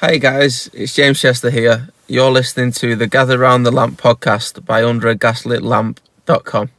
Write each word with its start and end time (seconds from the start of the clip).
Hey 0.00 0.18
guys, 0.18 0.68
it's 0.72 0.92
James 0.94 1.20
Chester 1.20 1.50
here. 1.50 1.88
You're 2.08 2.30
listening 2.30 2.72
to 2.72 2.96
the 2.96 3.06
Gather 3.06 3.38
Round 3.38 3.64
the 3.64 3.70
Lamp 3.70 4.00
podcast 4.00 4.64
by 4.66 4.82
UnderAGaslitLamp.com. 4.82 6.70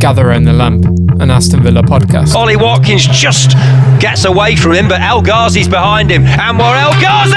Gather 0.00 0.26
Round 0.26 0.46
the 0.46 0.52
Lamp, 0.52 0.86
an 1.20 1.30
Aston 1.30 1.62
Villa 1.62 1.82
podcast. 1.82 2.34
Ollie 2.34 2.56
Watkins 2.56 3.06
just 3.06 3.52
gets 4.00 4.24
away 4.24 4.56
from 4.56 4.72
him, 4.72 4.88
but 4.88 5.00
El 5.02 5.22
Ghazi's 5.22 5.68
behind 5.68 6.10
him. 6.10 6.24
Anwar 6.24 6.74
El 6.80 6.92
Ghazi! 7.00 7.36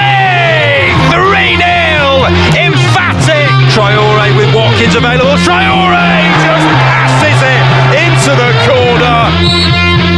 3 1.12 1.58
0! 1.60 2.26
Emphatic! 2.56 3.50
Traore 3.76 4.32
with 4.38 4.50
Watkins 4.56 4.96
available. 4.96 5.36
Traore 5.44 6.24
just 6.40 6.68
passes 6.88 7.40
it 7.44 7.64
into 8.00 8.32
the 8.32 8.52
corner. 8.64 9.28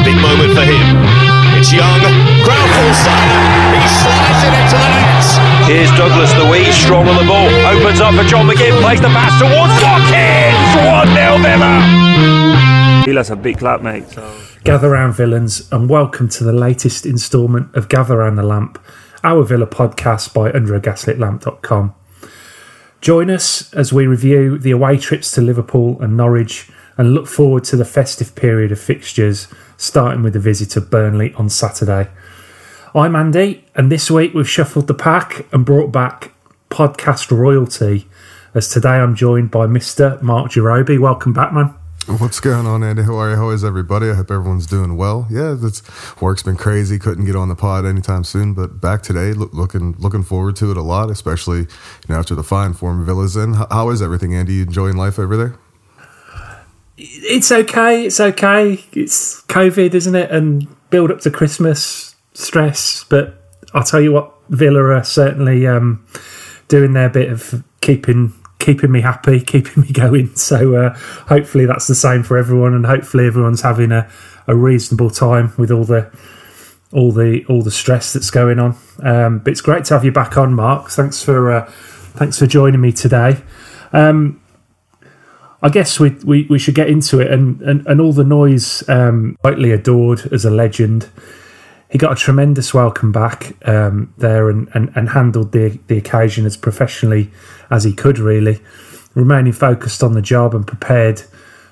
Big 0.06 0.16
moment 0.22 0.54
for 0.54 0.64
him. 0.64 1.02
It's 1.58 1.72
Young. 1.74 2.02
Crowd 2.44 2.70
full 2.76 2.94
side. 2.94 3.73
He 4.04 4.48
it 4.48 4.54
into 4.60 4.78
the 4.78 4.90
net. 4.92 5.24
Here's 5.68 5.92
Douglas, 5.96 6.34
the 6.34 6.48
wee 6.52 6.72
strong 6.72 7.08
on 7.08 7.16
the 7.16 7.28
ball. 7.28 7.48
Opens 7.72 8.02
up 8.02 8.14
for 8.16 8.24
John 8.24 8.48
McGinn, 8.48 8.80
plays 8.82 9.02
the 9.02 9.08
pass 9.08 9.40
towards 9.40 9.74
Watkins! 9.80 10.60
1 10.84 11.08
0 11.16 11.38
Villa. 11.40 13.04
Villa's 13.06 13.30
a 13.30 13.36
big 13.36 13.58
club, 13.58 13.82
mate. 13.82 14.08
So 14.10 14.44
Gather 14.64 14.92
round 14.92 15.14
villains 15.14 15.70
and 15.74 15.90
welcome 15.90 16.30
to 16.30 16.44
the 16.46 16.54
latest 16.54 17.06
instalment 17.06 17.76
of 17.76 17.90
Gather 17.90 18.20
Round 18.20 18.38
the 18.38 18.44
Lamp, 18.44 18.80
our 19.22 19.44
Villa 19.44 19.68
podcast 19.68 20.34
by 20.34 20.52
UnderAGaslitLamp.com. 20.52 21.94
Join 23.02 23.30
us 23.30 23.74
as 23.74 23.92
we 23.92 24.08
review 24.08 24.58
the 24.58 24.72
away 24.72 24.98
trips 24.98 25.32
to 25.32 25.42
Liverpool 25.42 26.02
and 26.02 26.16
Norwich 26.16 26.72
and 26.98 27.14
look 27.14 27.28
forward 27.28 27.66
to 27.66 27.76
the 27.76 27.84
festive 27.84 28.36
period 28.36 28.72
of 28.72 28.80
fixtures, 28.80 29.50
starting 29.76 30.24
with 30.24 30.32
the 30.32 30.40
visit 30.40 30.70
to 30.70 30.80
Burnley 30.80 31.34
on 31.34 31.50
Saturday. 31.50 32.10
I'm 32.96 33.16
Andy, 33.16 33.66
and 33.74 33.92
this 33.92 34.12
week 34.12 34.36
we've 34.36 34.48
shuffled 34.48 34.86
the 34.86 34.94
pack 34.94 35.52
and 35.52 35.66
brought 35.66 35.92
back 35.92 36.32
podcast 36.70 37.36
royalty. 37.36 38.08
As 38.54 38.68
today 38.68 38.90
I'm 38.90 39.16
joined 39.16 39.50
by 39.50 39.66
Mr. 39.66 40.22
Mark 40.22 40.52
Jerobi. 40.52 41.00
Welcome 41.00 41.34
back, 41.34 41.52
man. 41.52 41.74
What's 42.06 42.40
going 42.40 42.68
on, 42.68 42.84
Andy? 42.84 43.02
How 43.02 43.16
are 43.16 43.32
you? 43.32 43.36
How 43.36 43.50
is 43.50 43.64
everybody? 43.64 44.12
I 44.12 44.14
hope 44.14 44.30
everyone's 44.30 44.68
doing 44.68 44.96
well. 44.96 45.26
Yeah, 45.32 45.56
that's 45.58 45.82
work's 46.22 46.44
been 46.44 46.56
crazy. 46.56 47.00
Couldn't 47.00 47.26
get 47.26 47.36
on 47.36 47.50
the 47.50 47.56
pod 47.56 47.84
anytime 47.84 48.24
soon, 48.24 48.54
but 48.54 48.80
back 48.80 49.02
today. 49.02 49.34
Look, 49.34 49.56
looking 49.56 49.96
looking 49.98 50.22
forward 50.22 50.56
to 50.58 50.70
it 50.70 50.78
a 50.78 50.84
lot, 50.84 51.10
especially 51.10 51.62
you 51.62 52.10
know 52.10 52.20
after 52.20 52.36
the 52.36 52.44
fine 52.44 52.74
form 52.74 53.04
Villa's 53.08 53.36
in. 53.36 53.54
How, 53.56 53.68
how 53.72 53.90
is 53.90 54.04
everything, 54.04 54.36
Andy? 54.36 54.54
You 54.54 54.64
enjoying 54.64 54.98
life 54.98 55.18
over 55.18 55.36
there? 55.36 55.56
It's 56.96 57.52
okay. 57.52 58.06
It's 58.06 58.20
okay. 58.20 58.86
It's 58.92 59.42
COVID, 59.46 59.96
isn't 59.96 60.14
it? 60.14 60.30
And 60.30 60.68
build 60.92 61.10
up 61.10 61.22
to 61.22 61.32
Christmas 61.32 62.13
stress. 62.34 63.04
But 63.04 63.36
I'll 63.74 63.84
tell 63.84 64.02
you 64.02 64.12
what, 64.12 64.34
Villa 64.50 64.84
are 64.84 65.04
certainly 65.04 65.66
um, 65.68 66.06
doing 66.68 66.94
their 66.94 67.10
bit 67.10 67.32
of 67.32 67.64
keeping 67.82 68.34
keeping 68.60 68.92
me 68.92 69.02
happy, 69.02 69.42
keeping 69.46 69.84
me 69.84 69.92
going. 69.92 70.36
So 70.36 70.76
uh, 70.76 70.94
hopefully 71.28 71.66
that's 71.66 71.88
the 71.88 71.96
same 71.96 72.24
for 72.24 72.38
everyone, 72.38 72.74
and 72.74 72.86
hopefully 72.86 73.28
everyone's 73.28 73.62
having 73.62 73.92
a, 73.92 74.10
a 74.48 74.56
reasonable 74.56 75.10
time 75.10 75.54
with 75.58 75.72
all 75.72 75.84
the 75.84 76.12
all 76.92 77.12
the 77.12 77.44
all 77.50 77.62
the 77.62 77.72
stress 77.72 78.14
that's 78.14 78.30
going 78.30 78.60
on. 78.60 78.78
Um, 79.02 79.40
but 79.40 79.52
it's 79.52 79.62
great 79.62 79.86
to 79.86 79.94
have 79.96 80.06
you 80.06 80.12
back 80.12 80.38
on, 80.38 80.54
Mark. 80.54 80.90
Thanks 80.90 81.24
for 81.24 81.52
uh, 81.52 81.66
thanks 82.16 82.40
for 82.40 82.48
joining 82.48 82.82
me 82.82 82.92
today. 82.92 83.42
Um, 83.92 84.40
I 85.64 85.70
guess 85.70 85.98
we, 85.98 86.10
we, 86.26 86.46
we 86.50 86.60
should 86.60 86.76
get 86.76 86.90
into 86.90 87.22
it 87.22 87.32
and, 87.32 87.62
and, 87.62 87.88
and 87.88 88.02
all 88.02 88.12
the 88.12 88.26
noise, 88.26 88.88
um, 88.90 89.38
rightly 89.46 89.72
adored 89.72 90.28
as 90.34 90.44
a 90.44 90.50
legend. 90.50 91.10
He 91.94 92.00
got 92.00 92.12
a 92.12 92.16
tremendous 92.16 92.74
welcome 92.74 93.12
back 93.12 93.56
um, 93.68 94.12
there 94.18 94.50
and, 94.50 94.68
and, 94.74 94.92
and 94.96 95.10
handled 95.10 95.52
the, 95.52 95.80
the 95.86 95.96
occasion 95.96 96.44
as 96.48 96.58
professionally 96.58 97.30
as 97.70 97.84
he 97.84 97.94
could, 97.94 98.18
really, 98.18 98.60
remaining 99.14 99.54
focused 99.54 100.02
on 100.02 100.14
the 100.14 100.22
job 100.22 100.56
and 100.56 100.66
prepared 100.66 101.22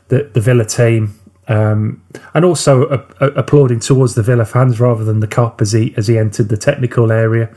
the, 0.09 0.29
the 0.31 0.39
Villa 0.39 0.63
team. 0.63 1.19
Um, 1.47 2.03
and 2.35 2.45
also 2.45 2.87
a, 2.89 3.25
a, 3.25 3.29
applauding 3.31 3.79
towards 3.79 4.13
the 4.13 4.21
Villa 4.21 4.45
fans 4.45 4.79
rather 4.79 5.03
than 5.03 5.21
the 5.21 5.27
Kop 5.27 5.59
as 5.59 5.71
he 5.71 5.91
as 5.97 6.07
he 6.07 6.19
entered 6.19 6.49
the 6.49 6.55
technical 6.55 7.11
area. 7.11 7.49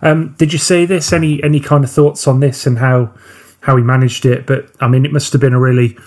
Um, 0.00 0.36
did 0.38 0.52
you 0.52 0.60
see 0.60 0.86
this? 0.86 1.12
Any 1.12 1.42
any 1.42 1.58
kind 1.58 1.82
of 1.82 1.90
thoughts 1.90 2.28
on 2.28 2.38
this 2.38 2.68
and 2.68 2.78
how 2.78 3.12
how 3.62 3.76
he 3.76 3.82
managed 3.82 4.24
it? 4.24 4.46
But 4.46 4.70
I 4.78 4.86
mean, 4.86 5.04
it 5.04 5.12
must 5.12 5.32
have 5.32 5.40
been 5.40 5.54
a 5.54 5.58
really 5.58 5.98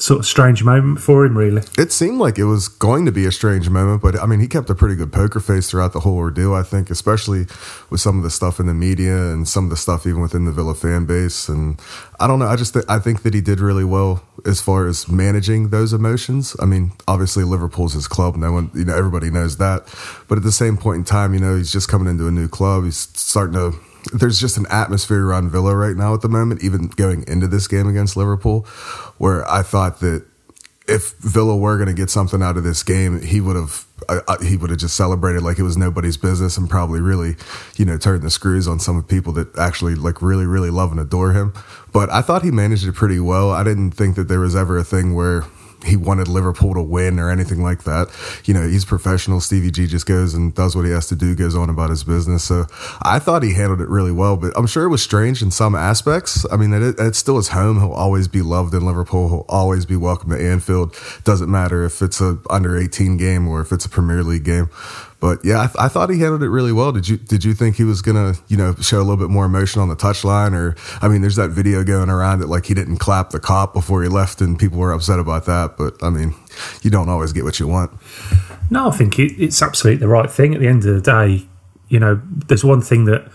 sort 0.00 0.20
of 0.20 0.26
strange 0.26 0.62
moment 0.62 1.00
for 1.00 1.24
him, 1.24 1.36
really. 1.36 1.62
It 1.76 1.90
seemed 1.90 2.18
like 2.18 2.38
it 2.38 2.44
was 2.44 2.68
going 2.68 3.04
to 3.06 3.12
be 3.12 3.26
a 3.26 3.32
strange 3.32 3.68
moment, 3.68 4.00
but 4.00 4.18
I 4.18 4.26
mean, 4.26 4.38
he 4.38 4.46
kept 4.46 4.70
a 4.70 4.74
pretty 4.74 4.94
good 4.94 5.12
poker 5.12 5.40
face 5.40 5.68
throughout 5.70 5.92
the 5.92 6.00
whole 6.00 6.16
ordeal. 6.16 6.54
I 6.54 6.62
think, 6.62 6.88
especially 6.88 7.46
with 7.90 8.00
some 8.00 8.16
of 8.16 8.22
the 8.22 8.30
stuff 8.30 8.60
in 8.60 8.66
the 8.66 8.74
media 8.74 9.32
and 9.32 9.48
some 9.48 9.64
of 9.64 9.70
the 9.70 9.76
stuff 9.76 10.06
even 10.06 10.20
within 10.20 10.44
the 10.44 10.52
Villa 10.52 10.74
fan 10.74 11.04
base. 11.04 11.48
And 11.48 11.80
I 12.20 12.28
don't 12.28 12.38
know. 12.38 12.46
I 12.46 12.54
just 12.54 12.74
th- 12.74 12.84
I 12.88 13.00
think 13.00 13.22
that 13.22 13.34
he 13.34 13.40
did 13.40 13.58
really 13.58 13.84
well 13.84 14.22
as 14.46 14.60
far 14.60 14.86
as 14.86 15.08
managing 15.08 15.70
those 15.70 15.92
emotions. 15.92 16.54
I 16.60 16.66
mean, 16.66 16.92
obviously 17.08 17.42
Liverpool's 17.42 17.94
his 17.94 18.06
club. 18.06 18.36
No 18.36 18.52
one, 18.52 18.70
you 18.74 18.84
know, 18.84 18.96
everybody 18.96 19.30
knows 19.30 19.56
that. 19.56 19.92
But 20.28 20.38
at 20.38 20.44
the 20.44 20.52
same 20.52 20.76
point 20.76 20.98
in 20.98 21.04
time, 21.04 21.34
you 21.34 21.40
know, 21.40 21.56
he's 21.56 21.72
just 21.72 21.88
coming 21.88 22.08
into 22.08 22.28
a 22.28 22.30
new 22.30 22.48
club. 22.48 22.84
He's 22.84 23.08
starting 23.14 23.54
to 23.54 23.76
there's 24.12 24.40
just 24.40 24.56
an 24.56 24.66
atmosphere 24.70 25.26
around 25.26 25.50
Villa 25.50 25.74
right 25.76 25.96
now 25.96 26.14
at 26.14 26.20
the 26.20 26.28
moment, 26.28 26.62
even 26.62 26.88
going 26.88 27.24
into 27.26 27.46
this 27.46 27.68
game 27.68 27.88
against 27.88 28.16
Liverpool, 28.16 28.62
where 29.18 29.48
I 29.50 29.62
thought 29.62 30.00
that 30.00 30.24
if 30.86 31.12
Villa 31.18 31.56
were 31.56 31.76
going 31.76 31.88
to 31.88 31.94
get 31.94 32.08
something 32.08 32.42
out 32.42 32.56
of 32.56 32.64
this 32.64 32.82
game, 32.82 33.20
he 33.20 33.40
would 33.40 33.56
have 33.56 33.84
uh, 34.08 34.38
he 34.42 34.56
would 34.56 34.70
have 34.70 34.78
just 34.78 34.96
celebrated 34.96 35.42
like 35.42 35.58
it 35.58 35.62
was 35.62 35.76
nobody's 35.76 36.16
business 36.16 36.56
and 36.56 36.70
probably 36.70 37.00
really, 37.00 37.36
you 37.76 37.84
know, 37.84 37.98
turned 37.98 38.22
the 38.22 38.30
screws 38.30 38.66
on 38.66 38.80
some 38.80 38.96
of 38.96 39.06
people 39.06 39.32
that 39.34 39.56
actually 39.58 39.94
like 39.94 40.22
really 40.22 40.46
really 40.46 40.70
love 40.70 40.90
and 40.90 41.00
adore 41.00 41.32
him. 41.32 41.52
But 41.92 42.10
I 42.10 42.22
thought 42.22 42.42
he 42.42 42.50
managed 42.50 42.86
it 42.86 42.94
pretty 42.94 43.20
well. 43.20 43.50
I 43.50 43.62
didn't 43.64 43.90
think 43.90 44.16
that 44.16 44.28
there 44.28 44.40
was 44.40 44.56
ever 44.56 44.78
a 44.78 44.84
thing 44.84 45.14
where 45.14 45.44
he 45.84 45.96
wanted 45.96 46.28
Liverpool 46.28 46.74
to 46.74 46.82
win 46.82 47.18
or 47.18 47.30
anything 47.30 47.62
like 47.62 47.84
that. 47.84 48.08
You 48.44 48.54
know, 48.54 48.66
he's 48.66 48.84
professional. 48.84 49.40
Stevie 49.40 49.70
G 49.70 49.86
just 49.86 50.06
goes 50.06 50.34
and 50.34 50.54
does 50.54 50.74
what 50.74 50.84
he 50.84 50.90
has 50.90 51.06
to 51.08 51.16
do, 51.16 51.34
goes 51.34 51.54
on 51.54 51.70
about 51.70 51.90
his 51.90 52.04
business. 52.04 52.44
So 52.44 52.66
I 53.02 53.18
thought 53.18 53.42
he 53.42 53.54
handled 53.54 53.80
it 53.80 53.88
really 53.88 54.12
well, 54.12 54.36
but 54.36 54.52
I'm 54.56 54.66
sure 54.66 54.84
it 54.84 54.88
was 54.88 55.02
strange 55.02 55.42
in 55.42 55.50
some 55.50 55.74
aspects. 55.74 56.44
I 56.50 56.56
mean, 56.56 56.72
it, 56.72 56.96
it's 56.98 57.18
still 57.18 57.36
his 57.36 57.48
home. 57.48 57.78
He'll 57.78 57.92
always 57.92 58.28
be 58.28 58.42
loved 58.42 58.74
in 58.74 58.84
Liverpool. 58.84 59.28
He'll 59.28 59.46
always 59.48 59.86
be 59.86 59.96
welcome 59.96 60.30
to 60.30 60.36
Anfield. 60.36 60.96
Doesn't 61.24 61.50
matter 61.50 61.84
if 61.84 62.02
it's 62.02 62.20
a 62.20 62.38
under 62.50 62.76
18 62.76 63.16
game 63.16 63.46
or 63.46 63.60
if 63.60 63.72
it's 63.72 63.84
a 63.84 63.88
Premier 63.88 64.22
League 64.22 64.44
game. 64.44 64.70
But 65.20 65.44
yeah, 65.44 65.62
I, 65.62 65.66
th- 65.66 65.76
I, 65.80 65.88
thought 65.88 66.10
he 66.10 66.20
handled 66.20 66.44
it 66.44 66.48
really 66.48 66.70
well. 66.72 66.92
Did 66.92 67.08
you 67.08 67.16
did 67.16 67.44
you 67.44 67.52
think 67.52 67.74
he 67.74 67.82
was 67.82 68.02
gonna 68.02 68.34
you 68.46 68.56
know 68.56 68.74
show 68.76 68.98
a 68.98 69.02
little 69.02 69.16
bit 69.16 69.30
more 69.30 69.46
emotion 69.46 69.82
on 69.82 69.88
the 69.88 69.96
touchline? 69.96 70.52
Or 70.52 70.76
I 71.02 71.08
mean, 71.08 71.22
there's 71.22 71.34
that 71.36 71.50
video 71.50 71.82
going 71.82 72.08
around 72.08 72.38
that 72.38 72.48
like 72.48 72.66
he 72.66 72.74
didn't 72.74 72.98
clap 72.98 73.30
the 73.30 73.40
Kop 73.40 73.72
before 73.72 74.02
he 74.02 74.08
left, 74.08 74.40
and 74.40 74.56
people 74.56 74.78
were 74.78 74.92
upset 74.92 75.18
about 75.18 75.44
that. 75.46 75.76
But 75.76 76.02
I 76.02 76.10
mean, 76.10 76.34
you 76.82 76.90
don't 76.90 77.08
always 77.08 77.32
get 77.32 77.42
what 77.42 77.58
you 77.58 77.66
want. 77.66 77.90
No, 78.70 78.88
I 78.88 78.96
think 78.96 79.18
it, 79.18 79.32
it's 79.42 79.60
absolutely 79.60 79.98
the 79.98 80.08
right 80.08 80.30
thing. 80.30 80.54
At 80.54 80.60
the 80.60 80.68
end 80.68 80.84
of 80.84 80.94
the 80.94 81.00
day, 81.00 81.48
you 81.88 81.98
know, 81.98 82.20
there's 82.24 82.64
one 82.64 82.80
thing 82.80 83.06
that 83.06 83.28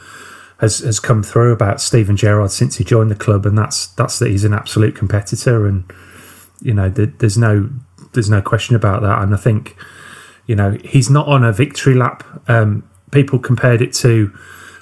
has 0.59 0.79
has 0.79 1.01
come 1.01 1.21
through 1.21 1.51
about 1.51 1.81
Steven 1.81 2.15
Gerrard 2.15 2.51
since 2.51 2.77
he 2.77 2.85
joined 2.85 3.11
the 3.11 3.15
club, 3.15 3.45
and 3.45 3.57
that's 3.57 3.87
that's 3.87 4.19
that 4.19 4.29
he's 4.29 4.45
an 4.45 4.53
absolute 4.53 4.95
competitor, 4.95 5.67
and 5.67 5.83
you 6.61 6.73
know, 6.73 6.87
there's 6.89 7.37
no 7.37 7.69
there's 8.13 8.29
no 8.29 8.41
question 8.41 8.77
about 8.77 9.01
that. 9.01 9.21
And 9.21 9.33
I 9.33 9.37
think 9.37 9.75
you 10.45 10.55
know, 10.55 10.77
he's 10.83 11.09
not 11.09 11.27
on 11.27 11.43
a 11.43 11.51
victory 11.51 11.95
lap. 11.95 12.23
Um, 12.49 12.89
people 13.11 13.39
compared 13.39 13.81
it 13.81 13.93
to 13.93 14.35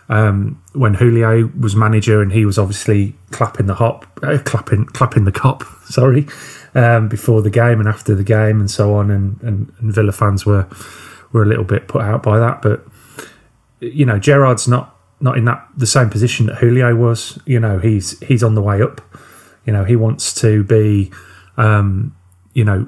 um, 0.10 0.62
when 0.74 0.96
Houllier 0.96 1.60
was 1.60 1.76
manager, 1.76 2.22
and 2.22 2.32
he 2.32 2.46
was 2.46 2.58
obviously 2.58 3.16
clapping 3.32 3.68
the 3.68 3.76
hop, 3.76 4.06
uh, 4.24 4.38
clapping, 4.44 4.86
clapping 4.86 5.26
the 5.26 5.32
Kop. 5.32 5.64
Sorry, 5.86 6.28
um, 6.76 7.08
before 7.08 7.42
the 7.42 7.50
game 7.50 7.80
and 7.80 7.88
after 7.88 8.16
the 8.16 8.24
game, 8.24 8.60
and 8.60 8.70
so 8.70 8.96
on. 8.96 9.10
And, 9.10 9.42
and, 9.42 9.72
and 9.80 9.94
Villa 9.94 10.12
fans 10.12 10.46
were 10.46 10.68
were 11.32 11.44
a 11.44 11.46
little 11.46 11.64
bit 11.64 11.88
put 11.88 12.02
out 12.02 12.24
by 12.24 12.40
that, 12.40 12.62
but 12.62 12.86
you 13.80 14.06
know, 14.06 14.20
Gerrard's 14.20 14.68
not 14.68 14.96
not 15.20 15.38
in 15.38 15.46
that 15.46 15.68
the 15.78 15.88
same 15.88 16.10
position 16.10 16.48
that 16.48 16.58
Houllier 16.58 16.98
was. 16.98 17.40
You 17.46 17.60
know, 17.60 17.80
he's 17.80 18.20
he's 18.20 18.44
on 18.44 18.56
the 18.56 18.62
way 18.62 18.82
up. 18.82 19.02
You 19.66 19.74
know, 19.74 19.84
he 19.84 19.96
wants 19.96 20.34
to 20.42 20.64
be, 20.64 21.12
um, 21.58 22.16
you 22.54 22.66
know, 22.66 22.88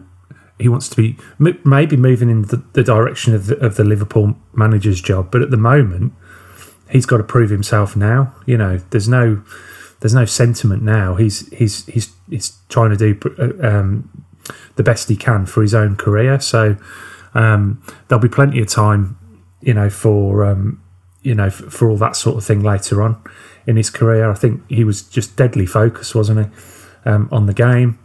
he 0.59 0.69
wants 0.69 0.87
to 0.89 0.95
be 0.95 1.17
maybe 1.39 1.97
moving 1.97 2.29
in 2.29 2.43
the, 2.43 2.63
the 2.73 2.83
direction 2.83 3.33
of 3.33 3.47
the, 3.47 3.57
of 3.57 3.75
the 3.75 3.83
Liverpool 3.83 4.35
manager's 4.53 5.01
job, 5.01 5.31
but 5.31 5.41
at 5.41 5.51
the 5.51 5.57
moment 5.57 6.13
he's 6.89 7.05
got 7.05 7.17
to 7.17 7.23
prove 7.23 7.49
himself 7.49 7.95
now. 7.95 8.33
You 8.45 8.57
know, 8.57 8.77
there's 8.91 9.09
no 9.09 9.41
there's 9.99 10.13
no 10.13 10.25
sentiment 10.25 10.83
now. 10.83 11.15
He's 11.15 11.49
he's 11.49 11.85
he's 11.87 12.13
he's 12.29 12.57
trying 12.69 12.95
to 12.95 12.97
do 12.97 13.59
um, 13.61 14.25
the 14.75 14.83
best 14.83 15.09
he 15.09 15.15
can 15.15 15.45
for 15.45 15.61
his 15.61 15.73
own 15.73 15.95
career. 15.95 16.39
So 16.39 16.77
um, 17.33 17.81
there'll 18.07 18.21
be 18.21 18.29
plenty 18.29 18.61
of 18.61 18.67
time, 18.67 19.17
you 19.61 19.73
know, 19.73 19.89
for 19.89 20.45
um, 20.45 20.81
you 21.23 21.33
know 21.33 21.49
for, 21.49 21.69
for, 21.69 21.89
all 21.89 21.97
that 21.97 22.15
sort 22.15 22.37
of 22.37 22.45
thing 22.45 22.61
later 22.61 23.01
on 23.01 23.21
in 23.65 23.75
his 23.75 23.89
career. 23.89 24.29
I 24.29 24.35
think 24.35 24.61
he 24.69 24.83
was 24.83 25.01
just 25.01 25.35
deadly 25.35 25.65
focused, 25.65 26.13
wasn't 26.13 26.47
he, 26.47 27.09
um, 27.09 27.27
on 27.31 27.47
the 27.47 27.53
game 27.53 27.97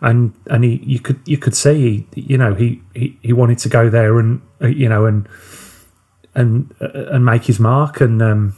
and 0.00 0.34
and 0.46 0.64
he 0.64 0.82
you 0.84 1.00
could 1.00 1.20
you 1.24 1.38
could 1.38 1.54
see 1.54 2.06
you 2.14 2.38
know 2.38 2.54
he, 2.54 2.82
he 2.94 3.18
he 3.22 3.32
wanted 3.32 3.58
to 3.58 3.68
go 3.68 3.88
there 3.88 4.18
and 4.18 4.42
uh, 4.62 4.66
you 4.66 4.88
know 4.88 5.06
and 5.06 5.28
and 6.34 6.74
uh, 6.80 7.06
and 7.12 7.24
make 7.24 7.44
his 7.44 7.60
mark. 7.60 8.00
And 8.00 8.22
um, 8.22 8.56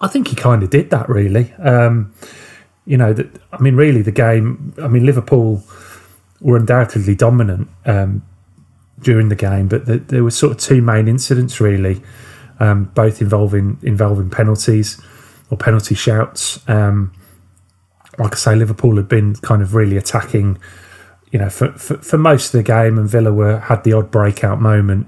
I 0.00 0.08
think 0.08 0.28
he 0.28 0.36
kind 0.36 0.62
of 0.62 0.70
did 0.70 0.90
that. 0.90 1.08
Really, 1.08 1.52
um, 1.54 2.12
you 2.84 2.96
know, 2.96 3.12
that 3.12 3.40
I 3.52 3.60
mean, 3.60 3.76
really, 3.76 4.02
the 4.02 4.12
game. 4.12 4.74
I 4.82 4.88
mean, 4.88 5.06
Liverpool 5.06 5.62
were 6.40 6.56
undoubtedly 6.56 7.14
dominant 7.14 7.68
um, 7.84 8.22
during 9.00 9.28
the 9.28 9.36
game, 9.36 9.68
but 9.68 9.86
the, 9.86 9.98
there 9.98 10.24
were 10.24 10.30
sort 10.30 10.52
of 10.52 10.58
two 10.58 10.80
main 10.80 11.06
incidents 11.06 11.60
really, 11.60 12.02
um, 12.58 12.84
both 12.94 13.20
involving 13.20 13.78
involving 13.82 14.30
penalties 14.30 15.00
or 15.50 15.56
penalty 15.56 15.94
shouts. 15.94 16.66
Um, 16.68 17.12
like 18.18 18.32
I 18.32 18.36
say, 18.36 18.56
Liverpool 18.56 18.96
had 18.96 19.08
been 19.08 19.36
kind 19.36 19.62
of 19.62 19.74
really 19.74 19.96
attacking, 19.96 20.58
you 21.30 21.38
know, 21.38 21.50
for, 21.50 21.72
for, 21.72 21.96
for 21.98 22.18
most 22.18 22.54
of 22.54 22.58
the 22.58 22.62
game, 22.62 22.98
and 22.98 23.08
Villa 23.08 23.32
were 23.32 23.58
had 23.58 23.84
the 23.84 23.92
odd 23.92 24.10
breakout 24.10 24.60
moment. 24.60 25.06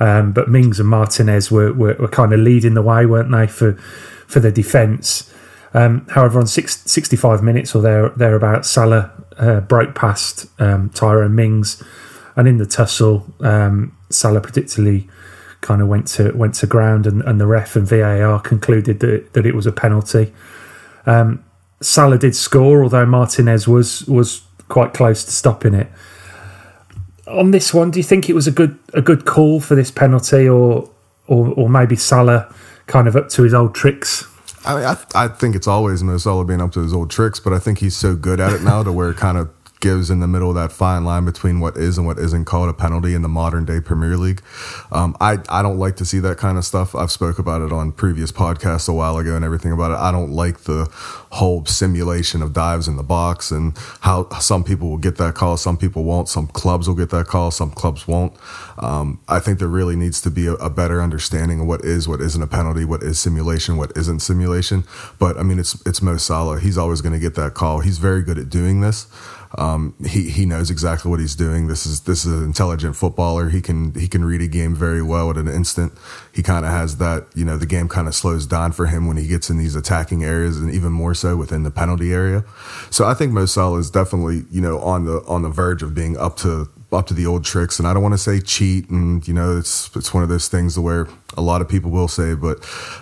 Um, 0.00 0.32
but 0.32 0.48
Mings 0.48 0.80
and 0.80 0.88
Martinez 0.88 1.50
were, 1.50 1.72
were, 1.72 1.94
were 1.94 2.08
kind 2.08 2.32
of 2.32 2.40
leading 2.40 2.74
the 2.74 2.82
way, 2.82 3.06
weren't 3.06 3.30
they, 3.30 3.46
for 3.46 3.74
for 4.26 4.40
the 4.40 4.50
defence? 4.50 5.32
Um, 5.72 6.06
however, 6.10 6.38
on 6.38 6.46
six, 6.46 6.82
65 6.90 7.42
minutes 7.42 7.74
or 7.74 7.82
there 7.82 8.08
thereabouts, 8.10 8.70
Salah 8.70 9.10
uh, 9.38 9.60
broke 9.60 9.94
past 9.94 10.46
um, 10.60 10.90
Tyrone 10.90 11.34
Mings, 11.34 11.82
and 12.36 12.46
in 12.46 12.58
the 12.58 12.66
tussle, 12.66 13.26
um, 13.40 13.96
Salah 14.10 14.40
particularly 14.40 15.08
kind 15.60 15.80
of 15.80 15.88
went 15.88 16.06
to 16.08 16.30
went 16.32 16.54
to 16.56 16.66
ground, 16.66 17.06
and, 17.06 17.22
and 17.22 17.40
the 17.40 17.46
ref 17.46 17.74
and 17.74 17.86
VAR 17.86 18.40
concluded 18.40 19.00
that 19.00 19.32
that 19.32 19.46
it 19.46 19.54
was 19.54 19.66
a 19.66 19.72
penalty. 19.72 20.32
Um, 21.06 21.44
Salah 21.84 22.18
did 22.18 22.34
score, 22.34 22.82
although 22.82 23.06
Martinez 23.06 23.68
was 23.68 24.04
was 24.06 24.42
quite 24.68 24.94
close 24.94 25.24
to 25.24 25.30
stopping 25.30 25.74
it. 25.74 25.88
On 27.26 27.50
this 27.50 27.72
one, 27.72 27.90
do 27.90 27.98
you 27.98 28.02
think 28.02 28.28
it 28.28 28.34
was 28.34 28.46
a 28.46 28.50
good 28.50 28.78
a 28.92 29.02
good 29.02 29.24
call 29.24 29.60
for 29.60 29.74
this 29.74 29.90
penalty, 29.90 30.48
or 30.48 30.90
or, 31.26 31.48
or 31.48 31.68
maybe 31.68 31.96
Salah 31.96 32.52
kind 32.86 33.08
of 33.08 33.16
up 33.16 33.28
to 33.30 33.42
his 33.42 33.54
old 33.54 33.74
tricks? 33.74 34.26
I 34.66 34.74
mean, 34.74 34.84
I, 34.84 34.96
I 35.14 35.28
think 35.28 35.54
it's 35.54 35.66
always 35.66 36.02
Mo 36.02 36.16
Salah 36.16 36.44
being 36.44 36.60
up 36.60 36.72
to 36.72 36.80
his 36.80 36.94
old 36.94 37.10
tricks, 37.10 37.38
but 37.38 37.52
I 37.52 37.58
think 37.58 37.80
he's 37.80 37.96
so 37.96 38.14
good 38.14 38.40
at 38.40 38.52
it 38.52 38.62
now 38.62 38.82
to 38.82 38.92
where 38.92 39.10
it 39.10 39.18
kind 39.18 39.36
of 39.36 39.50
gives 39.84 40.08
in 40.08 40.20
the 40.20 40.26
middle 40.26 40.48
of 40.48 40.54
that 40.54 40.72
fine 40.72 41.04
line 41.04 41.26
between 41.26 41.60
what 41.60 41.76
is 41.76 41.98
and 41.98 42.06
what 42.06 42.18
isn't 42.18 42.46
called 42.46 42.70
a 42.70 42.72
penalty 42.72 43.12
in 43.12 43.20
the 43.20 43.28
modern 43.28 43.66
day 43.66 43.82
Premier 43.82 44.16
League. 44.16 44.40
Um, 44.90 45.14
I 45.20 45.38
I 45.50 45.60
don't 45.60 45.78
like 45.78 45.96
to 45.96 46.06
see 46.06 46.20
that 46.20 46.38
kind 46.38 46.56
of 46.56 46.64
stuff. 46.64 46.94
I've 46.94 47.10
spoke 47.10 47.38
about 47.38 47.60
it 47.60 47.70
on 47.70 47.92
previous 47.92 48.32
podcasts 48.32 48.88
a 48.88 48.94
while 48.94 49.18
ago 49.18 49.36
and 49.36 49.44
everything 49.44 49.72
about 49.72 49.90
it. 49.90 49.98
I 49.98 50.10
don't 50.10 50.32
like 50.32 50.60
the 50.60 50.88
whole 51.34 51.64
simulation 51.66 52.42
of 52.42 52.52
dives 52.52 52.86
in 52.86 52.96
the 52.96 53.02
box 53.02 53.50
and 53.50 53.76
how 54.00 54.28
some 54.38 54.62
people 54.62 54.88
will 54.88 54.98
get 54.98 55.16
that 55.16 55.34
call, 55.34 55.56
some 55.56 55.76
people 55.76 56.04
won't. 56.04 56.28
Some 56.28 56.46
clubs 56.46 56.88
will 56.88 56.94
get 56.94 57.10
that 57.10 57.26
call, 57.26 57.50
some 57.50 57.70
clubs 57.70 58.06
won't. 58.06 58.32
Um, 58.78 59.20
I 59.28 59.40
think 59.40 59.58
there 59.58 59.68
really 59.68 59.96
needs 59.96 60.20
to 60.22 60.30
be 60.30 60.46
a, 60.46 60.54
a 60.54 60.70
better 60.70 61.02
understanding 61.02 61.60
of 61.60 61.66
what 61.66 61.84
is, 61.84 62.08
what 62.08 62.20
isn't 62.20 62.42
a 62.42 62.46
penalty, 62.46 62.84
what 62.84 63.02
is 63.02 63.18
simulation, 63.18 63.76
what 63.76 63.92
isn't 63.96 64.20
simulation. 64.20 64.84
But 65.18 65.36
I 65.36 65.42
mean, 65.42 65.58
it's 65.58 65.74
it's 65.86 66.00
Mo 66.00 66.16
Salah. 66.16 66.60
He's 66.60 66.78
always 66.78 67.00
going 67.00 67.12
to 67.12 67.18
get 67.18 67.34
that 67.34 67.54
call. 67.54 67.80
He's 67.80 67.98
very 67.98 68.22
good 68.22 68.38
at 68.38 68.48
doing 68.48 68.80
this. 68.80 69.06
Um, 69.56 69.94
he 70.04 70.30
he 70.30 70.46
knows 70.46 70.70
exactly 70.70 71.10
what 71.10 71.20
he's 71.20 71.36
doing. 71.36 71.68
This 71.68 71.86
is 71.86 72.00
this 72.02 72.24
is 72.24 72.32
an 72.32 72.44
intelligent 72.44 72.96
footballer. 72.96 73.50
He 73.50 73.60
can 73.60 73.94
he 73.94 74.08
can 74.08 74.24
read 74.24 74.40
a 74.42 74.48
game 74.48 74.74
very 74.74 75.02
well 75.02 75.30
at 75.30 75.36
an 75.36 75.48
instant. 75.48 75.92
He 76.32 76.42
kind 76.42 76.64
of 76.64 76.72
has 76.72 76.96
that. 76.96 77.26
You 77.34 77.44
know, 77.44 77.56
the 77.56 77.66
game 77.66 77.88
kind 77.88 78.08
of 78.08 78.14
slows 78.14 78.46
down 78.46 78.72
for 78.72 78.86
him 78.86 79.06
when 79.06 79.16
he 79.16 79.28
gets 79.28 79.50
in 79.50 79.56
these 79.56 79.76
attacking 79.76 80.24
areas, 80.24 80.56
and 80.56 80.72
even 80.72 80.92
more 80.92 81.14
so 81.14 81.23
within 81.32 81.62
the 81.62 81.70
penalty 81.70 82.12
area. 82.12 82.44
So 82.90 83.06
I 83.06 83.14
think 83.14 83.32
Mo 83.32 83.46
Salah 83.46 83.78
is 83.78 83.90
definitely 83.90 84.44
you 84.50 84.60
know 84.60 84.78
on 84.80 85.06
the 85.06 85.22
on 85.26 85.42
the 85.42 85.48
verge 85.48 85.82
of 85.82 85.94
being 85.94 86.16
up 86.16 86.36
to 86.38 86.68
up 86.94 87.06
to 87.06 87.14
the 87.14 87.26
old 87.26 87.44
tricks. 87.44 87.78
And 87.78 87.86
I 87.86 87.92
don't 87.92 88.02
want 88.02 88.14
to 88.14 88.18
say 88.18 88.40
cheat, 88.40 88.88
and 88.88 89.26
you 89.26 89.34
know, 89.34 89.56
it's 89.56 89.94
it's 89.96 90.14
one 90.14 90.22
of 90.22 90.28
those 90.28 90.48
things 90.48 90.78
where 90.78 91.08
a 91.36 91.42
lot 91.42 91.60
of 91.60 91.68
people 91.68 91.90
will 91.90 92.08
say, 92.08 92.34
but 92.34 92.58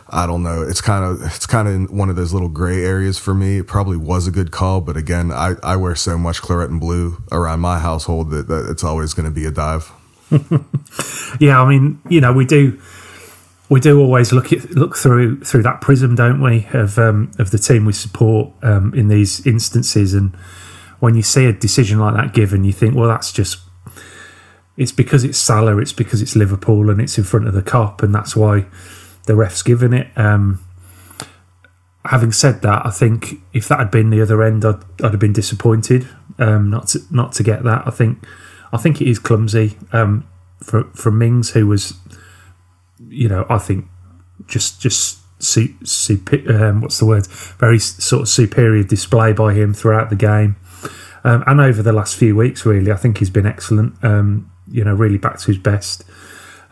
I 0.08 0.26
don't 0.26 0.42
know. 0.42 0.62
It's 0.62 0.80
kind 0.80 1.04
of 1.04 1.22
it's 1.22 1.46
kind 1.46 1.68
of 1.68 1.90
one 1.90 2.10
of 2.10 2.16
those 2.16 2.32
little 2.32 2.48
gray 2.48 2.84
areas 2.84 3.18
for 3.18 3.34
me. 3.34 3.58
It 3.58 3.66
probably 3.66 3.96
was 3.96 4.26
a 4.26 4.30
good 4.30 4.50
call, 4.50 4.80
but 4.80 4.96
again, 4.96 5.30
I 5.30 5.54
I 5.62 5.76
wear 5.76 5.94
so 5.94 6.18
much 6.18 6.42
claret 6.42 6.70
and 6.70 6.80
blue 6.80 7.22
around 7.30 7.60
my 7.60 7.78
household 7.78 8.30
that, 8.30 8.48
that 8.48 8.68
it's 8.70 8.84
always 8.84 9.14
going 9.14 9.26
to 9.26 9.34
be 9.34 9.44
a 9.44 9.50
dive. 9.50 9.92
yeah, 11.40 11.60
I 11.60 11.68
mean, 11.68 12.00
you 12.08 12.20
know, 12.20 12.32
we 12.32 12.46
do 12.46 12.80
we 13.72 13.80
do 13.80 13.98
always 13.98 14.34
look 14.34 14.52
at 14.52 14.70
look 14.72 14.94
through 14.94 15.40
through 15.40 15.62
that 15.62 15.80
prism, 15.80 16.14
don't 16.14 16.42
we, 16.42 16.68
of 16.74 16.98
um, 16.98 17.30
of 17.38 17.52
the 17.52 17.58
team 17.58 17.86
we 17.86 17.94
support 17.94 18.52
um, 18.62 18.92
in 18.92 19.08
these 19.08 19.46
instances, 19.46 20.12
and 20.12 20.36
when 21.00 21.14
you 21.14 21.22
see 21.22 21.46
a 21.46 21.54
decision 21.54 21.98
like 21.98 22.14
that 22.14 22.34
given, 22.34 22.64
you 22.64 22.72
think, 22.72 22.94
well, 22.94 23.08
that's 23.08 23.32
just 23.32 23.60
it's 24.76 24.92
because 24.92 25.24
it's 25.24 25.38
Salah, 25.38 25.78
it's 25.78 25.94
because 25.94 26.20
it's 26.20 26.36
Liverpool, 26.36 26.90
and 26.90 27.00
it's 27.00 27.16
in 27.16 27.24
front 27.24 27.48
of 27.48 27.54
the 27.54 27.62
Kop, 27.62 28.02
and 28.02 28.14
that's 28.14 28.36
why 28.36 28.66
the 29.24 29.34
ref's 29.34 29.62
given 29.62 29.94
it. 29.94 30.08
Um, 30.16 30.62
having 32.04 32.30
said 32.32 32.60
that, 32.60 32.84
I 32.84 32.90
think 32.90 33.36
if 33.54 33.68
that 33.68 33.78
had 33.78 33.90
been 33.90 34.10
the 34.10 34.20
other 34.20 34.42
end, 34.42 34.66
I'd, 34.66 34.84
I'd 35.02 35.12
have 35.12 35.18
been 35.18 35.32
disappointed 35.32 36.06
um, 36.38 36.68
not 36.68 36.88
to 36.88 37.00
not 37.10 37.32
to 37.32 37.42
get 37.42 37.62
that. 37.64 37.86
I 37.86 37.90
think 37.90 38.22
I 38.70 38.76
think 38.76 39.00
it 39.00 39.08
is 39.08 39.18
clumsy 39.18 39.78
um, 39.94 40.28
for 40.62 40.84
for 40.92 41.10
Mings, 41.10 41.52
who 41.52 41.66
was, 41.66 41.94
you 43.12 43.28
know, 43.28 43.46
I 43.48 43.58
think 43.58 43.86
just 44.46 44.80
just 44.80 45.18
su- 45.42 45.74
su- 45.84 46.22
um, 46.48 46.80
what's 46.80 46.98
the 46.98 47.06
word? 47.06 47.26
Very 47.26 47.78
sort 47.78 48.22
of 48.22 48.28
superior 48.28 48.82
display 48.82 49.32
by 49.32 49.54
him 49.54 49.74
throughout 49.74 50.10
the 50.10 50.16
game. 50.16 50.56
Um, 51.24 51.44
and 51.46 51.60
over 51.60 51.82
the 51.82 51.92
last 51.92 52.16
few 52.16 52.34
weeks, 52.34 52.66
really, 52.66 52.90
I 52.90 52.96
think 52.96 53.18
he's 53.18 53.30
been 53.30 53.46
excellent. 53.46 54.02
Um, 54.02 54.50
you 54.68 54.82
know, 54.84 54.94
really 54.94 55.18
back 55.18 55.38
to 55.38 55.46
his 55.46 55.58
best. 55.58 56.04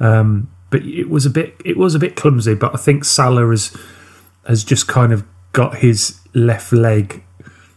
Um, 0.01 0.51
but 0.71 0.83
it 0.83 1.09
was 1.09 1.27
a 1.27 1.31
bit, 1.31 1.61
it 1.65 1.77
was 1.77 1.95
a 1.95 1.99
bit 1.99 2.17
clumsy. 2.17 2.55
But 2.55 2.75
I 2.75 2.79
think 2.79 3.05
Salah 3.05 3.49
has 3.51 3.77
has 4.47 4.65
just 4.65 4.89
kind 4.89 5.13
of 5.13 5.25
got 5.53 5.79
his 5.79 6.19
left 6.35 6.73
leg 6.73 7.23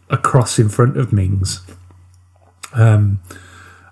across 0.10 0.58
in 0.58 0.70
front 0.70 0.98
of 0.98 1.12
Mings, 1.12 1.62
um, 2.74 3.20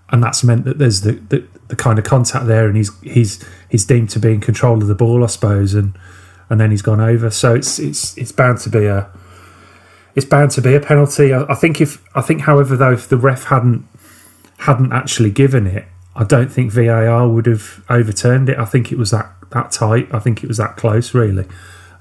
and 0.10 0.24
that's 0.24 0.44
meant 0.44 0.66
that 0.66 0.78
there's 0.78 1.02
the, 1.02 1.14
the, 1.14 1.48
the 1.72 1.76
kind 1.78 1.98
of 1.98 2.06
contact 2.06 2.46
there, 2.46 2.68
and 2.68 2.76
he's 2.76 2.92
he's 3.02 3.44
he's 3.70 3.86
deemed 3.86 4.10
to 4.12 4.20
be 4.20 4.34
in 4.34 4.42
control 4.42 4.82
of 4.82 4.88
the 4.88 4.94
ball, 4.94 5.24
I 5.24 5.28
suppose, 5.28 5.74
and 5.74 5.98
and 6.50 6.60
then 6.60 6.70
he's 6.70 6.82
gone 6.82 7.00
over. 7.00 7.32
So 7.32 7.56
it's 7.56 7.80
it's 7.80 8.16
it's 8.18 8.34
bound 8.34 8.60
to 8.60 8.70
be 8.70 8.86
a 8.86 9.10
it's 10.14 10.26
bound 10.26 10.52
to 10.52 10.62
be 10.62 10.76
a 10.76 10.82
penalty. 10.82 11.34
I, 11.34 11.44
I 11.44 11.56
think 11.56 11.80
if 11.80 12.04
I 12.16 12.22
think, 12.22 12.42
however, 12.42 12.76
though, 12.76 12.92
if 12.92 13.08
the 13.08 13.16
ref 13.16 13.46
hadn't 13.46 13.88
hadn't 14.60 14.92
actually 14.92 15.32
given 15.32 15.66
it, 15.66 15.86
I 16.14 16.26
don't 16.26 16.52
think 16.52 16.74
VAR 16.74 17.28
would 17.28 17.46
have 17.46 17.84
overturned 17.90 18.50
it. 18.50 18.60
I 18.60 18.66
think 18.66 18.92
it 18.92 18.98
was 18.98 19.12
that 19.12 19.34
that 19.52 19.72
tight. 19.72 20.14
I 20.14 20.20
think 20.20 20.44
it 20.44 20.48
was 20.48 20.58
that 20.58 20.76
close, 20.76 21.14
really. 21.14 21.48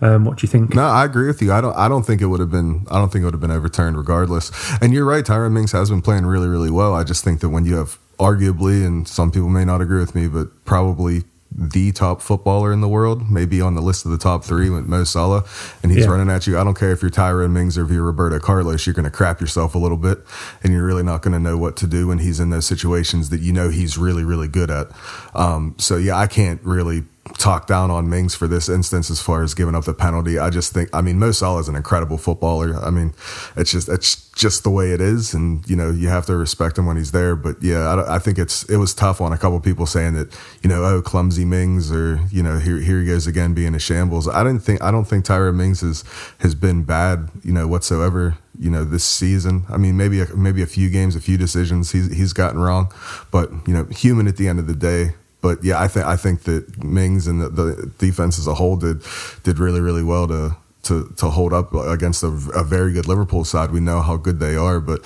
Um, 0.02 0.24
what 0.24 0.38
do 0.38 0.46
you 0.46 0.50
think? 0.50 0.74
No, 0.74 0.82
I 0.82 1.04
agree 1.04 1.28
with 1.28 1.40
you. 1.40 1.52
I 1.52 1.60
don't. 1.60 1.76
I 1.76 1.88
don't 1.88 2.04
think 2.04 2.20
it 2.20 2.26
would 2.26 2.40
have 2.40 2.50
been. 2.50 2.88
I 2.90 2.98
don't 2.98 3.12
think 3.12 3.22
it 3.22 3.26
would 3.26 3.34
have 3.34 3.40
been 3.40 3.52
overturned 3.52 3.96
regardless. 3.96 4.50
And 4.82 4.92
you're 4.92 5.04
right. 5.04 5.24
Tyrone 5.24 5.52
Mings 5.52 5.70
has 5.70 5.90
been 5.90 6.02
playing 6.02 6.26
really, 6.26 6.48
really 6.48 6.72
well. 6.72 6.92
I 6.92 7.04
just 7.04 7.22
think 7.22 7.38
that 7.40 7.50
when 7.50 7.66
you 7.66 7.76
have 7.76 7.99
arguably, 8.20 8.86
and 8.86 9.08
some 9.08 9.30
people 9.30 9.48
may 9.48 9.64
not 9.64 9.80
agree 9.80 9.98
with 9.98 10.14
me, 10.14 10.28
but 10.28 10.64
probably 10.64 11.24
the 11.52 11.90
top 11.90 12.22
footballer 12.22 12.72
in 12.72 12.80
the 12.80 12.88
world, 12.88 13.28
maybe 13.30 13.60
on 13.60 13.74
the 13.74 13.80
list 13.80 14.04
of 14.04 14.12
the 14.12 14.18
top 14.18 14.44
three 14.44 14.70
with 14.70 14.86
Mo 14.86 15.02
Salah, 15.04 15.44
and 15.82 15.90
he's 15.90 16.04
yeah. 16.04 16.10
running 16.10 16.30
at 16.30 16.46
you. 16.46 16.58
I 16.58 16.62
don't 16.62 16.78
care 16.78 16.92
if 16.92 17.02
you're 17.02 17.10
Tyrone 17.10 17.52
Mings 17.52 17.76
or 17.76 17.84
if 17.84 17.90
you're 17.90 18.04
Roberto 18.04 18.38
Carlos, 18.38 18.86
you're 18.86 18.94
going 18.94 19.04
to 19.04 19.10
crap 19.10 19.40
yourself 19.40 19.74
a 19.74 19.78
little 19.78 19.96
bit, 19.96 20.20
and 20.62 20.72
you're 20.72 20.84
really 20.84 21.02
not 21.02 21.22
going 21.22 21.32
to 21.32 21.40
know 21.40 21.58
what 21.58 21.76
to 21.78 21.86
do 21.86 22.06
when 22.06 22.18
he's 22.18 22.38
in 22.38 22.50
those 22.50 22.66
situations 22.66 23.30
that 23.30 23.40
you 23.40 23.52
know 23.52 23.68
he's 23.68 23.98
really, 23.98 24.22
really 24.22 24.48
good 24.48 24.70
at. 24.70 24.88
Um, 25.34 25.74
so 25.78 25.96
yeah, 25.96 26.16
I 26.16 26.26
can't 26.28 26.62
really 26.62 27.04
talk 27.38 27.66
down 27.66 27.90
on 27.90 28.08
Mings 28.08 28.34
for 28.34 28.46
this 28.46 28.68
instance 28.68 29.10
as 29.10 29.20
far 29.20 29.42
as 29.42 29.54
giving 29.54 29.74
up 29.74 29.84
the 29.84 29.94
penalty. 29.94 30.38
I 30.38 30.50
just 30.50 30.72
think, 30.72 30.88
I 30.92 31.00
mean, 31.00 31.18
Mo 31.18 31.32
Salah 31.32 31.60
is 31.60 31.68
an 31.68 31.76
incredible 31.76 32.18
footballer. 32.18 32.76
I 32.76 32.90
mean, 32.90 33.14
it's 33.56 33.70
just 33.70 33.88
it's 33.88 34.30
just 34.32 34.62
the 34.64 34.70
way 34.70 34.92
it 34.92 35.00
is, 35.00 35.34
and 35.34 35.68
you 35.68 35.76
know 35.76 35.90
you 35.90 36.08
have 36.08 36.26
to 36.26 36.36
respect 36.36 36.78
him 36.78 36.86
when 36.86 36.96
he's 36.96 37.12
there. 37.12 37.36
But 37.36 37.62
yeah, 37.62 37.80
I, 37.80 38.16
I 38.16 38.18
think 38.18 38.38
it's 38.38 38.62
it 38.64 38.76
was 38.76 38.94
tough 38.94 39.20
on 39.20 39.32
a 39.32 39.38
couple 39.38 39.60
people 39.60 39.86
saying 39.86 40.14
that 40.14 40.36
you 40.62 40.68
know 40.70 40.84
oh 40.84 41.02
clumsy 41.02 41.44
Mings 41.44 41.92
or 41.92 42.20
you 42.30 42.42
know 42.42 42.58
here 42.58 42.78
here 42.78 43.00
he 43.00 43.06
goes 43.06 43.26
again 43.26 43.54
being 43.54 43.74
a 43.74 43.78
shambles. 43.78 44.28
I 44.28 44.42
didn't 44.42 44.62
think 44.62 44.82
I 44.82 44.90
don't 44.90 45.04
think 45.04 45.24
Tyra 45.24 45.54
Mings 45.54 45.80
has 45.80 46.04
has 46.38 46.54
been 46.54 46.84
bad 46.84 47.30
you 47.44 47.52
know 47.52 47.68
whatsoever 47.68 48.38
you 48.58 48.70
know 48.70 48.84
this 48.84 49.04
season. 49.04 49.64
I 49.68 49.76
mean 49.76 49.96
maybe 49.96 50.20
a, 50.20 50.26
maybe 50.34 50.62
a 50.62 50.66
few 50.66 50.90
games, 50.90 51.16
a 51.16 51.20
few 51.20 51.36
decisions 51.36 51.92
he's 51.92 52.14
he's 52.14 52.32
gotten 52.32 52.60
wrong, 52.60 52.92
but 53.30 53.50
you 53.66 53.74
know 53.74 53.84
human 53.84 54.26
at 54.26 54.36
the 54.36 54.48
end 54.48 54.58
of 54.58 54.66
the 54.66 54.74
day 54.74 55.14
but 55.40 55.62
yeah, 55.64 55.80
I 55.80 55.88
think 55.88 56.06
I 56.06 56.16
think 56.16 56.42
that 56.42 56.82
Mings 56.82 57.26
and 57.26 57.40
the, 57.40 57.48
the, 57.48 57.92
defense 57.98 58.38
as 58.38 58.46
a 58.46 58.54
whole 58.54 58.76
did 58.76 59.02
did 59.42 59.58
really 59.58 59.80
really 59.80 60.02
well 60.02 60.28
to 60.28 60.56
to 60.84 61.12
to 61.16 61.30
hold 61.30 61.52
up 61.52 61.72
against 61.74 62.22
a, 62.22 62.28
a, 62.54 62.64
very 62.64 62.92
good 62.92 63.06
Liverpool 63.06 63.44
side. 63.44 63.70
We 63.70 63.80
know 63.80 64.02
how 64.02 64.16
good 64.16 64.38
they 64.38 64.56
are, 64.56 64.80
but 64.80 65.00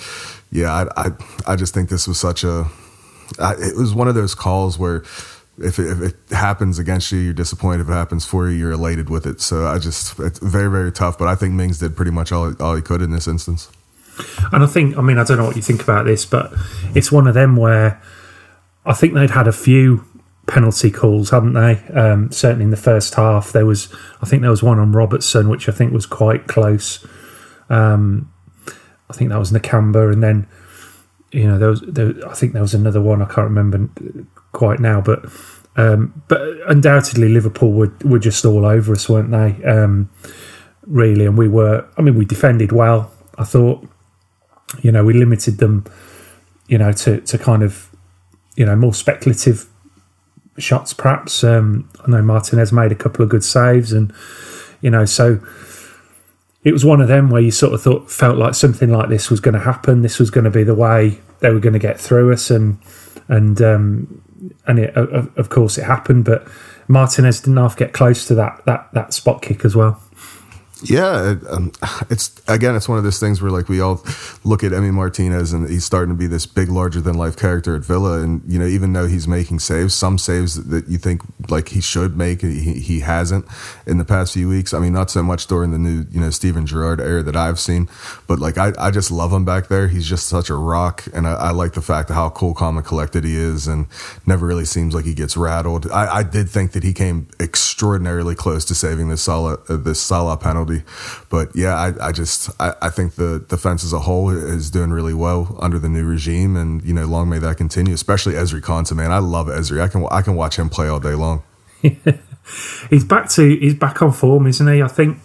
yeah, 0.51 0.73
I 0.73 1.07
I, 1.07 1.11
I 1.47 1.55
just 1.55 1.73
think 1.73 1.89
this 1.89 2.07
was 2.07 2.19
such 2.19 2.43
a 2.43 2.67
I, 3.39 3.53
it 3.53 3.77
was 3.77 3.93
one 3.93 4.07
of 4.07 4.15
those 4.15 4.35
calls 4.35 4.77
where. 4.77 5.03
If 5.57 5.79
it, 5.79 5.89
if 5.89 6.01
it 6.01 6.35
happens 6.35 6.79
against 6.79 7.13
you, 7.13 7.19
you're 7.19 7.33
disappointed. 7.33 7.83
If 7.83 7.87
it 7.87 7.93
happens 7.93 8.25
for 8.25 8.49
you, 8.49 8.57
you're 8.57 8.73
elated 8.73 9.09
with 9.09 9.25
it. 9.25 9.39
So 9.39 9.65
I 9.65 9.79
just, 9.79 10.19
it's 10.19 10.37
very, 10.39 10.69
very 10.69 10.91
tough. 10.91 11.17
But 11.17 11.29
I 11.29 11.35
think 11.35 11.53
Mings 11.53 11.79
did 11.79 11.95
pretty 11.95 12.11
much 12.11 12.33
all, 12.33 12.61
all 12.61 12.75
he 12.75 12.81
could 12.81 13.01
in 13.01 13.11
this 13.11 13.25
instance. 13.25 13.71
And 14.51 14.63
I 14.63 14.67
think, 14.67 14.97
I 14.97 15.01
mean, 15.01 15.17
I 15.17 15.23
don't 15.23 15.37
know 15.37 15.45
what 15.45 15.55
you 15.55 15.61
think 15.61 15.81
about 15.81 16.07
this, 16.07 16.25
but 16.25 16.53
it's 16.93 17.09
one 17.09 17.25
of 17.25 17.35
them 17.35 17.55
where 17.55 18.01
I 18.85 18.93
think 18.93 19.13
they'd 19.13 19.29
had 19.29 19.47
a 19.47 19.53
few 19.53 20.03
penalty 20.47 20.91
calls, 20.91 21.31
hadn't 21.31 21.53
they? 21.53 21.81
Um, 21.93 22.31
certainly 22.31 22.65
in 22.65 22.71
the 22.71 22.77
first 22.77 23.15
half, 23.15 23.51
there 23.51 23.65
was 23.65 23.93
I 24.21 24.25
think 24.25 24.41
there 24.41 24.51
was 24.51 24.63
one 24.63 24.79
on 24.79 24.91
Robertson, 24.91 25.49
which 25.49 25.67
I 25.67 25.71
think 25.71 25.93
was 25.93 26.05
quite 26.05 26.47
close. 26.47 27.05
Um, 27.69 28.31
I 29.09 29.13
think 29.13 29.29
that 29.29 29.39
was 29.39 29.51
Nakamba, 29.51 30.11
and 30.11 30.23
then 30.23 30.47
you 31.31 31.47
know 31.47 31.57
there 31.57 31.69
was 31.69 31.81
there, 31.81 32.13
I 32.27 32.33
think 32.33 32.53
there 32.53 32.61
was 32.61 32.73
another 32.73 33.01
one 33.01 33.21
I 33.21 33.25
can't 33.25 33.49
remember 33.49 33.89
quite 34.51 34.79
now, 34.79 35.01
but 35.01 35.25
um, 35.77 36.23
but 36.27 36.41
undoubtedly 36.67 37.29
Liverpool 37.29 37.71
were 37.71 37.93
were 38.03 38.19
just 38.19 38.45
all 38.45 38.65
over 38.65 38.93
us, 38.93 39.09
weren't 39.09 39.31
they? 39.31 39.63
Um, 39.63 40.09
really, 40.87 41.25
and 41.25 41.37
we 41.37 41.47
were. 41.47 41.85
I 41.97 42.01
mean, 42.01 42.15
we 42.15 42.25
defended 42.25 42.71
well. 42.71 43.11
I 43.37 43.43
thought, 43.43 43.85
you 44.81 44.91
know, 44.91 45.03
we 45.03 45.13
limited 45.13 45.57
them, 45.57 45.85
you 46.67 46.77
know, 46.77 46.91
to 46.93 47.19
to 47.21 47.37
kind 47.37 47.63
of, 47.63 47.89
you 48.55 48.65
know, 48.65 48.75
more 48.75 48.93
speculative 48.93 49.67
shots. 50.57 50.93
Perhaps 50.93 51.43
um, 51.43 51.89
I 52.05 52.11
know 52.11 52.21
Martinez 52.21 52.71
made 52.71 52.91
a 52.91 52.95
couple 52.95 53.23
of 53.23 53.29
good 53.29 53.43
saves, 53.43 53.91
and 53.91 54.13
you 54.81 54.89
know, 54.89 55.05
so 55.05 55.39
it 56.63 56.71
was 56.71 56.83
one 56.83 57.01
of 57.01 57.07
them 57.07 57.29
where 57.29 57.41
you 57.41 57.51
sort 57.51 57.73
of 57.73 57.81
thought 57.81 58.09
felt 58.09 58.37
like 58.37 58.55
something 58.55 58.89
like 58.89 59.09
this 59.09 59.29
was 59.29 59.39
going 59.39 59.53
to 59.53 59.59
happen. 59.59 60.01
This 60.01 60.19
was 60.19 60.29
going 60.29 60.45
to 60.45 60.49
be 60.49 60.63
the 60.63 60.75
way 60.75 61.19
they 61.39 61.51
were 61.51 61.59
going 61.59 61.73
to 61.73 61.79
get 61.79 61.99
through 61.99 62.33
us, 62.33 62.49
and 62.49 62.79
and 63.27 63.61
um, 63.61 64.21
and 64.67 64.79
it, 64.79 64.95
of, 64.95 65.35
of 65.37 65.49
course 65.49 65.77
it 65.77 65.83
happened. 65.83 66.25
But 66.25 66.47
Martinez 66.87 67.41
didn't 67.41 67.57
half 67.57 67.77
get 67.77 67.93
close 67.93 68.25
to 68.27 68.35
that 68.35 68.63
that 68.65 68.89
that 68.93 69.13
spot 69.13 69.41
kick 69.41 69.65
as 69.65 69.75
well. 69.75 70.01
Yeah, 70.83 71.31
it, 71.31 71.39
um, 71.49 71.71
it's 72.09 72.41
again, 72.47 72.75
it's 72.75 72.89
one 72.89 72.97
of 72.97 73.03
those 73.03 73.19
things 73.19 73.41
where 73.41 73.51
like 73.51 73.69
we 73.69 73.79
all 73.79 74.03
look 74.43 74.63
at 74.63 74.71
Emi 74.71 74.93
Martinez 74.93 75.53
and 75.53 75.69
he's 75.69 75.85
starting 75.85 76.13
to 76.13 76.17
be 76.17 76.27
this 76.27 76.45
big, 76.45 76.69
larger 76.69 77.01
than 77.01 77.15
life 77.15 77.37
character 77.37 77.75
at 77.75 77.83
Villa, 77.83 78.21
and 78.21 78.41
you 78.47 78.59
know, 78.59 78.65
even 78.65 78.93
though 78.93 79.07
he's 79.07 79.27
making 79.27 79.59
saves, 79.59 79.93
some 79.93 80.17
saves 80.17 80.65
that 80.65 80.87
you 80.87 80.97
think 80.97 81.21
like 81.49 81.69
he 81.69 81.81
should 81.81 82.17
make, 82.17 82.41
he, 82.41 82.79
he 82.79 82.99
hasn't 83.01 83.45
in 83.85 83.97
the 83.97 84.05
past 84.05 84.33
few 84.33 84.49
weeks. 84.49 84.73
I 84.73 84.79
mean, 84.79 84.93
not 84.93 85.11
so 85.11 85.23
much 85.23 85.47
during 85.47 85.71
the 85.71 85.77
new 85.79 86.05
you 86.11 86.19
know 86.19 86.29
Steven 86.29 86.65
Gerrard 86.65 86.99
era 86.99 87.23
that 87.23 87.35
I've 87.35 87.59
seen, 87.59 87.89
but 88.27 88.39
like 88.39 88.57
I, 88.57 88.73
I 88.79 88.91
just 88.91 89.11
love 89.11 89.31
him 89.31 89.45
back 89.45 89.67
there. 89.67 89.87
He's 89.87 90.07
just 90.07 90.27
such 90.27 90.49
a 90.49 90.55
rock, 90.55 91.03
and 91.13 91.27
I, 91.27 91.33
I 91.33 91.51
like 91.51 91.73
the 91.73 91.81
fact 91.81 92.09
of 92.09 92.15
how 92.15 92.29
cool, 92.29 92.53
calm, 92.53 92.77
and 92.77 92.85
collected 92.85 93.23
he 93.23 93.35
is, 93.35 93.67
and 93.67 93.87
never 94.25 94.45
really 94.45 94.65
seems 94.65 94.93
like 94.93 95.05
he 95.05 95.13
gets 95.13 95.37
rattled. 95.37 95.89
I, 95.91 96.17
I 96.17 96.23
did 96.23 96.49
think 96.49 96.71
that 96.71 96.83
he 96.83 96.93
came 96.93 97.27
extraordinarily 97.39 98.35
close 98.35 98.65
to 98.65 98.75
saving 98.75 99.09
this 99.09 99.21
Salah 99.21 99.57
uh, 99.69 99.77
this 99.77 100.01
Salah 100.01 100.37
penalty. 100.37 100.83
But 101.29 101.55
yeah, 101.55 101.75
I, 101.75 102.07
I 102.07 102.11
just 102.11 102.49
I, 102.59 102.73
I, 102.81 102.89
think 102.89 103.15
the 103.15 103.45
defense 103.47 103.83
as 103.83 103.93
a 103.93 103.99
whole 103.99 104.29
is 104.29 104.71
doing 104.71 104.91
really 104.91 105.13
well 105.13 105.57
under 105.59 105.79
the 105.79 105.89
new 105.89 106.05
regime, 106.05 106.55
and 106.55 106.83
you 106.83 106.93
know, 106.93 107.05
long 107.05 107.29
may 107.29 107.39
that 107.39 107.57
continue. 107.57 107.93
Especially 107.93 108.33
Ezri 108.33 108.61
Konsa, 108.61 108.95
man, 108.95 109.11
I 109.11 109.19
love 109.19 109.47
Ezri. 109.47 109.81
I 109.81 109.87
can 109.87 110.05
I 110.11 110.21
can 110.21 110.35
watch 110.35 110.57
him 110.57 110.69
play 110.69 110.87
all 110.87 110.99
day 110.99 111.13
long. 111.13 111.34
he's 112.89 113.03
back 113.03 113.29
to 113.29 113.55
he's 113.57 113.75
back 113.75 114.01
on 114.01 114.11
form, 114.11 114.47
isn't 114.47 114.73
he? 114.73 114.81
I 114.81 114.87
think. 114.87 115.19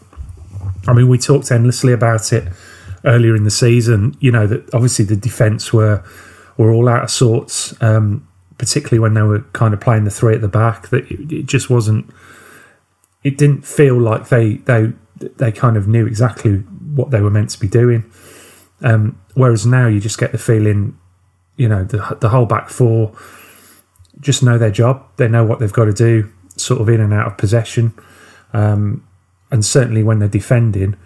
I 0.86 0.94
mean, 0.94 1.08
we 1.08 1.18
talked 1.18 1.50
endlessly 1.50 1.92
about 1.92 2.32
it 2.32 2.48
earlier 3.04 3.36
in 3.36 3.44
the 3.44 3.50
season. 3.50 4.16
You 4.20 4.32
know 4.32 4.46
that 4.46 4.72
obviously 4.74 5.04
the 5.04 5.16
defense 5.16 5.72
were 5.72 6.02
were 6.56 6.72
all 6.72 6.88
out 6.88 7.04
of 7.04 7.10
sorts. 7.10 7.80
Um, 7.82 8.26
particularly 8.58 8.98
when 8.98 9.14
they 9.14 9.22
were 9.22 9.40
kind 9.54 9.72
of 9.72 9.80
playing 9.80 10.04
the 10.04 10.10
three 10.10 10.34
at 10.34 10.42
the 10.42 10.48
back, 10.48 10.88
that 10.90 11.10
it, 11.10 11.32
it 11.32 11.46
just 11.46 11.70
wasn't. 11.70 12.08
It 13.22 13.36
didn't 13.36 13.66
feel 13.66 13.98
like 13.98 14.28
they 14.28 14.54
they 14.56 14.92
they 15.16 15.52
kind 15.52 15.76
of 15.76 15.86
knew 15.86 16.06
exactly 16.06 16.56
what 16.94 17.10
they 17.10 17.20
were 17.20 17.30
meant 17.30 17.50
to 17.50 17.60
be 17.60 17.68
doing. 17.68 18.10
Um, 18.82 19.20
whereas 19.34 19.66
now 19.66 19.86
you 19.86 20.00
just 20.00 20.18
get 20.18 20.32
the 20.32 20.38
feeling, 20.38 20.98
you 21.56 21.68
know, 21.68 21.84
the, 21.84 22.16
the 22.20 22.30
whole 22.30 22.46
back 22.46 22.70
four 22.70 23.14
just 24.20 24.42
know 24.42 24.58
their 24.58 24.70
job. 24.70 25.04
They 25.16 25.28
know 25.28 25.44
what 25.44 25.58
they've 25.58 25.72
got 25.72 25.86
to 25.86 25.92
do, 25.92 26.30
sort 26.60 26.80
of 26.80 26.88
in 26.88 27.00
and 27.00 27.12
out 27.12 27.26
of 27.26 27.38
possession. 27.38 27.92
Um, 28.52 29.06
and 29.50 29.64
certainly 29.64 30.02
when 30.02 30.18
they're 30.18 30.28
defending, 30.28 30.96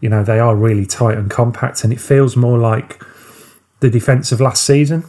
you 0.00 0.08
know, 0.08 0.22
they 0.22 0.38
are 0.38 0.54
really 0.54 0.86
tight 0.86 1.18
and 1.18 1.30
compact. 1.30 1.84
And 1.84 1.92
it 1.92 2.00
feels 2.00 2.36
more 2.36 2.58
like 2.58 3.02
the 3.80 3.90
defence 3.90 4.32
of 4.32 4.40
last 4.40 4.64
season. 4.64 5.04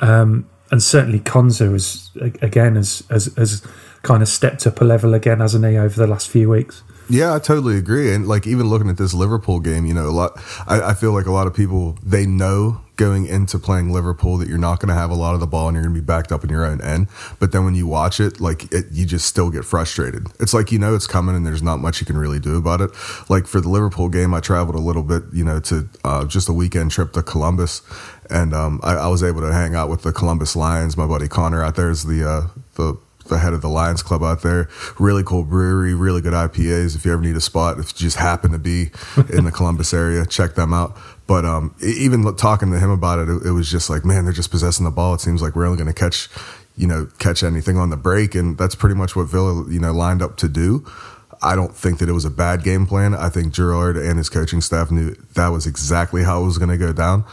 Um, 0.00 0.48
and 0.70 0.82
certainly 0.82 1.20
Konsa 1.20 1.72
has, 1.72 2.10
again, 2.42 2.76
has, 2.76 3.04
has, 3.10 3.26
has 3.36 3.66
kind 4.02 4.22
of 4.22 4.28
stepped 4.28 4.66
up 4.66 4.80
a 4.80 4.84
level 4.84 5.14
again, 5.14 5.40
hasn't 5.40 5.64
he, 5.64 5.76
over 5.76 5.94
the 5.94 6.06
last 6.06 6.28
few 6.28 6.48
weeks? 6.50 6.82
Yeah, 7.08 7.34
I 7.34 7.38
totally 7.38 7.76
agree. 7.76 8.12
And 8.12 8.26
like 8.26 8.46
even 8.46 8.68
looking 8.68 8.88
at 8.88 8.96
this 8.96 9.14
Liverpool 9.14 9.60
game, 9.60 9.86
you 9.86 9.94
know, 9.94 10.06
a 10.06 10.10
lot. 10.10 10.32
I, 10.66 10.90
I 10.90 10.94
feel 10.94 11.12
like 11.12 11.26
a 11.26 11.32
lot 11.32 11.46
of 11.46 11.54
people 11.54 11.96
they 12.02 12.26
know 12.26 12.80
going 12.96 13.26
into 13.26 13.58
playing 13.58 13.92
Liverpool 13.92 14.38
that 14.38 14.48
you're 14.48 14.58
not 14.58 14.80
going 14.80 14.88
to 14.88 14.94
have 14.94 15.10
a 15.10 15.14
lot 15.14 15.34
of 15.34 15.40
the 15.40 15.46
ball 15.46 15.68
and 15.68 15.74
you're 15.74 15.84
going 15.84 15.94
to 15.94 16.00
be 16.00 16.04
backed 16.04 16.32
up 16.32 16.42
in 16.42 16.50
your 16.50 16.64
own 16.64 16.80
end. 16.80 17.08
But 17.38 17.52
then 17.52 17.64
when 17.64 17.74
you 17.74 17.86
watch 17.86 18.20
it, 18.20 18.40
like 18.40 18.72
it, 18.72 18.86
you 18.90 19.06
just 19.06 19.26
still 19.26 19.50
get 19.50 19.64
frustrated. 19.64 20.26
It's 20.40 20.54
like 20.54 20.72
you 20.72 20.78
know 20.78 20.94
it's 20.94 21.06
coming 21.06 21.36
and 21.36 21.46
there's 21.46 21.62
not 21.62 21.78
much 21.78 22.00
you 22.00 22.06
can 22.06 22.16
really 22.16 22.40
do 22.40 22.56
about 22.56 22.80
it. 22.80 22.90
Like 23.28 23.46
for 23.46 23.60
the 23.60 23.68
Liverpool 23.68 24.08
game, 24.08 24.34
I 24.34 24.40
traveled 24.40 24.76
a 24.76 24.80
little 24.80 25.02
bit, 25.02 25.24
you 25.32 25.44
know, 25.44 25.60
to 25.60 25.88
uh, 26.04 26.24
just 26.24 26.48
a 26.48 26.52
weekend 26.52 26.90
trip 26.90 27.12
to 27.12 27.22
Columbus, 27.22 27.82
and 28.30 28.52
um, 28.54 28.80
I, 28.82 28.94
I, 28.94 29.08
was 29.08 29.22
able 29.22 29.42
to 29.42 29.52
hang 29.52 29.74
out 29.74 29.88
with 29.88 30.02
the 30.02 30.12
Columbus 30.12 30.56
Lions. 30.56 30.96
My 30.96 31.06
buddy 31.06 31.28
Connor 31.28 31.62
out 31.62 31.76
there 31.76 31.90
is 31.90 32.04
the 32.04 32.28
uh, 32.28 32.48
the 32.74 32.98
the 33.28 33.38
head 33.38 33.52
of 33.52 33.62
the 33.62 33.68
Lions 33.68 34.02
Club 34.02 34.22
out 34.22 34.42
there. 34.42 34.68
Really 34.98 35.22
cool 35.22 35.44
brewery, 35.44 35.94
really 35.94 36.20
good 36.20 36.32
IPAs. 36.32 36.96
If 36.96 37.04
you 37.04 37.12
ever 37.12 37.22
need 37.22 37.36
a 37.36 37.40
spot, 37.40 37.78
if 37.78 37.92
you 37.92 37.98
just 38.06 38.16
happen 38.16 38.52
to 38.52 38.58
be 38.58 38.90
in 39.32 39.44
the 39.44 39.52
Columbus 39.52 39.92
area, 39.92 40.24
check 40.26 40.54
them 40.54 40.72
out. 40.72 40.96
But 41.26 41.44
um, 41.44 41.74
even 41.82 42.36
talking 42.36 42.70
to 42.70 42.78
him 42.78 42.90
about 42.90 43.18
it, 43.18 43.28
it, 43.28 43.46
it 43.46 43.50
was 43.50 43.70
just 43.70 43.90
like, 43.90 44.04
man, 44.04 44.24
they're 44.24 44.32
just 44.32 44.50
possessing 44.50 44.84
the 44.84 44.90
ball. 44.90 45.14
It 45.14 45.20
seems 45.20 45.42
like 45.42 45.56
we're 45.56 45.66
only 45.66 45.76
going 45.76 45.92
to 45.92 45.98
catch, 45.98 46.28
you 46.76 46.86
know, 46.86 47.08
catch 47.18 47.42
anything 47.42 47.76
on 47.76 47.90
the 47.90 47.96
break, 47.96 48.34
and 48.34 48.56
that's 48.56 48.74
pretty 48.74 48.94
much 48.94 49.16
what 49.16 49.24
Villa, 49.24 49.64
you 49.68 49.80
know, 49.80 49.92
lined 49.92 50.22
up 50.22 50.36
to 50.38 50.48
do. 50.48 50.86
I 51.42 51.54
don't 51.54 51.74
think 51.74 51.98
that 51.98 52.08
it 52.08 52.12
was 52.12 52.24
a 52.24 52.30
bad 52.30 52.62
game 52.62 52.86
plan. 52.86 53.14
I 53.14 53.28
think 53.28 53.52
Gerrard 53.52 53.96
and 53.96 54.18
his 54.18 54.28
coaching 54.28 54.60
staff 54.60 54.90
knew 54.90 55.14
that 55.34 55.48
was 55.48 55.66
exactly 55.66 56.24
how 56.24 56.42
it 56.42 56.46
was 56.46 56.58
going 56.58 56.70
to 56.70 56.78
go 56.78 56.92
down. 56.92 57.24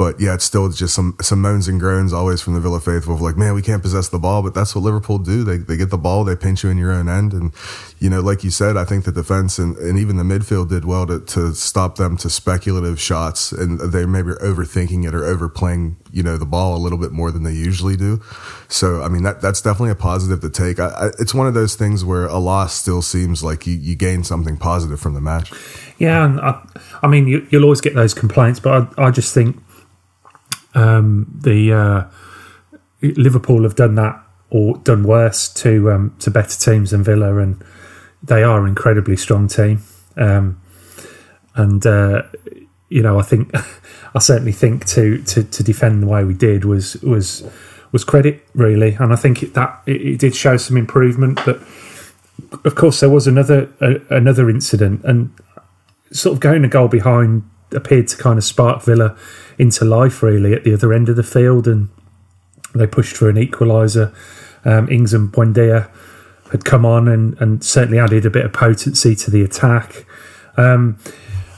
But 0.00 0.18
yeah, 0.18 0.32
it's 0.32 0.46
still 0.46 0.66
just 0.70 0.94
some 0.94 1.14
some 1.20 1.42
moans 1.42 1.68
and 1.68 1.78
groans 1.78 2.14
always 2.14 2.40
from 2.40 2.54
the 2.54 2.60
Villa 2.60 2.80
faithful 2.80 3.12
of 3.12 3.20
like, 3.20 3.36
man, 3.36 3.52
we 3.52 3.60
can't 3.60 3.82
possess 3.82 4.08
the 4.08 4.18
ball, 4.18 4.42
but 4.42 4.54
that's 4.54 4.74
what 4.74 4.80
Liverpool 4.80 5.18
do. 5.18 5.44
They 5.44 5.58
they 5.58 5.76
get 5.76 5.90
the 5.90 5.98
ball, 5.98 6.24
they 6.24 6.36
pinch 6.36 6.64
you 6.64 6.70
in 6.70 6.78
your 6.78 6.90
own 6.90 7.06
end, 7.06 7.34
and 7.34 7.52
you 7.98 8.08
know, 8.08 8.22
like 8.22 8.42
you 8.42 8.50
said, 8.50 8.78
I 8.78 8.86
think 8.86 9.04
the 9.04 9.12
defense 9.12 9.58
and, 9.58 9.76
and 9.76 9.98
even 9.98 10.16
the 10.16 10.22
midfield 10.22 10.70
did 10.70 10.86
well 10.86 11.06
to 11.06 11.20
to 11.20 11.52
stop 11.52 11.96
them 11.96 12.16
to 12.16 12.30
speculative 12.30 12.98
shots, 12.98 13.52
and 13.52 13.78
they 13.78 14.06
maybe 14.06 14.30
overthinking 14.40 15.06
it 15.06 15.14
or 15.14 15.22
overplaying, 15.22 15.98
you 16.10 16.22
know, 16.22 16.38
the 16.38 16.46
ball 16.46 16.74
a 16.74 16.80
little 16.80 16.96
bit 16.96 17.12
more 17.12 17.30
than 17.30 17.42
they 17.42 17.52
usually 17.52 17.94
do. 17.94 18.22
So 18.68 19.02
I 19.02 19.08
mean, 19.08 19.22
that 19.24 19.42
that's 19.42 19.60
definitely 19.60 19.90
a 19.90 19.96
positive 19.96 20.40
to 20.40 20.48
take. 20.48 20.80
I, 20.80 20.88
I, 20.88 21.06
it's 21.18 21.34
one 21.34 21.46
of 21.46 21.52
those 21.52 21.74
things 21.74 22.06
where 22.06 22.24
a 22.24 22.38
loss 22.38 22.72
still 22.72 23.02
seems 23.02 23.44
like 23.44 23.66
you 23.66 23.74
you 23.74 23.96
gain 23.96 24.24
something 24.24 24.56
positive 24.56 24.98
from 24.98 25.12
the 25.12 25.20
match. 25.20 25.52
Yeah, 25.98 26.24
and 26.24 26.40
I, 26.40 26.66
I 27.02 27.06
mean, 27.06 27.28
you, 27.28 27.46
will 27.52 27.64
always 27.64 27.82
get 27.82 27.94
those 27.94 28.14
complaints, 28.14 28.60
but 28.60 28.88
I, 28.96 29.08
I 29.08 29.10
just 29.10 29.34
think 29.34 29.62
um, 30.74 31.26
the 31.42 31.72
uh, 31.72 32.04
Liverpool 33.02 33.62
have 33.62 33.76
done 33.76 33.94
that 33.96 34.22
or 34.50 34.76
done 34.78 35.04
worse 35.04 35.48
to 35.54 35.90
um, 35.90 36.14
to 36.18 36.30
better 36.30 36.58
teams 36.58 36.90
than 36.90 37.02
Villa, 37.02 37.36
and 37.38 37.62
they 38.22 38.42
are 38.42 38.60
an 38.60 38.68
incredibly 38.68 39.16
strong 39.16 39.48
team. 39.48 39.82
Um, 40.16 40.60
and 41.54 41.84
uh, 41.86 42.22
you 42.88 43.02
know, 43.02 43.18
I 43.18 43.22
think 43.22 43.54
I 44.14 44.18
certainly 44.18 44.52
think 44.52 44.86
to, 44.86 45.22
to 45.22 45.44
to 45.44 45.62
defend 45.62 46.02
the 46.02 46.06
way 46.06 46.24
we 46.24 46.34
did 46.34 46.64
was 46.64 46.96
was 47.02 47.48
was 47.92 48.04
credit 48.04 48.46
really, 48.54 48.94
and 48.94 49.12
I 49.12 49.16
think 49.16 49.42
it, 49.42 49.54
that 49.54 49.82
it, 49.86 50.00
it 50.02 50.18
did 50.18 50.34
show 50.34 50.56
some 50.56 50.76
improvement. 50.76 51.40
But 51.44 51.60
of 52.64 52.74
course, 52.74 53.00
there 53.00 53.10
was 53.10 53.26
another 53.26 53.72
uh, 53.80 53.94
another 54.10 54.50
incident, 54.50 55.04
and 55.04 55.32
sort 56.12 56.34
of 56.34 56.40
going 56.40 56.64
a 56.64 56.68
goal 56.68 56.88
behind 56.88 57.48
appeared 57.72 58.08
to 58.08 58.16
kind 58.16 58.36
of 58.36 58.44
spark 58.44 58.82
Villa 58.82 59.16
into 59.60 59.84
life 59.84 60.22
really 60.22 60.54
at 60.54 60.64
the 60.64 60.72
other 60.72 60.92
end 60.92 61.08
of 61.08 61.16
the 61.16 61.22
field, 61.22 61.68
and 61.68 61.88
they 62.74 62.86
pushed 62.86 63.16
for 63.16 63.28
an 63.28 63.36
equaliser. 63.36 64.14
Um, 64.64 64.90
Ings 64.90 65.12
and 65.12 65.30
Buendia 65.30 65.90
had 66.50 66.64
come 66.64 66.84
on 66.84 67.08
and, 67.08 67.40
and 67.40 67.62
certainly 67.62 67.98
added 67.98 68.26
a 68.26 68.30
bit 68.30 68.44
of 68.44 68.52
potency 68.52 69.14
to 69.14 69.30
the 69.30 69.42
attack. 69.42 70.06
Um, 70.56 70.98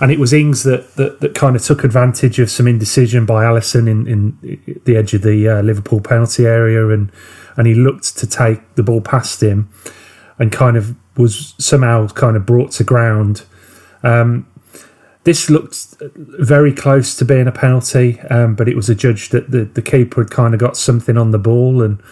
and 0.00 0.11
it 0.11 0.18
was 0.18 0.32
Ings 0.32 0.64
that, 0.64 0.97
that, 0.97 1.21
that 1.21 1.35
kind 1.35 1.54
of 1.54 1.62
took 1.62 1.85
advantage 1.85 2.40
of 2.40 2.50
some 2.50 2.66
indecision 2.66 3.25
by 3.25 3.44
Alisson 3.44 3.88
in, 3.88 4.09
in 4.09 4.80
the 4.85 4.97
edge 4.97 5.14
of 5.14 5.23
the 5.23 5.49
uh, 5.49 5.62
Liverpool 5.62 6.00
penalty 6.00 6.44
area, 6.44 6.88
and 6.88 7.12
and 7.56 7.66
he 7.66 7.75
looked 7.75 8.16
to 8.18 8.26
take 8.26 8.75
the 8.75 8.82
ball 8.82 9.00
past 9.00 9.42
him, 9.42 9.71
and 10.38 10.50
kind 10.50 10.76
of 10.76 10.97
was 11.16 11.54
somehow 11.59 12.09
kind 12.09 12.37
of 12.37 12.44
brought 12.44 12.73
to 12.73 12.85
ground. 12.85 13.44
Um, 14.02 14.47
this 15.25 15.49
looked 15.49 15.95
very 16.17 16.73
close 16.73 17.14
to 17.17 17.25
being 17.25 17.47
a 17.47 17.52
penalty, 17.52 18.21
um, 18.23 18.55
but 18.55 18.69
it 18.69 18.75
was 18.75 18.88
adjudged 18.88 19.33
that 19.33 19.50
the, 19.50 19.64
the 19.64 19.83
keeper 19.83 20.23
had 20.23 20.31
kind 20.31 20.55
of 20.55 20.61
got 20.61 20.76
something 20.76 21.17
on 21.17 21.31
the 21.31 21.38
ball, 21.38 21.83
and 21.83 22.02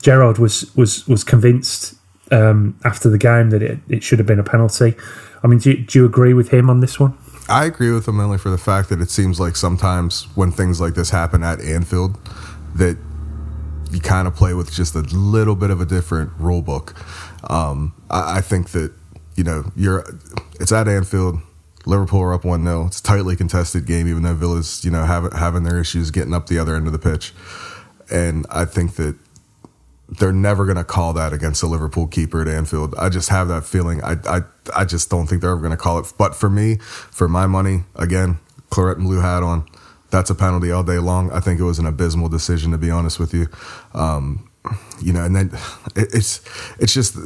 Gerrard 0.00 0.38
was 0.38 0.74
was 0.76 1.06
was 1.08 1.24
convinced 1.24 1.94
um, 2.30 2.78
after 2.84 3.08
the 3.08 3.18
game 3.18 3.50
that 3.50 3.62
it, 3.62 3.78
it 3.88 4.02
should 4.02 4.18
have 4.18 4.26
been 4.26 4.38
a 4.38 4.44
penalty. 4.44 4.94
I 5.42 5.48
mean, 5.48 5.58
do 5.58 5.72
you, 5.72 5.78
do 5.78 5.98
you 5.98 6.04
agree 6.04 6.34
with 6.34 6.50
him 6.50 6.70
on 6.70 6.80
this 6.80 7.00
one? 7.00 7.16
I 7.48 7.64
agree 7.64 7.92
with 7.92 8.06
him 8.06 8.20
only 8.20 8.38
for 8.38 8.50
the 8.50 8.58
fact 8.58 8.88
that 8.90 9.00
it 9.00 9.10
seems 9.10 9.40
like 9.40 9.56
sometimes 9.56 10.24
when 10.36 10.52
things 10.52 10.80
like 10.80 10.94
this 10.94 11.10
happen 11.10 11.42
at 11.42 11.60
Anfield, 11.60 12.16
that 12.76 12.96
you 13.90 14.00
kind 14.00 14.26
of 14.26 14.34
play 14.34 14.54
with 14.54 14.72
just 14.72 14.94
a 14.94 15.00
little 15.00 15.56
bit 15.56 15.70
of 15.70 15.80
a 15.80 15.84
different 15.84 16.30
rule 16.38 16.62
book. 16.62 16.94
Um, 17.50 17.92
I, 18.08 18.38
I 18.38 18.40
think 18.40 18.70
that 18.70 18.92
you 19.36 19.44
know 19.44 19.70
you're 19.76 20.04
it's 20.60 20.72
at 20.72 20.88
Anfield. 20.88 21.40
Liverpool 21.86 22.20
are 22.20 22.32
up 22.32 22.44
one 22.44 22.64
0 22.64 22.86
It's 22.86 23.00
a 23.00 23.02
tightly 23.02 23.36
contested 23.36 23.86
game, 23.86 24.08
even 24.08 24.22
though 24.22 24.34
Villa's 24.34 24.84
you 24.84 24.90
know 24.90 25.04
having 25.04 25.32
having 25.32 25.62
their 25.64 25.80
issues 25.80 26.10
getting 26.10 26.34
up 26.34 26.46
the 26.46 26.58
other 26.58 26.76
end 26.76 26.86
of 26.86 26.92
the 26.92 26.98
pitch. 26.98 27.32
And 28.10 28.46
I 28.50 28.64
think 28.64 28.96
that 28.96 29.16
they're 30.08 30.32
never 30.32 30.64
going 30.64 30.76
to 30.76 30.84
call 30.84 31.14
that 31.14 31.32
against 31.32 31.62
a 31.62 31.66
Liverpool 31.66 32.06
keeper 32.06 32.42
at 32.42 32.48
Anfield. 32.48 32.94
I 32.98 33.08
just 33.08 33.30
have 33.30 33.48
that 33.48 33.64
feeling. 33.64 34.02
I 34.02 34.16
I 34.26 34.40
I 34.76 34.84
just 34.84 35.10
don't 35.10 35.26
think 35.26 35.40
they're 35.40 35.52
ever 35.52 35.60
going 35.60 35.70
to 35.70 35.76
call 35.76 35.98
it. 35.98 36.12
But 36.18 36.34
for 36.34 36.50
me, 36.50 36.76
for 36.76 37.28
my 37.28 37.46
money, 37.46 37.84
again, 37.96 38.38
claret 38.70 38.98
and 38.98 39.06
blue 39.06 39.20
hat 39.20 39.42
on. 39.42 39.66
That's 40.10 40.28
a 40.28 40.34
penalty 40.34 40.70
all 40.70 40.82
day 40.82 40.98
long. 40.98 41.32
I 41.32 41.40
think 41.40 41.58
it 41.58 41.64
was 41.64 41.78
an 41.78 41.86
abysmal 41.86 42.28
decision, 42.28 42.70
to 42.72 42.78
be 42.78 42.90
honest 42.90 43.18
with 43.18 43.32
you. 43.32 43.48
Um, 43.94 44.50
you 45.00 45.12
know, 45.12 45.24
and 45.24 45.34
then 45.34 45.50
it's 45.96 46.40
it's 46.78 46.94
just 46.94 47.16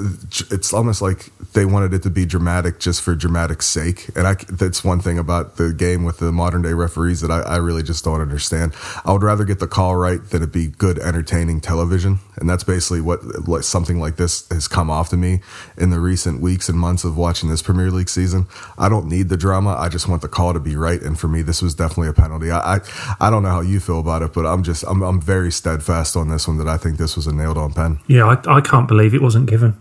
it's 0.50 0.72
almost 0.72 1.02
like 1.02 1.30
they 1.52 1.66
wanted 1.66 1.92
it 1.92 2.02
to 2.02 2.10
be 2.10 2.24
dramatic 2.24 2.80
just 2.80 3.02
for 3.02 3.14
dramatic's 3.14 3.66
sake, 3.66 4.08
and 4.16 4.26
I 4.26 4.34
that's 4.48 4.82
one 4.82 5.00
thing 5.00 5.18
about 5.18 5.56
the 5.56 5.72
game 5.72 6.04
with 6.04 6.18
the 6.18 6.32
modern 6.32 6.62
day 6.62 6.72
referees 6.72 7.20
that 7.20 7.30
I, 7.30 7.40
I 7.40 7.56
really 7.56 7.82
just 7.82 8.04
don't 8.04 8.20
understand. 8.20 8.74
I 9.04 9.12
would 9.12 9.22
rather 9.22 9.44
get 9.44 9.58
the 9.58 9.66
call 9.66 9.96
right 9.96 10.22
than 10.22 10.42
it 10.42 10.52
be 10.52 10.68
good, 10.68 10.98
entertaining 10.98 11.60
television, 11.60 12.20
and 12.36 12.48
that's 12.48 12.64
basically 12.64 13.02
what 13.02 13.22
like 13.46 13.64
something 13.64 14.00
like 14.00 14.16
this 14.16 14.48
has 14.48 14.66
come 14.66 14.90
off 14.90 15.10
to 15.10 15.16
me 15.16 15.40
in 15.76 15.90
the 15.90 16.00
recent 16.00 16.40
weeks 16.40 16.68
and 16.70 16.78
months 16.78 17.04
of 17.04 17.18
watching 17.18 17.50
this 17.50 17.60
Premier 17.60 17.90
League 17.90 18.08
season. 18.08 18.46
I 18.78 18.88
don't 18.88 19.08
need 19.08 19.28
the 19.28 19.36
drama; 19.36 19.76
I 19.78 19.90
just 19.90 20.08
want 20.08 20.22
the 20.22 20.28
call 20.28 20.54
to 20.54 20.60
be 20.60 20.76
right, 20.76 21.02
and 21.02 21.18
for 21.18 21.28
me, 21.28 21.42
this 21.42 21.60
was 21.60 21.74
definitely 21.74 22.08
a 22.08 22.14
penalty. 22.14 22.50
I 22.50 22.76
I, 22.76 22.80
I 23.20 23.30
don't 23.30 23.42
know 23.42 23.50
how 23.50 23.60
you 23.60 23.80
feel 23.80 24.00
about 24.00 24.22
it, 24.22 24.32
but 24.32 24.46
I'm 24.46 24.62
just 24.62 24.84
I'm 24.84 25.02
I'm 25.02 25.20
very 25.20 25.52
steadfast 25.52 26.16
on 26.16 26.30
this 26.30 26.48
one 26.48 26.56
that 26.58 26.68
I 26.68 26.78
think 26.78 26.96
this 26.96 27.14
was 27.14 27.25
a 27.26 27.32
nailed 27.32 27.58
on 27.58 27.72
pen. 27.72 27.98
Yeah, 28.06 28.26
I, 28.26 28.56
I 28.56 28.60
can't 28.60 28.88
believe 28.88 29.14
it 29.14 29.22
wasn't 29.22 29.48
given. 29.48 29.80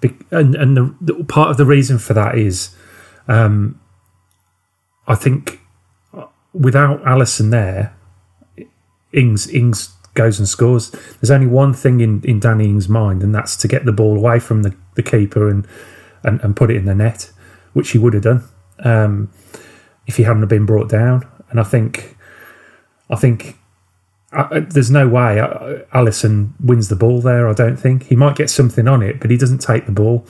Be- 0.00 0.16
and 0.30 0.54
and 0.54 0.76
the, 0.76 0.94
the, 1.00 1.24
part 1.24 1.50
of 1.50 1.56
the 1.56 1.66
reason 1.66 1.98
for 1.98 2.14
that 2.14 2.36
is, 2.38 2.74
um, 3.28 3.80
I 5.06 5.14
think 5.14 5.60
without 6.52 7.02
Alisson 7.04 7.50
there, 7.50 7.94
Ings 9.12 9.48
Ings 9.48 9.94
goes 10.14 10.38
and 10.38 10.48
scores. 10.48 10.90
There's 10.90 11.30
only 11.30 11.46
one 11.46 11.72
thing 11.72 12.00
in, 12.00 12.22
in 12.24 12.40
Danny 12.40 12.66
Ings' 12.66 12.88
mind, 12.88 13.22
and 13.22 13.34
that's 13.34 13.56
to 13.58 13.68
get 13.68 13.84
the 13.84 13.92
ball 13.92 14.16
away 14.16 14.40
from 14.40 14.62
the, 14.62 14.74
the 14.94 15.02
keeper 15.02 15.48
and, 15.48 15.66
and, 16.22 16.40
and 16.40 16.56
put 16.56 16.70
it 16.70 16.76
in 16.76 16.84
the 16.84 16.94
net, 16.94 17.30
which 17.72 17.90
he 17.90 17.98
would 17.98 18.14
have 18.14 18.24
done 18.24 18.44
um, 18.80 19.30
if 20.06 20.16
he 20.16 20.24
hadn't 20.24 20.46
been 20.48 20.66
brought 20.66 20.88
down. 20.88 21.28
And 21.50 21.60
I 21.60 21.62
think, 21.62 22.16
I 23.08 23.16
think 23.16 23.56
uh, 24.32 24.60
there's 24.68 24.90
no 24.90 25.08
way 25.08 25.40
uh, 25.40 25.80
Alisson 25.92 26.52
wins 26.60 26.88
the 26.88 26.96
ball 26.96 27.20
there. 27.20 27.48
I 27.48 27.52
don't 27.52 27.76
think 27.76 28.04
he 28.04 28.16
might 28.16 28.36
get 28.36 28.48
something 28.48 28.86
on 28.86 29.02
it, 29.02 29.20
but 29.20 29.30
he 29.30 29.36
doesn't 29.36 29.58
take 29.58 29.86
the 29.86 29.92
ball. 29.92 30.26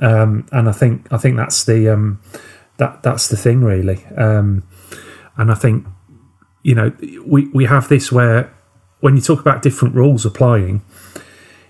Um, 0.00 0.46
and 0.52 0.68
I 0.68 0.72
think 0.72 1.06
I 1.12 1.18
think 1.18 1.36
that's 1.36 1.64
the 1.64 1.88
um, 1.88 2.20
that 2.78 3.02
that's 3.02 3.28
the 3.28 3.36
thing 3.36 3.62
really. 3.62 4.04
Um, 4.16 4.62
and 5.36 5.50
I 5.50 5.54
think 5.54 5.86
you 6.62 6.74
know 6.74 6.92
we 7.26 7.48
we 7.48 7.66
have 7.66 7.88
this 7.88 8.10
where 8.10 8.52
when 9.00 9.16
you 9.16 9.22
talk 9.22 9.40
about 9.40 9.62
different 9.62 9.94
rules 9.94 10.24
applying, 10.24 10.82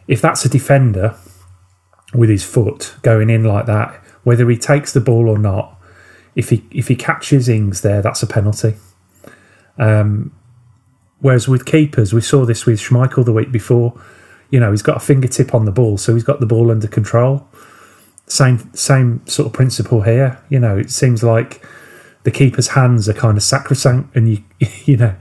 if 0.06 0.20
that's 0.20 0.44
a 0.44 0.49
defender 0.49 1.16
with 2.14 2.30
his 2.30 2.44
foot 2.44 2.94
going 3.02 3.28
in 3.28 3.44
like 3.44 3.66
that, 3.66 3.94
whether 4.23 4.49
he 4.49 4.56
takes 4.56 4.92
the 4.92 5.00
ball 5.00 5.28
or 5.28 5.38
not, 5.38 5.80
if 6.37 6.50
he 6.50 6.64
if 6.70 6.87
he 6.88 6.94
catches 6.94 7.49
Ings 7.49 7.80
there, 7.80 8.02
that's 8.02 8.23
a 8.23 8.26
penalty. 8.26 8.75
Um, 9.78 10.32
Whereas 11.20 11.49
with 11.49 11.64
keepers, 11.64 12.12
we 12.12 12.20
saw 12.20 12.44
this 12.44 12.66
with 12.66 12.80
Schmeichel 12.80 13.25
the 13.25 13.32
week 13.32 13.50
before. 13.50 13.99
You 14.50 14.61
know, 14.61 14.70
he's 14.70 14.82
got 14.82 14.99
a 14.99 15.00
fingertip 15.00 15.54
on 15.54 15.64
the 15.64 15.73
ball, 15.73 15.96
so 15.96 16.14
he's 16.14 16.25
got 16.25 16.40
the 16.40 16.46
ball 16.46 16.70
under 16.70 16.87
control. 16.87 17.49
Same 18.26 18.73
same 18.75 19.26
sort 19.26 19.46
of 19.46 19.52
principle 19.52 20.02
here. 20.02 20.42
You 20.49 20.61
know, 20.61 20.76
it 20.76 20.90
seems 20.90 21.23
like 21.23 21.64
the 22.25 22.30
keeper's 22.30 22.69
hands 22.69 23.08
are 23.08 23.14
kind 23.14 23.36
of 23.36 23.43
sacrosanct, 23.43 24.14
and 24.14 24.28
you 24.28 24.45
you 24.84 24.97
know 24.97 25.17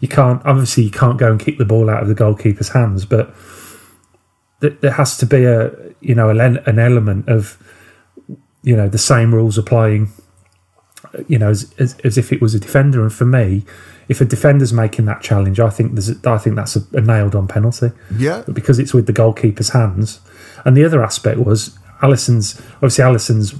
you 0.00 0.08
can't 0.08 0.44
obviously 0.44 0.84
you 0.84 0.90
can't 0.90 1.18
go 1.18 1.30
and 1.30 1.40
kick 1.40 1.58
the 1.58 1.64
ball 1.64 1.88
out 1.88 2.02
of 2.02 2.08
the 2.08 2.14
goalkeeper's 2.14 2.70
hands, 2.70 3.04
but 3.04 3.34
there 4.60 4.92
has 4.92 5.16
to 5.18 5.26
be 5.26 5.44
a 5.44 5.70
you 6.00 6.14
know 6.14 6.30
an 6.30 6.78
element 6.78 7.28
of 7.28 7.62
you 8.62 8.76
know 8.76 8.88
the 8.88 8.98
same 8.98 9.34
rules 9.34 9.58
applying 9.58 10.10
you 11.28 11.38
know 11.38 11.50
as, 11.50 11.72
as, 11.78 11.96
as 12.04 12.18
if 12.18 12.32
it 12.32 12.40
was 12.40 12.54
a 12.54 12.60
defender 12.60 13.02
and 13.02 13.12
for 13.12 13.24
me 13.24 13.64
if 14.08 14.20
a 14.20 14.24
defender's 14.24 14.72
making 14.72 15.04
that 15.06 15.20
challenge, 15.20 15.58
I 15.58 15.70
think 15.70 15.92
there's 15.94 16.10
a, 16.10 16.30
I 16.30 16.38
think 16.38 16.56
that's 16.56 16.76
a, 16.76 16.82
a 16.92 17.00
nailed 17.00 17.34
on 17.34 17.48
penalty. 17.48 17.90
Yeah, 18.16 18.42
but 18.44 18.54
because 18.54 18.78
it's 18.78 18.94
with 18.94 19.06
the 19.06 19.12
goalkeeper's 19.12 19.70
hands, 19.70 20.20
and 20.64 20.76
the 20.76 20.84
other 20.84 21.02
aspect 21.02 21.38
was 21.38 21.78
Alisson's 22.02 22.60
obviously 22.76 23.04
Alisson's 23.04 23.54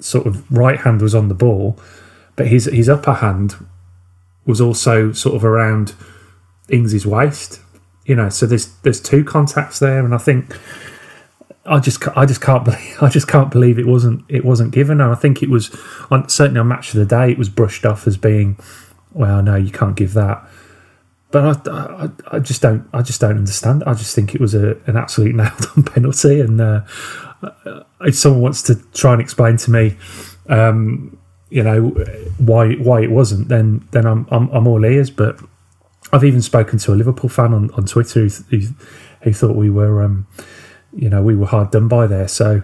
sort 0.00 0.26
of 0.26 0.50
right 0.50 0.80
hand 0.80 1.00
was 1.00 1.14
on 1.14 1.28
the 1.28 1.34
ball, 1.34 1.78
but 2.36 2.48
his 2.48 2.66
his 2.66 2.88
upper 2.88 3.14
hand 3.14 3.54
was 4.46 4.60
also 4.60 5.12
sort 5.12 5.36
of 5.36 5.44
around 5.44 5.94
Ings's 6.68 7.06
waist. 7.06 7.60
You 8.06 8.16
know, 8.16 8.28
so 8.28 8.46
there's 8.46 8.74
there's 8.80 9.00
two 9.00 9.24
contacts 9.24 9.78
there, 9.78 10.04
and 10.04 10.14
I 10.14 10.18
think 10.18 10.56
I 11.64 11.78
just 11.78 12.06
I 12.16 12.26
just 12.26 12.40
can't 12.40 12.64
believe 12.64 12.96
I 13.02 13.08
just 13.08 13.28
can't 13.28 13.50
believe 13.50 13.78
it 13.78 13.86
wasn't 13.86 14.24
it 14.28 14.44
wasn't 14.44 14.72
given. 14.72 15.00
And 15.00 15.12
I 15.12 15.14
think 15.14 15.42
it 15.42 15.50
was 15.50 15.74
on 16.10 16.28
certainly 16.28 16.60
on 16.60 16.68
match 16.68 16.94
of 16.94 17.00
the 17.00 17.06
day 17.06 17.30
it 17.30 17.38
was 17.38 17.48
brushed 17.48 17.86
off 17.86 18.06
as 18.06 18.16
being 18.16 18.58
well, 19.14 19.42
no, 19.42 19.56
you 19.56 19.70
can't 19.70 19.96
give 19.96 20.14
that. 20.14 20.46
But 21.30 21.66
I, 21.66 21.70
I, 22.04 22.36
I 22.36 22.38
just 22.40 22.60
don't, 22.60 22.88
I 22.92 23.02
just 23.02 23.20
don't 23.20 23.38
understand. 23.38 23.82
I 23.86 23.94
just 23.94 24.14
think 24.14 24.34
it 24.34 24.40
was 24.40 24.54
a, 24.54 24.76
an 24.86 24.96
absolute 24.96 25.34
nailed 25.36 25.66
on 25.76 25.82
penalty. 25.82 26.40
And 26.40 26.60
uh, 26.60 26.82
if 28.02 28.14
someone 28.14 28.42
wants 28.42 28.62
to 28.64 28.76
try 28.92 29.12
and 29.12 29.22
explain 29.22 29.56
to 29.58 29.70
me, 29.70 29.96
um, 30.48 31.18
you 31.48 31.62
know, 31.62 31.88
why 32.38 32.74
why 32.74 33.02
it 33.02 33.10
wasn't, 33.10 33.48
then 33.48 33.86
then 33.92 34.06
I'm 34.06 34.26
I'm, 34.30 34.48
I'm 34.50 34.66
all 34.66 34.84
ears. 34.84 35.10
But 35.10 35.38
I've 36.12 36.24
even 36.24 36.42
spoken 36.42 36.78
to 36.80 36.92
a 36.92 36.96
Liverpool 36.96 37.30
fan 37.30 37.54
on, 37.54 37.70
on 37.72 37.86
Twitter 37.86 38.20
who, 38.20 38.28
who, 38.50 38.66
who 39.22 39.32
thought 39.32 39.56
we 39.56 39.70
were, 39.70 40.02
um, 40.02 40.26
you 40.94 41.08
know, 41.08 41.22
we 41.22 41.34
were 41.34 41.46
hard 41.46 41.70
done 41.70 41.88
by 41.88 42.06
there. 42.06 42.28
So 42.28 42.62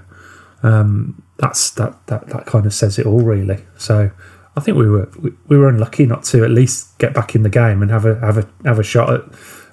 um, 0.62 1.22
that's 1.38 1.70
that 1.72 2.06
that 2.08 2.28
that 2.28 2.46
kind 2.46 2.66
of 2.66 2.74
says 2.74 2.98
it 2.98 3.06
all, 3.06 3.20
really. 3.20 3.64
So 3.78 4.10
I 4.58 4.60
think 4.60 4.76
we 4.76 4.88
were 4.88 5.08
we 5.46 5.56
were 5.56 5.68
unlucky 5.68 6.04
not 6.04 6.24
to 6.24 6.44
at 6.44 6.50
least 6.50 6.98
get 6.98 7.14
back 7.14 7.34
in 7.34 7.42
the 7.42 7.48
game 7.48 7.80
and 7.80 7.90
have 7.90 8.04
a 8.04 8.18
have 8.20 8.38
a 8.38 8.48
have 8.64 8.78
a 8.78 8.82
shot 8.82 9.12
at 9.12 9.22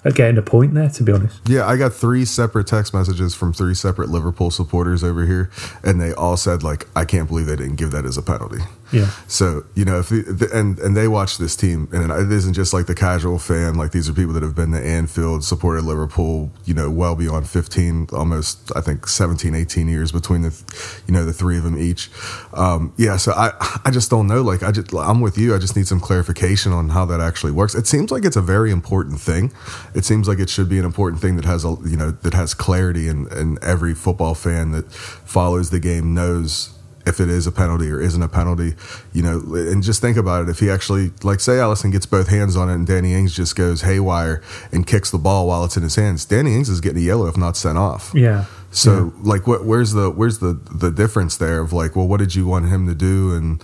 at 0.06 0.14
getting 0.14 0.38
a 0.38 0.42
point 0.42 0.72
there, 0.74 0.88
to 0.88 1.02
be 1.02 1.10
honest. 1.10 1.40
Yeah, 1.48 1.66
I 1.66 1.76
got 1.76 1.92
three 1.92 2.24
separate 2.24 2.68
text 2.68 2.94
messages 2.94 3.34
from 3.34 3.52
three 3.52 3.74
separate 3.74 4.08
Liverpool 4.08 4.52
supporters 4.52 5.02
over 5.02 5.26
here, 5.26 5.50
and 5.82 6.00
they 6.00 6.12
all 6.12 6.36
said 6.36 6.62
like, 6.62 6.86
"I 6.94 7.04
can't 7.04 7.28
believe 7.28 7.46
they 7.46 7.56
didn't 7.56 7.76
give 7.76 7.90
that 7.90 8.04
as 8.04 8.16
a 8.16 8.22
penalty." 8.22 8.62
Yeah. 8.92 9.10
So 9.26 9.64
you 9.74 9.84
know, 9.84 9.98
if 9.98 10.08
the, 10.08 10.48
and 10.52 10.78
and 10.78 10.96
they 10.96 11.08
watch 11.08 11.38
this 11.38 11.56
team, 11.56 11.88
and 11.92 12.10
it 12.10 12.32
isn't 12.32 12.54
just 12.54 12.72
like 12.72 12.86
the 12.86 12.94
casual 12.94 13.38
fan. 13.38 13.74
Like 13.74 13.92
these 13.92 14.08
are 14.08 14.12
people 14.12 14.32
that 14.34 14.42
have 14.42 14.54
been 14.54 14.72
to 14.72 14.80
Anfield, 14.80 15.44
supported 15.44 15.84
Liverpool, 15.84 16.50
you 16.64 16.74
know, 16.74 16.90
well 16.90 17.16
beyond 17.16 17.48
fifteen, 17.48 18.08
almost 18.12 18.70
I 18.76 18.80
think 18.80 19.06
17, 19.06 19.54
18 19.54 19.88
years 19.88 20.12
between 20.12 20.42
the, 20.42 20.62
you 21.06 21.12
know, 21.12 21.24
the 21.24 21.32
three 21.32 21.58
of 21.58 21.64
them 21.64 21.78
each. 21.78 22.10
Um, 22.52 22.92
yeah. 22.96 23.16
So 23.16 23.32
I 23.32 23.52
I 23.84 23.90
just 23.90 24.10
don't 24.10 24.26
know. 24.26 24.42
Like 24.42 24.62
I 24.62 24.70
just 24.70 24.94
I'm 24.94 25.20
with 25.20 25.38
you. 25.38 25.54
I 25.54 25.58
just 25.58 25.76
need 25.76 25.86
some 25.86 26.00
clarification 26.00 26.72
on 26.72 26.90
how 26.90 27.04
that 27.06 27.20
actually 27.20 27.52
works. 27.52 27.74
It 27.74 27.86
seems 27.86 28.10
like 28.10 28.24
it's 28.24 28.36
a 28.36 28.42
very 28.42 28.70
important 28.70 29.20
thing 29.20 29.52
it 29.94 30.04
seems 30.04 30.28
like 30.28 30.38
it 30.38 30.50
should 30.50 30.68
be 30.68 30.78
an 30.78 30.84
important 30.84 31.20
thing 31.20 31.36
that 31.36 31.44
has 31.44 31.64
a 31.64 31.76
you 31.84 31.96
know 31.96 32.10
that 32.10 32.34
has 32.34 32.54
clarity 32.54 33.08
and 33.08 33.30
and 33.32 33.62
every 33.62 33.94
football 33.94 34.34
fan 34.34 34.72
that 34.72 34.90
follows 34.92 35.70
the 35.70 35.80
game 35.80 36.14
knows 36.14 36.75
if 37.06 37.20
it 37.20 37.28
is 37.28 37.46
a 37.46 37.52
penalty 37.52 37.90
or 37.90 38.00
isn't 38.00 38.22
a 38.22 38.28
penalty, 38.28 38.74
you 39.12 39.22
know, 39.22 39.40
and 39.54 39.82
just 39.82 40.00
think 40.00 40.16
about 40.16 40.42
it. 40.42 40.48
If 40.48 40.58
he 40.58 40.68
actually, 40.68 41.12
like, 41.22 41.40
say 41.40 41.52
Alisson 41.52 41.92
gets 41.92 42.04
both 42.04 42.28
hands 42.28 42.56
on 42.56 42.68
it 42.68 42.74
and 42.74 42.86
Danny 42.86 43.14
Ings 43.14 43.34
just 43.34 43.54
goes 43.56 43.82
haywire 43.82 44.42
and 44.72 44.86
kicks 44.86 45.10
the 45.10 45.18
ball 45.18 45.46
while 45.46 45.64
it's 45.64 45.76
in 45.76 45.82
his 45.82 45.94
hands, 45.94 46.24
Danny 46.24 46.54
Ings 46.54 46.68
is 46.68 46.80
getting 46.80 46.98
a 46.98 47.04
yellow 47.04 47.26
if 47.26 47.36
not 47.36 47.56
sent 47.56 47.78
off. 47.78 48.12
Yeah. 48.14 48.46
So, 48.72 49.12
yeah. 49.16 49.22
like, 49.22 49.46
what? 49.46 49.64
Where's 49.64 49.92
the 49.92 50.10
where's 50.10 50.40
the 50.40 50.52
the 50.52 50.90
difference 50.90 51.36
there 51.36 51.60
of 51.60 51.72
like, 51.72 51.96
well, 51.96 52.06
what 52.06 52.18
did 52.18 52.34
you 52.34 52.46
want 52.46 52.68
him 52.68 52.86
to 52.88 52.94
do, 52.94 53.32
and 53.32 53.62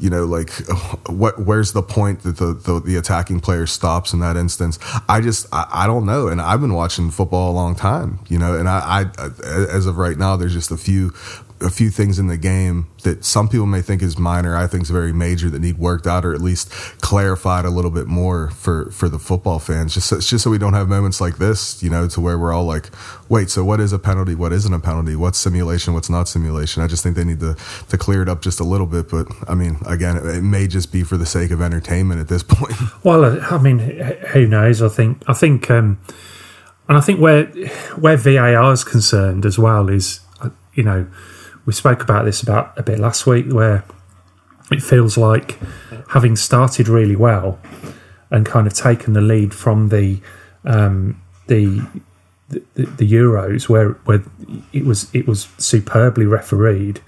you 0.00 0.10
know, 0.10 0.24
like 0.24 0.50
what, 1.06 1.38
where's 1.38 1.72
the 1.72 1.82
point 1.82 2.22
that 2.22 2.38
the, 2.38 2.54
the, 2.54 2.80
the, 2.80 2.96
attacking 2.96 3.40
player 3.40 3.66
stops 3.66 4.12
in 4.12 4.20
that 4.20 4.36
instance? 4.36 4.78
I 5.08 5.20
just, 5.20 5.46
I, 5.52 5.66
I, 5.70 5.86
don't 5.86 6.06
know. 6.06 6.28
And 6.28 6.40
I've 6.40 6.60
been 6.60 6.72
watching 6.72 7.10
football 7.10 7.52
a 7.52 7.54
long 7.54 7.74
time, 7.74 8.18
you 8.28 8.38
know, 8.38 8.58
and 8.58 8.68
I, 8.68 9.04
I, 9.14 9.28
as 9.44 9.86
of 9.86 9.98
right 9.98 10.16
now, 10.16 10.36
there's 10.36 10.54
just 10.54 10.70
a 10.70 10.78
few 10.78 11.12
a 11.60 11.70
few 11.70 11.90
things 11.90 12.18
in 12.18 12.26
the 12.26 12.36
game 12.36 12.88
that 13.02 13.24
some 13.24 13.48
people 13.48 13.66
may 13.66 13.82
think 13.82 14.02
is 14.02 14.18
minor, 14.18 14.56
I 14.56 14.66
think 14.66 14.84
is 14.84 14.90
very 14.90 15.12
major 15.12 15.50
that 15.50 15.60
need 15.60 15.78
worked 15.78 16.06
out 16.06 16.24
or 16.24 16.34
at 16.34 16.40
least 16.40 16.70
clarified 17.00 17.64
a 17.64 17.70
little 17.70 17.90
bit 17.90 18.06
more 18.06 18.50
for 18.50 18.90
for 18.90 19.08
the 19.08 19.18
football 19.18 19.58
fans. 19.58 19.94
Just 19.94 20.08
so, 20.08 20.20
just 20.20 20.44
so 20.44 20.50
we 20.50 20.58
don't 20.58 20.74
have 20.74 20.88
moments 20.88 21.20
like 21.20 21.38
this, 21.38 21.82
you 21.82 21.90
know, 21.90 22.08
to 22.08 22.20
where 22.20 22.38
we're 22.38 22.52
all 22.52 22.64
like, 22.64 22.90
wait, 23.28 23.50
so 23.50 23.64
what 23.64 23.80
is 23.80 23.92
a 23.92 23.98
penalty? 23.98 24.34
What 24.34 24.52
isn't 24.52 24.72
a 24.72 24.78
penalty? 24.78 25.16
What's 25.16 25.38
simulation? 25.38 25.94
What's 25.94 26.10
not 26.10 26.28
simulation? 26.28 26.82
I 26.82 26.86
just 26.86 27.02
think 27.02 27.16
they 27.16 27.24
need 27.24 27.40
to 27.40 27.56
to 27.88 27.98
clear 27.98 28.22
it 28.22 28.28
up 28.28 28.42
just 28.42 28.60
a 28.60 28.64
little 28.64 28.86
bit. 28.86 29.08
But 29.08 29.28
I 29.48 29.54
mean, 29.54 29.78
again, 29.86 30.16
it, 30.16 30.26
it 30.26 30.42
may 30.42 30.66
just 30.66 30.92
be 30.92 31.02
for 31.02 31.16
the 31.16 31.26
sake 31.26 31.50
of 31.50 31.60
entertainment 31.60 32.20
at 32.20 32.28
this 32.28 32.42
point. 32.48 32.74
Well, 33.04 33.40
I 33.52 33.58
mean, 33.58 33.78
who 33.78 34.46
knows? 34.46 34.82
I 34.82 34.88
think 34.88 35.22
I 35.26 35.32
think. 35.32 35.70
Um, 35.70 35.98
and 36.90 36.98
I 36.98 37.00
think 37.00 37.20
where 37.20 37.44
where 38.00 38.16
VAR 38.16 38.72
is 38.72 38.82
concerned 38.82 39.46
as 39.46 39.56
well 39.56 39.88
is, 39.88 40.18
uh, 40.40 40.50
you 40.74 40.82
know, 40.82 41.06
we 41.66 41.72
spoke 41.72 42.02
about 42.02 42.24
this 42.24 42.42
about 42.42 42.76
a 42.78 42.82
bit 42.82 42.98
last 42.98 43.26
week 43.26 43.46
where 43.52 43.84
it 44.70 44.82
feels 44.82 45.16
like 45.18 45.58
having 46.10 46.36
started 46.36 46.88
really 46.88 47.16
well 47.16 47.58
and 48.30 48.46
kind 48.46 48.66
of 48.66 48.74
taken 48.74 49.12
the 49.12 49.20
lead 49.20 49.52
from 49.52 49.88
the 49.88 50.20
um, 50.64 51.20
the, 51.46 51.80
the 52.48 52.62
the 52.74 53.12
Euros 53.12 53.68
where 53.68 53.90
where 54.04 54.22
it 54.72 54.84
was 54.84 55.12
it 55.14 55.26
was 55.26 55.48
superbly 55.58 56.26
refereed 56.26 57.00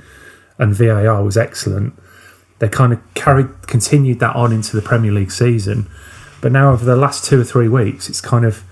and 0.59 0.75
VAR 0.75 1.23
was 1.23 1.37
excellent. 1.37 1.95
They 2.59 2.69
kind 2.69 2.93
of 2.93 3.01
carried 3.15 3.67
continued 3.67 4.21
that 4.21 4.37
on 4.37 4.53
into 4.53 4.77
the 4.77 4.83
Premier 4.83 5.12
League 5.12 5.33
season, 5.33 5.88
but 6.41 6.53
now 6.53 6.73
over 6.73 6.85
the 6.85 6.97
last 6.97 7.25
two 7.25 7.41
or 7.41 7.45
three 7.45 7.69
weeks, 7.69 8.09
it's 8.09 8.21
kind 8.21 8.45
of 8.45 8.62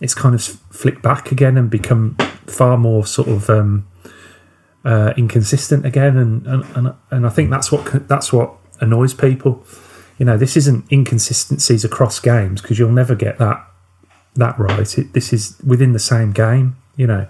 it's 0.00 0.14
kind 0.14 0.34
of 0.34 0.42
flicked 0.42 1.02
back 1.02 1.30
again 1.30 1.56
and 1.56 1.70
become 1.70 2.16
far 2.46 2.76
more 2.76 3.06
sort 3.06 3.28
of 3.28 3.50
um, 3.50 3.86
uh, 4.84 5.12
inconsistent 5.16 5.84
again, 5.84 6.16
and, 6.16 6.46
and 6.46 6.64
and 6.76 6.94
and 7.10 7.26
I 7.26 7.30
think 7.30 7.50
that's 7.50 7.70
what 7.70 8.08
that's 8.08 8.32
what 8.32 8.54
annoys 8.80 9.14
people. 9.14 9.64
You 10.18 10.26
know, 10.26 10.36
this 10.36 10.56
isn't 10.56 10.90
inconsistencies 10.92 11.84
across 11.84 12.20
games 12.20 12.60
because 12.60 12.78
you'll 12.78 12.92
never 12.92 13.14
get 13.14 13.38
that 13.38 13.64
that 14.34 14.58
right. 14.58 14.98
It, 14.98 15.12
this 15.12 15.32
is 15.32 15.58
within 15.66 15.92
the 15.92 15.98
same 15.98 16.32
game. 16.32 16.76
You 16.96 17.06
know, 17.06 17.28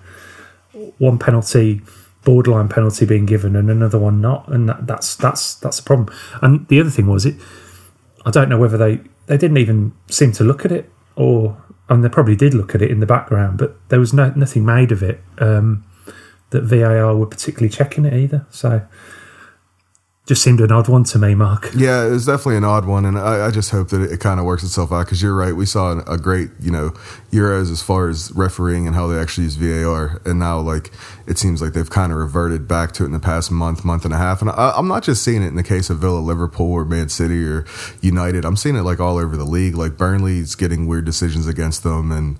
one 0.98 1.18
penalty, 1.18 1.82
borderline 2.24 2.68
penalty 2.68 3.06
being 3.06 3.26
given, 3.26 3.56
and 3.56 3.70
another 3.70 3.98
one 3.98 4.20
not, 4.20 4.48
and 4.48 4.68
that, 4.68 4.86
that's 4.86 5.16
that's 5.16 5.54
that's 5.54 5.78
the 5.78 5.82
problem. 5.82 6.16
And 6.42 6.66
the 6.68 6.80
other 6.80 6.90
thing 6.90 7.06
was 7.06 7.26
it. 7.26 7.36
I 8.24 8.30
don't 8.30 8.48
know 8.48 8.58
whether 8.58 8.76
they 8.76 9.00
they 9.26 9.36
didn't 9.36 9.58
even 9.58 9.92
seem 10.08 10.32
to 10.32 10.44
look 10.44 10.64
at 10.64 10.72
it, 10.72 10.90
or 11.16 11.56
and 11.88 12.04
they 12.04 12.08
probably 12.08 12.36
did 12.36 12.54
look 12.54 12.74
at 12.74 12.82
it 12.82 12.90
in 12.90 13.00
the 13.00 13.06
background, 13.06 13.58
but 13.58 13.76
there 13.88 13.98
was 13.98 14.12
no 14.12 14.32
nothing 14.36 14.64
made 14.64 14.92
of 14.92 15.02
it 15.02 15.20
um, 15.38 15.84
that 16.50 16.62
VAR 16.62 17.16
were 17.16 17.26
particularly 17.26 17.68
checking 17.68 18.04
it 18.04 18.12
either. 18.12 18.46
So 18.50 18.82
just 20.26 20.42
seemed 20.42 20.60
an 20.60 20.70
odd 20.70 20.88
one 20.88 21.02
to 21.04 21.18
me, 21.18 21.34
Mark. 21.34 21.70
Yeah, 21.74 22.06
it 22.06 22.10
was 22.10 22.26
definitely 22.26 22.58
an 22.58 22.64
odd 22.64 22.84
one, 22.84 23.04
and 23.04 23.18
I, 23.18 23.46
I 23.46 23.50
just 23.50 23.70
hope 23.70 23.88
that 23.88 24.00
it, 24.00 24.12
it 24.12 24.20
kind 24.20 24.38
of 24.38 24.46
works 24.46 24.62
itself 24.62 24.92
out. 24.92 25.06
Because 25.06 25.20
you're 25.20 25.34
right, 25.34 25.54
we 25.54 25.66
saw 25.66 25.98
a 26.06 26.18
great, 26.18 26.50
you 26.60 26.70
know, 26.70 26.92
Euros 27.31 27.71
as 27.71 27.81
far 27.81 28.09
as 28.09 28.33
refereeing 28.33 28.87
and 28.87 28.97
how 28.97 29.07
they 29.07 29.19
actually 29.19 29.45
use 29.45 29.55
VAR, 29.55 30.21
and 30.25 30.38
now 30.38 30.59
like 30.59 30.90
it 31.27 31.38
seems 31.38 31.62
like 31.62 31.73
they've 31.73 31.90
kind 31.90 32.11
of 32.12 32.19
reverted 32.19 32.66
back 32.66 32.93
to 32.93 33.05
it 33.05 33.07
in 33.07 33.12
the 33.12 33.21
past 33.21 33.51
month, 33.51 33.85
month 33.85 34.05
and 34.05 34.12
a 34.12 34.16
half. 34.16 34.40
And 34.40 34.51
I, 34.51 34.73
I'm 34.77 34.88
not 34.88 35.05
just 35.05 35.23
seeing 35.23 35.43
it 35.43 35.49
in 35.49 35.55
the 35.55 35.62
case 35.62 35.90
of 35.90 35.99
Villa, 35.99 36.19
Liverpool, 36.19 36.73
or 36.73 36.85
Man 36.85 37.09
City 37.09 37.45
or 37.45 37.64
United. 38.01 38.45
I'm 38.45 38.57
seeing 38.57 38.77
it 38.77 38.83
like 38.83 38.99
all 38.99 39.16
over 39.16 39.37
the 39.37 39.45
league. 39.45 39.77
Like 39.77 39.97
Burnley's 39.97 40.57
getting 40.57 40.87
weird 40.87 41.05
decisions 41.05 41.47
against 41.47 41.85
them, 41.85 42.11
and 42.11 42.37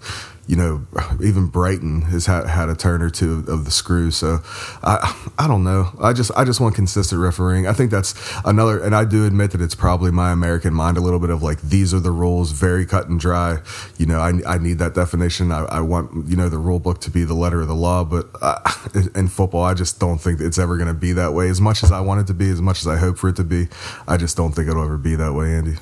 you 0.51 0.57
know, 0.57 0.85
even 1.23 1.47
Brighton 1.47 2.03
has 2.03 2.27
had, 2.27 2.45
had 2.49 2.69
a 2.69 2.75
turn 2.75 3.03
or 3.03 3.09
two 3.09 3.45
of 3.47 3.65
the 3.65 3.71
screw. 3.71 4.11
So 4.11 4.41
I, 4.83 5.31
I 5.39 5.47
don't 5.47 5.63
know. 5.63 5.93
I 6.01 6.13
just, 6.13 6.33
I 6.37 6.43
just 6.43 6.59
want 6.59 6.75
consistent 6.75 7.21
refereeing. 7.21 7.69
I 7.69 7.73
think 7.73 7.93
that's 7.93 8.17
another, 8.45 8.83
and 8.83 8.93
I 8.93 9.05
do 9.05 9.25
admit 9.25 9.53
that 9.53 9.61
it's 9.61 9.77
probably 9.77 10.11
my 10.11 10.33
American 10.33 10.75
mind 10.75 10.97
a 10.97 11.01
little 11.01 11.21
bit 11.21 11.31
of 11.31 11.41
like, 11.41 11.61
these 11.61 11.95
are 11.95 12.01
the 12.01 12.11
rules, 12.11 12.51
very 12.51 12.85
cut 12.85 13.09
and 13.09 13.21
dry. 13.21 13.59
You 13.97 14.07
know, 14.07 14.19
I, 14.19 14.33
I 14.45 14.59
need 14.59 14.80
that 14.81 14.95
definition. 14.95 15.53
I, 15.53 15.65
I 15.67 15.81
want, 15.81 16.29
you 16.29 16.37
know, 16.37 16.49
the 16.49 16.59
rule 16.59 16.81
book 16.81 17.01
to 17.03 17.11
be 17.11 17.25
the 17.25 17.35
letter 17.35 17.61
of 17.61 17.69
the 17.69 17.75
law. 17.75 18.05
But 18.05 18.29
uh, 18.43 18.61
in 19.15 19.29
football, 19.29 19.63
I 19.63 19.75
just 19.75 20.01
don't 20.01 20.19
think 20.19 20.41
it's 20.41 20.59
ever 20.59 20.77
going 20.77 20.89
to 20.89 20.95
be 20.95 21.13
that 21.13 21.33
way. 21.33 21.49
As 21.49 21.61
much 21.61 21.83
as 21.83 21.93
I 21.93 22.01
want 22.01 22.21
it 22.21 22.27
to 22.27 22.35
be, 22.35 22.51
as 22.51 22.61
much 22.61 22.81
as 22.81 22.89
I 22.89 22.97
hope 22.97 23.19
for 23.19 23.29
it 23.29 23.37
to 23.37 23.45
be, 23.45 23.69
I 24.09 24.17
just 24.17 24.37
don't 24.37 24.53
think 24.53 24.69
it'll 24.69 24.85
ever 24.85 24.99
be 24.99 25.15
that 25.15 25.33
way, 25.33 25.55
Andy. 25.55 25.77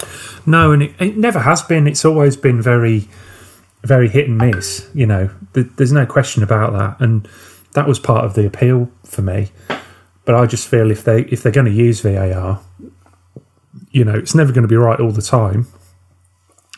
No, 0.46 0.72
and 0.72 0.82
it, 0.82 0.94
it 1.00 1.16
never 1.16 1.40
has 1.40 1.62
been. 1.62 1.86
It's 1.86 2.04
always 2.04 2.36
been 2.36 2.60
very, 2.60 3.08
very 3.82 4.08
hit 4.08 4.28
and 4.28 4.38
miss. 4.38 4.88
You 4.94 5.06
know, 5.06 5.30
there's 5.54 5.92
no 5.92 6.06
question 6.06 6.42
about 6.42 6.72
that, 6.74 7.00
and 7.00 7.26
that 7.72 7.88
was 7.88 7.98
part 7.98 8.24
of 8.24 8.34
the 8.34 8.46
appeal 8.46 8.90
for 9.04 9.22
me. 9.22 9.50
But 10.24 10.34
I 10.34 10.44
just 10.46 10.68
feel 10.68 10.90
if 10.90 11.04
they 11.04 11.22
if 11.22 11.42
they're 11.42 11.52
going 11.52 11.66
to 11.66 11.72
use 11.72 12.02
VAR, 12.02 12.60
you 13.90 14.04
know, 14.04 14.14
it's 14.14 14.34
never 14.34 14.52
going 14.52 14.62
to 14.62 14.68
be 14.68 14.76
right 14.76 15.00
all 15.00 15.10
the 15.10 15.22
time 15.22 15.66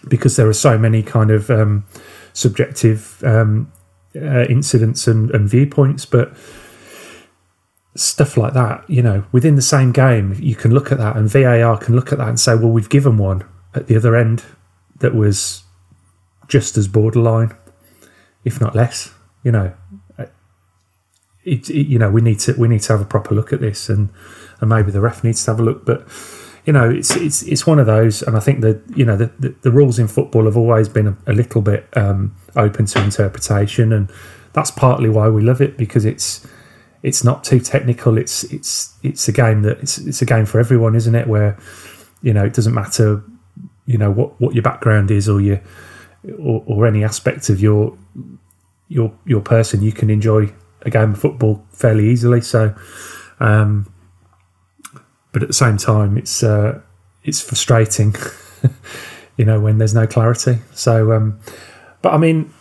because 0.09 0.37
there 0.37 0.49
are 0.49 0.55
so 0.55 0.79
many 0.79 1.03
kind 1.03 1.31
of 1.31 1.51
um, 1.51 1.85
subjective 2.33 3.23
um, 3.25 3.73
uh, 4.15 4.45
incidents 4.49 5.07
and, 5.07 5.31
and 5.31 5.49
viewpoints. 5.49 6.07
But 6.07 6.37
stuff 7.95 8.37
like 8.37 8.55
that, 8.55 8.89
you 8.89 9.03
know, 9.03 9.25
within 9.33 9.57
the 9.57 9.63
same 9.63 9.93
game, 9.93 10.37
you 10.39 10.55
can 10.55 10.73
look 10.73 10.93
at 10.93 10.99
that, 10.99 11.17
and 11.17 11.29
VAR 11.29 11.77
can 11.77 11.95
look 11.95 12.13
at 12.13 12.19
that 12.19 12.29
and 12.29 12.39
say, 12.39 12.55
well, 12.55 12.71
we've 12.71 12.89
given 12.89 13.17
one 13.17 13.45
at 13.75 13.87
the 13.87 13.97
other 13.97 14.17
end 14.17 14.45
that 14.99 15.15
was 15.15 15.65
just 16.49 16.77
as 16.77 16.89
borderline, 16.89 17.55
if 18.45 18.61
not 18.61 18.75
less. 18.75 19.13
You 19.43 19.53
know, 19.53 19.73
it, 21.45 21.71
it, 21.71 21.87
you 21.87 21.99
know 21.99 22.11
we 22.11 22.21
need 22.21 22.39
to 22.41 22.53
we 22.55 22.69
need 22.69 22.83
to 22.83 22.93
have 22.93 23.01
a 23.01 23.07
proper 23.07 23.35
look 23.35 23.53
at 23.53 23.61
this, 23.61 23.89
and 23.89 24.11
and 24.61 24.69
maybe 24.69 24.91
the 24.91 25.01
ref 25.01 25.25
needs 25.25 25.45
to 25.45 25.51
have 25.53 25.61
a 25.61 25.63
look. 25.63 25.85
But 25.85 26.07
you 26.65 26.73
know, 26.73 26.91
it's 26.91 27.15
it's 27.17 27.43
it's 27.43 27.67
one 27.67 27.79
of 27.79 27.87
those, 27.87 28.23
and 28.23 28.37
I 28.37 28.41
think 28.41 28.61
that 28.61 28.83
you 28.95 29.05
know 29.05 29.17
the 29.17 29.27
the, 29.39 29.55
the 29.63 29.71
rules 29.71 29.99
in 29.99 30.09
football 30.09 30.45
have 30.45 30.57
always 30.57 30.89
been 30.89 31.09
a, 31.09 31.17
a 31.27 31.33
little 31.33 31.63
bit 31.63 31.89
um, 31.97 32.35
open 32.57 32.87
to 32.87 33.03
interpretation, 33.03 33.93
and 33.93 34.11
that's 34.53 34.71
partly 34.71 35.09
why 35.09 35.29
we 35.29 35.43
love 35.43 35.61
it 35.61 35.77
because 35.77 36.05
it's 36.05 36.47
it's 37.03 37.25
not 37.25 37.45
too 37.45 37.61
technical. 37.61 38.19
It's 38.19 38.45
it's 38.45 38.95
it's 39.03 39.27
a 39.29 39.33
game 39.33 39.63
that 39.63 39.79
it's 39.79 39.99
it's 39.99 40.23
a 40.23 40.27
game 40.27 40.47
for 40.47 40.61
everyone, 40.61 40.95
isn't 40.95 41.15
it? 41.15 41.27
Where 41.27 41.59
you 42.23 42.35
know 42.35 42.45
it 42.45 42.55
doesn't 42.55 42.75
matter, 42.75 43.23
you 43.87 43.99
know 43.99 44.11
what 44.11 44.41
what 44.41 44.55
your 44.55 44.63
background 44.63 45.11
is 45.11 45.29
or 45.29 45.41
your 45.41 45.61
or, 46.39 46.63
or 46.67 46.87
any 46.87 47.03
aspect 47.03 47.49
of 47.49 47.61
your 47.61 47.97
your 48.89 49.13
your 49.25 49.41
person, 49.41 49.83
you 49.83 49.93
can 49.93 50.11
enjoy 50.11 50.53
a 50.83 50.91
game 50.91 51.13
of 51.13 51.21
football 51.21 51.65
fairly 51.73 52.11
easily. 52.11 52.41
So, 52.41 52.75
um, 53.39 53.91
but 55.33 55.43
at 55.43 55.49
the 55.49 55.55
same 55.55 55.77
time, 55.77 56.17
it's 56.17 56.43
uh, 56.43 56.81
it's 57.25 57.41
frustrating, 57.41 58.15
you 59.37 59.45
know, 59.45 59.61
when 59.61 59.79
there's 59.79 59.95
no 59.95 60.07
clarity. 60.07 60.59
So, 60.75 61.13
um, 61.13 61.39
but 62.03 62.13
I 62.13 62.19
mean, 62.19 62.53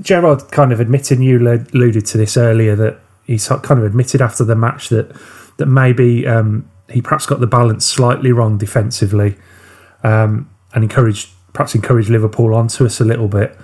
Gerrard 0.00 0.50
kind 0.50 0.72
of 0.72 0.80
admitted, 0.80 1.20
you 1.20 1.38
alluded 1.38 2.06
to 2.06 2.18
this 2.18 2.36
earlier, 2.36 2.76
that 2.76 3.00
he's 3.26 3.48
kind 3.48 3.80
of 3.80 3.84
admitted 3.84 4.20
after 4.20 4.44
the 4.44 4.56
match 4.56 4.88
that 4.88 5.14
that 5.56 5.66
maybe 5.66 6.26
um, 6.26 6.68
he 6.90 7.00
perhaps 7.00 7.26
got 7.26 7.40
the 7.40 7.46
balance 7.46 7.84
slightly 7.84 8.32
wrong 8.32 8.58
defensively, 8.58 9.36
um, 10.02 10.50
and 10.74 10.84
encouraged 10.84 11.30
perhaps 11.52 11.74
encouraged 11.74 12.10
Liverpool 12.10 12.54
onto 12.54 12.84
us 12.84 13.00
a 13.00 13.04
little 13.04 13.28
bit. 13.28 13.56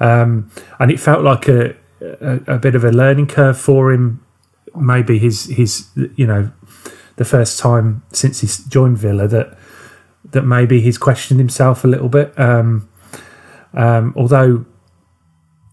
Um, 0.00 0.50
and 0.78 0.90
it 0.90 1.00
felt 1.00 1.24
like 1.24 1.48
a, 1.48 1.74
a, 2.00 2.54
a 2.54 2.58
bit 2.58 2.74
of 2.74 2.84
a 2.84 2.92
learning 2.92 3.26
curve 3.26 3.58
for 3.58 3.90
him. 3.90 4.24
Maybe 4.76 5.18
his 5.18 5.46
his 5.46 5.88
you 6.14 6.26
know 6.26 6.52
the 7.18 7.24
first 7.24 7.58
time 7.58 8.02
since 8.12 8.40
he's 8.40 8.64
joined 8.64 8.96
Villa 8.96 9.28
that 9.28 9.58
that 10.30 10.42
maybe 10.42 10.80
he's 10.80 10.98
questioned 10.98 11.40
himself 11.40 11.84
a 11.84 11.88
little 11.88 12.08
bit. 12.08 12.38
Um, 12.38 12.88
um, 13.74 14.14
although 14.16 14.64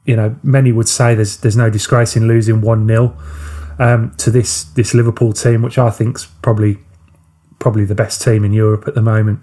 you 0.05 0.15
know 0.15 0.36
many 0.43 0.71
would 0.71 0.89
say 0.89 1.15
there's 1.15 1.38
there's 1.38 1.58
no 1.58 1.69
disgrace 1.69 2.15
in 2.15 2.27
losing 2.27 2.62
one 2.62 2.88
0 2.88 3.17
um, 3.79 4.12
to 4.17 4.29
this 4.29 4.63
this 4.63 4.93
Liverpool 4.93 5.34
team, 5.34 5.62
which 5.62 5.77
I 5.77 5.89
think's 5.89 6.25
probably 6.25 6.77
probably 7.60 7.86
the 7.86 7.95
best 7.95 8.21
team 8.21 8.43
in 8.43 8.51
Europe 8.51 8.88
at 8.88 8.95
the 8.95 9.01
moment. 9.01 9.39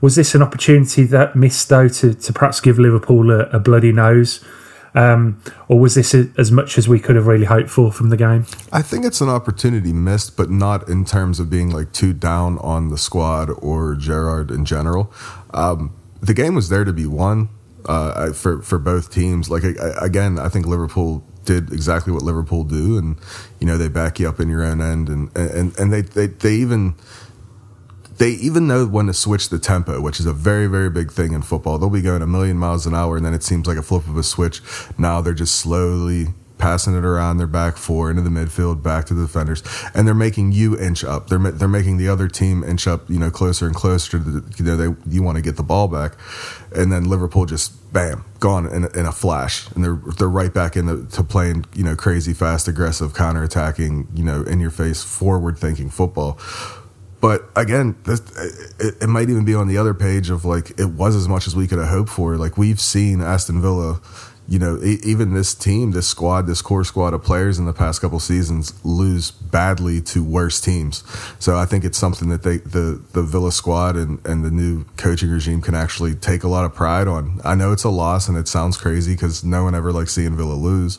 Was 0.00 0.16
this 0.16 0.34
an 0.34 0.42
opportunity 0.42 1.04
that 1.04 1.36
missed 1.36 1.68
though 1.68 1.88
to, 1.88 2.14
to 2.14 2.32
perhaps 2.32 2.60
give 2.60 2.78
Liverpool 2.78 3.30
a, 3.30 3.44
a 3.50 3.58
bloody 3.58 3.92
nose? 3.92 4.44
Um, 4.94 5.42
or 5.68 5.78
was 5.78 5.94
this 5.94 6.14
as 6.14 6.50
much 6.50 6.76
as 6.76 6.88
we 6.88 6.98
could 6.98 7.16
have 7.16 7.26
really 7.26 7.44
hoped 7.44 7.70
for 7.70 7.92
from 7.92 8.10
the 8.10 8.16
game? 8.16 8.46
I 8.72 8.82
think 8.82 9.04
it's 9.04 9.20
an 9.20 9.28
opportunity 9.28 9.92
missed, 9.92 10.36
but 10.36 10.50
not 10.50 10.88
in 10.88 11.04
terms 11.04 11.38
of 11.38 11.48
being 11.48 11.70
like 11.70 11.92
too 11.92 12.12
down 12.12 12.58
on 12.58 12.88
the 12.88 12.98
squad 12.98 13.50
or 13.62 13.94
Gerrard 13.94 14.50
in 14.50 14.64
general. 14.64 15.12
Um, 15.54 15.94
the 16.20 16.34
game 16.34 16.54
was 16.54 16.68
there 16.68 16.84
to 16.84 16.92
be 16.92 17.06
won 17.06 17.48
uh, 17.86 18.32
for 18.32 18.62
for 18.62 18.78
both 18.78 19.12
teams. 19.12 19.50
Like 19.50 19.62
again, 20.00 20.38
I 20.38 20.48
think 20.48 20.66
Liverpool 20.66 21.24
did 21.44 21.72
exactly 21.72 22.12
what 22.12 22.22
Liverpool 22.22 22.64
do, 22.64 22.98
and 22.98 23.16
you 23.58 23.66
know 23.66 23.78
they 23.78 23.88
back 23.88 24.20
you 24.20 24.28
up 24.28 24.40
in 24.40 24.48
your 24.48 24.62
own 24.62 24.80
end, 24.80 25.08
and 25.08 25.34
and 25.36 25.76
and 25.78 25.92
they 25.92 26.02
they, 26.02 26.26
they 26.26 26.54
even 26.54 26.94
they 28.20 28.32
even 28.32 28.66
know 28.66 28.86
when 28.86 29.06
to 29.06 29.14
switch 29.14 29.48
the 29.48 29.58
tempo, 29.58 29.98
which 29.98 30.20
is 30.20 30.26
a 30.26 30.34
very, 30.34 30.66
very 30.66 30.90
big 30.90 31.10
thing 31.10 31.32
in 31.32 31.40
football. 31.40 31.78
They'll 31.78 31.88
be 31.88 32.02
going 32.02 32.20
a 32.20 32.26
million 32.26 32.58
miles 32.58 32.84
an 32.84 32.94
hour, 32.94 33.16
and 33.16 33.24
then 33.24 33.32
it 33.32 33.42
seems 33.42 33.66
like 33.66 33.78
a 33.78 33.82
flip 33.82 34.06
of 34.06 34.16
a 34.18 34.22
switch. 34.22 34.60
Now 34.98 35.22
they're 35.22 35.32
just 35.32 35.54
slowly 35.54 36.26
passing 36.58 36.94
it 36.94 37.02
around 37.02 37.38
their 37.38 37.46
back 37.46 37.78
four 37.78 38.10
into 38.10 38.20
the 38.20 38.28
midfield, 38.28 38.82
back 38.82 39.06
to 39.06 39.14
the 39.14 39.22
defenders, 39.22 39.62
and 39.94 40.06
they're 40.06 40.14
making 40.14 40.52
you 40.52 40.78
inch 40.78 41.02
up. 41.02 41.28
They're 41.28 41.38
they're 41.38 41.66
making 41.66 41.96
the 41.96 42.08
other 42.08 42.28
team 42.28 42.62
inch 42.62 42.86
up, 42.86 43.08
you 43.08 43.18
know, 43.18 43.30
closer 43.30 43.66
and 43.66 43.74
closer 43.74 44.10
to 44.10 44.18
the, 44.18 44.54
you 44.58 44.66
know 44.66 44.76
they 44.76 45.10
you 45.10 45.22
want 45.22 45.36
to 45.36 45.42
get 45.42 45.56
the 45.56 45.62
ball 45.62 45.88
back, 45.88 46.12
and 46.76 46.92
then 46.92 47.04
Liverpool 47.08 47.46
just 47.46 47.90
bam 47.90 48.26
gone 48.38 48.66
in, 48.66 48.84
in 48.98 49.06
a 49.06 49.12
flash, 49.12 49.70
and 49.70 49.82
they're 49.82 49.98
they're 50.18 50.28
right 50.28 50.52
back 50.52 50.76
into 50.76 51.06
to 51.06 51.24
playing 51.24 51.64
you 51.74 51.84
know 51.84 51.96
crazy 51.96 52.34
fast, 52.34 52.68
aggressive, 52.68 53.14
counter 53.14 53.42
attacking, 53.42 54.08
you 54.14 54.24
know, 54.24 54.42
in 54.42 54.60
your 54.60 54.70
face, 54.70 55.02
forward 55.02 55.56
thinking 55.56 55.88
football 55.88 56.38
but 57.20 57.50
again, 57.54 57.96
this, 58.04 58.20
it, 58.78 59.02
it, 59.02 59.06
might 59.06 59.28
even 59.28 59.44
be 59.44 59.54
on 59.54 59.68
the 59.68 59.76
other 59.76 59.92
page 59.92 60.30
of 60.30 60.44
like 60.44 60.78
it 60.78 60.86
was 60.86 61.14
as 61.14 61.28
much 61.28 61.46
as 61.46 61.54
we 61.54 61.66
could 61.66 61.78
have 61.78 61.88
hoped 61.88 62.10
for. 62.10 62.36
Like 62.36 62.56
we've 62.56 62.80
seen 62.80 63.20
Aston 63.20 63.60
Villa, 63.60 64.00
you 64.48 64.58
know, 64.58 64.78
e- 64.82 65.00
even 65.04 65.34
this 65.34 65.54
team, 65.54 65.90
this 65.90 66.08
squad, 66.08 66.46
this 66.46 66.62
core 66.62 66.82
squad 66.82 67.12
of 67.12 67.22
players 67.22 67.58
in 67.58 67.66
the 67.66 67.74
past 67.74 68.00
couple 68.00 68.18
seasons 68.20 68.72
lose 68.86 69.30
badly 69.30 70.00
to 70.00 70.24
worse 70.24 70.62
teams. 70.62 71.04
So 71.38 71.58
I 71.58 71.66
think 71.66 71.84
it's 71.84 71.98
something 71.98 72.30
that 72.30 72.42
they, 72.42 72.56
the 72.58 73.02
the 73.12 73.22
Villa 73.22 73.52
squad 73.52 73.96
and 73.96 74.24
and 74.26 74.42
the 74.42 74.50
new 74.50 74.84
coaching 74.96 75.30
regime 75.30 75.60
can 75.60 75.74
actually 75.74 76.14
take 76.14 76.42
a 76.42 76.48
lot 76.48 76.64
of 76.64 76.74
pride 76.74 77.06
on. 77.06 77.40
I 77.44 77.54
know 77.54 77.70
it's 77.72 77.84
a 77.84 77.90
loss 77.90 78.28
and 78.28 78.38
it 78.38 78.48
sounds 78.48 78.78
crazy 78.78 79.12
because 79.12 79.44
no 79.44 79.62
one 79.64 79.74
ever 79.74 79.92
likes 79.92 80.12
seeing 80.12 80.36
Villa 80.36 80.54
lose, 80.54 80.98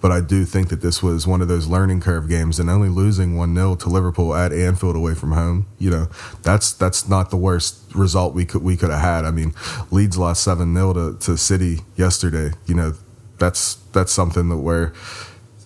but 0.00 0.10
I 0.10 0.20
do 0.20 0.44
think 0.44 0.68
that 0.68 0.80
this 0.80 1.02
was 1.02 1.26
one 1.26 1.42
of 1.42 1.48
those 1.48 1.66
learning 1.66 2.00
curve 2.00 2.28
games 2.28 2.58
and 2.58 2.70
only 2.70 2.88
losing 2.88 3.34
1-0 3.34 3.78
to 3.80 3.88
Liverpool 3.88 4.34
at 4.34 4.52
Anfield 4.52 4.96
away 4.96 5.14
from 5.14 5.32
home, 5.32 5.66
you 5.78 5.90
know, 5.90 6.08
that's 6.42 6.72
that's 6.72 7.08
not 7.08 7.30
the 7.30 7.36
worst 7.36 7.94
result 7.94 8.34
we 8.34 8.44
could 8.44 8.62
we 8.62 8.76
could 8.76 8.90
have 8.90 9.00
had. 9.00 9.24
I 9.24 9.30
mean, 9.30 9.54
Leeds 9.90 10.16
lost 10.16 10.46
7-0 10.46 10.94
to, 10.94 11.26
to 11.26 11.36
City 11.36 11.80
yesterday. 11.96 12.56
You 12.66 12.74
know, 12.74 12.92
that's 13.38 13.74
that's 13.92 14.12
something 14.12 14.48
that 14.48 14.58
where 14.58 14.92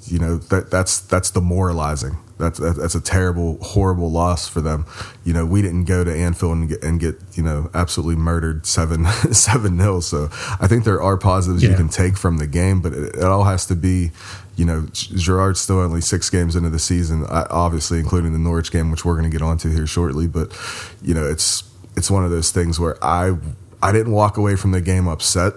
you 0.07 0.19
know 0.19 0.39
that 0.39 0.71
that's 0.71 1.01
that's 1.01 1.31
demoralizing. 1.31 2.17
That's 2.37 2.59
that's 2.59 2.97
a 2.97 3.01
terrible, 3.01 3.59
horrible 3.63 4.11
loss 4.11 4.49
for 4.49 4.61
them. 4.61 4.87
You 5.25 5.33
know, 5.33 5.47
we 5.47 5.63
didn't 5.63 5.85
go 5.85 6.03
to 6.03 6.13
Anfield 6.13 6.57
and 6.57 6.69
get, 6.69 6.83
and 6.83 6.99
get 6.99 7.17
you 7.35 7.43
know 7.45 7.71
absolutely 7.75 8.17
murdered 8.17 8.67
seven 8.67 9.05
seven 9.33 9.77
nil. 9.77 10.01
So 10.01 10.29
I 10.61 10.67
think 10.67 10.85
there 10.85 11.01
are 11.01 11.17
positives 11.17 11.63
you 11.63 11.75
can 11.75 11.89
take 11.89 12.17
from 12.17 12.39
the 12.39 12.47
game, 12.49 12.81
but 12.81 12.93
it, 12.93 13.17
it 13.17 13.25
all 13.25 13.45
has 13.45 13.67
to 13.67 13.77
be. 13.77 14.11
You 14.57 14.65
know, 14.65 14.87
Gerrard's 14.93 15.61
still 15.61 15.81
only 15.81 16.01
six 16.01 16.31
games 16.31 16.55
into 16.55 16.71
the 16.71 16.79
season, 16.79 17.25
obviously 17.29 17.99
including 17.99 18.33
the 18.33 18.39
Norwich 18.39 18.71
game, 18.71 18.93
which 18.93 19.05
we're 19.05 19.15
going 19.15 19.29
to 19.29 19.37
get 19.37 19.43
onto 19.43 19.69
here 19.69 19.87
shortly. 19.87 20.29
But 20.29 20.57
you 21.03 21.13
know, 21.13 21.29
it's 21.29 21.65
it's 21.97 22.11
one 22.11 22.25
of 22.25 22.31
those 22.31 22.51
things 22.53 22.79
where 22.79 23.03
I 23.05 23.37
I 23.83 23.93
didn't 23.93 24.13
walk 24.13 24.37
away 24.37 24.57
from 24.57 24.73
the 24.73 24.81
game 24.81 25.09
upset, 25.09 25.55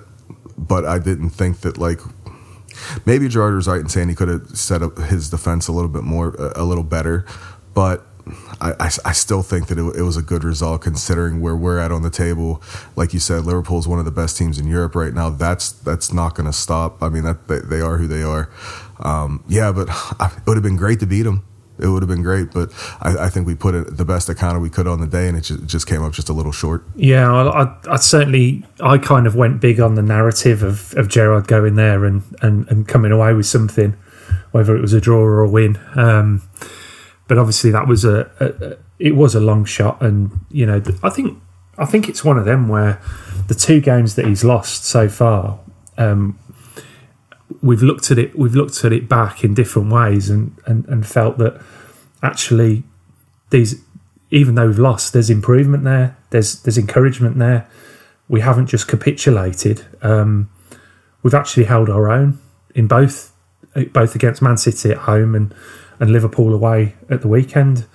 but 0.58 0.86
I 0.86 1.00
didn't 1.00 1.30
think 1.30 1.62
that 1.62 1.78
like 1.78 2.00
maybe 3.06 3.28
Gerrard 3.28 3.56
was 3.56 3.68
right 3.68 3.80
in 3.80 3.90
saying 3.90 4.10
he 4.10 4.16
could 4.16 4.28
have 4.28 4.58
set 4.58 4.82
up 4.82 4.98
his 4.98 5.30
defense 5.30 5.68
a 5.68 5.72
little 5.72 5.90
bit 5.90 6.04
more, 6.04 6.36
a, 6.36 6.64
a 6.64 6.66
little 6.66 6.84
better, 6.84 7.26
but. 7.74 8.06
I, 8.60 8.72
I, 8.78 8.92
I 9.06 9.12
still 9.14 9.42
think 9.42 9.68
that 9.68 9.78
it, 9.78 9.96
it 9.96 10.02
was 10.02 10.18
a 10.18 10.22
good 10.22 10.44
result 10.44 10.82
considering 10.82 11.40
where 11.40 11.56
we're 11.56 11.80
at 11.80 11.94
on 11.94 12.02
the 12.02 12.10
table. 12.10 12.62
Like 12.98 13.14
you 13.14 13.22
said, 13.22 13.46
Liverpool 13.46 13.80
is 13.80 13.88
one 13.88 14.00
of 14.00 14.06
the 14.06 14.12
best 14.12 14.38
teams 14.38 14.60
in 14.60 14.68
Europe 14.68 14.96
right 14.96 15.14
now. 15.14 15.30
That's 15.30 15.72
that's 15.72 16.12
not 16.12 16.36
going 16.36 16.46
to 16.46 16.52
stop. 16.52 17.02
I 17.02 17.08
mean, 17.08 17.24
that 17.24 17.48
they, 17.48 17.60
they 17.60 17.80
are 17.80 17.96
who 17.96 18.06
they 18.06 18.24
are. 18.24 18.50
Um, 19.00 19.46
yeah, 19.48 19.72
but 19.72 19.88
it 20.20 20.46
would 20.46 20.58
have 20.58 20.64
been 20.64 20.76
great 20.76 21.00
to 21.00 21.06
beat 21.06 21.22
them. 21.22 21.46
It 21.80 21.88
would 21.88 22.02
have 22.02 22.10
been 22.10 22.24
great, 22.24 22.52
but 22.52 22.72
I, 23.02 23.26
I 23.26 23.30
think 23.30 23.48
we 23.48 23.56
put 23.56 23.76
it 23.76 23.98
the 23.98 24.06
best 24.06 24.30
account 24.30 24.62
we 24.62 24.70
could 24.70 24.88
on 24.88 25.00
the 25.00 25.08
day, 25.08 25.28
and 25.28 25.38
it 25.38 25.42
just, 25.42 25.66
just 25.66 25.88
came 25.88 26.04
up 26.04 26.14
just 26.14 26.30
a 26.30 26.34
little 26.34 26.52
short. 26.52 26.84
Yeah, 26.96 27.32
I, 27.32 27.64
I, 27.64 27.78
I 27.92 27.96
certainly, 27.98 28.66
I 28.82 28.98
kind 28.98 29.28
of 29.28 29.36
went 29.36 29.62
big 29.62 29.80
on 29.80 29.96
the 29.96 30.02
narrative 30.02 30.64
of, 30.64 30.94
of 30.98 31.08
Gerrard 31.08 31.48
going 31.48 31.76
there 31.76 32.06
and, 32.06 32.24
and, 32.42 32.68
and 32.70 32.88
coming 32.88 33.12
away 33.12 33.34
with 33.34 33.46
something, 33.46 33.96
whether 34.52 34.76
it 34.76 34.82
was 34.82 34.94
a 34.94 35.02
draw 35.02 35.20
or 35.20 35.42
a 35.42 35.50
win. 35.50 35.80
Um, 35.96 36.42
but 37.28 37.38
obviously, 37.38 37.72
that 37.72 37.88
was 37.88 38.06
a, 38.06 38.30
a, 38.40 38.46
a 38.46 38.78
it 39.00 39.16
was 39.16 39.36
a 39.36 39.40
long 39.40 39.66
shot, 39.66 40.02
and 40.02 40.32
you 40.50 40.66
know, 40.66 40.82
I 41.04 41.10
think 41.10 41.40
I 41.78 41.86
think 41.86 42.10
it's 42.10 42.24
one 42.24 42.38
of 42.38 42.46
them 42.46 42.68
where 42.68 43.00
the 43.48 43.54
two 43.54 43.80
games 43.80 44.16
that 44.16 44.26
he's 44.26 44.44
lost 44.44 44.86
so 44.86 45.08
far, 45.08 45.60
um, 45.98 46.40
we've 47.62 47.84
looked 47.84 48.12
at 48.12 48.18
it, 48.18 48.38
we've 48.38 48.56
looked 48.56 48.84
at 48.84 48.92
it 48.92 49.08
back 49.08 49.44
in 49.44 49.54
different 49.54 49.92
ways, 49.92 50.30
and 50.30 50.56
and, 50.66 50.86
and 50.88 51.06
felt 51.06 51.38
that 51.38 51.62
actually 52.24 52.84
these 53.50 53.82
even 54.30 54.56
though 54.56 54.68
we've 54.68 54.80
lost, 54.80 55.14
there's 55.14 55.30
improvement 55.30 55.84
there. 55.84 56.18
There's 56.32 56.62
there's 56.62 56.78
encouragement 56.78 57.38
there. 57.38 57.70
We 58.28 58.42
haven't 58.42 58.68
just 58.68 58.88
capitulated. 58.88 59.86
Um, 60.02 60.50
we've 61.24 61.34
actually 61.34 61.66
held 61.66 61.90
our 61.90 62.10
own 62.10 62.40
in 62.76 62.88
both 62.88 63.34
both 63.94 64.16
against 64.16 64.42
Man 64.42 64.58
City 64.58 64.92
at 64.92 65.00
home 65.00 65.36
and 65.36 65.54
and 66.00 66.12
Liverpool 66.12 66.54
away 66.54 66.96
at 67.10 67.22
the 67.22 67.28
weekend. 67.28 67.86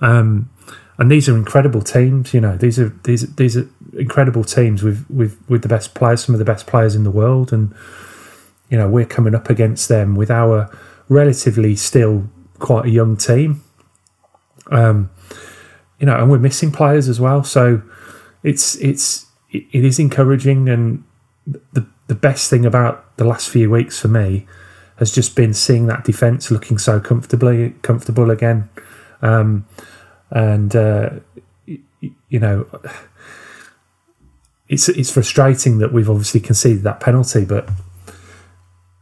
Um, 0.00 0.50
and 0.98 1.10
these 1.10 1.28
are 1.28 1.36
incredible 1.36 1.82
teams. 1.82 2.34
You 2.34 2.40
know, 2.40 2.56
these 2.56 2.78
are 2.78 2.88
these 3.04 3.34
these 3.36 3.56
are 3.56 3.68
incredible 3.92 4.44
teams 4.44 4.82
with 4.82 5.08
with 5.08 5.38
with 5.48 5.62
the 5.62 5.68
best 5.68 5.94
players, 5.94 6.24
some 6.24 6.34
of 6.34 6.38
the 6.38 6.44
best 6.44 6.66
players 6.66 6.94
in 6.94 7.04
the 7.04 7.10
world, 7.10 7.52
and 7.52 7.74
you 8.70 8.76
know 8.76 8.88
we're 8.88 9.06
coming 9.06 9.34
up 9.34 9.50
against 9.50 9.88
them 9.88 10.14
with 10.14 10.30
our 10.30 10.70
relatively 11.08 11.76
still 11.76 12.28
quite 12.58 12.86
a 12.86 12.90
young 12.90 13.16
team. 13.16 13.62
Um, 14.70 15.10
you 15.98 16.06
know, 16.06 16.16
and 16.16 16.30
we're 16.30 16.38
missing 16.38 16.72
players 16.72 17.08
as 17.08 17.20
well. 17.20 17.44
So 17.44 17.82
it's 18.42 18.76
it's 18.76 19.26
it, 19.50 19.66
is 19.72 19.98
encouraging, 19.98 20.68
and 20.68 21.04
the 21.46 21.86
the 22.06 22.14
best 22.14 22.50
thing 22.50 22.66
about 22.66 23.16
the 23.16 23.24
last 23.24 23.48
few 23.48 23.70
weeks 23.70 23.98
for 23.98 24.08
me 24.08 24.46
has 24.96 25.12
just 25.12 25.36
been 25.36 25.52
seeing 25.52 25.86
that 25.86 26.04
defense 26.04 26.50
looking 26.50 26.78
so 26.78 27.00
comfortably 27.00 27.74
comfortable 27.82 28.30
again, 28.30 28.68
um, 29.22 29.66
and 30.30 30.74
uh, 30.74 31.10
you 31.66 32.40
know. 32.40 32.66
It's 34.68 34.88
it's 34.88 35.12
frustrating 35.12 35.78
that 35.78 35.92
we've 35.92 36.10
obviously 36.10 36.40
conceded 36.40 36.82
that 36.82 36.98
penalty, 36.98 37.44
but 37.44 37.68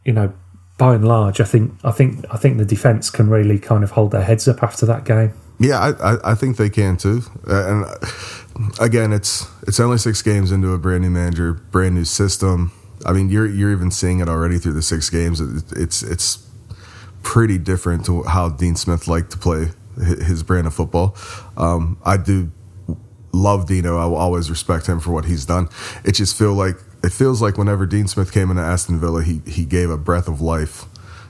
you 0.05 0.13
know, 0.13 0.33
by 0.77 0.95
and 0.95 1.07
large, 1.07 1.41
I 1.41 1.45
think 1.45 1.73
I 1.83 1.91
think 1.91 2.25
I 2.31 2.37
think 2.37 2.57
the 2.57 2.65
defence 2.65 3.09
can 3.09 3.29
really 3.29 3.59
kind 3.59 3.83
of 3.83 3.91
hold 3.91 4.11
their 4.11 4.23
heads 4.23 4.47
up 4.47 4.63
after 4.63 4.85
that 4.85 5.05
game. 5.05 5.33
Yeah, 5.57 5.79
I, 5.79 6.13
I, 6.13 6.31
I 6.31 6.35
think 6.35 6.57
they 6.57 6.69
can 6.69 6.97
too. 6.97 7.21
Uh, 7.47 7.67
and 7.67 7.85
uh, 7.85 8.83
again, 8.83 9.13
it's 9.13 9.47
it's 9.67 9.79
only 9.79 9.97
six 9.97 10.21
games 10.21 10.51
into 10.51 10.73
a 10.73 10.77
brand 10.77 11.03
new 11.03 11.09
manager, 11.09 11.53
brand 11.53 11.95
new 11.95 12.05
system. 12.05 12.71
I 13.05 13.13
mean, 13.13 13.29
you're 13.29 13.47
you're 13.47 13.71
even 13.71 13.91
seeing 13.91 14.19
it 14.19 14.27
already 14.27 14.57
through 14.57 14.73
the 14.73 14.81
six 14.81 15.09
games. 15.09 15.39
It's 15.71 16.03
it's 16.03 16.45
pretty 17.23 17.57
different 17.57 18.05
to 18.05 18.23
how 18.23 18.49
Dean 18.49 18.75
Smith 18.75 19.07
liked 19.07 19.31
to 19.31 19.37
play 19.37 19.69
his 19.97 20.43
brand 20.43 20.67
of 20.67 20.73
football. 20.73 21.15
Um, 21.57 21.97
I 22.05 22.17
do 22.17 22.51
love 23.31 23.67
Dino. 23.67 23.97
I 23.97 24.05
will 24.05 24.17
always 24.17 24.49
respect 24.49 24.87
him 24.87 24.99
for 24.99 25.11
what 25.11 25.25
he's 25.25 25.45
done. 25.45 25.69
It 26.03 26.13
just 26.13 26.37
feel 26.37 26.53
like 26.53 26.75
it 27.05 27.13
feels 27.13 27.41
like 27.41 27.57
whenever 27.57 27.85
Dean 27.85 28.07
Smith 28.07 28.31
came 28.31 28.49
into 28.49 28.63
Aston 28.63 28.99
Villa, 28.99 29.23
he 29.23 29.41
he 29.45 29.63
gave 29.63 29.89
a 29.89 29.97
breath 29.97 30.27
of 30.27 30.41
life 30.41 30.85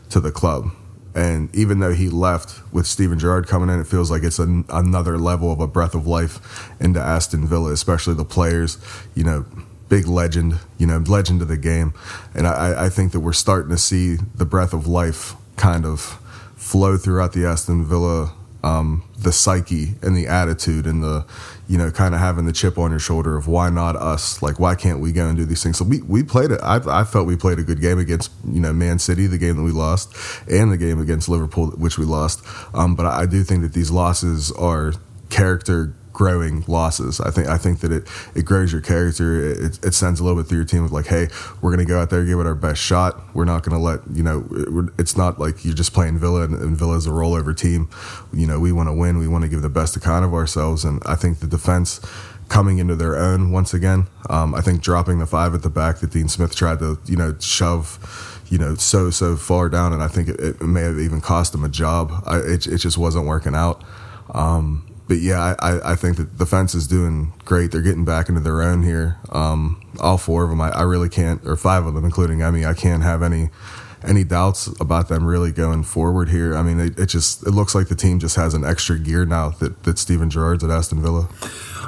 to 0.09 0.21
the 0.21 0.31
club. 0.31 0.71
And 1.13 1.53
even 1.55 1.79
though 1.79 1.93
he 1.93 2.09
left 2.09 2.61
with 2.73 2.87
Steven 2.87 3.19
Gerrard 3.19 3.47
coming 3.47 3.69
in, 3.69 3.79
it 3.79 3.87
feels 3.87 4.11
like 4.11 4.23
it's 4.23 4.39
an, 4.39 4.65
another 4.69 5.17
level 5.17 5.51
of 5.51 5.61
a 5.61 5.67
breath 5.67 5.95
of 5.95 6.07
life 6.07 6.69
into 6.81 6.99
Aston 6.99 7.47
Villa, 7.47 7.71
especially 7.71 8.13
the 8.13 8.25
players. 8.25 8.77
You 9.15 9.23
know, 9.23 9.45
big 9.89 10.07
legend, 10.07 10.59
you 10.77 10.87
know, 10.87 10.97
legend 10.97 11.41
of 11.41 11.47
the 11.47 11.57
game. 11.57 11.93
And 12.33 12.47
I, 12.47 12.85
I 12.85 12.89
think 12.89 13.11
that 13.11 13.19
we're 13.19 13.33
starting 13.33 13.71
to 13.71 13.77
see 13.77 14.15
the 14.35 14.45
breath 14.45 14.73
of 14.73 14.87
life 14.87 15.35
kind 15.57 15.85
of 15.85 16.19
flow 16.55 16.97
throughout 16.97 17.33
the 17.33 17.45
Aston 17.45 17.85
Villa, 17.85 18.33
um, 18.65 19.03
the 19.15 19.31
psyche 19.31 19.93
and 20.01 20.17
the 20.17 20.25
attitude 20.25 20.87
and 20.87 21.03
the, 21.03 21.23
you 21.67 21.77
know, 21.77 21.91
kind 21.91 22.15
of 22.15 22.19
having 22.19 22.47
the 22.47 22.51
chip 22.51 22.79
on 22.79 22.89
your 22.89 22.99
shoulder 22.99 23.37
of 23.37 23.47
why 23.47 23.69
not 23.69 23.95
us? 23.95 24.41
Like, 24.41 24.59
why 24.59 24.73
can't 24.73 24.99
we 24.99 25.11
go 25.11 25.27
and 25.27 25.37
do 25.37 25.45
these 25.45 25.61
things? 25.61 25.77
So 25.77 25.85
we, 25.85 26.01
we 26.01 26.23
played 26.23 26.49
it. 26.49 26.59
I, 26.63 27.03
felt 27.03 27.27
we 27.27 27.35
played 27.35 27.59
a 27.59 27.63
good 27.63 27.79
game 27.79 27.99
against, 27.99 28.31
you 28.43 28.59
know, 28.59 28.73
Man 28.73 28.97
City, 28.97 29.27
the 29.27 29.37
game 29.37 29.55
that 29.57 29.63
we 29.63 29.71
lost, 29.71 30.15
and 30.49 30.71
the 30.71 30.77
game 30.77 30.99
against 30.99 31.29
Liverpool, 31.29 31.67
which 31.71 31.99
we 31.99 32.05
lost. 32.05 32.43
Um, 32.73 32.95
but 32.95 33.05
I, 33.05 33.21
I 33.21 33.25
do 33.27 33.43
think 33.43 33.61
that 33.61 33.73
these 33.73 33.91
losses 33.91 34.51
are 34.53 34.93
character 35.29 35.93
growing 36.15 36.63
losses. 36.67 37.19
I 37.19 37.29
think 37.29 37.47
I 37.47 37.57
think 37.57 37.81
that 37.81 37.91
it 37.91 38.07
it 38.33 38.45
grows 38.45 38.71
your 38.71 38.81
character. 38.81 39.51
It, 39.51 39.79
it 39.85 39.93
sends 39.93 40.19
a 40.19 40.23
little 40.23 40.41
bit 40.41 40.47
through 40.47 40.59
your 40.59 40.65
team 40.65 40.83
of 40.85 40.91
like, 40.91 41.07
hey, 41.07 41.27
we're 41.61 41.71
gonna 41.71 41.85
go 41.85 41.99
out 41.99 42.09
there 42.09 42.23
give 42.25 42.39
it 42.39 42.47
our 42.47 42.55
best 42.55 42.81
shot. 42.81 43.21
We're 43.35 43.45
not 43.45 43.63
gonna 43.63 43.81
let 43.81 43.99
you 44.11 44.23
know. 44.23 44.47
it- 44.51 44.93
it's 44.97 45.17
not 45.17 45.39
like 45.39 45.63
you're 45.65 45.75
just 45.75 45.93
playing 45.93 46.17
Villa 46.17 46.43
and, 46.43 46.55
and 46.55 46.77
Villa's 46.77 47.05
a 47.05 47.09
rollover 47.09 47.55
team. 47.55 47.89
You 48.33 48.47
know, 48.47 48.59
we 48.59 48.71
want 48.71 48.87
to 48.87 48.93
win. 48.93 49.17
We 49.17 49.27
want 49.27 49.43
to 49.43 49.49
give 49.49 49.61
the 49.61 49.69
best 49.69 49.95
account 49.95 50.23
of 50.25 50.33
ourselves. 50.33 50.85
And 50.85 51.01
I 51.05 51.15
think 51.15 51.39
the 51.39 51.47
defense 51.47 51.99
coming 52.47 52.77
into 52.77 52.95
their 52.95 53.17
own 53.17 53.51
once 53.51 53.73
again. 53.73 54.07
Um, 54.29 54.55
I 54.55 54.61
think 54.61 54.81
dropping 54.81 55.19
the 55.19 55.25
five 55.25 55.53
at 55.53 55.63
the 55.63 55.69
back 55.69 55.97
that 55.99 56.11
Dean 56.11 56.27
Smith 56.29 56.55
tried 56.55 56.79
to 56.79 56.97
you 57.05 57.17
know 57.17 57.35
shove 57.39 58.31
you 58.47 58.59
know, 58.59 58.75
so 58.75 59.09
so 59.09 59.35
far 59.35 59.69
down, 59.69 59.91
and 59.91 60.03
I 60.03 60.07
think 60.07 60.29
it, 60.29 60.39
it 60.39 60.61
may 60.61 60.81
have 60.81 60.99
even 60.99 61.19
cost 61.19 61.53
him 61.55 61.63
a 61.63 61.69
job. 61.69 62.11
I, 62.25 62.37
it 62.37 62.67
it 62.67 62.77
just 62.77 62.97
wasn't 62.97 63.25
working 63.25 63.55
out. 63.55 63.83
Um, 64.33 64.85
but 65.07 65.17
yeah, 65.17 65.55
I, 65.59 65.91
I- 65.91 65.95
think 65.95 66.17
that 66.17 66.37
the 66.37 66.45
fence 66.45 66.73
is 66.75 66.87
doing 66.87 67.33
great. 67.45 67.71
They're 67.71 67.81
getting 67.81 68.05
back 68.05 68.27
into 68.29 68.41
their 68.41 68.61
own 68.61 68.83
here. 68.83 69.17
Um, 69.31 69.81
all 69.99 70.17
four 70.17 70.43
of 70.43 70.49
them, 70.49 70.59
I, 70.61 70.71
I 70.71 70.81
really 70.83 71.09
can't, 71.09 71.41
or 71.45 71.55
five 71.55 71.85
of 71.85 71.93
them, 71.93 72.03
including 72.05 72.39
Emi, 72.39 72.67
I 72.67 72.73
can't 72.73 73.03
have 73.03 73.21
any 73.23 73.49
any 74.03 74.23
doubts 74.23 74.67
about 74.79 75.07
them 75.07 75.25
really 75.25 75.51
going 75.51 75.81
forward 75.83 76.29
here. 76.29 76.55
I 76.55 76.61
mean, 76.61 76.79
it, 76.79 76.99
it 76.99 77.05
just 77.07 77.45
it 77.47 77.51
looks 77.51 77.73
like 77.73 77.87
the 77.87 77.95
team 77.95 78.19
just 78.19 78.35
has 78.35 78.53
an 78.53 78.63
extra 78.63 78.99
gear 78.99 79.25
now 79.25 79.49
that 79.49 79.83
that 79.83 79.97
Steven 79.97 80.29
Gerrard's 80.29 80.63
at 80.63 80.69
Aston 80.69 81.01
Villa. 81.01 81.27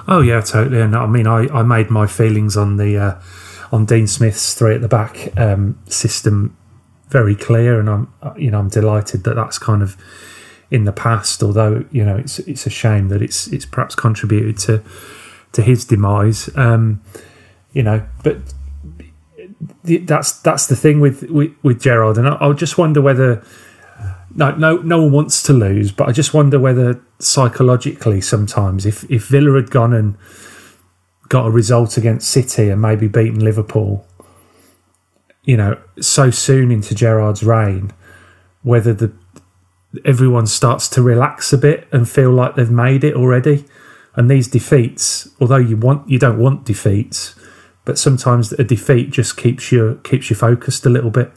Oh 0.08 0.22
yeah, 0.22 0.42
totally. 0.42 0.82
And 0.82 0.96
I 0.96 1.06
mean, 1.06 1.28
I, 1.28 1.48
I 1.50 1.64
made 1.64 1.90
my 1.90 2.08
feelings 2.08 2.56
on 2.58 2.78
the 2.78 2.98
uh, 2.98 3.22
on 3.72 3.86
Dean 3.86 4.08
Smith's 4.08 4.54
three 4.54 4.76
at 4.76 4.82
the 4.82 4.88
back 4.88 5.38
um, 5.38 5.78
system 5.88 6.56
very 7.10 7.36
clear, 7.36 7.80
and 7.80 7.90
I'm 7.90 8.14
you 8.38 8.52
know 8.52 8.60
I'm 8.60 8.70
delighted 8.70 9.24
that 9.26 9.36
that's 9.36 9.60
kind 9.60 9.82
of 9.84 9.96
in 10.72 10.84
the 10.84 10.92
past. 10.92 11.44
Although 11.44 11.86
you 11.92 12.04
know 12.04 12.18
it's 12.18 12.40
it's 12.40 12.66
a 12.66 12.70
shame 12.70 13.10
that 13.10 13.22
it's 13.22 13.48
it's 13.48 13.66
perhaps 13.66 13.96
contributed 13.96 14.58
to 14.60 14.84
to 15.54 15.62
his 15.62 15.86
demise. 15.86 16.50
Um, 16.56 17.02
you 17.74 17.84
know, 17.84 18.06
but 18.24 18.38
that's 19.84 20.34
that's 20.40 20.68
the 20.68 20.76
thing 20.76 21.00
with 21.00 21.24
with, 21.24 21.52
with 21.64 21.82
Gerrard, 21.82 22.18
and 22.18 22.28
I, 22.28 22.38
I 22.40 22.54
just 22.54 22.78
wonder 22.78 23.02
whether 23.02 23.44
no 24.36 24.52
no 24.56 24.78
no 24.78 25.02
one 25.02 25.12
wants 25.12 25.44
to 25.44 25.54
lose, 25.54 25.92
but 25.92 26.08
I 26.08 26.12
just 26.12 26.34
wonder 26.34 26.60
whether 26.60 27.02
psychologically 27.20 28.22
sometimes 28.22 28.86
if 28.86 29.10
if 29.10 29.28
Villa 29.28 29.56
had 29.56 29.72
gone 29.72 29.94
and 29.94 30.18
got 31.30 31.48
a 31.48 31.50
result 31.50 31.98
against 31.98 32.30
City 32.30 32.70
and 32.70 32.82
maybe 32.82 33.08
beaten 33.08 33.40
Liverpool, 33.40 34.08
you 35.44 35.58
know, 35.58 35.78
so 36.00 36.30
soon 36.30 36.72
into 36.72 36.96
Gerrard's 36.96 37.44
reign, 37.44 37.92
whether 38.64 38.94
the 38.94 39.12
everyone 40.06 40.48
starts 40.48 40.88
to 40.90 41.02
relax 41.02 41.54
a 41.54 41.58
bit 41.58 41.88
and 41.92 42.08
feel 42.08 42.32
like 42.32 42.56
they've 42.56 42.70
made 42.70 43.04
it 43.04 43.16
already. 43.16 43.66
And 44.16 44.30
these 44.30 44.48
defeats, 44.48 45.30
although 45.40 45.58
you 45.58 45.78
want 45.78 46.10
you 46.10 46.18
don't 46.18 46.40
want 46.40 46.66
defeats, 46.66 47.36
but 47.86 48.00
sometimes 48.00 48.52
a 48.54 48.64
defeat 48.64 49.12
just 49.12 49.38
keeps 49.38 49.72
you 49.72 50.00
keeps 50.04 50.30
you 50.30 50.36
focused 50.36 50.86
a 50.86 50.90
little 50.90 51.12
bit. 51.12 51.32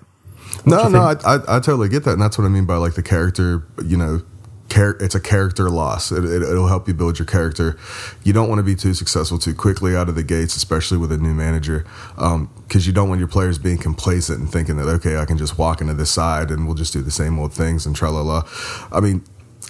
No, 0.67 0.89
no, 0.89 1.01
I, 1.01 1.15
I, 1.25 1.57
I 1.57 1.61
totally 1.61 1.89
get 1.89 2.05
that, 2.05 2.15
and 2.15 2.23
that's 2.23 2.37
what 2.37 2.45
I 2.45 2.49
mean 2.49 2.67
by 2.67 2.77
like 2.77 2.95
the 2.95 3.03
character. 3.03 3.67
You 3.85 3.97
know, 3.97 4.23
it's 4.71 5.15
a 5.15 5.21
character 5.21 5.71
loss. 5.71 6.13
It, 6.13 6.25
it, 6.25 6.43
it'll 6.43 6.69
help 6.69 6.89
you 6.89 6.95
build 6.95 7.19
your 7.19 7.27
character. 7.27 7.79
You 8.23 8.33
don't 8.33 8.49
want 8.49 8.59
to 8.59 8.63
be 8.63 8.75
too 8.75 8.95
successful 8.95 9.39
too 9.39 9.55
quickly 9.55 9.97
out 9.97 10.09
of 10.09 10.15
the 10.15 10.23
gates, 10.23 10.57
especially 10.57 10.99
with 10.99 11.13
a 11.13 11.19
new 11.19 11.35
manager, 11.35 11.85
because 12.15 12.35
um, 12.35 12.51
you 12.73 12.93
don't 12.93 13.09
want 13.09 13.19
your 13.19 13.29
players 13.29 13.59
being 13.59 13.79
complacent 13.79 14.41
and 14.41 14.51
thinking 14.51 14.77
that 14.77 14.89
okay, 14.89 15.17
I 15.17 15.25
can 15.25 15.39
just 15.39 15.59
walk 15.59 15.81
into 15.81 15.95
this 15.95 16.11
side 16.11 16.51
and 16.51 16.67
we'll 16.67 16.77
just 16.77 16.93
do 16.93 17.03
the 17.03 17.11
same 17.11 17.39
old 17.39 17.53
things 17.53 17.87
and 17.87 17.95
tra 17.95 18.11
la 18.11 18.23
la. 18.23 18.43
I 18.93 19.01
mean, 19.01 19.25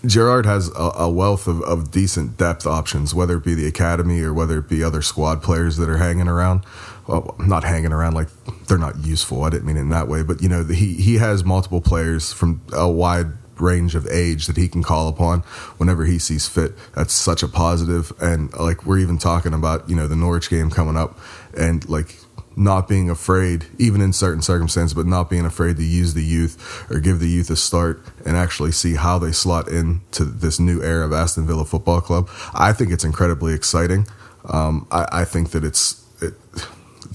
Gerrard 0.06 0.46
has 0.46 0.68
a, 0.68 0.92
a 0.96 1.10
wealth 1.10 1.46
of, 1.46 1.60
of, 1.62 1.90
decent 1.90 2.38
depth 2.38 2.66
options, 2.66 3.14
whether 3.14 3.36
it 3.36 3.44
be 3.44 3.54
the 3.54 3.66
academy 3.66 4.20
or 4.22 4.32
whether 4.32 4.58
it 4.58 4.68
be 4.68 4.82
other 4.82 5.02
squad 5.02 5.42
players 5.42 5.76
that 5.76 5.90
are 5.90 5.98
hanging 5.98 6.28
around. 6.28 6.64
Well, 7.06 7.34
not 7.38 7.64
hanging 7.64 7.92
around 7.92 8.14
like 8.14 8.28
they're 8.66 8.78
not 8.78 9.04
useful. 9.04 9.44
I 9.44 9.50
didn't 9.50 9.66
mean 9.66 9.76
it 9.76 9.80
in 9.80 9.88
that 9.90 10.08
way, 10.08 10.22
but 10.22 10.42
you 10.42 10.48
know, 10.48 10.64
he 10.64 10.94
he 10.94 11.16
has 11.16 11.44
multiple 11.44 11.80
players 11.80 12.32
from 12.32 12.62
a 12.72 12.88
wide 12.88 13.32
range 13.60 13.94
of 13.94 14.06
age 14.06 14.46
that 14.46 14.56
he 14.56 14.68
can 14.68 14.82
call 14.82 15.08
upon 15.08 15.40
whenever 15.78 16.04
he 16.04 16.18
sees 16.18 16.46
fit. 16.46 16.72
That's 16.94 17.12
such 17.12 17.42
a 17.42 17.48
positive. 17.48 18.12
And 18.20 18.52
like 18.54 18.86
we're 18.86 18.98
even 18.98 19.18
talking 19.18 19.54
about, 19.54 19.88
you 19.88 19.96
know, 19.96 20.06
the 20.06 20.16
Norwich 20.16 20.50
game 20.50 20.70
coming 20.70 20.96
up, 20.96 21.18
and 21.56 21.88
like 21.88 22.16
not 22.56 22.88
being 22.88 23.08
afraid, 23.08 23.66
even 23.78 24.00
in 24.00 24.12
certain 24.12 24.42
circumstances, 24.42 24.92
but 24.94 25.06
not 25.06 25.30
being 25.30 25.46
afraid 25.46 25.76
to 25.76 25.84
use 25.84 26.14
the 26.14 26.22
youth 26.22 26.86
or 26.90 27.00
give 27.00 27.20
the 27.20 27.28
youth 27.28 27.48
a 27.50 27.56
start 27.56 28.04
and 28.26 28.36
actually 28.36 28.72
see 28.72 28.96
how 28.96 29.18
they 29.18 29.32
slot 29.32 29.68
in 29.68 30.00
to 30.10 30.24
this 30.24 30.60
new 30.60 30.82
era 30.82 31.06
of 31.06 31.12
Aston 31.12 31.46
Villa 31.46 31.64
Football 31.64 32.00
Club. 32.00 32.28
I 32.52 32.72
think 32.72 32.90
it's 32.90 33.04
incredibly 33.04 33.54
exciting. 33.54 34.06
Um, 34.44 34.86
I, 34.90 35.06
I, 35.12 35.24
think 35.24 35.50
that 35.50 35.64
it's 35.64 36.04
it, 36.22 36.34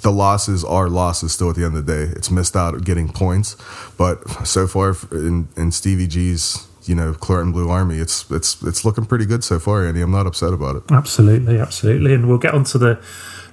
the 0.06 0.12
losses 0.12 0.64
are 0.64 0.88
losses 0.88 1.34
still 1.34 1.50
at 1.50 1.56
the 1.58 1.66
end 1.66 1.76
of 1.76 1.86
the 1.86 1.94
day. 1.94 2.14
It's 2.16 2.32
missed 2.32 2.56
out 2.56 2.84
getting 2.86 3.10
points, 3.10 3.58
but 3.98 4.26
so 4.46 4.68
far 4.68 4.96
in, 5.12 5.50
in 5.58 5.72
Stevie 5.72 6.08
G's 6.08 6.68
you 6.84 6.94
know 6.94 7.14
claret 7.16 7.46
and 7.46 7.52
blue 7.52 7.68
army 7.68 7.98
it's 7.98 8.30
it's 8.30 8.62
it's 8.62 8.86
looking 8.86 9.08
pretty 9.08 9.26
good 9.26 9.44
so 9.44 9.58
far 9.58 9.88
andy 9.88 10.02
i'm 10.02 10.12
not 10.12 10.28
upset 10.28 10.54
about 10.54 10.76
it 10.76 10.84
absolutely 10.92 11.58
absolutely 11.58 12.14
and 12.14 12.28
we'll 12.28 12.38
get 12.38 12.54
on 12.54 12.64
to 12.64 12.78
the 12.78 13.02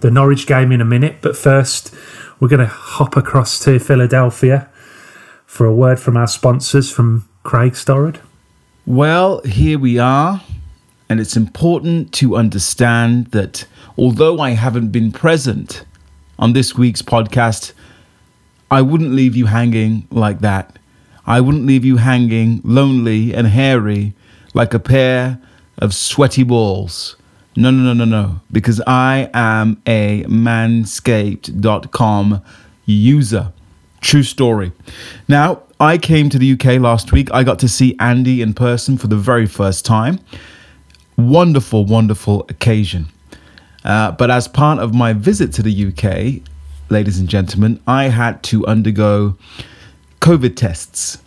the 0.03 0.11
Norwich 0.11 0.47
game 0.47 0.71
in 0.71 0.81
a 0.81 0.85
minute. 0.85 1.17
But 1.23 1.37
first, 1.37 1.95
we're 2.39 2.49
going 2.49 2.61
to 2.61 2.67
hop 2.67 3.17
across 3.17 3.59
to 3.61 3.79
Philadelphia 3.79 4.69
for 5.47 5.65
a 5.65 5.75
word 5.75 5.99
from 5.99 6.17
our 6.17 6.27
sponsors 6.27 6.91
from 6.91 7.29
Craig 7.45 7.73
Storrod. 7.73 8.21
Well, 8.85 9.41
here 9.43 9.79
we 9.79 9.99
are. 9.99 10.43
And 11.09 11.21
it's 11.21 11.37
important 11.37 12.13
to 12.15 12.37
understand 12.37 13.29
that 13.29 13.67
although 13.99 14.41
I 14.41 14.51
haven't 14.51 14.89
been 14.89 15.13
present 15.13 15.85
on 16.39 16.53
this 16.53 16.77
week's 16.77 17.03
podcast, 17.03 17.73
I 18.71 18.83
wouldn't 18.83 19.13
leave 19.13 19.37
you 19.37 19.47
hanging 19.47 20.07
like 20.11 20.41
that. 20.41 20.79
I 21.27 21.41
wouldn't 21.41 21.67
leave 21.67 21.85
you 21.85 21.99
hanging 21.99 22.61
lonely 22.65 23.35
and 23.35 23.47
hairy 23.47 24.15
like 24.55 24.75
a 24.75 24.79
pair 24.79 25.41
of 25.79 25.95
sweaty 25.95 26.43
balls. 26.43 27.17
No, 27.55 27.71
no, 27.71 27.83
no, 27.83 27.93
no, 27.93 28.05
no. 28.05 28.41
Because 28.51 28.81
I 28.87 29.31
am 29.35 29.81
a 29.87 30.25
manscaped.com 30.25 32.43
user. 32.87 33.53
True 34.01 34.23
story. 34.23 34.73
Now, 35.29 35.63
I 35.79 35.99
came 35.99 36.31
to 36.31 36.39
the 36.39 36.53
UK 36.53 36.81
last 36.81 37.13
week. 37.13 37.29
I 37.33 37.45
got 37.45 37.59
to 37.61 37.69
see 37.69 37.95
Andy 38.01 38.41
in 38.41 38.55
person 38.55 38.97
for 38.97 39.07
the 39.07 39.17
very 39.17 39.47
first 39.47 39.85
time. 39.85 40.19
Wonderful, 41.17 41.85
wonderful 41.85 42.47
occasion. 42.49 43.09
Uh, 43.85 44.13
but 44.13 44.31
as 44.31 44.49
part 44.49 44.79
of 44.79 44.95
my 44.95 45.13
visit 45.13 45.53
to 45.55 45.63
the 45.63 45.87
UK, 45.89 46.43
ladies 46.91 47.19
and 47.19 47.29
gentlemen, 47.29 47.81
I 47.87 48.05
had 48.05 48.43
to 48.45 48.67
undergo 48.67 49.37
COVID 50.21 50.57
tests. 50.57 51.19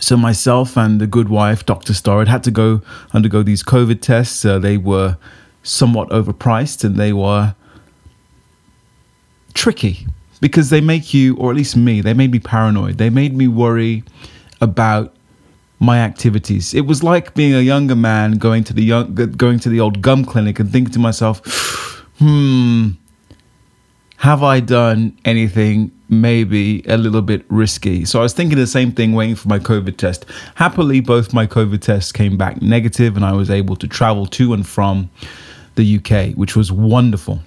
So 0.00 0.16
myself 0.16 0.76
and 0.76 1.00
the 1.00 1.06
good 1.06 1.28
wife, 1.28 1.64
Dr. 1.66 1.92
Storrod, 1.92 2.28
had 2.28 2.44
to 2.44 2.50
go 2.50 2.82
undergo 3.12 3.42
these 3.42 3.62
COVID 3.62 4.00
tests. 4.00 4.44
Uh, 4.44 4.58
they 4.58 4.76
were 4.76 5.16
somewhat 5.62 6.10
overpriced 6.10 6.84
and 6.84 6.96
they 6.96 7.12
were 7.12 7.54
tricky 9.54 10.06
because 10.40 10.70
they 10.70 10.80
make 10.80 11.14
you, 11.14 11.36
or 11.36 11.50
at 11.50 11.56
least 11.56 11.76
me, 11.76 12.00
they 12.00 12.12
made 12.12 12.30
me 12.30 12.38
paranoid. 12.38 12.98
They 12.98 13.08
made 13.08 13.34
me 13.34 13.48
worry 13.48 14.04
about 14.60 15.14
my 15.84 15.98
activities. 15.98 16.74
It 16.74 16.86
was 16.86 17.02
like 17.02 17.34
being 17.34 17.54
a 17.54 17.60
younger 17.60 17.96
man 17.96 18.32
going 18.32 18.64
to 18.64 18.72
the 18.72 18.82
young, 18.82 19.14
going 19.14 19.58
to 19.60 19.68
the 19.68 19.80
old 19.80 20.00
gum 20.00 20.24
clinic 20.24 20.58
and 20.58 20.70
thinking 20.70 20.92
to 20.94 20.98
myself, 20.98 21.40
"Hmm, 22.18 22.90
have 24.16 24.42
I 24.42 24.60
done 24.60 25.16
anything 25.24 25.90
maybe 26.08 26.82
a 26.86 26.96
little 26.96 27.22
bit 27.22 27.44
risky. 27.48 28.04
So 28.04 28.20
I 28.20 28.22
was 28.22 28.32
thinking 28.32 28.58
the 28.58 28.66
same 28.66 28.92
thing 28.92 29.12
waiting 29.12 29.36
for 29.36 29.48
my 29.48 29.58
COVID 29.58 29.96
test. 29.96 30.26
Happily, 30.54 31.00
both 31.00 31.32
my 31.32 31.46
COVID 31.46 31.80
tests 31.80 32.12
came 32.12 32.36
back 32.36 32.60
negative 32.62 33.16
and 33.16 33.24
I 33.24 33.32
was 33.32 33.50
able 33.50 33.76
to 33.76 33.88
travel 33.88 34.26
to 34.26 34.54
and 34.54 34.66
from 34.66 35.10
the 35.74 35.98
UK, 35.98 36.34
which 36.34 36.56
was 36.56 36.70
wonderful. 36.70 37.40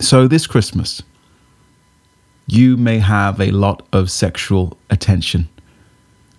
So 0.00 0.28
this 0.28 0.46
Christmas, 0.46 1.02
you 2.46 2.76
may 2.76 2.98
have 2.98 3.40
a 3.40 3.50
lot 3.50 3.86
of 3.92 4.10
sexual 4.10 4.76
attention 4.90 5.48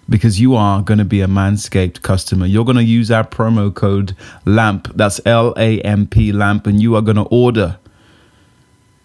because 0.09 0.39
you 0.39 0.55
are 0.55 0.81
going 0.81 0.97
to 0.97 1.05
be 1.05 1.21
a 1.21 1.27
Manscaped 1.27 2.01
customer. 2.01 2.45
You're 2.45 2.65
going 2.65 2.77
to 2.77 2.83
use 2.83 3.11
our 3.11 3.23
promo 3.23 3.73
code 3.73 4.15
LAMP, 4.45 4.95
that's 4.95 5.21
L 5.25 5.53
A 5.57 5.79
M 5.81 6.07
P 6.07 6.31
LAMP, 6.31 6.67
and 6.67 6.81
you 6.81 6.95
are 6.95 7.01
going 7.01 7.17
to 7.17 7.23
order 7.23 7.77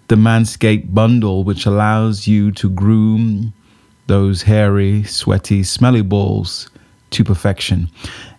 the 0.08 0.16
Manscaped 0.16 0.92
bundle, 0.92 1.44
which 1.44 1.66
allows 1.66 2.26
you 2.26 2.50
to 2.52 2.68
groom 2.68 3.52
those 4.06 4.42
hairy, 4.42 5.02
sweaty, 5.04 5.62
smelly 5.62 6.02
balls 6.02 6.68
to 7.14 7.24
perfection. 7.24 7.88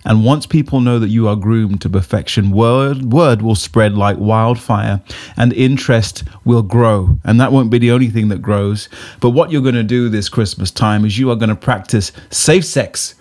And 0.05 0.23
once 0.23 0.45
people 0.45 0.81
know 0.81 0.99
that 0.99 1.09
you 1.09 1.27
are 1.27 1.35
groomed 1.35 1.81
to 1.81 1.89
perfection, 1.89 2.51
word 2.51 3.11
word 3.11 3.41
will 3.41 3.55
spread 3.55 3.93
like 3.93 4.17
wildfire 4.17 5.01
and 5.35 5.51
interest 5.53 6.23
will 6.45 6.61
grow. 6.61 7.17
And 7.23 7.41
that 7.41 7.51
won't 7.51 7.71
be 7.71 7.79
the 7.79 7.91
only 7.91 8.09
thing 8.09 8.27
that 8.29 8.41
grows. 8.41 8.88
But 9.19 9.31
what 9.31 9.51
you're 9.51 9.63
going 9.63 9.75
to 9.75 9.83
do 9.83 10.09
this 10.09 10.29
Christmas 10.29 10.69
time 10.69 11.05
is 11.05 11.17
you 11.17 11.31
are 11.31 11.35
going 11.35 11.49
to 11.49 11.55
practice 11.55 12.11
safe 12.29 12.65
sex. 12.65 13.15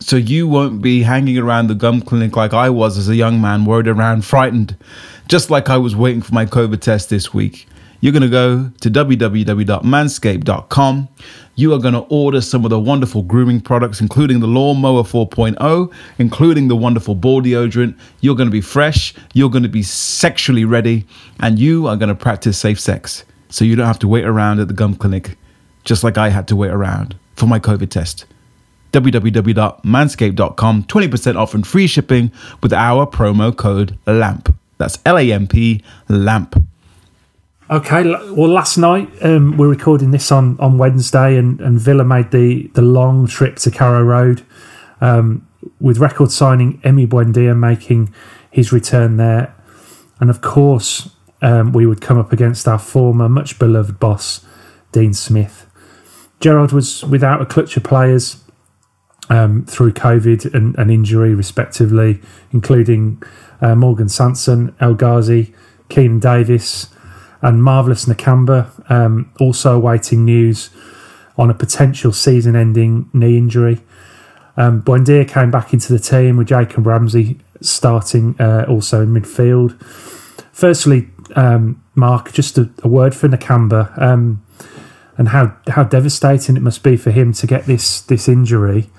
So 0.00 0.16
you 0.16 0.46
won't 0.46 0.82
be 0.82 1.02
hanging 1.02 1.38
around 1.38 1.66
the 1.66 1.74
gum 1.74 2.02
clinic 2.02 2.36
like 2.36 2.52
I 2.52 2.70
was 2.70 2.98
as 2.98 3.08
a 3.08 3.16
young 3.16 3.40
man, 3.40 3.64
worried 3.64 3.88
around, 3.88 4.24
frightened, 4.24 4.76
just 5.26 5.50
like 5.50 5.68
I 5.68 5.76
was 5.76 5.96
waiting 5.96 6.22
for 6.22 6.34
my 6.34 6.46
COVID 6.46 6.80
test 6.80 7.10
this 7.10 7.34
week 7.34 7.66
you're 8.00 8.12
going 8.12 8.22
to 8.22 8.28
go 8.28 8.70
to 8.80 8.90
www.manscaped.com. 8.90 11.08
You 11.58 11.74
are 11.74 11.80
going 11.80 11.94
to 11.94 12.06
order 12.08 12.40
some 12.40 12.64
of 12.64 12.70
the 12.70 12.78
wonderful 12.78 13.22
grooming 13.22 13.60
products, 13.60 14.00
including 14.00 14.38
the 14.38 14.46
Lawnmower 14.46 15.02
4.0, 15.02 15.92
including 16.18 16.68
the 16.68 16.76
wonderful 16.76 17.16
ball 17.16 17.42
deodorant. 17.42 17.98
You're 18.20 18.36
going 18.36 18.46
to 18.46 18.52
be 18.52 18.60
fresh, 18.60 19.12
you're 19.34 19.50
going 19.50 19.64
to 19.64 19.68
be 19.68 19.82
sexually 19.82 20.64
ready, 20.64 21.04
and 21.40 21.58
you 21.58 21.88
are 21.88 21.96
going 21.96 22.10
to 22.10 22.14
practice 22.14 22.56
safe 22.56 22.78
sex. 22.78 23.24
So 23.48 23.64
you 23.64 23.74
don't 23.74 23.88
have 23.88 23.98
to 23.98 24.06
wait 24.06 24.24
around 24.24 24.60
at 24.60 24.68
the 24.68 24.74
gum 24.74 24.94
clinic, 24.94 25.36
just 25.82 26.04
like 26.04 26.16
I 26.16 26.28
had 26.28 26.46
to 26.46 26.54
wait 26.54 26.70
around 26.70 27.16
for 27.34 27.46
my 27.46 27.58
COVID 27.58 27.90
test 27.90 28.24
www.manscaped.com 28.92 30.84
20% 30.84 31.36
off 31.36 31.54
and 31.54 31.66
free 31.66 31.88
shipping 31.88 32.30
with 32.62 32.72
our 32.72 33.04
promo 33.04 33.54
code 33.54 33.98
LAMP. 34.06 34.54
That's 34.78 35.00
L 35.04 35.18
A 35.18 35.32
M 35.32 35.48
P 35.48 35.82
LAMP. 36.08 36.54
Okay, 37.70 38.02
well, 38.02 38.48
last 38.48 38.78
night 38.78 39.10
um, 39.20 39.58
we're 39.58 39.68
recording 39.68 40.10
this 40.10 40.32
on, 40.32 40.58
on 40.58 40.78
Wednesday, 40.78 41.36
and, 41.36 41.60
and 41.60 41.78
Villa 41.78 42.02
made 42.02 42.30
the, 42.30 42.68
the 42.68 42.80
long 42.80 43.26
trip 43.26 43.56
to 43.56 43.70
Carrow 43.70 44.02
Road 44.02 44.42
um, 45.02 45.46
with 45.78 45.98
record 45.98 46.32
signing 46.32 46.80
Emi 46.80 47.06
Buendia 47.06 47.54
making 47.54 48.14
his 48.50 48.72
return 48.72 49.18
there. 49.18 49.54
And 50.18 50.30
of 50.30 50.40
course, 50.40 51.10
um, 51.42 51.74
we 51.74 51.84
would 51.84 52.00
come 52.00 52.16
up 52.18 52.32
against 52.32 52.66
our 52.66 52.78
former, 52.78 53.28
much 53.28 53.58
beloved 53.58 54.00
boss, 54.00 54.46
Dean 54.92 55.12
Smith. 55.12 55.66
Gerrard 56.40 56.72
was 56.72 57.04
without 57.04 57.42
a 57.42 57.46
clutch 57.46 57.76
of 57.76 57.84
players 57.84 58.42
um, 59.28 59.66
through 59.66 59.92
COVID 59.92 60.54
and, 60.54 60.74
and, 60.78 60.90
injury, 60.90 61.34
respectively, 61.34 62.22
including 62.50 63.22
uh, 63.60 63.74
Morgan 63.74 64.08
Sanson, 64.08 64.74
El 64.80 64.94
Ghazi, 64.94 65.52
Keinan 65.90 66.18
Davis 66.18 66.88
and 67.42 67.62
marvelous 67.62 68.06
Nakamba 68.06 68.90
um, 68.90 69.32
also 69.38 69.76
awaiting 69.76 70.24
news 70.24 70.70
on 71.36 71.50
a 71.50 71.54
potential 71.54 72.12
season-ending 72.12 73.10
knee 73.12 73.38
injury. 73.38 73.80
Um, 74.56 74.82
Buendia 74.82 75.28
came 75.28 75.50
back 75.52 75.72
into 75.72 75.92
the 75.92 76.00
team 76.00 76.36
with 76.36 76.48
Jacob 76.48 76.86
Ramsey 76.86 77.38
starting 77.60 78.34
uh, 78.40 78.66
also 78.68 79.02
in 79.02 79.10
midfield. 79.10 79.80
Firstly, 80.52 81.08
um, 81.36 81.82
Mark, 81.94 82.32
just 82.32 82.58
a, 82.58 82.68
a, 82.82 82.88
word 82.88 83.14
for 83.14 83.28
Nakamba 83.28 83.96
um, 84.00 84.44
and 85.16 85.28
how 85.28 85.56
how 85.68 85.84
devastating 85.84 86.56
it 86.56 86.62
must 86.62 86.82
be 86.82 86.96
for 86.96 87.10
him 87.10 87.32
to 87.34 87.46
get 87.46 87.66
this 87.66 88.00
this 88.00 88.28
injury 88.28 88.90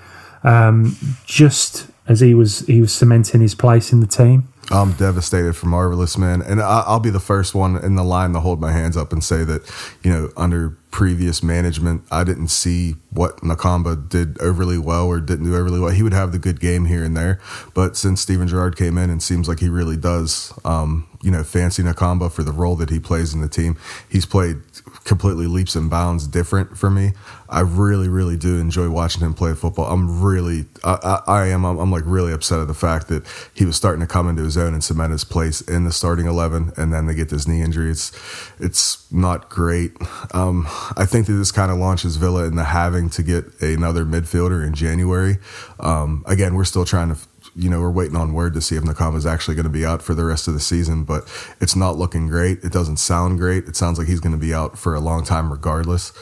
um, 0.44 0.96
just 1.24 1.88
as 2.06 2.20
he 2.20 2.34
was 2.34 2.60
he 2.60 2.80
was 2.80 2.92
cementing 2.92 3.40
his 3.40 3.54
place 3.54 3.92
in 3.92 4.00
the 4.00 4.06
team. 4.06 4.49
I'm 4.70 4.92
devastated 4.92 5.54
for 5.56 5.66
Marvelous 5.66 6.16
Man, 6.16 6.42
and 6.42 6.60
I'll 6.60 7.00
be 7.00 7.10
the 7.10 7.20
first 7.20 7.54
one 7.54 7.76
in 7.76 7.96
the 7.96 8.04
line 8.04 8.32
to 8.34 8.40
hold 8.40 8.60
my 8.60 8.72
hands 8.72 8.96
up 8.96 9.12
and 9.12 9.22
say 9.22 9.42
that, 9.44 9.62
you 10.02 10.12
know, 10.12 10.30
under 10.36 10.76
previous 10.90 11.42
management, 11.42 12.02
I 12.10 12.24
didn't 12.24 12.48
see 12.48 12.96
what 13.10 13.38
Nakamba 13.38 14.08
did 14.08 14.40
overly 14.40 14.78
well 14.78 15.06
or 15.06 15.20
didn't 15.20 15.46
do 15.46 15.56
overly 15.56 15.80
well. 15.80 15.90
He 15.90 16.02
would 16.02 16.12
have 16.12 16.32
the 16.32 16.38
good 16.38 16.60
game 16.60 16.86
here 16.86 17.04
and 17.04 17.16
there, 17.16 17.40
but 17.74 17.96
since 17.96 18.20
Steven 18.20 18.48
Gerrard 18.48 18.76
came 18.76 18.98
in, 18.98 19.10
and 19.10 19.22
seems 19.22 19.48
like 19.48 19.60
he 19.60 19.68
really 19.68 19.96
does, 19.96 20.52
um, 20.64 21.06
you 21.22 21.30
know, 21.30 21.42
fancy 21.42 21.82
Nakamba 21.82 22.30
for 22.30 22.42
the 22.42 22.52
role 22.52 22.76
that 22.76 22.90
he 22.90 22.98
plays 22.98 23.34
in 23.34 23.40
the 23.40 23.48
team. 23.48 23.76
He's 24.08 24.26
played 24.26 24.58
completely 25.04 25.46
leaps 25.46 25.74
and 25.74 25.90
bounds 25.90 26.26
different 26.26 26.76
for 26.76 26.90
me. 26.90 27.12
I 27.48 27.60
really, 27.60 28.08
really 28.08 28.36
do 28.36 28.58
enjoy 28.58 28.90
watching 28.90 29.22
him 29.22 29.34
play 29.34 29.54
football. 29.54 29.86
I'm 29.86 30.22
really, 30.22 30.66
I, 30.84 31.20
I, 31.26 31.32
I 31.32 31.46
am, 31.48 31.64
I'm, 31.64 31.78
I'm, 31.78 31.90
like 31.90 32.04
really 32.06 32.32
upset 32.32 32.60
at 32.60 32.68
the 32.68 32.74
fact 32.74 33.08
that 33.08 33.26
he 33.52 33.64
was 33.64 33.76
starting 33.76 34.00
to 34.00 34.06
come 34.06 34.28
into 34.28 34.44
his 34.44 34.56
own 34.56 34.72
and 34.72 34.84
cement 34.84 35.10
his 35.10 35.24
place 35.24 35.60
in 35.62 35.84
the 35.84 35.92
starting 35.92 36.26
11, 36.26 36.72
and 36.76 36.92
then 36.92 37.06
they 37.06 37.14
get 37.14 37.28
this 37.28 37.48
knee 37.48 37.60
injury. 37.60 37.90
It's, 37.90 38.12
it's 38.60 39.10
not 39.10 39.48
great. 39.48 39.92
Um, 40.32 40.66
I 40.96 41.06
think 41.06 41.26
that 41.26 41.34
this 41.34 41.52
kind 41.52 41.70
of 41.70 41.78
launches 41.78 42.16
Villa 42.16 42.44
into 42.44 42.64
having 42.64 43.10
to 43.10 43.22
get 43.22 43.60
another 43.60 44.04
midfielder 44.04 44.66
in 44.66 44.74
January. 44.74 45.38
Um, 45.78 46.24
again, 46.26 46.54
we're 46.54 46.64
still 46.64 46.84
trying 46.84 47.14
to 47.14 47.20
you 47.56 47.68
know, 47.68 47.80
we're 47.80 47.90
waiting 47.90 48.16
on 48.16 48.32
word 48.32 48.54
to 48.54 48.60
see 48.60 48.76
if 48.76 48.84
Nakamba 48.84 49.16
is 49.16 49.26
actually 49.26 49.54
going 49.54 49.64
to 49.64 49.70
be 49.70 49.84
out 49.84 50.02
for 50.02 50.14
the 50.14 50.24
rest 50.24 50.46
of 50.46 50.54
the 50.54 50.60
season, 50.60 51.04
but 51.04 51.24
it's 51.60 51.74
not 51.74 51.96
looking 51.96 52.28
great. 52.28 52.62
It 52.62 52.72
doesn't 52.72 52.98
sound 52.98 53.38
great. 53.38 53.64
It 53.64 53.76
sounds 53.76 53.98
like 53.98 54.08
he's 54.08 54.20
going 54.20 54.32
to 54.32 54.38
be 54.38 54.54
out 54.54 54.78
for 54.78 54.94
a 54.94 55.00
long 55.00 55.24
time 55.24 55.50
regardless. 55.50 56.12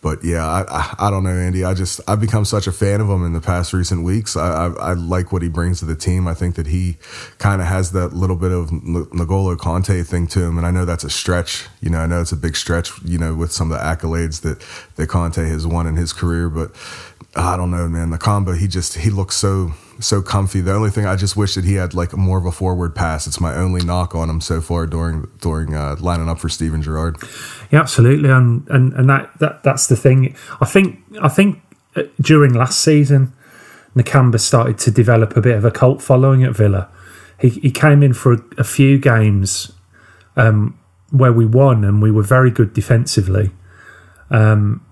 But 0.00 0.22
yeah, 0.22 0.46
I, 0.46 0.64
I, 0.68 0.94
I 1.08 1.10
don't 1.10 1.24
know, 1.24 1.30
Andy. 1.30 1.64
I 1.64 1.74
just 1.74 2.00
I've 2.06 2.20
become 2.20 2.44
such 2.44 2.66
a 2.66 2.72
fan 2.72 3.00
of 3.00 3.08
him 3.08 3.24
in 3.24 3.32
the 3.32 3.40
past 3.40 3.72
recent 3.72 4.04
weeks. 4.04 4.36
I 4.36 4.66
I, 4.66 4.72
I 4.90 4.92
like 4.92 5.32
what 5.32 5.42
he 5.42 5.48
brings 5.48 5.80
to 5.80 5.86
the 5.86 5.96
team. 5.96 6.28
I 6.28 6.34
think 6.34 6.54
that 6.54 6.68
he 6.68 6.98
kind 7.38 7.60
of 7.60 7.66
has 7.66 7.90
that 7.92 8.12
little 8.12 8.36
bit 8.36 8.52
of 8.52 8.70
N'Golo 8.70 9.56
Kanté 9.56 10.06
thing 10.06 10.28
to 10.28 10.42
him, 10.42 10.56
and 10.56 10.66
I 10.66 10.70
know 10.70 10.84
that's 10.84 11.04
a 11.04 11.10
stretch. 11.10 11.66
You 11.80 11.90
know, 11.90 11.98
I 11.98 12.06
know 12.06 12.20
it's 12.20 12.32
a 12.32 12.36
big 12.36 12.56
stretch. 12.56 12.92
You 13.04 13.18
know, 13.18 13.34
with 13.34 13.50
some 13.50 13.72
of 13.72 13.78
the 13.78 13.84
accolades 13.84 14.42
that 14.42 14.60
that 14.96 15.08
Kanté 15.08 15.48
has 15.48 15.66
won 15.66 15.86
in 15.86 15.96
his 15.96 16.12
career, 16.12 16.48
but 16.48 16.70
I 17.34 17.56
don't 17.56 17.72
know, 17.72 17.88
man. 17.88 18.10
The 18.10 18.18
combo, 18.18 18.52
he 18.52 18.68
just 18.68 18.98
he 18.98 19.10
looks 19.10 19.34
so 19.34 19.72
so 20.00 20.22
comfy. 20.22 20.60
The 20.60 20.72
only 20.72 20.90
thing 20.90 21.06
I 21.06 21.16
just 21.16 21.36
wish 21.36 21.54
that 21.54 21.64
he 21.64 21.74
had 21.74 21.94
like 21.94 22.16
more 22.16 22.38
of 22.38 22.46
a 22.46 22.52
forward 22.52 22.94
pass. 22.94 23.26
It's 23.26 23.40
my 23.40 23.54
only 23.54 23.84
knock 23.84 24.14
on 24.14 24.30
him 24.30 24.40
so 24.40 24.60
far 24.60 24.86
during 24.86 25.28
during 25.40 25.74
uh, 25.74 25.96
lining 26.00 26.28
up 26.28 26.38
for 26.38 26.48
Steven 26.48 26.82
Gerrard. 26.82 27.16
Yeah, 27.70 27.80
absolutely, 27.80 28.30
and 28.30 28.68
and 28.68 28.92
and 28.94 29.08
that, 29.08 29.38
that 29.40 29.62
that's 29.62 29.86
the 29.86 29.96
thing. 29.96 30.34
I 30.60 30.66
think 30.66 31.00
I 31.20 31.28
think 31.28 31.60
uh, 31.96 32.04
during 32.20 32.54
last 32.54 32.80
season, 32.80 33.32
Nakamba 33.96 34.40
started 34.40 34.78
to 34.78 34.90
develop 34.90 35.36
a 35.36 35.40
bit 35.40 35.56
of 35.56 35.64
a 35.64 35.70
cult 35.70 36.02
following 36.02 36.44
at 36.44 36.56
Villa. 36.56 36.88
He 37.40 37.48
he 37.48 37.70
came 37.70 38.02
in 38.02 38.14
for 38.14 38.34
a, 38.34 38.40
a 38.58 38.64
few 38.64 38.98
games 38.98 39.72
um, 40.36 40.78
where 41.10 41.32
we 41.32 41.46
won 41.46 41.84
and 41.84 42.02
we 42.02 42.10
were 42.10 42.22
very 42.22 42.50
good 42.50 42.72
defensively. 42.72 43.50
Um, 44.30 44.84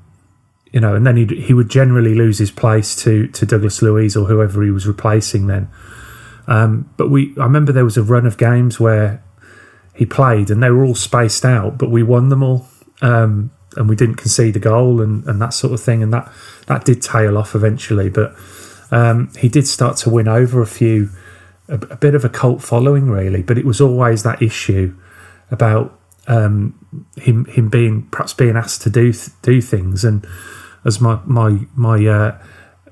you 0.77 0.81
know, 0.81 0.95
and 0.95 1.07
then 1.07 1.17
he 1.17 1.25
he 1.41 1.55
would 1.55 1.71
generally 1.71 2.15
lose 2.15 2.37
his 2.37 2.51
place 2.51 2.95
to 2.97 3.29
to 3.29 3.47
Douglas 3.47 3.81
Luiz 3.81 4.15
or 4.15 4.27
whoever 4.27 4.63
he 4.63 4.71
was 4.71 4.87
replacing 4.87 5.47
then. 5.47 5.71
Um, 6.47 6.91
but 6.99 7.09
we, 7.09 7.33
I 7.39 7.45
remember 7.45 7.73
there 7.73 7.83
was 7.83 7.97
a 7.97 8.03
run 8.03 8.27
of 8.27 8.37
games 8.37 8.79
where 8.79 9.25
he 9.95 10.05
played 10.05 10.51
and 10.51 10.63
they 10.63 10.69
were 10.69 10.85
all 10.85 10.95
spaced 10.95 11.47
out, 11.47 11.79
but 11.79 11.91
we 11.91 12.03
won 12.03 12.29
them 12.29 12.43
all, 12.43 12.69
um, 13.01 13.53
and 13.75 13.89
we 13.89 13.97
didn't 13.97 14.17
concede 14.17 14.55
a 14.55 14.59
goal 14.59 15.01
and, 15.01 15.25
and 15.25 15.41
that 15.41 15.55
sort 15.55 15.73
of 15.73 15.81
thing, 15.81 16.03
and 16.03 16.13
that 16.13 16.31
that 16.67 16.85
did 16.85 17.01
tail 17.01 17.39
off 17.39 17.55
eventually. 17.55 18.11
But 18.11 18.37
um, 18.91 19.33
he 19.39 19.49
did 19.49 19.67
start 19.67 19.97
to 19.99 20.11
win 20.11 20.29
over 20.29 20.61
a 20.61 20.67
few, 20.67 21.09
a, 21.69 21.77
a, 21.77 21.97
bit 21.97 22.15
of 22.15 22.23
a 22.23 22.29
cult 22.29 22.61
following 22.61 23.09
really, 23.09 23.43
but 23.43 23.57
it 23.57 23.65
was 23.65 23.81
always 23.81 24.25
that 24.25 24.43
issue 24.43 24.95
about 25.51 25.99
um, 26.27 27.07
him 27.17 27.47
him 27.47 27.71
being 27.71 28.03
perhaps 28.11 28.35
being 28.35 28.59
asked 28.59 28.83
to 28.83 28.91
do 28.91 29.15
do 29.41 29.63
things 29.63 30.05
and 30.05 30.27
as 30.87 31.01
my 31.01 31.19
my 31.27 31.59
my 31.75 32.07
uh, 32.07 32.39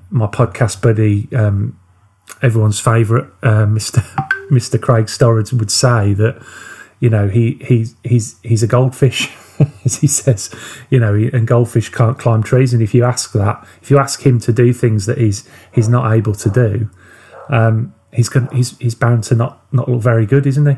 my 0.09 0.27
podcast 0.27 0.81
buddy, 0.81 1.27
um, 1.35 1.79
everyone's 2.41 2.79
favourite, 2.79 3.27
uh, 3.41 3.65
Mister 3.65 4.03
Mister 4.51 4.77
Craig 4.77 5.05
Storrod 5.05 5.53
would 5.53 5.71
say 5.71 6.13
that 6.13 6.45
you 6.99 7.09
know 7.09 7.27
he 7.27 7.57
he's 7.61 7.95
he's 8.03 8.35
he's 8.43 8.61
a 8.61 8.67
goldfish. 8.67 9.33
as 9.85 9.99
he 9.99 10.07
says, 10.07 10.53
you 10.89 10.99
know, 10.99 11.13
and 11.13 11.47
goldfish 11.47 11.87
can't 11.87 12.19
climb 12.19 12.43
trees. 12.43 12.73
And 12.73 12.83
if 12.83 12.93
you 12.93 13.05
ask 13.05 13.31
that, 13.31 13.65
if 13.81 13.89
you 13.89 13.97
ask 13.97 14.25
him 14.25 14.37
to 14.39 14.51
do 14.51 14.73
things 14.73 15.05
that 15.05 15.17
he's 15.17 15.47
he's 15.71 15.87
not 15.87 16.13
able 16.13 16.33
to 16.33 16.49
do, 16.49 16.89
um, 17.47 17.95
he's 18.11 18.27
going 18.27 18.49
he's 18.51 18.77
he's 18.79 18.95
bound 18.95 19.23
to 19.25 19.35
not 19.35 19.61
not 19.73 19.87
look 19.87 20.01
very 20.01 20.25
good, 20.25 20.45
isn't 20.45 20.65
he? 20.65 20.75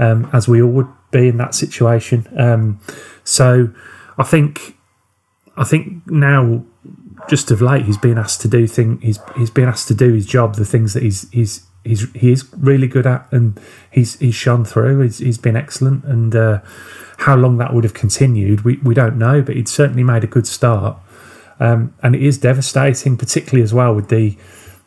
Um, 0.00 0.28
as 0.32 0.48
we 0.48 0.60
all 0.60 0.72
would 0.72 0.88
be 1.12 1.28
in 1.28 1.36
that 1.36 1.54
situation. 1.54 2.26
Um, 2.36 2.80
so 3.22 3.72
I 4.18 4.24
think 4.24 4.75
I 5.56 5.64
think 5.64 6.06
now, 6.06 6.64
just 7.28 7.50
of 7.50 7.62
late, 7.62 7.86
he's 7.86 7.98
been 7.98 8.18
asked 8.18 8.40
to 8.42 8.48
do 8.48 8.66
thing. 8.66 9.00
He's 9.00 9.18
he's 9.36 9.50
been 9.50 9.68
asked 9.68 9.88
to 9.88 9.94
do 9.94 10.12
his 10.12 10.26
job, 10.26 10.56
the 10.56 10.64
things 10.64 10.94
that 10.94 11.02
he's 11.02 11.30
he's 11.30 11.66
he's 11.84 12.12
he 12.12 12.32
is 12.32 12.52
really 12.54 12.88
good 12.88 13.06
at, 13.06 13.26
and 13.32 13.58
he's 13.90 14.18
he's 14.18 14.34
shone 14.34 14.64
through. 14.64 15.00
He's 15.00 15.18
he's 15.18 15.38
been 15.38 15.56
excellent, 15.56 16.04
and 16.04 16.34
uh, 16.34 16.60
how 17.18 17.36
long 17.36 17.56
that 17.58 17.72
would 17.72 17.84
have 17.84 17.94
continued, 17.94 18.64
we 18.64 18.76
we 18.78 18.94
don't 18.94 19.16
know, 19.16 19.42
but 19.42 19.56
he'd 19.56 19.68
certainly 19.68 20.04
made 20.04 20.24
a 20.24 20.26
good 20.26 20.46
start. 20.46 20.98
Um, 21.58 21.94
and 22.02 22.14
it 22.14 22.22
is 22.22 22.36
devastating, 22.36 23.16
particularly 23.16 23.62
as 23.62 23.72
well 23.72 23.94
with 23.94 24.08
the 24.08 24.36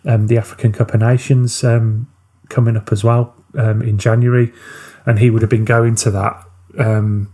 um, 0.05 0.27
the 0.27 0.37
African 0.37 0.71
Cup 0.71 0.93
of 0.93 0.99
Nations 0.99 1.63
um, 1.63 2.07
coming 2.49 2.77
up 2.77 2.91
as 2.91 3.03
well 3.03 3.33
um, 3.57 3.81
in 3.81 3.97
January, 3.97 4.53
and 5.05 5.19
he 5.19 5.29
would 5.29 5.41
have 5.41 5.49
been 5.49 5.65
going 5.65 5.95
to 5.95 6.11
that 6.11 6.43
um, 6.77 7.33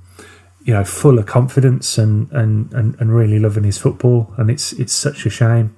you 0.65 0.73
know, 0.73 0.83
full 0.83 1.19
of 1.19 1.27
confidence 1.27 1.99
and, 1.99 2.29
and, 2.31 2.73
and, 2.73 2.99
and 2.99 3.15
really 3.15 3.37
loving 3.37 3.63
his 3.63 3.77
football. 3.77 4.33
And 4.35 4.49
it's 4.49 4.73
it's 4.73 4.91
such 4.93 5.25
a 5.25 5.29
shame. 5.29 5.75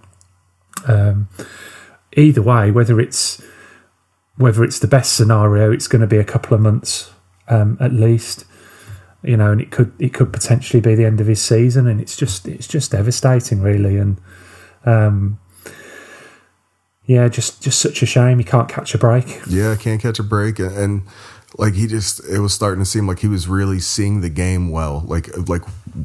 Um, 0.87 1.27
either 2.15 2.41
way, 2.41 2.71
whether 2.71 2.99
it's 2.99 3.41
whether 4.37 4.63
it's 4.63 4.79
the 4.79 4.87
best 4.87 5.13
scenario, 5.13 5.71
it's 5.71 5.89
going 5.89 6.01
to 6.01 6.07
be 6.07 6.17
a 6.17 6.23
couple 6.23 6.55
of 6.55 6.61
months 6.61 7.11
um, 7.49 7.77
at 7.81 7.91
least. 7.91 8.45
You 9.23 9.35
know, 9.35 9.51
and 9.51 9.59
it 9.59 9.71
could 9.71 9.91
it 9.99 10.13
could 10.13 10.31
potentially 10.31 10.79
be 10.79 10.95
the 10.95 11.03
end 11.03 11.19
of 11.19 11.27
his 11.27 11.41
season, 11.41 11.85
and 11.85 11.99
it's 11.99 12.15
just 12.15 12.47
it's 12.47 12.67
just 12.67 12.91
devastating, 12.91 13.61
really. 13.61 13.97
And 13.97 14.21
um, 14.85 15.37
yeah, 17.05 17.27
just 17.27 17.61
just 17.61 17.79
such 17.79 18.01
a 18.01 18.05
shame 18.05 18.37
he 18.37 18.45
can't 18.45 18.69
catch 18.69 18.95
a 18.95 18.97
break. 18.97 19.41
Yeah, 19.49 19.75
can't 19.75 20.01
catch 20.01 20.19
a 20.19 20.23
break, 20.23 20.59
and 20.59 21.01
like 21.57 21.73
he 21.73 21.87
just 21.87 22.23
it 22.29 22.39
was 22.39 22.53
starting 22.53 22.79
to 22.79 22.85
seem 22.85 23.07
like 23.07 23.19
he 23.19 23.27
was 23.27 23.47
really 23.47 23.79
seeing 23.79 24.21
the 24.21 24.29
game 24.29 24.69
well 24.69 25.03
like 25.07 25.29
like 25.47 25.63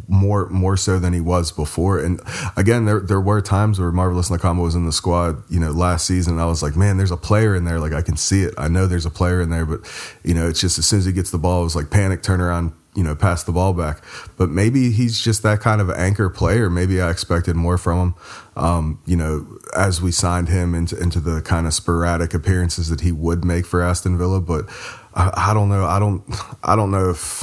more 0.09 0.49
more 0.49 0.77
so 0.77 0.99
than 0.99 1.13
he 1.13 1.21
was 1.21 1.53
before. 1.53 1.99
And 1.99 2.21
again 2.57 2.87
there 2.87 3.01
there 3.01 3.21
were 3.21 3.41
times 3.41 3.79
where 3.79 3.93
marvelous 3.93 4.31
nakamba 4.31 4.63
was 4.63 4.75
in 4.75 4.87
the 4.87 4.93
squad 4.93 5.43
you 5.51 5.61
know 5.61 5.71
last 5.71 6.07
season 6.07 6.39
i 6.39 6.47
was 6.47 6.63
like 6.63 6.77
man 6.77 6.97
there's 6.97 7.11
a 7.11 7.17
player 7.17 7.55
in 7.55 7.65
there. 7.65 7.79
Like 7.79 7.93
i 7.93 8.03
can 8.03 8.17
see 8.17 8.43
it. 8.43 8.55
I 8.57 8.69
know 8.69 8.87
there's 8.87 9.07
a 9.07 9.11
player 9.11 9.41
in 9.41 9.51
there. 9.51 9.67
But 9.67 9.81
you 10.25 10.35
know 10.35 10.49
it's 10.49 10.61
just 10.61 10.79
as 10.79 10.87
soon 10.87 11.01
as 11.01 11.05
he 11.05 11.13
gets 11.13 11.31
the 11.31 11.39
ball 11.39 11.61
it 11.61 11.65
was 11.65 11.77
like 11.77 11.91
panic 11.91 12.23
turn 12.23 12.41
around 12.41 12.73
you 12.95 13.03
know 13.03 13.15
pass 13.15 13.43
the 13.45 13.53
ball 13.53 13.75
back. 13.75 14.03
But 14.37 14.49
maybe 14.49 14.91
he's 14.91 15.21
just 15.21 15.43
that 15.43 15.61
kind 15.61 15.81
of 15.81 15.91
anchor 15.91 16.31
player. 16.31 16.71
Maybe 16.71 17.01
i 17.01 17.11
expected 17.11 17.57
more 17.57 17.77
from 17.77 17.99
him 17.99 18.15
um, 18.57 19.03
you 19.07 19.17
know 19.17 19.47
as 19.77 20.03
we 20.03 20.13
signed 20.13 20.49
him 20.49 20.75
into 20.75 20.99
into 21.01 21.21
the 21.21 21.41
kind 21.43 21.67
of 21.67 21.75
sporadic 21.75 22.35
appearances 22.35 22.89
that 22.89 23.01
he 23.01 23.13
would 23.13 23.45
make 23.45 23.67
for 23.67 23.83
aston 23.83 24.17
villa. 24.19 24.41
But 24.41 24.67
I, 25.15 25.51
I 25.51 25.55
don't 25.55 25.69
know. 25.69 25.85
I 25.85 25.99
don't. 25.99 26.23
I 26.63 26.77
don't 26.77 26.91
know 26.91 27.11
if 27.11 27.43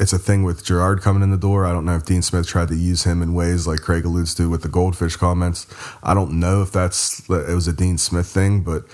it's 0.00 0.12
a 0.12 0.18
thing 0.18 0.42
with 0.42 0.64
Gerrard 0.64 1.02
coming 1.02 1.22
in 1.22 1.30
the 1.30 1.36
door. 1.36 1.64
I 1.64 1.72
don't 1.72 1.84
know 1.84 1.94
if 1.94 2.04
Dean 2.04 2.22
Smith 2.22 2.48
tried 2.48 2.68
to 2.68 2.74
use 2.74 3.04
him 3.04 3.22
in 3.22 3.32
ways 3.32 3.66
like 3.66 3.80
Craig 3.80 4.04
alludes 4.04 4.34
to 4.36 4.50
with 4.50 4.62
the 4.62 4.68
goldfish 4.68 5.16
comments. 5.16 5.66
I 6.02 6.14
don't 6.14 6.40
know 6.40 6.62
if 6.62 6.72
that's 6.72 7.20
it 7.28 7.54
was 7.54 7.68
a 7.68 7.72
Dean 7.72 7.98
Smith 7.98 8.26
thing, 8.26 8.62
but 8.62 8.84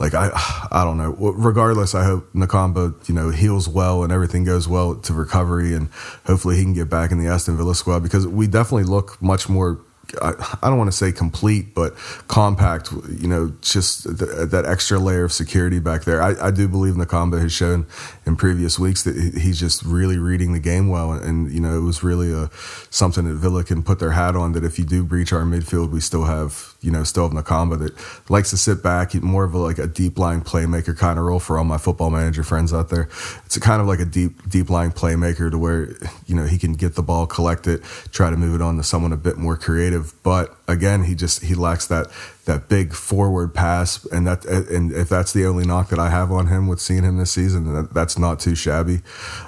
like 0.00 0.14
I 0.14 0.30
I 0.70 0.84
don't 0.84 0.96
know. 0.96 1.10
Regardless, 1.10 1.94
I 1.94 2.04
hope 2.04 2.32
Nakamba 2.32 3.06
you 3.08 3.14
know 3.14 3.30
heals 3.30 3.68
well 3.68 4.02
and 4.02 4.12
everything 4.12 4.44
goes 4.44 4.66
well 4.66 4.94
to 4.94 5.12
recovery, 5.12 5.74
and 5.74 5.90
hopefully 6.24 6.56
he 6.56 6.62
can 6.62 6.72
get 6.72 6.88
back 6.88 7.10
in 7.10 7.18
the 7.22 7.28
Aston 7.28 7.56
Villa 7.56 7.74
squad 7.74 8.02
because 8.02 8.26
we 8.26 8.46
definitely 8.46 8.84
look 8.84 9.20
much 9.20 9.48
more 9.50 9.80
I, 10.22 10.56
I 10.62 10.68
don't 10.68 10.78
want 10.78 10.90
to 10.90 10.96
say 10.96 11.12
complete, 11.12 11.74
but 11.74 11.94
compact. 12.28 12.92
You 12.92 13.28
know, 13.28 13.52
just 13.60 14.04
the, 14.04 14.46
that 14.50 14.64
extra 14.64 14.98
layer 14.98 15.24
of 15.24 15.32
security 15.32 15.78
back 15.78 16.04
there. 16.04 16.22
I, 16.22 16.48
I 16.48 16.50
do 16.50 16.68
believe 16.68 16.94
Nakamba 16.94 17.40
has 17.40 17.52
shown 17.52 17.86
in 18.24 18.36
previous 18.36 18.78
weeks 18.78 19.02
that 19.04 19.16
he's 19.16 19.58
just 19.58 19.82
really 19.82 20.18
reading 20.18 20.52
the 20.52 20.60
game 20.60 20.88
well, 20.88 21.12
and 21.12 21.52
you 21.52 21.60
know, 21.60 21.76
it 21.76 21.82
was 21.82 22.02
really 22.02 22.32
a 22.32 22.50
something 22.90 23.24
that 23.24 23.34
Villa 23.34 23.64
can 23.64 23.82
put 23.82 23.98
their 23.98 24.12
hat 24.12 24.36
on. 24.36 24.52
That 24.52 24.64
if 24.64 24.78
you 24.78 24.84
do 24.84 25.04
breach 25.04 25.32
our 25.32 25.42
midfield, 25.42 25.90
we 25.90 26.00
still 26.00 26.24
have 26.24 26.75
you 26.86 26.92
know 26.92 27.02
still 27.02 27.28
have 27.28 27.32
Nakamba 27.32 27.80
that 27.80 28.30
likes 28.30 28.50
to 28.50 28.56
sit 28.56 28.80
back, 28.80 29.12
more 29.16 29.42
of 29.42 29.54
a, 29.54 29.58
like 29.58 29.78
a 29.78 29.88
deep 29.88 30.18
lying 30.18 30.40
playmaker 30.40 30.96
kind 30.96 31.18
of 31.18 31.24
role 31.24 31.40
for 31.40 31.58
all 31.58 31.64
my 31.64 31.78
football 31.78 32.10
manager 32.10 32.44
friends 32.44 32.72
out 32.72 32.90
there. 32.90 33.08
It's 33.44 33.56
a 33.56 33.60
kind 33.60 33.82
of 33.82 33.88
like 33.88 33.98
a 33.98 34.04
deep 34.04 34.48
deep 34.48 34.70
lying 34.70 34.92
playmaker 34.92 35.50
to 35.50 35.58
where 35.58 35.90
you 36.26 36.36
know 36.36 36.44
he 36.44 36.58
can 36.58 36.74
get 36.74 36.94
the 36.94 37.02
ball, 37.02 37.26
collect 37.26 37.66
it, 37.66 37.82
try 38.12 38.30
to 38.30 38.36
move 38.36 38.54
it 38.54 38.62
on 38.62 38.76
to 38.76 38.84
someone 38.84 39.12
a 39.12 39.16
bit 39.16 39.36
more 39.36 39.56
creative. 39.56 40.14
But 40.22 40.56
again, 40.68 41.02
he 41.02 41.16
just 41.16 41.42
he 41.42 41.56
lacks 41.56 41.88
that 41.88 42.06
that 42.46 42.68
big 42.68 42.94
forward 42.94 43.54
pass, 43.54 44.04
and 44.06 44.26
that 44.26 44.44
and 44.44 44.92
if 44.92 45.08
that's 45.08 45.32
the 45.32 45.44
only 45.44 45.66
knock 45.66 45.90
that 45.90 45.98
I 45.98 46.10
have 46.10 46.32
on 46.32 46.46
him 46.46 46.68
with 46.68 46.80
seeing 46.80 47.02
him 47.02 47.18
this 47.18 47.32
season, 47.32 47.72
that, 47.74 47.92
that's 47.92 48.18
not 48.18 48.40
too 48.40 48.54
shabby. 48.54 49.00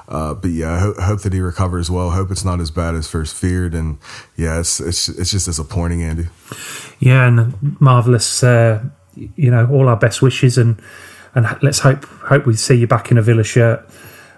Uh, 0.08 0.34
but 0.34 0.50
yeah, 0.50 0.72
I 0.74 0.78
ho- 0.80 1.00
hope 1.00 1.22
that 1.22 1.32
he 1.32 1.40
recovers 1.40 1.90
well. 1.90 2.10
Hope 2.10 2.30
it's 2.30 2.44
not 2.44 2.60
as 2.60 2.70
bad 2.70 2.94
as 2.94 3.08
first 3.08 3.34
feared, 3.34 3.74
and 3.74 3.98
yeah, 4.36 4.60
it's 4.60 4.80
it's 4.80 5.08
it's 5.08 5.30
just 5.30 5.46
disappointing, 5.46 6.02
Andy. 6.02 6.26
Yeah, 6.98 7.26
and 7.26 7.80
marvelous. 7.80 8.42
Uh, 8.42 8.84
you 9.14 9.50
know, 9.50 9.68
all 9.70 9.88
our 9.88 9.96
best 9.96 10.20
wishes, 10.20 10.58
and 10.58 10.80
and 11.34 11.46
let's 11.62 11.80
hope 11.80 12.04
hope 12.04 12.46
we 12.46 12.54
see 12.54 12.74
you 12.74 12.86
back 12.86 13.10
in 13.10 13.18
a 13.18 13.22
Villa 13.22 13.44
shirt 13.44 13.88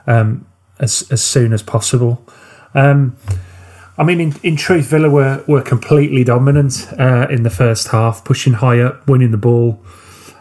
um, 0.06 0.46
as 0.78 1.10
as 1.10 1.22
soon 1.22 1.52
as 1.52 1.62
possible. 1.62 2.24
Um, 2.74 3.16
I 4.00 4.02
mean, 4.02 4.18
in, 4.18 4.34
in 4.42 4.56
truth, 4.56 4.86
Villa 4.86 5.10
were, 5.10 5.44
were 5.46 5.60
completely 5.60 6.24
dominant 6.24 6.88
uh, 6.98 7.26
in 7.28 7.42
the 7.42 7.50
first 7.50 7.88
half, 7.88 8.24
pushing 8.24 8.54
high 8.54 8.80
up, 8.80 9.06
winning 9.06 9.30
the 9.30 9.36
ball, 9.36 9.84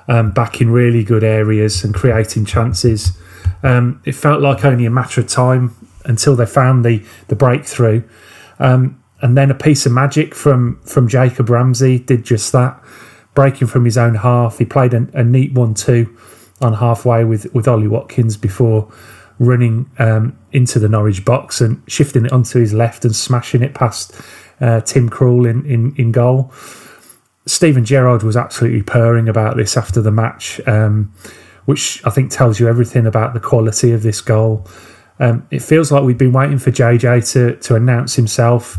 um, 0.08 0.32
back 0.32 0.62
in 0.62 0.70
really 0.70 1.04
good 1.04 1.26
areas 1.26 1.84
and 1.84 1.94
creating 1.94 2.46
chances. 2.46 3.18
Um, 3.62 4.02
it 4.06 4.14
felt 4.14 4.42
like 4.42 4.64
only 4.64 4.86
a 4.86 4.90
matter 4.90 5.20
of 5.20 5.28
time 5.28 5.76
until 6.06 6.38
they 6.38 6.46
found 6.46 6.86
the 6.86 7.04
the 7.28 7.36
breakthrough, 7.36 8.04
um, 8.60 9.04
and 9.22 9.38
then 9.38 9.52
a 9.52 9.56
piece 9.56 9.86
of 9.86 9.92
magic 9.92 10.34
from 10.34 10.80
from 10.84 11.10
Jacob 11.10 11.50
Ramsey 11.50 12.00
did 12.00 12.24
just 12.24 12.54
that, 12.54 12.82
breaking 13.34 13.68
from 13.68 13.84
his 13.84 13.98
own 13.98 14.16
half. 14.16 14.60
He 14.60 14.64
played 14.64 14.94
a, 14.94 15.06
a 15.14 15.24
neat 15.26 15.52
one-two 15.52 16.18
on 16.62 16.76
halfway 16.76 17.26
with 17.26 17.54
with 17.54 17.68
Ollie 17.68 17.90
Watkins 17.90 18.38
before 18.38 18.90
running 19.40 19.90
um, 20.00 20.38
into 20.52 20.80
the 20.80 20.90
Norwich 20.90 21.24
box 21.26 21.62
and 21.62 21.82
shifting 21.88 22.26
it 22.26 22.32
onto 22.32 22.60
his 22.60 22.74
left 22.74 23.06
and 23.06 23.16
smashing 23.16 23.64
it 23.64 23.74
past 23.74 24.14
uh, 24.62 24.82
Tim 24.82 25.10
Krul 25.10 25.50
in, 25.50 25.66
in, 25.66 25.96
in 25.96 26.12
goal. 26.12 26.52
Steven 27.46 27.86
Gerrard 27.86 28.22
was 28.22 28.38
absolutely 28.38 28.84
purring 28.84 29.28
about 29.28 29.58
this 29.58 29.76
after 29.78 30.02
the 30.02 30.12
match, 30.12 30.62
um, 30.68 31.12
which 31.66 32.06
I 32.06 32.10
think 32.10 32.32
tells 32.32 32.60
you 32.60 32.68
everything 32.68 33.08
about 33.08 33.34
the 33.34 33.40
quality 33.40 33.92
of 33.92 34.04
this 34.04 34.22
goal. 34.22 34.68
Um, 35.20 35.48
it 35.50 35.62
feels 35.62 35.92
like 35.92 36.04
we've 36.04 36.18
been 36.18 36.32
waiting 36.32 36.60
for 36.60 36.72
JJ 36.72 37.32
to 37.34 37.56
to 37.58 37.76
announce 37.76 38.16
himself 38.16 38.78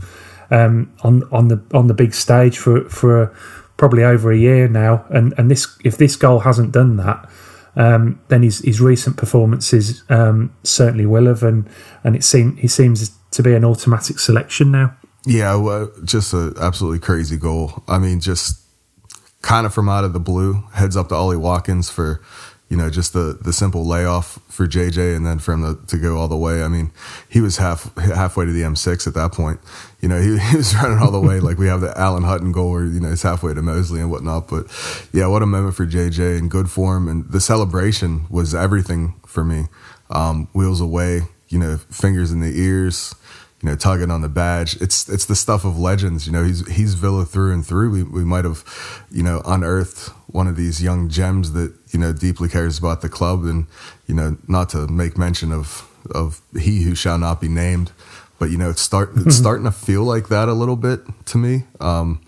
um, 0.50 0.92
on 1.02 1.22
on 1.32 1.48
the 1.48 1.62
on 1.72 1.86
the 1.86 1.94
big 1.94 2.14
stage 2.14 2.58
for 2.58 2.88
for 2.88 3.34
probably 3.76 4.04
over 4.04 4.30
a 4.30 4.36
year 4.36 4.68
now, 4.68 5.04
and 5.10 5.34
and 5.36 5.50
this 5.50 5.66
if 5.84 5.98
this 5.98 6.16
goal 6.16 6.40
hasn't 6.40 6.72
done 6.72 6.96
that, 6.96 7.28
um, 7.76 8.20
then 8.28 8.42
his, 8.42 8.60
his 8.60 8.80
recent 8.80 9.16
performances 9.16 10.02
um, 10.08 10.54
certainly 10.62 11.06
will 11.06 11.26
have, 11.26 11.42
and 11.42 11.68
and 12.04 12.16
it 12.16 12.24
seem 12.24 12.56
he 12.56 12.68
seems 12.68 13.10
to 13.30 13.42
be 13.42 13.54
an 13.54 13.64
automatic 13.64 14.18
selection 14.18 14.70
now. 14.70 14.96
Yeah, 15.26 15.54
well, 15.56 15.92
just 16.04 16.32
an 16.32 16.54
absolutely 16.60 16.98
crazy 16.98 17.36
goal. 17.36 17.82
I 17.86 17.98
mean, 17.98 18.20
just 18.20 18.60
kind 19.42 19.66
of 19.66 19.74
from 19.74 19.88
out 19.88 20.04
of 20.04 20.12
the 20.12 20.20
blue, 20.20 20.64
heads 20.72 20.96
up 20.96 21.08
to 21.08 21.14
Ollie 21.14 21.36
Watkins 21.36 21.90
for 21.90 22.22
you 22.70 22.76
know 22.76 22.88
just 22.88 23.12
the 23.12 23.36
the 23.42 23.52
simple 23.52 23.84
layoff 23.84 24.38
for 24.48 24.66
JJ, 24.66 25.16
and 25.16 25.26
then 25.26 25.40
for 25.40 25.52
him 25.52 25.84
to, 25.86 25.98
go 25.98 26.16
all 26.16 26.28
the 26.28 26.36
way. 26.36 26.62
I 26.62 26.68
mean, 26.68 26.92
he 27.28 27.40
was 27.40 27.56
half 27.56 27.94
halfway 27.96 28.46
to 28.46 28.52
the 28.52 28.62
M6 28.62 29.08
at 29.08 29.14
that 29.14 29.32
point. 29.32 29.58
You 30.00 30.08
know, 30.08 30.20
he, 30.20 30.38
he 30.50 30.56
was 30.56 30.74
running 30.76 30.98
all 30.98 31.10
the 31.10 31.20
way. 31.20 31.40
like 31.40 31.58
we 31.58 31.66
have 31.66 31.80
the 31.80 31.96
Alan 31.98 32.22
Hutton 32.22 32.52
goal 32.52 32.70
where 32.70 32.84
you 32.84 33.00
know 33.00 33.10
he's 33.10 33.22
halfway 33.22 33.52
to 33.52 33.60
Moseley 33.60 34.00
and 34.00 34.10
whatnot. 34.10 34.48
But 34.48 34.66
yeah, 35.12 35.26
what 35.26 35.42
a 35.42 35.46
moment 35.46 35.74
for 35.74 35.84
JJ 35.84 36.38
in 36.38 36.48
good 36.48 36.70
form, 36.70 37.08
and 37.08 37.28
the 37.30 37.40
celebration 37.40 38.26
was 38.30 38.54
everything 38.54 39.14
for 39.26 39.44
me. 39.44 39.66
Um, 40.10 40.48
wheels 40.52 40.80
away, 40.80 41.22
you 41.48 41.58
know, 41.58 41.76
fingers 41.76 42.30
in 42.30 42.40
the 42.40 42.56
ears 42.56 43.14
you 43.62 43.68
know, 43.68 43.76
tugging 43.76 44.10
on 44.10 44.22
the 44.22 44.28
badge. 44.28 44.80
It's 44.80 45.08
it's 45.08 45.26
the 45.26 45.36
stuff 45.36 45.64
of 45.64 45.78
legends. 45.78 46.26
You 46.26 46.32
know, 46.32 46.44
he's 46.44 46.66
he's 46.70 46.94
Villa 46.94 47.24
through 47.24 47.52
and 47.52 47.66
through. 47.66 47.90
We 47.90 48.02
we 48.02 48.24
might 48.24 48.44
have, 48.44 48.64
you 49.10 49.22
know, 49.22 49.42
unearthed 49.44 50.08
one 50.28 50.46
of 50.46 50.56
these 50.56 50.82
young 50.82 51.08
gems 51.08 51.52
that 51.52 51.74
you 51.90 51.98
know 51.98 52.12
deeply 52.12 52.48
cares 52.48 52.78
about 52.78 53.02
the 53.02 53.08
club, 53.08 53.44
and 53.44 53.66
you 54.06 54.14
know, 54.14 54.38
not 54.48 54.70
to 54.70 54.86
make 54.86 55.18
mention 55.18 55.52
of 55.52 55.86
of 56.14 56.40
he 56.58 56.82
who 56.82 56.94
shall 56.94 57.18
not 57.18 57.40
be 57.40 57.48
named, 57.48 57.92
but 58.38 58.50
you 58.50 58.56
know, 58.56 58.70
it's 58.70 58.80
start 58.80 59.10
it's 59.16 59.36
starting 59.36 59.64
to 59.64 59.72
feel 59.72 60.04
like 60.04 60.28
that 60.28 60.48
a 60.48 60.54
little 60.54 60.76
bit 60.76 61.00
to 61.26 61.38
me. 61.38 61.64
Um, 61.80 62.22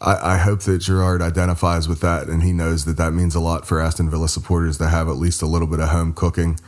I, 0.00 0.34
I 0.34 0.38
hope 0.38 0.60
that 0.62 0.78
Gerrard 0.78 1.22
identifies 1.22 1.88
with 1.88 2.00
that, 2.00 2.28
and 2.28 2.42
he 2.42 2.52
knows 2.52 2.84
that 2.84 2.96
that 2.98 3.12
means 3.12 3.34
a 3.34 3.40
lot 3.40 3.66
for 3.66 3.80
Aston 3.80 4.10
Villa 4.10 4.28
supporters 4.28 4.78
to 4.78 4.88
have 4.88 5.08
at 5.08 5.16
least 5.16 5.42
a 5.42 5.46
little 5.46 5.68
bit 5.68 5.80
of 5.80 5.88
home 5.88 6.12
cooking 6.12 6.58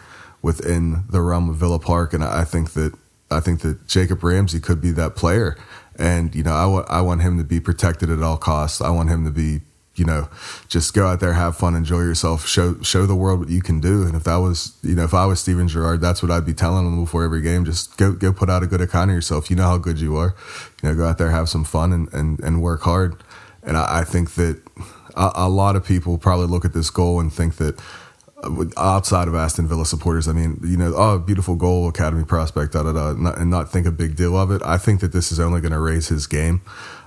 within 0.42 1.04
the 1.08 1.20
realm 1.20 1.48
of 1.48 1.56
Villa 1.56 1.78
Park, 1.78 2.12
and 2.12 2.24
I 2.24 2.44
think 2.44 2.72
that 2.72 2.94
I 3.34 3.40
think 3.40 3.60
that 3.60 3.86
Jacob 3.86 4.22
Ramsey 4.22 4.60
could 4.60 4.80
be 4.80 4.90
that 4.92 5.16
player. 5.16 5.56
And, 5.96 6.34
you 6.34 6.42
know, 6.42 6.54
I 6.54 6.66
want, 6.66 6.90
I 6.90 7.00
want 7.02 7.22
him 7.22 7.38
to 7.38 7.44
be 7.44 7.60
protected 7.60 8.10
at 8.10 8.22
all 8.22 8.36
costs. 8.36 8.80
I 8.80 8.90
want 8.90 9.10
him 9.10 9.24
to 9.24 9.30
be, 9.30 9.60
you 9.94 10.04
know, 10.04 10.28
just 10.68 10.92
go 10.92 11.06
out 11.06 11.20
there, 11.20 11.34
have 11.34 11.56
fun, 11.56 11.76
enjoy 11.76 12.00
yourself, 12.00 12.46
show, 12.46 12.80
show 12.80 13.06
the 13.06 13.14
world 13.14 13.40
what 13.40 13.48
you 13.48 13.62
can 13.62 13.80
do. 13.80 14.02
And 14.02 14.16
if 14.16 14.24
that 14.24 14.36
was, 14.36 14.76
you 14.82 14.96
know, 14.96 15.04
if 15.04 15.14
I 15.14 15.26
was 15.26 15.40
Steven 15.40 15.68
Gerrard, 15.68 16.00
that's 16.00 16.22
what 16.22 16.32
I'd 16.32 16.46
be 16.46 16.54
telling 16.54 16.86
him 16.86 17.04
before 17.04 17.22
every 17.22 17.42
game. 17.42 17.64
Just 17.64 17.96
go, 17.96 18.12
go 18.12 18.32
put 18.32 18.50
out 18.50 18.62
a 18.62 18.66
good 18.66 18.80
account 18.80 19.10
of 19.10 19.14
yourself. 19.14 19.50
You 19.50 19.56
know 19.56 19.64
how 19.64 19.78
good 19.78 20.00
you 20.00 20.16
are. 20.16 20.34
You 20.82 20.88
know, 20.88 20.94
go 20.96 21.06
out 21.06 21.18
there, 21.18 21.30
have 21.30 21.48
some 21.48 21.64
fun 21.64 21.92
and, 21.92 22.12
and, 22.12 22.40
and 22.40 22.60
work 22.60 22.82
hard. 22.82 23.22
And 23.62 23.76
I, 23.76 24.00
I 24.00 24.04
think 24.04 24.34
that 24.34 24.60
a, 25.16 25.30
a 25.34 25.48
lot 25.48 25.76
of 25.76 25.84
people 25.84 26.18
probably 26.18 26.46
look 26.46 26.64
at 26.64 26.72
this 26.72 26.90
goal 26.90 27.20
and 27.20 27.32
think 27.32 27.56
that, 27.56 27.80
outside 28.76 29.28
of 29.28 29.34
Aston 29.34 29.66
Villa 29.66 29.86
supporters, 29.86 30.28
I 30.28 30.32
mean, 30.32 30.58
you 30.62 30.76
know, 30.76 30.94
oh, 30.96 31.18
beautiful 31.18 31.56
goal, 31.56 31.88
academy 31.88 32.24
prospect, 32.24 32.72
da 32.72 32.82
da 32.82 32.92
da, 32.92 33.10
and 33.32 33.50
not 33.50 33.70
think 33.70 33.86
a 33.86 33.90
big 33.90 34.16
deal 34.16 34.36
of 34.36 34.50
it. 34.50 34.62
I 34.64 34.78
think 34.78 35.00
that 35.00 35.12
this 35.12 35.32
is 35.32 35.40
only 35.40 35.60
going 35.60 35.72
to 35.72 35.80
raise 35.80 36.08
his 36.08 36.26
game, 36.26 36.62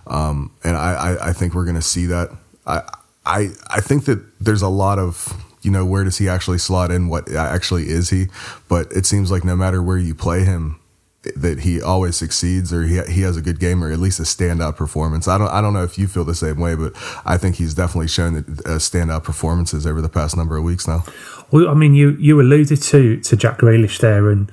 um, 0.08 0.52
and 0.64 0.76
I, 0.76 0.94
I, 0.94 1.30
I, 1.30 1.34
think 1.34 1.54
we're 1.54 1.66
going 1.66 1.76
to 1.76 1.82
see 1.82 2.06
that. 2.08 2.30
I, 2.66 2.82
I, 3.26 3.50
I 3.70 3.82
think 3.82 4.06
that 4.06 4.24
there's 4.40 4.62
a 4.62 4.70
lot 4.70 5.00
of 5.00 5.34
you 5.62 5.72
know 5.72 5.86
where 5.86 6.04
does 6.04 6.18
he 6.18 6.30
actually 6.30 6.60
slot 6.60 6.92
in? 6.92 7.10
What 7.10 7.32
actually 7.32 7.90
is 7.90 8.10
he? 8.10 8.28
But 8.70 8.92
it 8.92 9.06
seems 9.06 9.32
like 9.32 9.44
no 9.44 9.56
matter 9.56 9.84
where 9.84 9.98
you 9.98 10.16
play 10.16 10.44
him, 10.44 10.80
that 11.24 11.60
he 11.60 11.82
always 11.82 12.16
succeeds 12.16 12.72
or 12.72 12.84
he 12.84 13.02
he 13.04 13.22
has 13.22 13.36
a 13.36 13.42
good 13.42 13.60
game 13.60 13.84
or 13.84 13.92
at 13.92 14.00
least 14.00 14.20
a 14.20 14.24
standout 14.24 14.76
performance. 14.76 15.28
I 15.28 15.38
don't 15.38 15.50
I 15.50 15.62
don't 15.62 15.74
know 15.74 15.84
if 15.84 15.98
you 15.98 16.08
feel 16.08 16.24
the 16.24 16.36
same 16.36 16.60
way, 16.60 16.76
but 16.76 16.94
I 17.26 17.38
think 17.38 17.56
he's 17.56 17.74
definitely 17.74 18.08
shown 18.08 18.36
that 18.36 18.48
uh, 18.66 18.78
standout 18.78 19.24
performances 19.24 19.86
over 19.86 20.02
the 20.02 20.10
past 20.10 20.38
number 20.38 20.58
of 20.58 20.64
weeks 20.64 20.88
now. 20.88 21.04
Well, 21.52 21.70
I 21.70 21.74
mean, 21.74 21.94
you 21.94 22.12
you 22.20 22.40
alluded 22.40 22.82
to 22.82 23.20
to 23.20 23.36
Jack 23.36 23.60
Grealish 23.60 24.00
there, 24.00 24.30
and 24.30 24.52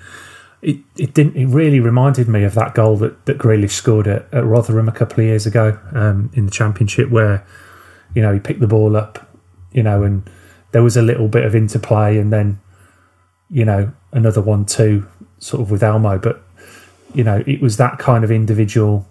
it, 0.62 0.78
it 0.96 1.14
didn't 1.14 1.36
it 1.36 1.46
really 1.46 1.80
reminded 1.80 2.28
me 2.28 2.44
of 2.44 2.54
that 2.54 2.74
goal 2.74 2.96
that 2.98 3.26
that 3.26 3.38
Grealish 3.38 3.72
scored 3.72 4.08
at, 4.08 4.26
at 4.32 4.44
Rotherham 4.44 4.88
a 4.88 4.92
couple 4.92 5.20
of 5.20 5.26
years 5.26 5.46
ago 5.46 5.78
um, 5.92 6.30
in 6.34 6.46
the 6.46 6.52
Championship, 6.52 7.10
where 7.10 7.46
you 8.14 8.22
know 8.22 8.32
he 8.32 8.40
picked 8.40 8.60
the 8.60 8.66
ball 8.66 8.96
up, 8.96 9.38
you 9.72 9.82
know, 9.82 10.02
and 10.02 10.28
there 10.72 10.82
was 10.82 10.96
a 10.96 11.02
little 11.02 11.28
bit 11.28 11.44
of 11.44 11.54
interplay, 11.54 12.16
and 12.18 12.32
then 12.32 12.58
you 13.50 13.64
know 13.64 13.92
another 14.12 14.40
one 14.40 14.64
two 14.64 15.06
sort 15.38 15.60
of 15.60 15.70
with 15.70 15.82
Elmo, 15.82 16.18
but 16.18 16.42
you 17.14 17.24
know, 17.24 17.42
it 17.46 17.60
was 17.60 17.76
that 17.76 17.98
kind 17.98 18.24
of 18.24 18.30
individual 18.30 19.06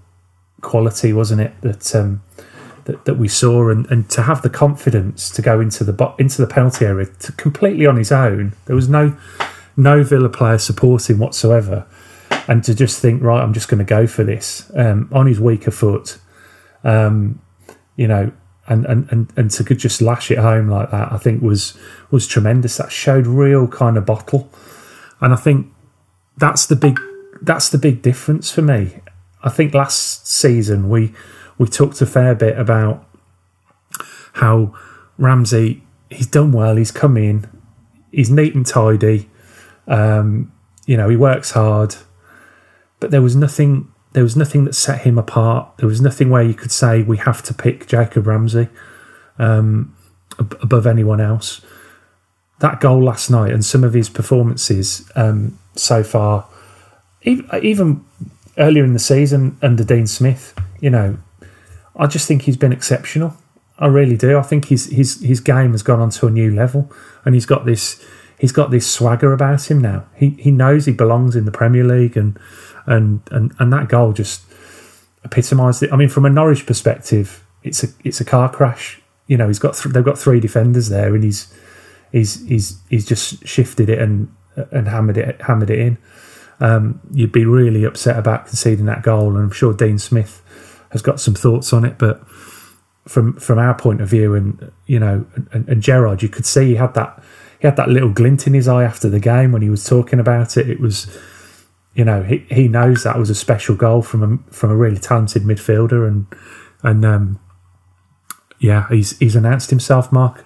quality, 0.61 1.13
wasn't 1.13 1.41
it? 1.41 1.53
That 1.61 1.95
um, 1.95 2.21
that, 2.85 3.05
that 3.05 3.15
we 3.15 3.27
saw, 3.27 3.69
and, 3.69 3.89
and 3.89 4.09
to 4.11 4.23
have 4.23 4.41
the 4.41 4.49
confidence 4.49 5.29
to 5.31 5.41
go 5.41 5.59
into 5.59 5.83
the 5.83 6.15
into 6.19 6.41
the 6.41 6.47
penalty 6.47 6.85
area 6.85 7.07
completely 7.37 7.85
on 7.85 7.97
his 7.97 8.11
own. 8.11 8.53
There 8.65 8.75
was 8.75 8.89
no 8.89 9.15
no 9.77 10.03
Villa 10.03 10.29
player 10.29 10.57
supporting 10.57 11.17
whatsoever, 11.17 11.85
and 12.47 12.63
to 12.63 12.75
just 12.75 12.99
think, 12.99 13.21
right, 13.21 13.41
I'm 13.41 13.53
just 13.53 13.67
going 13.67 13.79
to 13.79 13.85
go 13.85 14.07
for 14.07 14.23
this 14.23 14.71
um, 14.75 15.09
on 15.11 15.27
his 15.27 15.39
weaker 15.39 15.71
foot, 15.71 16.17
um, 16.83 17.41
you 17.95 18.07
know, 18.07 18.31
and, 18.67 18.85
and 18.85 19.09
and 19.11 19.33
and 19.35 19.51
to 19.51 19.63
just 19.75 20.01
lash 20.01 20.31
it 20.31 20.39
home 20.39 20.67
like 20.67 20.91
that, 20.91 21.11
I 21.11 21.17
think 21.17 21.41
was 21.41 21.77
was 22.11 22.27
tremendous. 22.27 22.77
That 22.77 22.91
showed 22.91 23.27
real 23.27 23.67
kind 23.67 23.97
of 23.97 24.05
bottle, 24.05 24.49
and 25.21 25.33
I 25.33 25.37
think 25.37 25.67
that's 26.37 26.65
the 26.65 26.75
big 26.75 26.99
that's 27.43 27.69
the 27.69 27.77
big 27.77 28.01
difference 28.01 28.49
for 28.49 28.61
me. 28.61 28.99
I 29.43 29.49
think 29.49 29.73
last 29.73 30.27
season 30.27 30.89
we 30.89 31.13
we 31.57 31.67
talked 31.67 32.01
a 32.01 32.05
fair 32.05 32.33
bit 32.33 32.57
about 32.57 33.05
how 34.33 34.73
Ramsey 35.17 35.83
he's 36.09 36.27
done 36.27 36.51
well. 36.51 36.75
He's 36.75 36.91
come 36.91 37.17
in, 37.17 37.47
he's 38.11 38.29
neat 38.29 38.55
and 38.55 38.65
tidy. 38.65 39.29
Um, 39.87 40.51
you 40.85 40.97
know, 40.97 41.09
he 41.09 41.17
works 41.17 41.51
hard, 41.51 41.95
but 42.99 43.11
there 43.11 43.21
was 43.21 43.35
nothing 43.35 43.91
there 44.13 44.23
was 44.23 44.37
nothing 44.37 44.63
that 44.65 44.75
set 44.75 45.01
him 45.01 45.17
apart. 45.17 45.77
There 45.77 45.87
was 45.87 45.99
nothing 45.99 46.29
where 46.29 46.43
you 46.43 46.53
could 46.53 46.71
say 46.71 47.01
we 47.01 47.17
have 47.17 47.41
to 47.43 47.53
pick 47.53 47.87
Jacob 47.87 48.27
Ramsey 48.27 48.69
um, 49.39 49.95
ab- 50.39 50.57
above 50.61 50.87
anyone 50.87 51.19
else. 51.19 51.61
That 52.59 52.79
goal 52.79 53.03
last 53.03 53.29
night 53.29 53.51
and 53.51 53.65
some 53.65 53.83
of 53.83 53.93
his 53.93 54.09
performances 54.09 55.09
um, 55.15 55.59
so 55.75 56.03
far, 56.03 56.47
even, 57.23 58.05
earlier 58.57 58.83
in 58.83 58.93
the 58.93 58.99
season 58.99 59.57
under 59.61 59.83
Dean 59.83 60.07
Smith, 60.07 60.53
you 60.79 60.89
know, 60.89 61.17
I 61.95 62.07
just 62.07 62.27
think 62.27 62.43
he's 62.43 62.57
been 62.57 62.73
exceptional. 62.73 63.35
I 63.79 63.87
really 63.87 64.17
do. 64.17 64.37
I 64.37 64.43
think 64.43 64.65
his 64.65 64.85
his 64.85 65.21
his 65.21 65.39
game 65.39 65.71
has 65.71 65.83
gone 65.83 65.99
on 65.99 66.09
to 66.11 66.27
a 66.27 66.29
new 66.29 66.53
level, 66.53 66.91
and 67.25 67.33
he's 67.33 67.45
got 67.45 67.65
this 67.65 68.03
he's 68.39 68.51
got 68.51 68.71
this 68.71 68.85
swagger 68.85 69.33
about 69.33 69.69
him 69.69 69.81
now. 69.81 70.05
He 70.15 70.31
he 70.31 70.51
knows 70.51 70.85
he 70.85 70.91
belongs 70.91 71.35
in 71.35 71.45
the 71.45 71.51
Premier 71.51 71.83
League, 71.83 72.15
and 72.15 72.37
and 72.85 73.21
and, 73.31 73.53
and 73.59 73.73
that 73.73 73.89
goal 73.89 74.13
just 74.13 74.43
epitomised 75.25 75.83
it. 75.83 75.91
I 75.91 75.95
mean, 75.95 76.09
from 76.09 76.25
a 76.25 76.29
Norwich 76.29 76.65
perspective, 76.65 77.43
it's 77.63 77.83
a 77.83 77.87
it's 78.03 78.21
a 78.21 78.25
car 78.25 78.49
crash. 78.49 79.01
You 79.27 79.37
know, 79.37 79.47
he's 79.47 79.59
got 79.59 79.75
th- 79.75 79.93
they've 79.93 80.03
got 80.03 80.17
three 80.17 80.39
defenders 80.39 80.89
there, 80.89 81.15
and 81.15 81.23
he's 81.23 81.53
he's 82.11 82.45
he's 82.47 82.79
he's 82.89 83.05
just 83.05 83.45
shifted 83.47 83.89
it 83.89 83.99
and 83.99 84.33
and 84.71 84.87
hammered 84.87 85.17
it 85.17 85.41
hammered 85.41 85.69
it 85.69 85.79
in. 85.79 85.97
Um, 86.63 87.01
you'd 87.11 87.33
be 87.33 87.43
really 87.43 87.83
upset 87.83 88.17
about 88.17 88.47
conceding 88.47 88.85
that 88.85 89.03
goal, 89.03 89.29
and 89.29 89.37
I'm 89.37 89.51
sure 89.51 89.73
Dean 89.73 89.99
Smith 89.99 90.41
has 90.91 91.01
got 91.01 91.19
some 91.19 91.33
thoughts 91.33 91.73
on 91.73 91.83
it. 91.83 91.97
But 91.99 92.25
from 93.05 93.33
from 93.37 93.59
our 93.59 93.75
point 93.75 93.99
of 93.99 94.07
view, 94.07 94.33
and 94.33 94.71
you 94.87 94.97
know, 94.97 95.25
and, 95.51 95.67
and 95.67 95.83
Gerrard, 95.83 96.23
you 96.23 96.29
could 96.29 96.45
see 96.45 96.67
he 96.67 96.75
had 96.75 96.93
that 96.93 97.21
he 97.59 97.67
had 97.67 97.75
that 97.75 97.89
little 97.89 98.09
glint 98.09 98.47
in 98.47 98.53
his 98.53 98.69
eye 98.69 98.85
after 98.85 99.09
the 99.09 99.19
game 99.19 99.51
when 99.51 99.61
he 99.61 99.69
was 99.69 99.83
talking 99.83 100.21
about 100.21 100.55
it. 100.55 100.69
It 100.69 100.79
was, 100.79 101.13
you 101.95 102.05
know, 102.05 102.23
he, 102.23 102.45
he 102.49 102.69
knows 102.69 103.03
that 103.03 103.19
was 103.19 103.29
a 103.29 103.35
special 103.35 103.75
goal 103.75 104.01
from 104.01 104.23
a 104.23 104.53
from 104.53 104.71
a 104.71 104.75
really 104.77 104.99
talented 104.99 105.43
midfielder, 105.43 106.07
and 106.07 106.27
and 106.81 107.03
um, 107.03 107.39
yeah, 108.59 108.87
he's 108.87 109.19
he's 109.19 109.35
announced 109.35 109.69
himself, 109.69 110.13
Mark. 110.13 110.45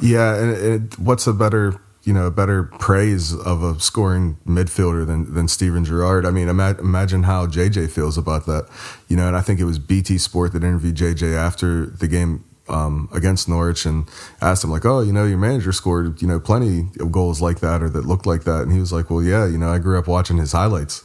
Yeah, 0.00 0.34
and 0.34 0.92
what's 0.96 1.28
a 1.28 1.32
better 1.32 1.80
you 2.04 2.12
know 2.12 2.26
a 2.26 2.30
better 2.30 2.64
praise 2.64 3.32
of 3.34 3.62
a 3.62 3.78
scoring 3.80 4.36
midfielder 4.46 5.06
than 5.06 5.32
than 5.34 5.48
Steven 5.48 5.84
Gerrard? 5.84 6.26
I 6.26 6.30
mean, 6.30 6.48
ima- 6.48 6.76
imagine 6.80 7.22
how 7.24 7.46
JJ 7.46 7.90
feels 7.90 8.18
about 8.18 8.46
that. 8.46 8.66
You 9.08 9.16
know, 9.16 9.26
and 9.28 9.36
I 9.36 9.40
think 9.40 9.60
it 9.60 9.64
was 9.64 9.78
BT 9.78 10.18
Sport 10.18 10.52
that 10.52 10.64
interviewed 10.64 10.96
JJ 10.96 11.36
after 11.36 11.86
the 11.86 12.08
game 12.08 12.44
um, 12.68 13.08
against 13.12 13.48
Norwich 13.48 13.84
and 13.86 14.08
asked 14.40 14.64
him 14.64 14.70
like, 14.70 14.84
"Oh, 14.84 15.00
you 15.00 15.12
know, 15.12 15.24
your 15.24 15.38
manager 15.38 15.72
scored 15.72 16.20
you 16.22 16.28
know 16.28 16.40
plenty 16.40 16.88
of 17.00 17.12
goals 17.12 17.40
like 17.40 17.60
that 17.60 17.82
or 17.82 17.88
that 17.90 18.04
looked 18.06 18.26
like 18.26 18.44
that," 18.44 18.62
and 18.62 18.72
he 18.72 18.80
was 18.80 18.92
like, 18.92 19.10
"Well, 19.10 19.22
yeah, 19.22 19.46
you 19.46 19.58
know, 19.58 19.70
I 19.70 19.78
grew 19.78 19.98
up 19.98 20.06
watching 20.08 20.36
his 20.38 20.52
highlights." 20.52 21.02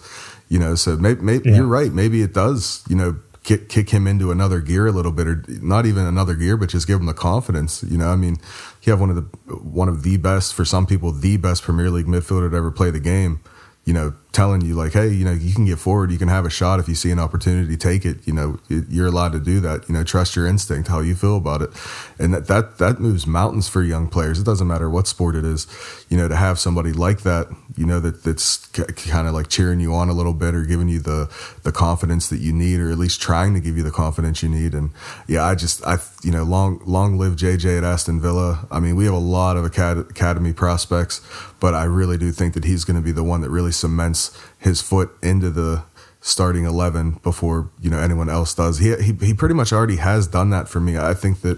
You 0.50 0.60
know, 0.60 0.76
so 0.76 0.96
maybe, 0.96 1.20
maybe 1.22 1.50
Yeah. 1.50 1.58
you're 1.58 1.66
right. 1.68 1.92
Maybe 1.92 2.22
it 2.22 2.34
does. 2.34 2.82
You 2.88 2.96
know, 2.96 3.18
kick, 3.48 3.70
kick 3.70 3.90
him 3.90 4.08
into 4.08 4.30
another 4.30 4.60
gear 4.60 4.88
a 4.88 4.92
little 4.92 5.14
bit, 5.14 5.26
or 5.26 5.42
not 5.48 5.86
even 5.86 6.06
another 6.06 6.36
gear, 6.36 6.58
but 6.58 6.68
just 6.68 6.86
give 6.86 7.00
him 7.00 7.06
the 7.06 7.14
confidence. 7.14 7.82
You 7.82 7.98
know, 7.98 8.10
I 8.10 8.18
mean, 8.18 8.38
you 8.84 8.92
have 8.92 9.00
one 9.00 9.10
of 9.10 9.16
the 9.16 9.22
one 9.56 9.88
of 9.88 10.04
the 10.04 10.18
best, 10.18 10.54
for 10.54 10.66
some 10.66 10.86
people, 10.86 11.14
the 11.14 11.38
best 11.38 11.64
Premier 11.64 11.90
League 11.90 12.08
midfielder 12.08 12.52
to 12.52 12.58
ever 12.58 12.72
play 12.72 12.92
the 12.92 13.00
game. 13.00 13.40
You 13.86 13.94
know, 13.94 14.14
telling 14.38 14.62
you 14.62 14.76
like, 14.76 14.94
hey, 14.94 15.08
you 15.08 15.26
know, 15.26 15.32
you 15.32 15.52
can 15.52 15.66
get 15.66 15.80
forward, 15.80 16.12
you 16.12 16.20
can 16.20 16.28
have 16.28 16.46
a 16.46 16.50
shot 16.50 16.80
if 16.80 16.88
you 16.88 16.94
see 16.94 17.10
an 17.10 17.18
opportunity, 17.18 17.76
take 17.76 18.06
it. 18.06 18.18
You 18.28 18.34
know, 18.34 18.60
you're 18.70 19.08
allowed 19.08 19.32
to 19.32 19.40
do 19.40 19.60
that. 19.62 19.90
You 19.90 19.96
know, 19.96 20.04
trust 20.04 20.36
your 20.36 20.46
instinct, 20.46 20.90
how 20.90 21.00
you 21.00 21.16
feel 21.16 21.38
about 21.38 21.64
it, 21.64 21.72
and 22.20 22.36
that 22.36 22.46
that 22.46 22.78
that 22.78 23.00
moves 23.00 23.26
mountains 23.26 23.68
for 23.68 23.82
young 23.82 24.08
players. 24.08 24.40
It 24.40 24.44
doesn't 24.46 24.68
matter 24.68 24.92
what 24.92 25.08
sport 25.08 25.36
it 25.36 25.44
is. 25.44 25.66
You 26.10 26.18
know, 26.18 26.28
to 26.28 26.36
have 26.36 26.60
somebody 26.60 26.94
like 26.94 27.22
that, 27.22 27.48
you 27.76 27.88
know, 27.88 28.00
that 28.00 28.22
that's 28.22 28.68
kind 28.68 29.28
of 29.28 29.34
like 29.34 29.48
cheering 29.48 29.80
you 29.80 29.96
on 29.96 30.08
a 30.08 30.14
little 30.14 30.36
bit 30.36 30.54
or 30.54 30.62
giving 30.62 30.88
you 30.88 31.00
the 31.00 31.34
the 31.64 31.72
confidence 31.72 32.30
that 32.30 32.38
you 32.38 32.54
need, 32.54 32.80
or 32.80 32.92
at 32.92 33.00
least 33.00 33.20
trying 33.20 33.56
to 33.56 33.60
give 33.60 33.76
you 33.76 33.82
the 33.82 33.92
confidence 33.92 34.44
you 34.44 34.50
need. 34.50 34.76
And 34.76 34.92
yeah, 35.28 35.44
I 35.44 35.56
just 35.56 35.84
I 35.84 35.98
you 36.24 36.32
know, 36.32 36.44
long 36.44 36.80
long 36.86 37.18
live 37.18 37.38
JJ 37.38 37.80
at 37.80 37.84
Aston 37.84 38.22
Villa. 38.22 38.68
I 38.70 38.80
mean, 38.80 38.96
we 38.96 39.06
have 39.06 39.16
a 39.16 39.18
lot 39.18 39.58
of 39.58 39.66
acad- 39.66 40.12
academy 40.12 40.54
prospects, 40.54 41.22
but 41.60 41.74
I 41.74 41.86
really 41.86 42.20
do 42.20 42.32
think 42.32 42.54
that 42.54 42.66
he's 42.66 42.84
going 42.84 42.98
to 42.98 43.04
be 43.04 43.12
the 43.12 43.24
one 43.24 43.42
that 43.42 43.50
really 43.50 43.72
cements 43.72 44.27
his 44.58 44.82
foot 44.82 45.12
into 45.22 45.50
the 45.50 45.84
starting 46.20 46.66
11 46.66 47.20
before 47.24 47.70
you 47.80 47.90
know 47.90 48.00
anyone 48.00 48.28
else 48.28 48.54
does 48.54 48.80
he, 48.80 48.94
he 48.98 49.14
he 49.28 49.34
pretty 49.34 49.54
much 49.54 49.72
already 49.72 49.96
has 49.96 50.28
done 50.28 50.50
that 50.50 50.68
for 50.68 50.82
me 50.82 50.98
i 50.98 51.14
think 51.14 51.40
that 51.42 51.58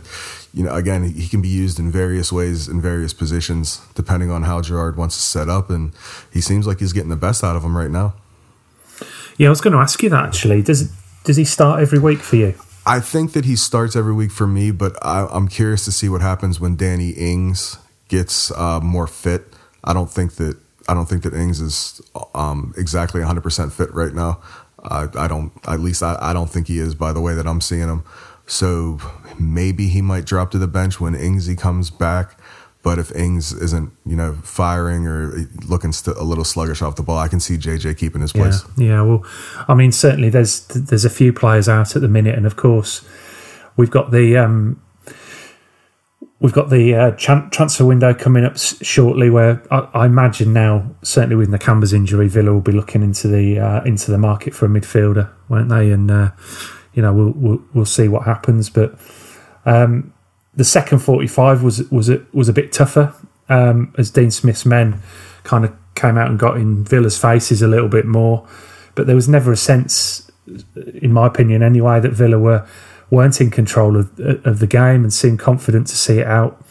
you 0.53 0.63
know 0.63 0.71
again 0.75 1.03
he 1.03 1.27
can 1.27 1.41
be 1.41 1.47
used 1.47 1.79
in 1.79 1.89
various 1.89 2.31
ways 2.31 2.67
in 2.67 2.79
various 2.79 3.13
positions 3.13 3.81
depending 3.95 4.29
on 4.29 4.43
how 4.43 4.61
Gerrard 4.61 4.95
wants 4.95 5.15
to 5.15 5.21
set 5.23 5.49
up 5.49 5.71
and 5.71 5.91
he 6.31 6.41
seems 6.41 6.67
like 6.67 6.79
he's 6.79 6.93
getting 6.93 7.09
the 7.09 7.15
best 7.15 7.43
out 7.43 7.55
of 7.55 7.63
him 7.63 7.75
right 7.75 7.89
now 7.89 8.13
Yeah, 9.39 9.47
I 9.47 9.49
was 9.51 9.61
going 9.61 9.71
to 9.73 9.79
ask 9.79 10.03
you 10.03 10.09
that 10.09 10.25
actually. 10.25 10.61
Does 10.61 10.91
does 11.23 11.37
he 11.37 11.45
start 11.45 11.81
every 11.81 11.97
week 11.99 12.19
for 12.19 12.35
you? 12.35 12.53
I 12.85 12.99
think 12.99 13.31
that 13.33 13.45
he 13.45 13.55
starts 13.55 13.95
every 13.95 14.13
week 14.13 14.31
for 14.31 14.47
me, 14.47 14.71
but 14.71 14.97
I, 15.01 15.27
I'm 15.31 15.47
curious 15.47 15.85
to 15.85 15.91
see 15.91 16.09
what 16.09 16.21
happens 16.21 16.59
when 16.59 16.75
Danny 16.75 17.11
Ings 17.11 17.77
gets 18.09 18.51
uh, 18.51 18.79
more 18.81 19.07
fit. 19.07 19.45
I 19.83 19.93
don't 19.93 20.11
think 20.11 20.35
that 20.35 20.57
I 20.89 20.93
don't 20.93 21.07
think 21.07 21.23
that 21.23 21.33
Ings 21.33 21.59
is 21.61 22.01
um, 22.33 22.73
exactly 22.77 23.19
100 23.21 23.41
percent 23.41 23.73
fit 23.73 23.93
right 23.93 24.13
now. 24.13 24.41
I, 24.83 25.07
I 25.17 25.27
don't. 25.27 25.51
At 25.67 25.79
least 25.79 26.01
I, 26.03 26.17
I 26.19 26.33
don't 26.33 26.49
think 26.49 26.67
he 26.67 26.79
is 26.79 26.95
by 26.95 27.11
the 27.13 27.21
way 27.21 27.33
that 27.35 27.45
I'm 27.47 27.61
seeing 27.61 27.87
him. 27.89 28.03
So 28.47 28.97
maybe 29.37 29.87
he 29.89 30.01
might 30.01 30.25
drop 30.25 30.51
to 30.51 30.57
the 30.57 30.67
bench 30.67 30.99
when 30.99 31.13
Ingsy 31.13 31.57
comes 31.57 31.89
back. 31.89 32.39
But 32.81 32.97
if 32.97 33.13
Ings 33.13 33.51
isn't, 33.51 33.91
you 34.05 34.15
know, 34.15 34.33
firing 34.41 35.05
or 35.05 35.33
looking 35.67 35.91
st- 35.91 36.15
a 36.15 36.23
little 36.23 36.45
sluggish 36.45 36.81
off 36.81 36.95
the 36.95 37.03
ball, 37.03 37.17
I 37.19 37.27
can 37.27 37.41
see 37.41 37.57
JJ 37.57 37.97
keeping 37.97 38.21
his 38.21 38.33
Yeah, 38.33 38.41
place. 38.41 38.63
yeah. 38.77 39.01
Well, 39.01 39.25
I 39.67 39.73
mean, 39.75 39.91
certainly 39.91 40.29
there's 40.29 40.65
there's 40.67 41.03
a 41.03 41.09
few 41.09 41.33
players 41.33 41.67
out 41.67 41.95
at 41.97 42.01
the 42.01 42.07
minute, 42.07 42.35
and 42.35 42.45
of 42.45 42.55
course, 42.55 43.03
we've 43.75 43.91
got 43.91 44.11
the 44.11 44.37
um, 44.37 44.81
we've 46.39 46.53
got 46.53 46.69
the 46.69 46.95
uh, 46.95 47.11
transfer 47.11 47.85
window 47.85 48.13
coming 48.13 48.45
up 48.45 48.57
shortly. 48.57 49.29
Where 49.29 49.61
I, 49.71 49.87
I 49.93 50.05
imagine 50.05 50.53
now, 50.53 50.95
certainly 51.01 51.35
with 51.35 51.49
Nakamba's 51.49 51.93
injury, 51.93 52.27
Villa 52.27 52.53
will 52.53 52.61
be 52.61 52.71
looking 52.71 53.03
into 53.03 53.27
the 53.27 53.59
uh, 53.59 53.83
into 53.83 54.11
the 54.11 54.17
market 54.17 54.53
for 54.53 54.65
a 54.65 54.69
midfielder, 54.69 55.29
won't 55.47 55.69
they? 55.69 55.91
And 55.91 56.09
uh, 56.09 56.31
you 56.93 57.01
know, 57.01 57.13
we'll, 57.13 57.31
we'll 57.31 57.61
we'll 57.73 57.85
see 57.85 58.07
what 58.07 58.23
happens. 58.23 58.69
But 58.69 58.99
um, 59.65 60.13
the 60.55 60.63
second 60.63 60.99
forty 60.99 61.27
five 61.27 61.63
was 61.63 61.89
was 61.91 62.09
a, 62.09 62.25
was 62.33 62.49
a 62.49 62.53
bit 62.53 62.71
tougher 62.71 63.13
um, 63.49 63.93
as 63.97 64.09
Dean 64.09 64.31
Smith's 64.31 64.65
men 64.65 65.01
kind 65.43 65.65
of 65.65 65.73
came 65.95 66.17
out 66.17 66.29
and 66.29 66.39
got 66.39 66.57
in 66.57 66.83
Villa's 66.85 67.17
faces 67.17 67.61
a 67.61 67.67
little 67.67 67.89
bit 67.89 68.05
more. 68.05 68.47
But 68.95 69.07
there 69.07 69.15
was 69.15 69.29
never 69.29 69.51
a 69.51 69.57
sense, 69.57 70.29
in 71.01 71.13
my 71.13 71.27
opinion 71.27 71.63
anyway, 71.63 71.99
that 71.99 72.11
Villa 72.11 72.39
were 72.39 72.67
weren't 73.09 73.41
in 73.41 73.51
control 73.51 73.97
of 73.97 74.19
of 74.19 74.59
the 74.59 74.67
game 74.67 75.03
and 75.03 75.13
seemed 75.13 75.39
confident 75.39 75.87
to 75.87 75.97
see 75.97 76.19
it 76.19 76.27
out. 76.27 76.63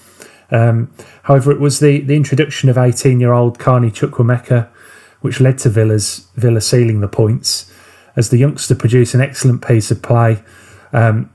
Um, 0.50 0.90
however, 1.24 1.52
it 1.52 1.60
was 1.60 1.80
the, 1.80 2.00
the 2.00 2.16
introduction 2.16 2.70
of 2.70 2.78
18 2.78 3.20
year 3.20 3.32
old 3.32 3.58
Carney 3.58 3.90
Chukwuemeka 3.90 4.70
which 5.20 5.40
led 5.40 5.58
to 5.58 5.68
Villa's 5.68 6.28
Villa 6.36 6.60
sealing 6.60 7.00
the 7.00 7.08
points 7.08 7.72
as 8.16 8.30
the 8.30 8.36
youngster 8.36 8.74
produced 8.74 9.14
an 9.14 9.20
excellent 9.20 9.66
piece 9.66 9.90
of 9.90 10.02
play 10.02 10.42
um, 10.92 11.32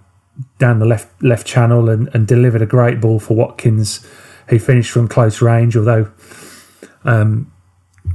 down 0.57 0.79
the 0.79 0.85
left 0.85 1.21
left 1.21 1.45
channel 1.45 1.89
and, 1.89 2.09
and 2.13 2.27
delivered 2.27 2.61
a 2.61 2.65
great 2.65 2.99
ball 2.99 3.19
for 3.19 3.35
Watkins, 3.35 4.05
who 4.47 4.59
finished 4.59 4.91
from 4.91 5.07
close 5.07 5.41
range. 5.41 5.77
Although 5.77 6.11
um, 7.03 7.51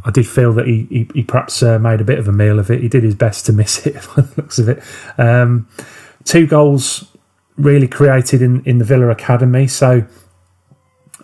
I 0.05 0.11
did 0.11 0.27
feel 0.27 0.53
that 0.55 0.67
he 0.67 0.87
he, 0.91 1.11
he 1.15 1.23
perhaps 1.23 1.63
uh, 1.63 1.79
made 1.79 2.01
a 2.01 2.05
bit 2.05 2.19
of 2.19 2.29
a 2.29 2.33
meal 2.33 2.59
of 2.59 2.71
it. 2.71 2.81
He 2.81 2.89
did 2.89 3.05
his 3.05 3.15
best 3.15 3.47
to 3.47 3.53
miss 3.53 3.87
it 3.87 3.95
by 4.17 4.23
the 4.23 4.33
looks 4.37 4.59
of 4.59 4.69
it. 4.69 4.83
Um, 5.17 5.69
two 6.29 6.47
goals 6.47 7.17
really 7.57 7.89
created 7.89 8.43
in, 8.43 8.63
in 8.65 8.79
the 8.79 8.85
Villa 8.85 9.09
academy, 9.09 9.67
so 9.67 10.05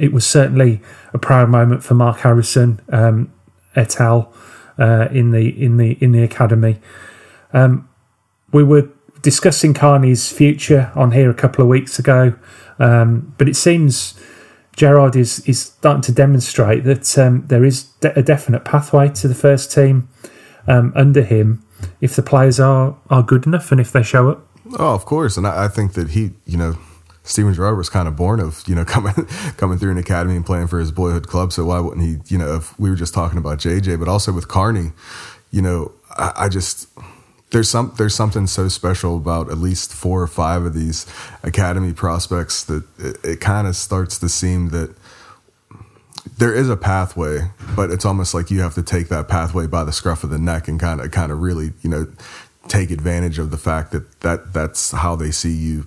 it 0.01 0.13
was 0.13 0.27
certainly 0.27 0.81
a 1.13 1.19
proud 1.19 1.49
moment 1.49 1.85
for 1.85 1.95
Mark 1.95 2.19
Harrison 2.21 2.81
um, 2.89 3.33
et 3.77 4.01
al. 4.01 4.33
Uh, 4.77 5.07
in 5.13 5.31
the 5.31 5.51
in 5.65 5.77
the 5.77 5.93
in 6.01 6.11
the 6.11 6.25
academy. 6.25 6.81
Um, 7.53 7.89
we 8.53 8.65
were 8.65 8.89
discussing 9.23 9.73
Carney's 9.73 10.33
future 10.33 10.91
on 10.97 11.13
here 11.13 11.31
a 11.31 11.35
couple 11.35 11.63
of 11.63 11.69
weeks 11.69 12.01
ago, 12.01 12.35
um, 12.81 13.33
but 13.39 13.49
it 13.49 13.55
seems 13.55 14.21
Gerrard 14.75 15.15
is 15.15 15.49
is 15.49 15.61
starting 15.63 16.03
to 16.03 16.11
demonstrate 16.13 16.83
that 16.83 17.17
um, 17.17 17.45
there 17.47 17.65
is 17.65 17.85
de- 18.01 18.19
a 18.19 18.23
definite 18.25 18.65
pathway 18.65 19.11
to 19.11 19.29
the 19.29 19.35
first 19.35 19.71
team 19.71 20.09
um, 20.67 20.93
under 20.97 21.23
him 21.23 21.65
if 22.01 22.17
the 22.17 22.23
players 22.23 22.59
are 22.59 22.97
are 23.11 23.23
good 23.23 23.47
enough 23.47 23.71
and 23.71 23.81
if 23.81 23.93
they 23.93 24.03
show 24.03 24.29
up. 24.29 24.54
Oh, 24.79 24.95
of 24.95 25.05
course, 25.05 25.37
and 25.37 25.47
I, 25.47 25.65
I 25.65 25.69
think 25.69 25.93
that 25.93 26.11
he, 26.11 26.31
you 26.47 26.57
know, 26.57 26.79
Steven 27.23 27.55
Gerrard 27.55 27.77
was 27.77 27.89
kind 27.89 28.07
of 28.07 28.17
born 28.17 28.41
of 28.41 28.63
you 28.67 28.75
know 28.75 28.85
coming 28.87 29.15
coming 29.57 29.79
through 29.79 29.91
an 29.91 29.99
academy 29.99 30.37
and 30.37 30.47
playing 30.47 30.69
for 30.69 30.79
his 30.79 30.93
boyhood 30.93 31.29
club. 31.29 31.53
So 31.53 31.65
why 31.67 31.81
wouldn't 31.81 32.05
he? 32.05 32.19
You 32.33 32.39
know, 32.39 32.57
if 32.57 32.79
we 32.79 32.91
were 32.91 32.97
just 32.97 33.15
talking 33.15 33.39
about 33.39 33.59
JJ, 33.59 33.99
but 33.99 34.09
also 34.09 34.33
with 34.33 34.49
Carney, 34.49 34.93
you 35.51 35.63
know, 35.63 35.93
I, 36.11 36.33
I 36.37 36.49
just 36.49 36.89
there's 37.51 37.71
some 37.71 37.95
there's 37.97 38.15
something 38.15 38.47
so 38.47 38.69
special 38.69 39.17
about 39.17 39.51
at 39.51 39.59
least 39.59 39.93
four 39.93 40.23
or 40.23 40.27
five 40.27 40.65
of 40.65 40.75
these 40.75 41.07
academy 41.43 41.93
prospects 41.93 42.65
that 42.65 42.85
it, 42.99 43.17
it 43.25 43.41
kind 43.41 43.67
of 43.67 43.77
starts 43.77 44.19
to 44.19 44.29
seem 44.29 44.71
that 44.71 44.95
there 46.39 46.55
is 46.55 46.69
a 46.69 46.77
pathway, 46.77 47.51
but 47.77 47.91
it's 47.91 48.05
almost 48.05 48.35
like 48.35 48.51
you 48.51 48.61
have 48.61 48.75
to 48.75 48.83
take 48.83 49.09
that 49.09 49.29
pathway 49.29 49.67
by 49.67 49.85
the 49.85 49.93
scruff 49.93 50.25
of 50.25 50.31
the 50.31 50.39
neck 50.39 50.69
and 50.69 50.81
kind 50.81 51.01
of 51.01 51.11
kind 51.11 51.31
of 51.31 51.41
really 51.41 51.73
you 51.83 51.91
know 51.91 52.07
take 52.69 52.91
advantage 52.91 53.39
of 53.39 53.51
the 53.51 53.59
fact 53.59 53.93
that, 53.93 54.21
that 54.21 54.53
that's 54.53 54.93
how 54.93 55.17
they 55.17 55.31
see 55.31 55.53
you 55.53 55.87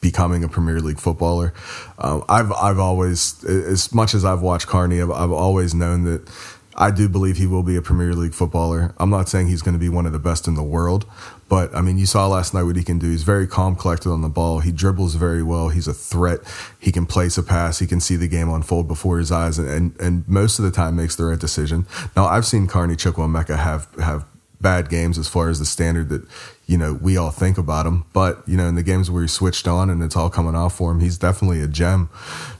becoming 0.00 0.44
a 0.44 0.48
Premier 0.48 0.80
League 0.80 1.00
footballer. 1.00 1.52
Um, 1.98 2.24
I've 2.28 2.52
I've 2.52 2.78
always, 2.78 3.44
as 3.44 3.92
much 3.92 4.14
as 4.14 4.24
I've 4.24 4.42
watched 4.42 4.66
Carney, 4.66 5.00
I've, 5.00 5.10
I've 5.10 5.32
always 5.32 5.74
known 5.74 6.04
that 6.04 6.28
I 6.76 6.90
do 6.90 7.08
believe 7.08 7.38
he 7.38 7.46
will 7.46 7.62
be 7.62 7.74
a 7.76 7.82
Premier 7.82 8.12
League 8.12 8.34
footballer. 8.34 8.94
I'm 8.98 9.08
not 9.08 9.28
saying 9.28 9.48
he's 9.48 9.62
going 9.62 9.74
to 9.74 9.78
be 9.80 9.88
one 9.88 10.04
of 10.04 10.12
the 10.12 10.18
best 10.18 10.46
in 10.46 10.54
the 10.54 10.62
world, 10.62 11.06
but 11.48 11.74
I 11.74 11.80
mean, 11.80 11.96
you 11.96 12.04
saw 12.06 12.28
last 12.28 12.52
night 12.52 12.64
what 12.64 12.76
he 12.76 12.84
can 12.84 12.98
do. 12.98 13.10
He's 13.10 13.22
very 13.22 13.46
calm, 13.46 13.74
collected 13.74 14.10
on 14.10 14.20
the 14.20 14.28
ball. 14.28 14.60
He 14.60 14.72
dribbles 14.72 15.14
very 15.14 15.42
well. 15.42 15.70
He's 15.70 15.88
a 15.88 15.94
threat. 15.94 16.40
He 16.78 16.92
can 16.92 17.06
place 17.06 17.38
a 17.38 17.42
pass. 17.42 17.78
He 17.78 17.86
can 17.86 18.00
see 18.00 18.16
the 18.16 18.28
game 18.28 18.50
unfold 18.50 18.88
before 18.88 19.18
his 19.18 19.32
eyes, 19.32 19.58
and 19.58 19.68
and, 19.68 20.00
and 20.00 20.28
most 20.28 20.58
of 20.58 20.64
the 20.64 20.70
time 20.70 20.96
makes 20.96 21.16
the 21.16 21.24
right 21.24 21.38
decision. 21.38 21.86
Now, 22.14 22.26
I've 22.26 22.46
seen 22.46 22.66
Carney 22.66 22.94
Chukwuemeka 22.96 23.56
have 23.56 23.88
have 23.98 24.26
bad 24.60 24.88
games 24.88 25.18
as 25.18 25.28
far 25.28 25.48
as 25.48 25.58
the 25.58 25.66
standard 25.66 26.08
that 26.08 26.22
you 26.66 26.78
know 26.78 26.94
we 26.94 27.16
all 27.16 27.30
think 27.30 27.58
about 27.58 27.86
him. 27.86 28.04
But 28.12 28.42
you 28.46 28.56
know, 28.56 28.66
in 28.66 28.74
the 28.74 28.82
games 28.82 29.10
where 29.10 29.22
he 29.22 29.28
switched 29.28 29.68
on 29.68 29.90
and 29.90 30.02
it's 30.02 30.16
all 30.16 30.30
coming 30.30 30.54
off 30.54 30.76
for 30.76 30.90
him, 30.90 31.00
he's 31.00 31.18
definitely 31.18 31.60
a 31.60 31.68
gem. 31.68 32.08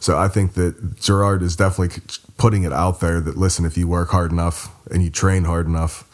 So 0.01 0.19
I 0.19 0.29
think 0.29 0.55
that 0.55 1.01
Gerrard 1.01 1.43
is 1.43 1.57
definitely 1.57 2.03
putting 2.39 2.65
it 2.65 2.73
out 2.73 3.01
there 3.01 3.21
that 3.21 3.37
listen, 3.37 3.65
if 3.65 3.77
you 3.77 3.89
work 3.89 4.11
hard 4.11 4.33
enough 4.33 4.75
and 4.91 5.03
you 5.03 5.11
train 5.11 5.45
hard 5.45 5.67
enough, 5.67 6.05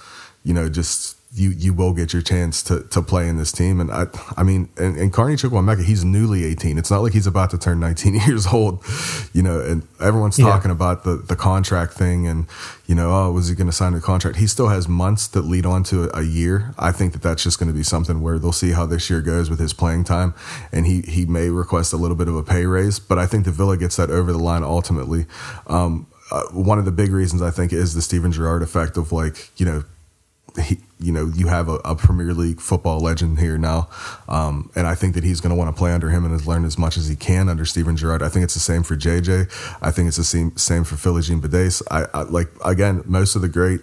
you 0.44 0.54
know, 0.54 0.68
just 0.68 1.16
you 1.34 1.48
you 1.50 1.72
will 1.72 1.94
get 1.94 2.12
your 2.12 2.20
chance 2.20 2.62
to 2.64 2.82
to 2.90 3.00
play 3.00 3.26
in 3.28 3.38
this 3.38 3.52
team. 3.52 3.80
And 3.80 3.90
I 3.90 4.06
I 4.36 4.42
mean, 4.42 4.68
and, 4.76 4.96
and 4.98 5.12
Carney 5.12 5.36
Chukwuemeka, 5.36 5.82
he's 5.84 6.04
newly 6.04 6.44
18. 6.44 6.76
It's 6.76 6.90
not 6.90 7.02
like 7.02 7.14
he's 7.14 7.26
about 7.26 7.50
to 7.50 7.58
turn 7.58 7.80
19 7.80 8.14
years 8.26 8.46
old, 8.48 8.84
you 9.32 9.42
know. 9.42 9.58
And 9.60 9.82
everyone's 9.98 10.38
Yeah. 10.38 10.46
talking 10.46 10.70
about 10.70 11.04
the 11.04 11.16
the 11.16 11.34
contract 11.36 11.94
thing, 11.94 12.26
and 12.26 12.46
you 12.86 12.94
know, 12.94 13.10
oh, 13.10 13.32
was 13.32 13.48
he 13.48 13.54
going 13.54 13.66
to 13.68 13.72
sign 13.72 13.94
a 13.94 14.00
contract? 14.00 14.36
He 14.36 14.46
still 14.46 14.68
has 14.68 14.88
months 14.88 15.26
that 15.28 15.42
lead 15.42 15.64
on 15.64 15.84
to 15.84 16.04
a, 16.10 16.20
a 16.20 16.22
year. 16.22 16.74
I 16.78 16.92
think 16.92 17.14
that 17.14 17.22
that's 17.22 17.42
just 17.42 17.58
going 17.58 17.68
to 17.72 17.74
be 17.74 17.82
something 17.82 18.20
where 18.20 18.38
they'll 18.38 18.52
see 18.52 18.72
how 18.72 18.84
this 18.84 19.08
year 19.08 19.22
goes 19.22 19.48
with 19.48 19.58
his 19.58 19.72
playing 19.72 20.04
time, 20.04 20.34
and 20.70 20.84
he 20.86 21.00
he 21.02 21.24
may 21.24 21.48
request 21.48 21.94
a 21.94 21.96
little 21.96 22.16
bit 22.16 22.28
of 22.28 22.36
a 22.36 22.42
pay 22.42 22.66
raise. 22.66 22.98
But 22.98 23.18
I 23.18 23.26
think 23.26 23.46
the 23.46 23.52
Villa 23.52 23.78
gets 23.78 23.96
that 23.96 24.10
over 24.10 24.32
the 24.32 24.38
line 24.38 24.64
ultimately. 24.64 25.24
Um, 25.66 26.06
uh, 26.30 26.42
one 26.52 26.78
of 26.78 26.84
the 26.84 26.92
big 26.92 27.10
reasons 27.10 27.40
I 27.42 27.50
think 27.50 27.72
is 27.72 27.94
the 27.94 28.02
Steven 28.02 28.32
Gerrard 28.32 28.62
effect 28.62 28.98
of 28.98 29.12
like 29.12 29.50
you 29.58 29.64
know 29.64 29.84
he, 30.60 30.78
you 30.98 31.12
know, 31.12 31.30
you 31.34 31.48
have 31.48 31.68
a, 31.68 31.76
a 31.84 31.96
Premier 31.96 32.34
League 32.34 32.60
football 32.60 33.00
legend 33.00 33.38
here 33.38 33.56
now, 33.56 33.88
um, 34.28 34.70
and 34.74 34.86
I 34.86 34.94
think 34.94 35.14
that 35.14 35.24
he's 35.24 35.40
going 35.40 35.50
to 35.50 35.56
want 35.56 35.74
to 35.74 35.78
play 35.78 35.92
under 35.92 36.10
him 36.10 36.24
and 36.24 36.32
has 36.32 36.46
learned 36.46 36.66
as 36.66 36.76
much 36.76 36.96
as 36.96 37.08
he 37.08 37.16
can 37.16 37.48
under 37.48 37.64
Steven 37.64 37.96
Gerrard. 37.96 38.22
I 38.22 38.28
think 38.28 38.44
it's 38.44 38.54
the 38.54 38.60
same 38.60 38.82
for 38.82 38.96
JJ. 38.96 39.50
I 39.80 39.90
think 39.90 40.08
it's 40.08 40.16
the 40.16 40.24
same 40.24 40.56
same 40.56 40.84
for 40.84 40.96
Philogene-Bidace. 40.96 41.82
I, 41.90 42.06
I 42.12 42.22
like 42.22 42.48
again 42.64 43.02
most 43.06 43.34
of 43.34 43.42
the 43.42 43.48
great, 43.48 43.80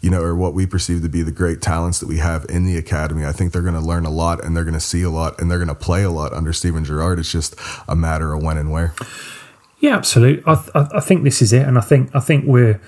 you 0.00 0.10
know, 0.10 0.22
or 0.22 0.36
what 0.36 0.54
we 0.54 0.66
perceive 0.66 1.02
to 1.02 1.08
be 1.08 1.22
the 1.22 1.32
great 1.32 1.62
talents 1.62 2.00
that 2.00 2.08
we 2.08 2.18
have 2.18 2.44
in 2.48 2.66
the 2.66 2.76
academy. 2.76 3.24
I 3.24 3.32
think 3.32 3.52
they're 3.52 3.62
going 3.62 3.74
to 3.74 3.80
learn 3.80 4.04
a 4.04 4.10
lot 4.10 4.44
and 4.44 4.56
they're 4.56 4.64
going 4.64 4.74
to 4.74 4.80
see 4.80 5.02
a 5.02 5.10
lot 5.10 5.40
and 5.40 5.50
they're 5.50 5.58
going 5.58 5.68
to 5.68 5.74
play 5.74 6.02
a 6.02 6.10
lot 6.10 6.32
under 6.32 6.52
Steven 6.52 6.84
Gerrard. 6.84 7.18
It's 7.18 7.32
just 7.32 7.54
a 7.88 7.96
matter 7.96 8.32
of 8.34 8.42
when 8.42 8.58
and 8.58 8.70
where. 8.70 8.94
Yeah, 9.80 9.96
absolutely. 9.96 10.42
I, 10.46 10.54
th- 10.56 10.70
I 10.74 11.00
think 11.00 11.24
this 11.24 11.40
is 11.40 11.54
it, 11.54 11.66
and 11.66 11.78
I 11.78 11.80
think 11.80 12.14
I 12.14 12.20
think 12.20 12.44
we're 12.46 12.80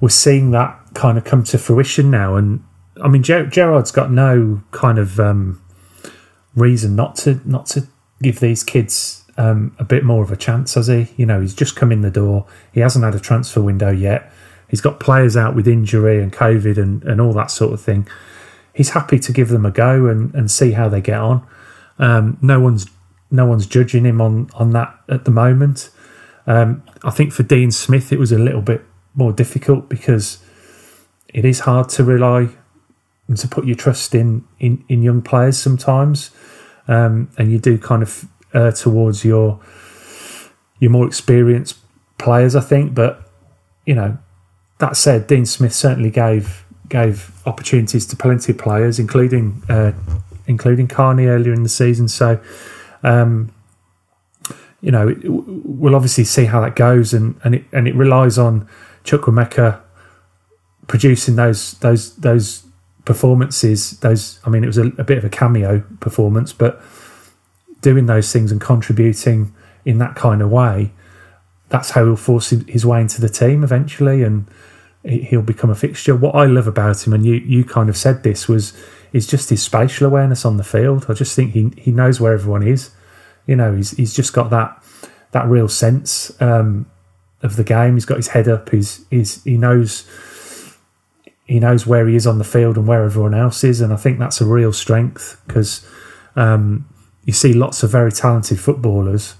we're 0.00 0.08
seeing 0.08 0.50
that 0.50 0.78
kind 0.98 1.16
of 1.16 1.22
come 1.22 1.44
to 1.44 1.56
fruition 1.56 2.10
now. 2.10 2.34
And 2.34 2.64
I 3.00 3.08
mean, 3.08 3.22
Ger- 3.22 3.46
Gerrard's 3.46 3.92
got 3.92 4.10
no 4.10 4.62
kind 4.72 4.98
of 4.98 5.20
um, 5.20 5.62
reason 6.56 6.96
not 6.96 7.14
to 7.16 7.40
not 7.44 7.66
to 7.66 7.86
give 8.20 8.40
these 8.40 8.64
kids 8.64 9.24
um, 9.36 9.76
a 9.78 9.84
bit 9.84 10.02
more 10.02 10.24
of 10.24 10.32
a 10.32 10.36
chance, 10.36 10.74
has 10.74 10.88
he? 10.88 11.06
You 11.16 11.24
know, 11.24 11.40
he's 11.40 11.54
just 11.54 11.76
come 11.76 11.92
in 11.92 12.02
the 12.02 12.10
door. 12.10 12.46
He 12.72 12.80
hasn't 12.80 13.04
had 13.04 13.14
a 13.14 13.20
transfer 13.20 13.62
window 13.62 13.90
yet. 13.90 14.32
He's 14.68 14.80
got 14.80 14.98
players 14.98 15.36
out 15.36 15.54
with 15.54 15.68
injury 15.68 16.20
and 16.20 16.32
COVID 16.32 16.76
and, 16.76 17.04
and 17.04 17.20
all 17.20 17.32
that 17.34 17.52
sort 17.52 17.72
of 17.72 17.80
thing. 17.80 18.08
He's 18.74 18.90
happy 18.90 19.20
to 19.20 19.32
give 19.32 19.48
them 19.48 19.64
a 19.64 19.70
go 19.70 20.06
and, 20.06 20.34
and 20.34 20.50
see 20.50 20.72
how 20.72 20.88
they 20.88 21.00
get 21.00 21.18
on. 21.18 21.46
Um, 22.00 22.38
no 22.42 22.58
one's 22.58 22.86
no 23.30 23.46
one's 23.46 23.66
judging 23.66 24.04
him 24.04 24.20
on 24.20 24.50
on 24.54 24.72
that 24.72 24.98
at 25.08 25.24
the 25.24 25.30
moment. 25.30 25.90
Um, 26.48 26.82
I 27.04 27.10
think 27.10 27.32
for 27.32 27.44
Dean 27.44 27.70
Smith, 27.70 28.12
it 28.12 28.18
was 28.18 28.32
a 28.32 28.38
little 28.38 28.62
bit 28.62 28.84
more 29.14 29.32
difficult 29.32 29.88
because 29.88 30.42
it 31.32 31.44
is 31.44 31.60
hard 31.60 31.88
to 31.90 32.04
rely 32.04 32.48
and 33.26 33.36
to 33.36 33.48
put 33.48 33.66
your 33.66 33.76
trust 33.76 34.14
in 34.14 34.44
in, 34.58 34.84
in 34.88 35.02
young 35.02 35.22
players 35.22 35.58
sometimes, 35.58 36.30
um, 36.88 37.30
and 37.36 37.52
you 37.52 37.58
do 37.58 37.78
kind 37.78 38.02
of 38.02 38.26
uh, 38.54 38.70
towards 38.72 39.24
your 39.24 39.60
your 40.80 40.90
more 40.90 41.06
experienced 41.06 41.76
players, 42.16 42.56
I 42.56 42.60
think. 42.60 42.94
But 42.94 43.30
you 43.84 43.94
know, 43.94 44.18
that 44.78 44.96
said, 44.96 45.26
Dean 45.26 45.46
Smith 45.46 45.74
certainly 45.74 46.10
gave 46.10 46.64
gave 46.88 47.30
opportunities 47.46 48.06
to 48.06 48.16
plenty 48.16 48.52
of 48.52 48.58
players, 48.58 48.98
including 48.98 49.62
uh, 49.68 49.92
including 50.46 50.88
Carney 50.88 51.26
earlier 51.26 51.52
in 51.52 51.62
the 51.62 51.68
season. 51.68 52.08
So. 52.08 52.40
Um, 53.02 53.52
you 54.80 54.92
know, 54.92 55.12
we'll 55.24 55.96
obviously 55.96 56.22
see 56.22 56.44
how 56.44 56.60
that 56.60 56.76
goes, 56.76 57.12
and, 57.12 57.34
and 57.42 57.56
it 57.56 57.64
and 57.72 57.88
it 57.88 57.96
relies 57.96 58.38
on 58.38 58.68
Chukwuemeka 59.02 59.80
producing 60.88 61.36
those 61.36 61.74
those 61.74 62.16
those 62.16 62.64
performances. 63.04 63.98
Those, 64.00 64.38
I 64.44 64.50
mean, 64.50 64.64
it 64.64 64.66
was 64.66 64.76
a, 64.78 64.86
a 64.98 65.04
bit 65.04 65.16
of 65.16 65.24
a 65.24 65.30
cameo 65.30 65.82
performance, 66.00 66.52
but 66.52 66.82
doing 67.80 68.06
those 68.06 68.30
things 68.32 68.52
and 68.52 68.60
contributing 68.60 69.54
in 69.84 69.96
that 69.98 70.14
kind 70.14 70.42
of 70.42 70.50
way, 70.50 70.92
that's 71.70 71.90
how 71.92 72.04
he'll 72.04 72.16
force 72.16 72.50
his- 72.50 72.84
way 72.84 73.00
into 73.00 73.20
the 73.20 73.28
team 73.28 73.64
eventually, 73.64 74.22
and 74.22 74.46
he- 75.04 75.22
he'll 75.22 75.40
become 75.42 75.70
a 75.70 75.74
fixture. 75.74 76.14
What 76.14 76.34
I 76.34 76.44
love 76.44 76.66
about 76.66 77.06
him, 77.06 77.12
and 77.12 77.24
you 77.24 77.34
you 77.34 77.64
kind 77.64 77.88
of 77.88 77.96
said 77.96 78.22
this, 78.22 78.48
was 78.48 78.72
is 79.12 79.26
just 79.26 79.48
his 79.48 79.62
spatial 79.62 80.06
awareness 80.06 80.44
on 80.44 80.58
the 80.58 80.64
field. 80.64 81.06
I 81.08 81.14
just 81.14 81.34
think 81.34 81.52
he 81.52 81.72
he 81.76 81.90
knows 81.90 82.20
where 82.20 82.34
everyone 82.34 82.62
is. 82.62 82.90
You 83.46 83.56
know, 83.56 83.74
he's 83.74 83.92
he's 83.92 84.12
just 84.14 84.32
got 84.32 84.50
that 84.50 84.82
that 85.32 85.46
real 85.46 85.68
sense 85.68 86.30
um, 86.42 86.86
of 87.42 87.56
the 87.56 87.64
game. 87.64 87.94
He's 87.94 88.04
got 88.04 88.16
his 88.16 88.28
head 88.28 88.48
up. 88.48 88.68
He's 88.70 89.06
he's 89.10 89.42
he 89.44 89.56
knows 89.56 90.04
he 91.48 91.58
knows 91.58 91.86
where 91.86 92.06
he 92.06 92.14
is 92.14 92.26
on 92.26 92.38
the 92.38 92.44
field 92.44 92.76
and 92.76 92.86
where 92.86 93.02
everyone 93.02 93.34
else 93.34 93.64
is, 93.64 93.80
and 93.80 93.92
I 93.92 93.96
think 93.96 94.18
that's 94.18 94.40
a 94.40 94.44
real 94.46 94.72
strength 94.72 95.40
because 95.46 95.84
um, 96.36 96.86
you 97.24 97.32
see 97.32 97.54
lots 97.54 97.82
of 97.82 97.90
very 97.90 98.12
talented 98.12 98.60
footballers. 98.60 99.34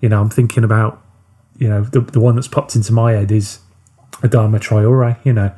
You 0.00 0.08
know, 0.08 0.20
I'm 0.20 0.30
thinking 0.30 0.64
about 0.64 1.02
you 1.58 1.68
know 1.68 1.82
the 1.82 2.00
the 2.00 2.20
one 2.20 2.34
that's 2.36 2.48
popped 2.48 2.74
into 2.74 2.92
my 2.92 3.12
head 3.12 3.30
is 3.30 3.60
Adama 4.22 4.58
Traore. 4.58 5.18
You 5.24 5.34
know, 5.34 5.54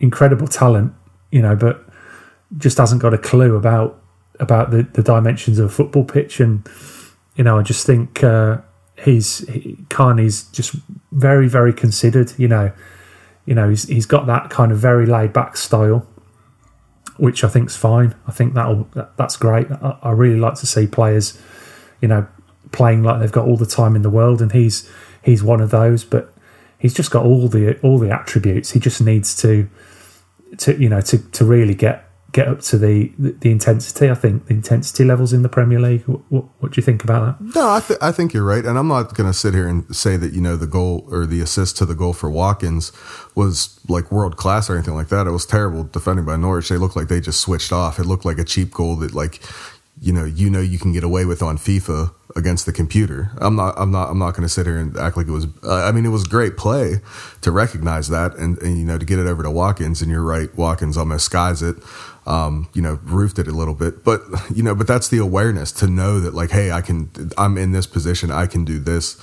incredible 0.00 0.48
talent. 0.48 0.94
You 1.30 1.42
know, 1.42 1.54
but 1.54 1.86
just 2.56 2.78
hasn't 2.78 3.02
got 3.02 3.12
a 3.12 3.18
clue 3.18 3.54
about 3.54 4.00
about 4.40 4.70
the, 4.70 4.82
the 4.82 5.02
dimensions 5.02 5.58
of 5.58 5.66
a 5.66 5.68
football 5.68 6.04
pitch 6.04 6.40
and 6.40 6.68
you 7.36 7.44
know 7.44 7.58
I 7.58 7.62
just 7.62 7.86
think 7.86 8.22
uh, 8.22 8.58
he's 9.02 9.38
he, 9.48 9.78
Carney's 9.88 10.44
just 10.44 10.74
very 11.12 11.48
very 11.48 11.72
considered 11.72 12.32
you 12.38 12.48
know 12.48 12.72
you 13.46 13.54
know 13.54 13.68
he's 13.70 13.84
he's 13.84 14.06
got 14.06 14.26
that 14.26 14.50
kind 14.50 14.70
of 14.70 14.78
very 14.78 15.06
laid 15.06 15.32
back 15.32 15.56
style 15.56 16.06
which 17.18 17.42
I 17.42 17.48
think's 17.48 17.74
fine. 17.74 18.14
I 18.26 18.32
think 18.32 18.52
that'll 18.52 18.88
that, 18.92 19.16
that's 19.16 19.36
great. 19.38 19.70
I, 19.70 19.98
I 20.02 20.10
really 20.10 20.38
like 20.38 20.54
to 20.56 20.66
see 20.66 20.86
players 20.86 21.40
you 22.00 22.08
know 22.08 22.26
playing 22.72 23.02
like 23.02 23.20
they've 23.20 23.32
got 23.32 23.46
all 23.46 23.56
the 23.56 23.64
time 23.66 23.96
in 23.96 24.02
the 24.02 24.10
world 24.10 24.42
and 24.42 24.52
he's 24.52 24.90
he's 25.22 25.42
one 25.42 25.60
of 25.60 25.70
those 25.70 26.04
but 26.04 26.34
he's 26.78 26.92
just 26.92 27.10
got 27.10 27.24
all 27.24 27.48
the 27.48 27.78
all 27.80 27.98
the 27.98 28.10
attributes. 28.10 28.72
He 28.72 28.80
just 28.80 29.00
needs 29.00 29.36
to 29.38 29.68
to 30.58 30.80
you 30.80 30.88
know 30.88 31.00
to 31.02 31.18
to 31.18 31.44
really 31.44 31.74
get 31.74 32.05
get 32.32 32.48
up 32.48 32.60
to 32.60 32.78
the 32.78 33.12
the 33.18 33.50
intensity. 33.50 34.10
I 34.10 34.14
think 34.14 34.46
the 34.46 34.54
intensity 34.54 35.04
levels 35.04 35.32
in 35.32 35.42
the 35.42 35.48
Premier 35.48 35.80
League. 35.80 36.02
What, 36.02 36.44
what, 36.58 36.72
do 36.72 36.80
you 36.80 36.84
think 36.84 37.04
about 37.04 37.38
that? 37.38 37.54
No, 37.54 37.70
I, 37.70 37.80
th- 37.80 37.98
I 38.02 38.12
think 38.12 38.34
you're 38.34 38.44
right, 38.44 38.64
and 38.64 38.78
I'm 38.78 38.88
not 38.88 39.14
going 39.14 39.28
to 39.30 39.34
sit 39.34 39.54
here 39.54 39.68
and 39.68 39.94
say 39.94 40.16
that 40.16 40.32
you 40.32 40.40
know 40.40 40.56
the 40.56 40.66
goal 40.66 41.06
or 41.10 41.26
the 41.26 41.40
assist 41.40 41.76
to 41.78 41.86
the 41.86 41.94
goal 41.94 42.12
for 42.12 42.30
Watkins 42.30 42.92
was 43.34 43.80
like 43.88 44.10
world 44.10 44.36
class 44.36 44.68
or 44.68 44.74
anything 44.74 44.94
like 44.94 45.08
that. 45.08 45.26
It 45.26 45.30
was 45.30 45.46
terrible 45.46 45.84
defending 45.84 46.24
by 46.24 46.36
Norwich. 46.36 46.68
They 46.68 46.76
looked 46.76 46.96
like 46.96 47.08
they 47.08 47.20
just 47.20 47.40
switched 47.40 47.72
off. 47.72 47.98
It 47.98 48.04
looked 48.04 48.24
like 48.24 48.38
a 48.38 48.44
cheap 48.44 48.72
goal 48.72 48.96
that 48.96 49.14
like 49.14 49.40
you 50.00 50.12
know 50.12 50.24
you 50.24 50.50
know 50.50 50.60
you 50.60 50.78
can 50.78 50.92
get 50.92 51.04
away 51.04 51.24
with 51.24 51.42
on 51.42 51.56
FIFA 51.56 52.12
against 52.34 52.66
the 52.66 52.72
computer. 52.72 53.30
I'm 53.38 53.56
not 53.56 53.74
I'm 53.78 53.90
not 53.90 54.10
I'm 54.10 54.18
not 54.18 54.32
going 54.32 54.42
to 54.42 54.48
sit 54.48 54.66
here 54.66 54.76
and 54.76 54.96
act 54.96 55.16
like 55.16 55.26
it 55.26 55.32
was. 55.32 55.46
Uh, 55.64 55.84
I 55.84 55.92
mean, 55.92 56.04
it 56.04 56.10
was 56.10 56.24
great 56.24 56.56
play 56.56 57.00
to 57.40 57.50
recognize 57.50 58.08
that 58.08 58.34
and, 58.36 58.58
and 58.58 58.78
you 58.78 58.84
know 58.84 58.98
to 58.98 59.06
get 59.06 59.18
it 59.18 59.26
over 59.26 59.42
to 59.42 59.50
Watkins. 59.50 60.02
And 60.02 60.10
you're 60.10 60.22
right, 60.22 60.54
Watkins 60.56 60.96
almost 60.96 61.24
skies 61.24 61.62
it. 61.62 61.76
Um, 62.26 62.68
you 62.74 62.82
know, 62.82 62.98
roofed 63.04 63.38
it 63.38 63.46
a 63.46 63.52
little 63.52 63.74
bit, 63.74 64.02
but 64.02 64.20
you 64.52 64.62
know, 64.64 64.74
but 64.74 64.88
that's 64.88 65.06
the 65.06 65.18
awareness 65.18 65.70
to 65.72 65.86
know 65.86 66.18
that 66.18 66.34
like, 66.34 66.50
hey, 66.50 66.72
I 66.72 66.80
can, 66.80 67.08
I'm 67.38 67.56
in 67.56 67.70
this 67.70 67.86
position, 67.86 68.32
I 68.32 68.46
can 68.46 68.64
do 68.64 68.80
this. 68.80 69.16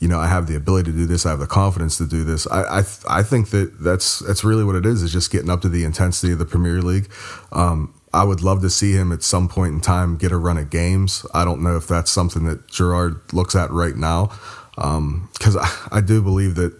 You 0.00 0.08
know, 0.08 0.18
I 0.18 0.26
have 0.26 0.48
the 0.48 0.56
ability 0.56 0.90
to 0.92 0.96
do 0.98 1.06
this. 1.06 1.24
I 1.24 1.30
have 1.30 1.38
the 1.38 1.46
confidence 1.46 1.96
to 1.96 2.06
do 2.06 2.24
this. 2.24 2.46
I, 2.48 2.80
I, 2.80 2.82
I 3.08 3.22
think 3.22 3.50
that 3.50 3.78
that's 3.80 4.18
that's 4.18 4.44
really 4.44 4.64
what 4.64 4.74
it 4.74 4.84
is. 4.84 5.02
Is 5.02 5.12
just 5.12 5.30
getting 5.30 5.48
up 5.48 5.62
to 5.62 5.68
the 5.70 5.84
intensity 5.84 6.32
of 6.32 6.40
the 6.40 6.44
Premier 6.44 6.82
League. 6.82 7.08
Um, 7.52 7.94
I 8.12 8.24
would 8.24 8.42
love 8.42 8.60
to 8.62 8.68
see 8.68 8.92
him 8.92 9.12
at 9.12 9.22
some 9.22 9.48
point 9.48 9.72
in 9.74 9.80
time 9.80 10.18
get 10.18 10.32
a 10.32 10.36
run 10.36 10.58
of 10.58 10.68
games. 10.68 11.24
I 11.32 11.46
don't 11.46 11.62
know 11.62 11.76
if 11.76 11.86
that's 11.88 12.10
something 12.10 12.44
that 12.44 12.68
Gerrard 12.68 13.32
looks 13.32 13.54
at 13.56 13.70
right 13.70 13.96
now, 13.96 14.30
because 14.74 15.56
I, 15.56 15.70
I 15.90 16.00
do 16.02 16.20
believe 16.20 16.56
that 16.56 16.78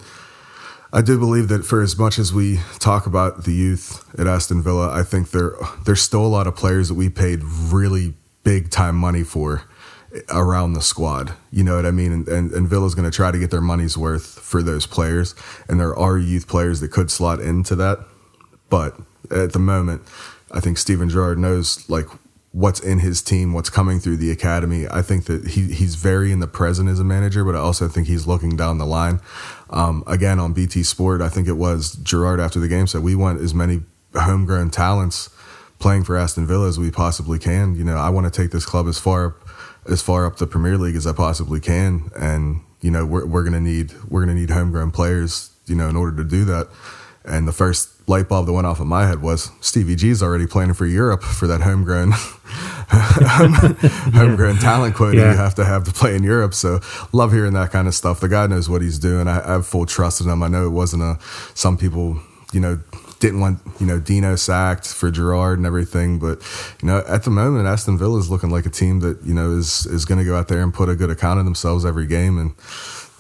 I 0.95 1.01
do 1.01 1.19
believe 1.19 1.49
that 1.49 1.65
for 1.65 1.81
as 1.81 1.99
much 1.99 2.19
as 2.19 2.35
we 2.35 2.61
talk 2.79 3.07
about 3.07 3.45
the 3.45 3.53
youth 3.53 4.05
at 4.19 4.27
Aston 4.27 4.63
Villa, 4.63 4.93
I 4.93 5.03
think 5.03 5.31
there 5.31 5.55
there's 5.85 6.03
still 6.03 6.25
a 6.25 6.29
lot 6.29 6.47
of 6.47 6.55
players 6.55 6.89
that 6.89 6.95
we 6.95 7.09
paid 7.09 7.43
really 7.43 8.15
big 8.45 8.71
time 8.71 8.97
money 8.97 9.23
for 9.23 9.63
around 10.29 10.75
the 10.75 10.83
squad. 10.83 11.33
You 11.51 11.65
know 11.65 11.77
what 11.77 11.87
I 11.87 11.91
mean? 11.91 12.13
And, 12.13 12.29
and, 12.29 12.53
and 12.53 12.69
Villa's 12.69 12.95
going 12.95 13.11
to 13.11 13.15
try 13.17 13.31
to 13.31 13.39
get 13.39 13.51
their 13.51 13.63
money's 13.63 13.97
worth 13.97 14.39
for 14.39 14.63
those 14.63 14.87
players. 14.87 15.35
And 15.69 15.81
there 15.81 15.97
are 15.97 16.19
youth 16.19 16.47
players 16.47 16.81
that 16.81 16.91
could 16.91 17.11
slot 17.11 17.41
into 17.41 17.75
that. 17.77 18.01
But 18.69 18.95
at 19.31 19.55
the 19.55 19.59
moment, 19.59 20.03
I 20.51 20.61
think 20.61 20.77
Steven 20.77 21.09
Gerrard 21.09 21.39
knows 21.39 21.89
like 21.89 22.07
what's 22.53 22.81
in 22.81 22.99
his 22.99 23.23
team, 23.23 23.55
what's 23.55 23.71
coming 23.71 23.99
through 23.99 24.19
the 24.19 24.31
academy. 24.31 24.87
I 24.87 25.03
think 25.03 25.25
that 25.25 25.49
he 25.49 25.73
he's 25.73 25.95
very 25.95 26.31
in 26.33 26.41
the 26.41 26.47
present 26.47 26.89
as 26.89 27.01
a 27.01 27.05
manager, 27.05 27.45
but 27.45 27.55
I 27.55 27.59
also 27.59 27.89
think 27.89 28.07
he's 28.07 28.27
looking 28.27 28.57
down 28.57 28.79
the 28.79 28.87
line. 28.87 29.21
Um, 29.73 30.05
again, 30.07 30.39
on 30.39 30.53
BT 30.53 30.83
Sport, 30.83 31.21
I 31.21 31.29
think 31.29 31.49
it 31.49 31.55
was 31.55 31.95
Gerrard 31.97 32.41
after 32.41 32.61
the 32.61 32.69
game 32.69 32.87
said 32.87 33.03
we 33.03 33.15
want 33.15 33.41
as 33.41 33.55
many 33.55 33.83
homegrown 34.15 34.71
talents 34.71 35.31
playing 35.79 36.05
for 36.05 36.17
Aston 36.17 36.47
Villa 36.47 36.69
as 36.69 36.79
we 36.79 36.91
possibly 36.91 37.39
can. 37.39 37.75
You 37.75 37.85
know, 37.85 37.97
I 37.97 38.11
want 38.11 38.33
to 38.33 38.43
take 38.43 38.53
this 38.53 38.67
club 38.67 38.87
as 38.87 38.99
far 38.99 39.27
up 39.27 39.49
as 39.89 40.01
far 40.01 40.27
up 40.27 40.37
the 40.37 40.47
Premier 40.47 40.79
League 40.79 40.95
as 40.95 41.07
I 41.07 41.13
possibly 41.13 41.59
can, 41.59 42.11
and 42.15 42.61
you 42.81 42.91
know 42.91 43.05
we're 43.05 43.27
we're 43.27 43.45
gonna 43.45 43.61
need 43.61 43.93
we're 44.09 44.21
gonna 44.21 44.39
need 44.39 44.51
homegrown 44.51 44.93
players. 44.93 45.51
You 45.67 45.77
know, 45.77 45.89
in 45.89 45.97
order 45.97 46.17
to 46.23 46.29
do 46.29 46.45
that. 46.47 46.69
And 47.25 47.47
the 47.47 47.53
first 47.53 47.92
light 48.07 48.29
bulb 48.29 48.47
that 48.47 48.53
went 48.53 48.67
off 48.67 48.81
in 48.81 48.87
my 48.89 49.07
head 49.07 49.23
was 49.23 49.51
Stevie 49.61 49.95
G's 49.97 50.23
already 50.23 50.47
planning 50.47 50.75
for 50.75 50.87
Europe 50.87 51.23
for 51.23 51.47
that 51.47 51.61
homegrown 51.61 52.13
homegrown 52.93 54.57
talent 54.59 54.95
quota 54.95 55.17
Yeah. 55.19 55.31
you 55.33 55.37
have 55.37 55.55
to 55.57 55.65
have 55.65 55.85
to 55.85 55.93
play 55.93 56.15
in 56.17 56.23
Europe. 56.23 56.55
So 56.55 56.81
love 57.13 57.33
hearing 57.33 57.55
that 57.55 57.71
kind 57.71 57.89
of 57.89 57.95
stuff. 57.95 58.21
The 58.21 58.29
guy 58.29 58.47
knows 58.47 58.69
what 58.69 58.83
he's 58.83 58.99
doing. 58.99 59.29
I, 59.29 59.41
I 59.43 59.53
have 59.53 59.67
full 59.67 59.87
trust 59.87 60.21
in 60.21 60.29
him. 60.29 60.43
I 60.43 60.49
know 60.49 60.67
it 60.67 60.71
wasn't 60.71 61.03
a 61.03 61.19
some 61.55 61.77
people, 61.79 62.21
you 62.53 62.61
know, 62.61 62.81
didn't 63.21 63.41
want, 63.41 63.61
you 63.79 63.87
know, 63.87 64.01
Dino 64.01 64.35
sacked 64.37 64.89
for 64.89 65.11
Gerrard 65.11 65.59
and 65.59 65.67
everything. 65.67 66.19
But, 66.19 66.43
you 66.83 66.89
know, 66.89 67.05
at 67.09 67.23
the 67.23 67.31
moment 67.31 67.67
Aston 67.67 67.97
Villa 67.97 68.19
is 68.19 68.29
looking 68.31 68.51
like 68.51 68.67
a 68.67 68.71
team 68.71 69.01
that, 69.01 69.23
you 69.25 69.33
know, 69.35 69.53
is 69.53 69.87
is 69.87 70.05
gonna 70.05 70.25
go 70.25 70.37
out 70.37 70.49
there 70.49 70.61
and 70.61 70.75
put 70.75 70.89
a 70.89 70.97
good 70.97 71.11
account 71.11 71.39
of 71.39 71.45
themselves 71.45 71.87
every 71.87 72.07
game 72.07 72.37
and 72.39 72.53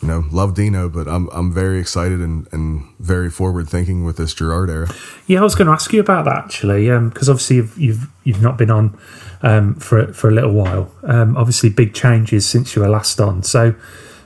you 0.03 0.09
know, 0.09 0.25
love 0.33 0.55
Dino, 0.55 0.89
but 0.89 1.07
I'm 1.07 1.29
I'm 1.31 1.53
very 1.53 1.79
excited 1.79 2.19
and, 2.21 2.49
and 2.53 2.85
very 2.99 3.31
forward 3.31 3.69
thinking 3.69 4.05
with 4.05 4.17
this 4.17 4.35
Gerrard 4.35 4.69
era. 4.69 4.89
Yeah, 5.29 5.41
I 5.41 5.43
was 5.43 5.55
going 5.55 5.67
to 5.67 5.73
ask 5.73 5.93
you 5.93 6.01
about 6.01 6.25
that 6.25 6.37
actually, 6.37 6.87
because 7.09 7.29
obviously 7.29 7.57
you've, 7.57 7.79
you've 7.79 8.09
you've 8.25 8.43
not 8.43 8.59
been 8.59 8.71
on 8.71 8.99
um, 9.43 9.77
for 9.77 10.13
for 10.13 10.29
a 10.29 10.33
little 10.33 10.53
while. 10.53 10.93
Um, 11.05 11.37
obviously, 11.37 11.71
big 11.71 11.95
changes 11.95 12.45
since 12.45 12.75
you 12.75 12.83
were 12.83 12.89
last 12.89 13.21
on. 13.21 13.45
So, 13.45 13.77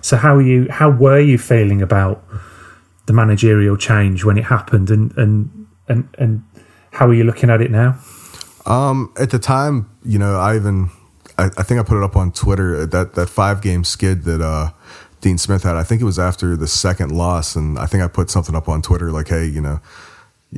so 0.00 0.16
how 0.16 0.36
are 0.36 0.42
you? 0.42 0.66
How 0.70 0.88
were 0.88 1.20
you 1.20 1.36
feeling 1.36 1.82
about 1.82 2.24
the 3.04 3.12
managerial 3.12 3.76
change 3.76 4.24
when 4.24 4.38
it 4.38 4.44
happened, 4.44 4.90
and 4.90 5.12
and 5.18 5.66
and 5.88 6.08
and 6.18 6.42
how 6.92 7.06
are 7.06 7.14
you 7.14 7.24
looking 7.24 7.50
at 7.50 7.60
it 7.60 7.70
now? 7.70 7.98
Um, 8.64 9.12
at 9.18 9.30
the 9.30 9.38
time, 9.38 9.90
you 10.02 10.18
know, 10.18 10.38
I 10.38 10.56
even 10.56 10.90
I, 11.38 11.50
I 11.56 11.62
think 11.62 11.80
I 11.80 11.82
put 11.82 11.98
it 11.98 12.02
up 12.02 12.16
on 12.16 12.32
Twitter 12.32 12.86
that 12.86 13.14
that 13.14 13.28
five 13.28 13.60
game 13.60 13.84
skid 13.84 14.24
that 14.24 14.40
uh, 14.40 14.70
Dean 15.20 15.38
Smith 15.38 15.62
had. 15.62 15.76
I 15.76 15.82
think 15.82 16.00
it 16.00 16.04
was 16.04 16.18
after 16.18 16.56
the 16.56 16.66
second 16.66 17.10
loss, 17.10 17.56
and 17.56 17.78
I 17.78 17.86
think 17.86 18.02
I 18.02 18.08
put 18.08 18.30
something 18.30 18.54
up 18.54 18.68
on 18.68 18.82
Twitter 18.82 19.10
like, 19.10 19.28
"Hey, 19.28 19.46
you 19.46 19.60
know, 19.60 19.80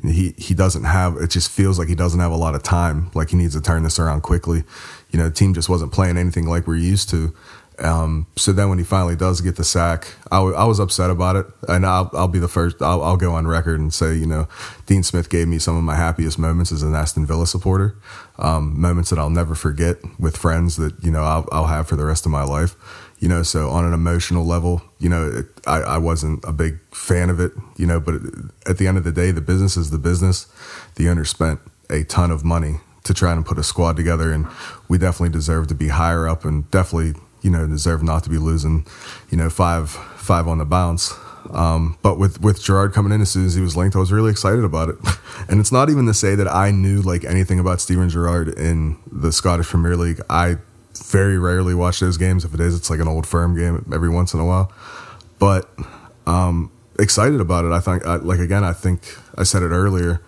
he 0.03 0.35
he 0.37 0.55
doesn't 0.55 0.85
have. 0.85 1.17
It 1.17 1.31
just 1.31 1.51
feels 1.51 1.79
like 1.79 1.89
he 1.89 1.95
doesn't 1.95 2.21
have 2.21 2.33
a 2.33 2.37
lot 2.37 2.55
of 2.55 2.63
time. 2.63 3.11
Like 3.15 3.31
he 3.31 3.37
needs 3.37 3.55
to 3.55 3.61
turn 3.61 3.83
this 3.83 3.99
around 3.99 4.23
quickly. 4.23 4.65
You 5.11 5.19
know, 5.19 5.29
the 5.29 5.35
team 5.35 5.55
just 5.55 5.69
wasn't 5.69 5.93
playing 5.93 6.17
anything 6.17 6.47
like 6.47 6.67
we're 6.67 6.77
used 6.77 7.09
to." 7.11 7.35
Um, 7.81 8.27
so 8.37 8.53
then 8.53 8.69
when 8.69 8.79
he 8.79 8.85
finally 8.85 9.15
does 9.15 9.41
get 9.41 9.57
the 9.57 9.65
sack, 9.65 10.09
I, 10.33 10.39
w- 10.39 10.57
I 10.57 10.65
was 10.65 10.81
upset 10.81 11.11
about 11.11 11.37
it. 11.37 11.47
And 11.69 11.87
I'll, 11.87 12.11
I'll 12.13 12.29
be 12.29 12.41
the 12.41 12.49
first, 12.49 12.83
I'll, 12.83 13.03
I'll 13.03 13.17
go 13.17 13.33
on 13.35 13.47
record 13.47 13.79
and 13.79 13.95
say, 13.95 14.15
you 14.17 14.27
know, 14.27 14.49
Dean 14.87 15.03
Smith 15.03 15.31
gave 15.31 15.47
me 15.47 15.59
some 15.59 15.77
of 15.77 15.85
my 15.85 15.95
happiest 15.95 16.39
moments 16.39 16.73
as 16.73 16.83
an 16.83 16.95
Aston 16.95 17.25
Villa 17.25 17.47
supporter. 17.47 17.97
Um, 18.39 18.81
moments 18.81 19.11
that 19.11 19.19
I'll 19.19 19.31
never 19.31 19.55
forget 19.55 19.99
with 20.19 20.37
friends 20.37 20.77
that, 20.77 21.03
you 21.03 21.11
know, 21.11 21.23
I'll, 21.23 21.49
I'll 21.53 21.67
have 21.67 21.87
for 21.87 21.97
the 21.97 22.05
rest 22.05 22.27
of 22.27 22.33
my 22.33 22.43
life. 22.43 22.75
You 23.19 23.29
know, 23.29 23.43
so 23.43 23.71
on 23.71 23.85
an 23.85 23.93
emotional 23.93 24.47
level, 24.47 24.81
you 24.99 25.09
know, 25.09 25.29
it, 25.29 25.47
I, 25.67 25.79
I 25.81 25.99
wasn't 25.99 26.45
a 26.45 26.53
big 26.53 26.79
fan 26.95 27.31
of 27.31 27.41
it, 27.41 27.53
you 27.77 27.85
know, 27.85 27.99
but 27.99 28.15
at 28.67 28.79
the 28.79 28.87
end 28.87 28.97
of 28.97 29.03
the 29.03 29.11
day, 29.11 29.33
the 29.33 29.41
business 29.41 29.77
is 29.77 29.91
the 29.91 29.99
business. 29.99 30.47
The 30.95 31.09
owner 31.09 31.25
spent 31.25 31.59
a 31.91 32.05
ton 32.05 32.31
of 32.31 32.45
money 32.45 32.77
to 33.03 33.15
try 33.15 33.33
and 33.33 33.45
put 33.45 33.59
a 33.59 33.65
squad 33.65 33.97
together, 33.97 34.33
and 34.33 34.47
we 34.89 34.99
definitely 34.99 35.31
deserve 35.31 35.67
to 35.69 35.75
be 35.75 35.89
higher 35.89 36.29
up 36.29 36.45
and 36.45 36.71
definitely 36.71 37.21
you 37.43 37.51
know 37.51 37.67
deserve 37.67 38.03
not 38.03 38.25
to 38.25 38.31
be 38.31 38.39
losing 38.39 38.87
you 39.31 39.39
know 39.39 39.49
five 39.49 39.91
five 39.91 40.47
on 40.49 40.59
the 40.59 40.65
bounce 40.65 41.15
um, 41.51 41.97
but 42.03 42.19
with 42.19 42.41
with 42.41 42.63
Gerrard 42.63 42.93
coming 42.93 43.13
in 43.13 43.21
as 43.21 43.31
soon 43.31 43.47
as 43.47 43.55
he 43.55 43.61
was 43.61 43.77
linked, 43.77 43.97
I 43.97 43.99
was 43.99 44.13
really 44.13 44.31
excited 44.31 44.65
about 44.65 44.91
it. 44.91 44.97
And 45.49 45.61
it's 45.61 45.71
not 45.71 45.89
even 45.89 46.05
to 46.07 46.15
say 46.15 46.35
that 46.35 46.49
I 46.49 46.73
knew 46.73 47.01
like 47.01 47.25
anything 47.25 47.61
about 47.61 47.81
Steven 47.81 48.11
Gerrard 48.11 48.49
in 48.49 48.99
the 49.11 49.31
Scottish 49.31 49.69
Premier 49.69 49.97
League. 49.97 50.21
I 50.29 50.57
very 51.03 51.39
rarely 51.39 51.75
watch 51.75 52.01
those 52.01 52.17
games. 52.17 52.45
If 52.45 52.55
it 52.55 52.61
is, 52.61 52.77
it's 52.77 52.91
like 52.91 53.01
an 53.01 53.09
old 53.09 53.27
firm 53.27 53.57
game 53.57 53.91
every 53.93 54.09
once 54.09 54.35
in 54.35 54.41
a 54.41 54.45
while. 54.45 54.73
But 55.39 55.71
um, 56.27 56.71
excited 56.99 57.41
about 57.41 57.65
it. 57.65 57.73
I 57.73 57.81
think, 57.81 58.07
I, 58.07 58.17
like 58.17 58.41
again, 58.41 58.65
I 58.65 58.73
think 58.73 59.17
I 59.37 59.45
said 59.45 59.63
it 59.63 59.71
earlier. 59.71 60.21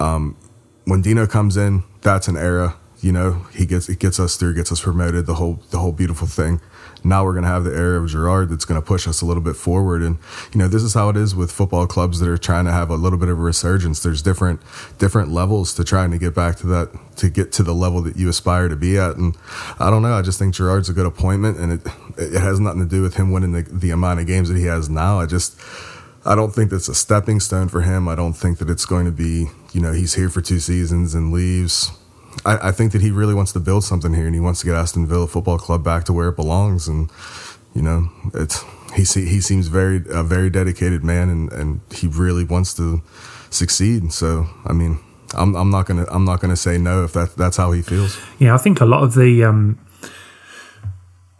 Um, 0.00 0.36
when 0.84 1.02
Dino 1.02 1.26
comes 1.26 1.56
in, 1.56 1.82
that's 2.02 2.28
an 2.28 2.36
era. 2.36 2.76
You 3.00 3.12
know, 3.12 3.46
he 3.52 3.66
gets 3.66 3.88
it 3.88 3.98
gets 3.98 4.18
us 4.18 4.36
through, 4.36 4.54
gets 4.54 4.72
us 4.72 4.80
promoted. 4.80 5.26
The 5.26 5.34
whole 5.34 5.60
the 5.70 5.78
whole 5.78 5.92
beautiful 5.92 6.26
thing. 6.26 6.60
Now 7.04 7.24
we're 7.24 7.32
going 7.32 7.44
to 7.44 7.50
have 7.50 7.64
the 7.64 7.74
era 7.74 8.00
of 8.00 8.08
Gerrard 8.08 8.48
that's 8.48 8.64
going 8.64 8.80
to 8.80 8.86
push 8.86 9.06
us 9.06 9.20
a 9.20 9.26
little 9.26 9.42
bit 9.42 9.56
forward. 9.56 10.02
And 10.02 10.18
you 10.52 10.58
know, 10.58 10.68
this 10.68 10.82
is 10.82 10.94
how 10.94 11.10
it 11.10 11.16
is 11.16 11.34
with 11.34 11.52
football 11.52 11.86
clubs 11.86 12.20
that 12.20 12.28
are 12.28 12.38
trying 12.38 12.64
to 12.64 12.72
have 12.72 12.90
a 12.90 12.96
little 12.96 13.18
bit 13.18 13.28
of 13.28 13.38
a 13.38 13.42
resurgence. 13.42 14.02
There's 14.02 14.22
different 14.22 14.60
different 14.98 15.30
levels 15.30 15.74
to 15.74 15.84
trying 15.84 16.10
to 16.12 16.18
get 16.18 16.34
back 16.34 16.56
to 16.56 16.66
that 16.68 17.16
to 17.16 17.28
get 17.28 17.52
to 17.52 17.62
the 17.62 17.74
level 17.74 18.02
that 18.02 18.16
you 18.16 18.28
aspire 18.28 18.68
to 18.68 18.76
be 18.76 18.96
at. 18.96 19.16
And 19.16 19.36
I 19.78 19.90
don't 19.90 20.02
know. 20.02 20.14
I 20.14 20.22
just 20.22 20.38
think 20.38 20.54
Gerrard's 20.54 20.88
a 20.88 20.92
good 20.92 21.06
appointment, 21.06 21.58
and 21.58 21.72
it 21.72 21.86
it 22.16 22.40
has 22.40 22.58
nothing 22.58 22.80
to 22.80 22.88
do 22.88 23.02
with 23.02 23.16
him 23.16 23.32
winning 23.32 23.52
the, 23.52 23.62
the 23.62 23.90
amount 23.90 24.20
of 24.20 24.26
games 24.26 24.48
that 24.48 24.56
he 24.56 24.64
has 24.64 24.88
now. 24.88 25.20
I 25.20 25.26
just 25.26 25.60
I 26.26 26.34
don't 26.34 26.54
think 26.54 26.70
that's 26.70 26.88
a 26.88 26.94
stepping 26.94 27.38
stone 27.38 27.68
for 27.68 27.82
him. 27.82 28.08
I 28.08 28.14
don't 28.14 28.32
think 28.32 28.58
that 28.58 28.70
it's 28.70 28.86
going 28.86 29.04
to 29.04 29.12
be, 29.12 29.48
you 29.72 29.80
know, 29.80 29.92
he's 29.92 30.14
here 30.14 30.30
for 30.30 30.40
two 30.40 30.58
seasons 30.58 31.14
and 31.14 31.32
leaves. 31.32 31.90
I, 32.44 32.68
I 32.68 32.72
think 32.72 32.92
that 32.92 33.00
he 33.00 33.10
really 33.10 33.34
wants 33.34 33.52
to 33.52 33.60
build 33.60 33.84
something 33.84 34.14
here 34.14 34.26
and 34.26 34.34
he 34.34 34.40
wants 34.40 34.60
to 34.60 34.66
get 34.66 34.74
Aston 34.74 35.06
Villa 35.06 35.26
Football 35.26 35.58
Club 35.58 35.84
back 35.84 36.04
to 36.04 36.12
where 36.12 36.28
it 36.28 36.36
belongs. 36.36 36.88
And, 36.88 37.10
you 37.74 37.82
know, 37.82 38.08
it's, 38.34 38.64
he, 38.94 39.04
se- 39.04 39.26
he 39.26 39.40
seems 39.40 39.68
very, 39.68 40.02
a 40.10 40.22
very 40.22 40.50
dedicated 40.50 41.04
man 41.04 41.28
and, 41.28 41.52
and 41.52 41.80
he 41.92 42.06
really 42.06 42.44
wants 42.44 42.74
to 42.74 43.02
succeed. 43.50 44.12
So, 44.12 44.46
I 44.64 44.72
mean, 44.72 44.98
I'm, 45.34 45.54
I'm 45.54 45.70
not 45.70 45.86
to, 45.86 46.06
I'm 46.10 46.24
not 46.24 46.40
to 46.40 46.56
say 46.56 46.78
no 46.78 47.04
if 47.04 47.12
that, 47.14 47.36
that's 47.36 47.56
how 47.56 47.72
he 47.72 47.82
feels. 47.82 48.18
Yeah, 48.38 48.54
I 48.54 48.58
think 48.58 48.80
a 48.80 48.86
lot 48.86 49.02
of 49.02 49.14
the 49.14 49.44
um, 49.44 49.78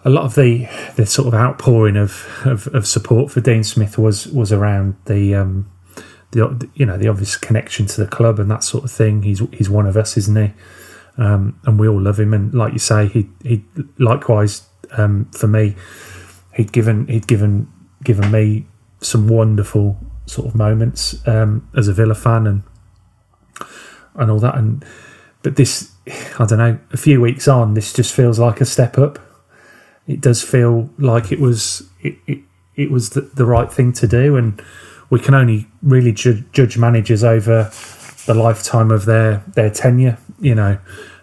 a 0.04 0.10
lot 0.10 0.24
of 0.24 0.34
the 0.34 0.68
the 0.96 1.06
sort 1.06 1.28
of 1.28 1.34
outpouring 1.34 1.96
of, 1.96 2.26
of, 2.44 2.66
of 2.68 2.86
support 2.86 3.30
for 3.30 3.40
Dean 3.40 3.64
Smith 3.64 3.98
was 3.98 4.26
was 4.28 4.52
around 4.52 4.96
the 5.06 5.34
um, 5.34 5.70
the 6.32 6.68
you 6.74 6.84
know 6.84 6.98
the 6.98 7.08
obvious 7.08 7.36
connection 7.36 7.86
to 7.86 8.00
the 8.00 8.06
club 8.06 8.38
and 8.38 8.50
that 8.50 8.64
sort 8.64 8.84
of 8.84 8.90
thing. 8.90 9.22
He's 9.22 9.40
he's 9.52 9.70
one 9.70 9.86
of 9.86 9.96
us, 9.96 10.16
isn't 10.16 10.36
he? 10.36 10.52
Um, 11.16 11.60
and 11.64 11.78
we 11.78 11.88
all 11.88 12.00
love 12.00 12.18
him. 12.18 12.34
And 12.34 12.52
like 12.52 12.72
you 12.72 12.78
say, 12.78 13.06
he 13.06 13.28
he 13.42 13.64
likewise 13.98 14.62
um, 14.92 15.26
for 15.32 15.46
me, 15.46 15.76
he'd 16.54 16.72
given 16.72 17.06
he'd 17.06 17.26
given 17.26 17.68
given 18.02 18.30
me 18.30 18.66
some 19.00 19.28
wonderful 19.28 19.96
sort 20.26 20.48
of 20.48 20.54
moments 20.54 21.26
um, 21.26 21.68
as 21.76 21.88
a 21.88 21.92
Villa 21.92 22.14
fan 22.14 22.46
and 22.46 22.62
and 24.14 24.30
all 24.30 24.38
that. 24.40 24.56
And 24.56 24.84
but 25.42 25.56
this, 25.56 25.92
I 26.38 26.46
don't 26.46 26.58
know, 26.58 26.78
a 26.92 26.96
few 26.96 27.20
weeks 27.20 27.46
on, 27.48 27.74
this 27.74 27.92
just 27.92 28.14
feels 28.14 28.38
like 28.38 28.60
a 28.60 28.64
step 28.64 28.98
up. 28.98 29.18
It 30.06 30.20
does 30.20 30.42
feel 30.42 30.90
like 30.98 31.32
it 31.32 31.40
was 31.40 31.88
it 32.00 32.16
it, 32.26 32.38
it 32.76 32.90
was 32.90 33.10
the, 33.10 33.22
the 33.22 33.46
right 33.46 33.72
thing 33.72 33.92
to 33.94 34.06
do, 34.06 34.36
and 34.36 34.60
we 35.10 35.20
can 35.20 35.34
only 35.34 35.68
really 35.82 36.12
ju- 36.12 36.44
judge 36.52 36.76
managers 36.76 37.22
over 37.22 37.70
the 38.26 38.34
lifetime 38.34 38.90
of 38.90 39.04
their 39.04 39.44
their 39.54 39.70
tenure. 39.70 40.18
You 40.40 40.54
know, 40.54 40.78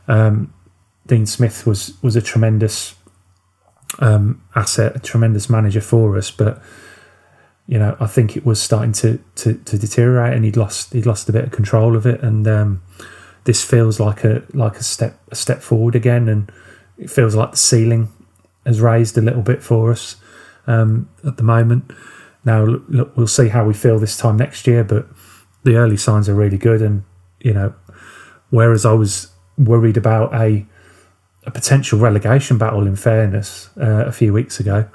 um, 0.07 0.53
Dean 1.05 1.25
Smith 1.25 1.65
was 1.65 1.93
was 2.01 2.15
a 2.15 2.21
tremendous 2.21 2.95
um, 3.99 4.41
asset, 4.55 4.95
a 4.95 4.99
tremendous 4.99 5.49
manager 5.49 5.81
for 5.81 6.17
us, 6.17 6.31
but 6.31 6.61
you 7.67 7.79
know, 7.79 7.95
I 7.99 8.07
think 8.07 8.35
it 8.35 8.45
was 8.45 8.61
starting 8.61 8.91
to, 8.93 9.19
to, 9.35 9.53
to 9.53 9.77
deteriorate, 9.77 10.33
and 10.33 10.43
he'd 10.43 10.57
lost 10.57 10.93
he'd 10.93 11.05
lost 11.05 11.29
a 11.29 11.31
bit 11.31 11.45
of 11.45 11.51
control 11.51 11.95
of 11.95 12.05
it, 12.05 12.21
and 12.21 12.47
um, 12.47 12.81
this 13.45 13.63
feels 13.63 13.99
like 13.99 14.23
a 14.23 14.43
like 14.53 14.77
a 14.77 14.83
step 14.83 15.19
a 15.31 15.35
step 15.35 15.61
forward 15.61 15.95
again, 15.95 16.27
and 16.27 16.51
it 16.97 17.09
feels 17.09 17.35
like 17.35 17.51
the 17.51 17.57
ceiling 17.57 18.09
has 18.65 18.81
raised 18.81 19.17
a 19.17 19.21
little 19.21 19.41
bit 19.41 19.63
for 19.63 19.91
us 19.91 20.17
um, 20.67 21.09
at 21.25 21.37
the 21.37 21.43
moment. 21.43 21.91
Now, 22.43 22.63
look, 22.63 22.83
look, 22.89 23.17
we'll 23.17 23.27
see 23.27 23.47
how 23.47 23.65
we 23.65 23.73
feel 23.73 23.99
this 23.99 24.17
time 24.17 24.37
next 24.37 24.67
year, 24.67 24.83
but 24.83 25.07
the 25.63 25.75
early 25.75 25.97
signs 25.97 26.27
are 26.27 26.35
really 26.35 26.57
good, 26.57 26.81
and 26.81 27.03
you 27.39 27.53
know, 27.53 27.73
whereas 28.51 28.85
I 28.85 28.93
was 28.93 29.31
worried 29.57 29.97
about 29.97 30.33
a 30.33 30.65
a 31.43 31.51
potential 31.51 31.97
relegation 31.97 32.59
battle, 32.59 32.85
in 32.85 32.95
fairness, 32.95 33.71
uh, 33.75 34.05
a 34.05 34.11
few 34.11 34.31
weeks 34.31 34.59
ago, 34.59 34.87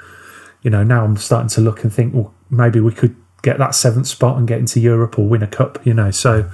you 0.62 0.70
know, 0.70 0.84
now 0.84 1.04
I'm 1.04 1.16
starting 1.16 1.48
to 1.50 1.60
look 1.60 1.82
and 1.82 1.92
think, 1.92 2.14
well, 2.14 2.32
maybe 2.50 2.78
we 2.78 2.92
could 2.92 3.16
get 3.42 3.58
that 3.58 3.74
seventh 3.74 4.06
spot 4.06 4.36
and 4.36 4.48
get 4.48 4.58
into 4.58 4.80
Europe 4.80 5.18
or 5.18 5.28
win 5.28 5.42
a 5.42 5.46
cup. 5.46 5.84
You 5.86 5.94
know, 5.94 6.10
so 6.10 6.50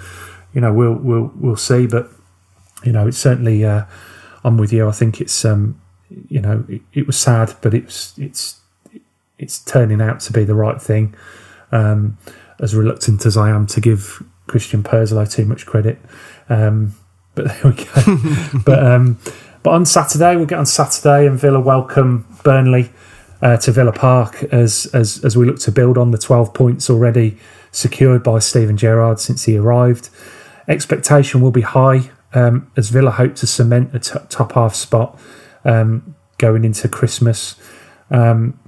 you 0.53 0.61
know 0.61 0.73
we'll 0.73 0.95
we'll 0.95 1.33
we'll 1.37 1.57
see. 1.57 1.87
But 1.87 2.11
you 2.85 2.93
know, 2.93 3.07
it's 3.07 3.19
certainly 3.19 3.65
uh, 3.65 3.85
I'm 4.45 4.59
with 4.59 4.73
you. 4.73 4.89
I 4.89 4.93
think 4.93 5.21
it's 5.21 5.45
um, 5.45 5.81
you 6.29 6.41
know 6.41 6.65
it, 6.69 6.83
it 6.93 7.07
was 7.07 7.19
sad, 7.19 7.55
but 7.63 7.75
it's 7.75 8.17
it's 8.19 8.61
it's 9.39 9.59
turning 9.65 10.01
out 10.01 10.21
to 10.21 10.33
be 10.33 10.45
the 10.45 10.55
right 10.55 10.81
thing. 10.81 11.15
Um, 11.71 12.19
as 12.61 12.75
reluctant 12.75 13.25
as 13.25 13.37
I 13.37 13.49
am 13.49 13.67
to 13.69 13.81
give 13.81 14.23
Christian 14.47 14.83
Purslow 14.83 15.25
too 15.25 15.47
much 15.47 15.65
credit, 15.65 15.99
um, 16.53 16.95
but 17.35 17.45
there 17.63 17.73
we 17.73 17.85
go. 17.85 18.63
but 18.65 18.85
um, 18.85 19.19
but 19.63 19.71
on 19.71 19.87
Saturday 19.87 20.37
we'll 20.37 20.47
get 20.47 20.59
on 20.59 20.67
Saturday 20.67 21.27
and 21.27 21.39
Villa 21.39 21.61
welcome 21.61 22.27
Burnley 22.45 22.91
uh, 23.41 23.57
to 23.59 23.73
Villa 23.73 23.93
Park 23.93 24.45
as 24.45 24.87
as 24.93 25.25
as 25.25 25.37
we 25.37 25.47
look 25.47 25.59
to 25.61 25.73
build 25.73 25.97
on 25.97 26.11
the 26.11 26.19
twelve 26.19 26.53
points 26.55 26.91
already 26.91 27.39
secured 27.71 28.23
by 28.23 28.39
Steven 28.39 28.77
Gerrard 28.77 29.19
since 29.19 29.45
he 29.45 29.57
arrived. 29.57 30.11
Expectation 30.69 31.41
will 31.41 31.51
be 31.51 31.63
high 31.63 32.11
um, 32.35 32.71
as 32.77 32.91
Villa 32.91 33.11
hope 33.11 33.35
to 33.37 33.47
cement 33.47 33.95
a 33.95 33.99
t- 33.99 34.19
top 34.29 34.53
half 34.53 34.75
spot 34.75 35.19
um, 35.65 36.15
going 36.39 36.65
into 36.65 36.89
Christmas. 36.89 37.57
Um, 38.11 38.59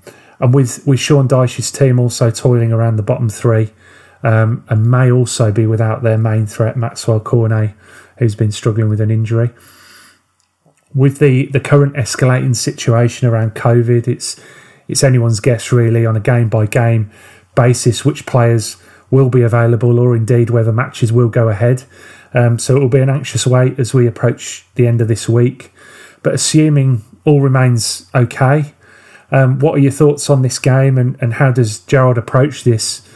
and 0.41 0.53
with, 0.53 0.87
with 0.87 1.01
Sean 1.01 1.29
Dyche's 1.29 1.71
team 1.71 2.01
also 2.01 2.31
toiling 2.31 2.73
around 2.73 2.97
the 2.97 3.03
bottom 3.03 3.29
three, 3.29 3.71
um, 4.25 4.65
and 4.69 4.91
may 4.91 5.11
also 5.11 5.53
be 5.53 5.67
without 5.67 6.03
their 6.03 6.19
main 6.19 6.47
threat, 6.47 6.77
Maxwell 6.77 7.21
Cornet, 7.21 7.75
who's 8.19 8.35
been 8.35 8.51
struggling 8.51 8.89
with 8.89 9.01
an 9.01 9.11
injury. 9.11 9.51
With 10.95 11.19
the, 11.19 11.47
the 11.47 11.61
current 11.61 11.95
escalating 11.95 12.57
situation 12.57 13.29
around 13.29 13.55
COVID, 13.55 14.09
it's 14.09 14.41
it's 14.87 15.03
anyone's 15.03 15.41
guess 15.41 15.73
really 15.73 16.05
on 16.05 16.15
a 16.15 16.21
game 16.21 16.49
by 16.51 16.67
game 16.67 17.11
basis 17.55 18.05
which 18.05 18.27
players 18.27 18.77
will 19.11 19.31
be 19.31 19.41
available 19.41 19.99
or 19.99 20.15
indeed 20.15 20.51
whether 20.51 20.73
matches 20.73 21.13
will 21.13 21.29
go 21.29 21.49
ahead. 21.49 21.85
Um, 22.35 22.59
so 22.59 22.77
it 22.77 22.81
will 22.81 22.89
be 22.89 23.01
an 23.01 23.09
anxious 23.09 23.47
wait 23.47 23.79
as 23.79 23.95
we 23.95 24.07
approach 24.07 24.67
the 24.75 24.87
end 24.87 25.01
of 25.01 25.09
this 25.09 25.29
week. 25.29 25.73
But 26.23 26.35
assuming 26.35 27.03
all 27.25 27.41
remains 27.41 28.11
okay, 28.15 28.75
um, 29.31 29.59
what 29.59 29.77
are 29.77 29.79
your 29.79 29.93
thoughts 29.93 30.29
on 30.29 30.43
this 30.43 30.59
game 30.59 30.99
and, 30.99 31.17
and 31.21 31.35
how 31.35 31.51
does 31.51 31.79
Gerrard 31.81 32.19
approach 32.19 32.65
this, 32.65 33.07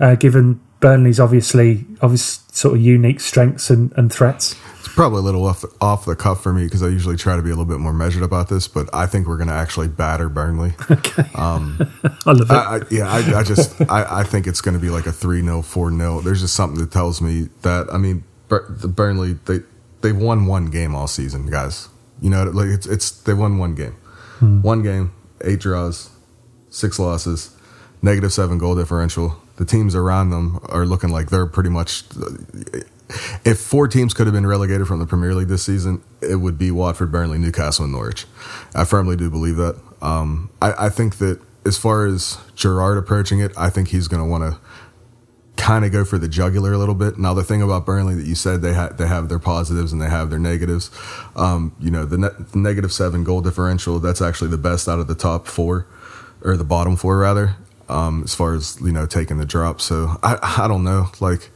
uh, 0.00 0.14
given 0.14 0.60
Burnley's 0.80 1.18
obviously 1.20 1.84
obvious 2.02 2.44
sort 2.52 2.76
of 2.76 2.82
unique 2.82 3.20
strengths 3.20 3.70
and, 3.70 3.92
and 3.96 4.12
threats? 4.12 4.54
It's 4.78 4.94
probably 4.94 5.18
a 5.18 5.22
little 5.22 5.44
off 5.46 5.64
off 5.80 6.04
the 6.04 6.14
cuff 6.16 6.42
for 6.42 6.52
me 6.52 6.64
because 6.64 6.82
I 6.82 6.88
usually 6.88 7.16
try 7.16 7.36
to 7.36 7.42
be 7.42 7.48
a 7.48 7.52
little 7.52 7.64
bit 7.64 7.78
more 7.78 7.92
measured 7.92 8.22
about 8.22 8.48
this, 8.48 8.68
but 8.68 8.88
I 8.94 9.06
think 9.06 9.26
we're 9.26 9.36
going 9.36 9.48
to 9.48 9.54
actually 9.54 9.88
batter 9.88 10.28
Burnley. 10.28 10.74
Okay. 10.90 11.24
Um, 11.34 11.78
I 12.24 12.32
love 12.32 12.50
it. 12.50 12.54
I, 12.54 12.76
I, 12.76 12.80
yeah, 12.90 13.10
I, 13.10 13.40
I 13.40 13.42
just 13.42 13.80
I, 13.90 14.20
I 14.20 14.24
think 14.24 14.46
it's 14.46 14.60
going 14.60 14.74
to 14.76 14.80
be 14.80 14.90
like 14.90 15.06
a 15.06 15.12
3 15.12 15.42
0, 15.42 15.62
4 15.62 15.90
0. 15.90 16.20
There's 16.20 16.40
just 16.40 16.54
something 16.54 16.78
that 16.80 16.90
tells 16.92 17.20
me 17.20 17.48
that, 17.62 17.86
I 17.92 17.98
mean, 17.98 18.24
Bur- 18.48 18.66
the 18.68 18.88
Burnley, 18.88 19.34
they, 19.46 19.60
they've 20.02 20.16
won 20.16 20.46
one 20.46 20.66
game 20.66 20.94
all 20.94 21.06
season, 21.06 21.46
guys. 21.50 21.88
You 22.20 22.30
know, 22.30 22.44
like 22.44 22.68
it's, 22.68 22.86
it's 22.86 23.10
they 23.10 23.34
won 23.34 23.58
one 23.58 23.74
game. 23.74 23.96
One 24.40 24.82
game, 24.82 25.12
eight 25.42 25.60
draws, 25.60 26.10
six 26.68 26.98
losses, 26.98 27.56
negative 28.02 28.32
seven 28.32 28.58
goal 28.58 28.74
differential. 28.76 29.40
The 29.56 29.64
teams 29.64 29.94
around 29.94 30.30
them 30.30 30.60
are 30.64 30.84
looking 30.84 31.10
like 31.10 31.30
they're 31.30 31.46
pretty 31.46 31.70
much. 31.70 32.04
If 33.44 33.60
four 33.60 33.88
teams 33.88 34.12
could 34.12 34.26
have 34.26 34.34
been 34.34 34.46
relegated 34.46 34.86
from 34.86 34.98
the 34.98 35.06
Premier 35.06 35.34
League 35.34 35.48
this 35.48 35.62
season, 35.62 36.02
it 36.20 36.36
would 36.36 36.58
be 36.58 36.70
Watford, 36.70 37.12
Burnley, 37.12 37.38
Newcastle, 37.38 37.84
and 37.84 37.92
Norwich. 37.92 38.26
I 38.74 38.84
firmly 38.84 39.16
do 39.16 39.30
believe 39.30 39.56
that. 39.56 39.80
Um, 40.02 40.50
I, 40.60 40.86
I 40.86 40.88
think 40.88 41.18
that 41.18 41.40
as 41.64 41.78
far 41.78 42.06
as 42.06 42.38
Gerrard 42.54 42.98
approaching 42.98 43.40
it, 43.40 43.52
I 43.56 43.70
think 43.70 43.88
he's 43.88 44.08
going 44.08 44.22
to 44.22 44.28
want 44.28 44.42
to 44.44 44.60
kind 45.56 45.84
of 45.84 45.92
go 45.92 46.04
for 46.04 46.18
the 46.18 46.28
jugular 46.28 46.72
a 46.72 46.78
little 46.78 46.94
bit. 46.94 47.18
Now, 47.18 47.34
the 47.34 47.42
thing 47.42 47.62
about 47.62 47.86
Burnley 47.86 48.14
that 48.14 48.26
you 48.26 48.34
said 48.34 48.60
they 48.62 48.74
ha- 48.74 48.90
they 48.90 49.06
have 49.06 49.28
their 49.28 49.38
positives 49.38 49.92
and 49.92 50.00
they 50.00 50.08
have 50.08 50.30
their 50.30 50.38
negatives. 50.38 50.90
Um, 51.34 51.74
you 51.80 51.90
know, 51.90 52.04
the, 52.04 52.18
ne- 52.18 52.44
the 52.52 52.58
negative 52.58 52.92
seven 52.92 53.24
goal 53.24 53.40
differential 53.40 53.98
that's 53.98 54.20
actually 54.20 54.50
the 54.50 54.58
best 54.58 54.88
out 54.88 54.98
of 54.98 55.06
the 55.06 55.14
top 55.14 55.46
four, 55.46 55.86
or 56.42 56.56
the 56.56 56.64
bottom 56.64 56.96
four 56.96 57.18
rather, 57.18 57.56
um, 57.88 58.22
as 58.24 58.34
far 58.34 58.54
as 58.54 58.78
you 58.80 58.92
know 58.92 59.06
taking 59.06 59.38
the 59.38 59.44
drop. 59.44 59.80
So 59.80 60.16
I 60.22 60.38
I 60.58 60.68
don't 60.68 60.84
know 60.84 61.08
like. 61.20 61.50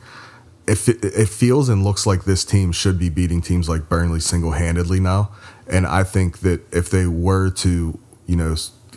It, 0.67 0.89
it 1.03 1.29
feels 1.29 1.69
and 1.69 1.83
looks 1.83 2.07
like 2.07 2.23
this 2.25 2.45
team 2.45 2.71
should 2.71 2.97
be 2.97 3.09
beating 3.09 3.41
teams 3.41 3.69
like 3.69 3.89
Burnley 3.89 4.21
single 4.21 4.53
handedly 4.53 5.01
now. 5.01 5.33
And 5.67 5.85
I 5.85 6.05
think 6.05 6.41
that 6.41 6.61
if 6.73 6.91
they 6.91 7.07
were 7.07 7.51
to, 7.51 7.99
you 8.27 8.37
know, 8.37 8.55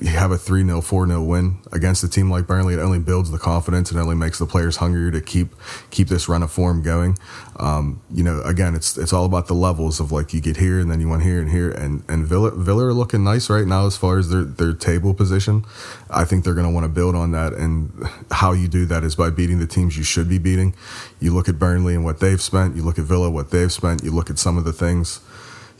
have 0.10 0.32
a 0.32 0.38
3 0.38 0.66
0, 0.66 0.82
4 0.82 1.08
0 1.08 1.24
win 1.24 1.58
against 1.72 2.04
a 2.04 2.10
team 2.10 2.30
like 2.30 2.46
Burnley, 2.46 2.74
it 2.74 2.80
only 2.80 3.00
builds 3.00 3.32
the 3.32 3.38
confidence 3.38 3.90
and 3.92 4.00
only 4.00 4.16
makes 4.16 4.40
the 4.40 4.46
players 4.46 4.78
hungrier 4.78 5.12
to 5.12 5.22
keep 5.22 5.56
keep 5.92 6.08
this 6.10 6.28
run 6.28 6.44
of 6.44 6.52
form 6.52 6.82
going. 6.82 7.18
Um, 7.58 8.02
you 8.12 8.24
know, 8.24 8.42
again, 8.42 8.76
it's 8.76 8.98
it's 8.98 9.14
all 9.14 9.26
about 9.26 9.48
the 9.48 9.54
levels 9.54 10.00
of 10.00 10.12
like 10.12 10.34
you 10.34 10.42
get 10.42 10.58
here 10.58 10.80
and 10.80 10.92
then 10.92 11.00
you 11.00 11.08
want 11.08 11.24
here 11.24 11.40
and 11.40 11.50
here. 11.50 11.72
And 11.72 12.04
and 12.10 12.26
Villa, 12.26 12.52
Villa 12.52 12.86
are 12.86 12.94
looking 12.94 13.24
nice 13.24 13.50
right 13.50 13.66
now 13.66 13.86
as 13.86 13.96
far 13.96 14.18
as 14.18 14.30
their, 14.30 14.44
their 14.44 14.74
table 14.74 15.14
position. 15.14 15.64
I 16.10 16.26
think 16.26 16.44
they're 16.44 16.54
going 16.54 16.68
to 16.68 16.74
want 16.74 16.84
to 16.84 16.90
build 16.90 17.16
on 17.16 17.32
that. 17.32 17.54
And 17.54 17.92
how 18.32 18.52
you 18.52 18.68
do 18.68 18.86
that 18.88 19.04
is 19.04 19.16
by 19.16 19.30
beating 19.30 19.60
the 19.60 19.68
teams 19.68 19.98
you 19.98 20.04
should 20.04 20.28
be 20.28 20.38
beating. 20.38 20.76
You 21.20 21.34
look 21.34 21.48
at 21.48 21.58
Burnley 21.58 21.96
and 21.96 22.04
what 22.04 22.20
they've 22.20 22.42
spent, 22.42 22.76
you 22.76 22.84
look 22.84 23.00
at 23.00 23.06
Villa, 23.06 23.30
what 23.30 23.52
they've 23.52 23.72
spent, 23.72 24.04
you 24.04 24.12
look 24.12 24.30
at 24.30 24.38
some 24.38 24.58
of 24.58 24.66
the 24.66 24.74
things 24.74 25.22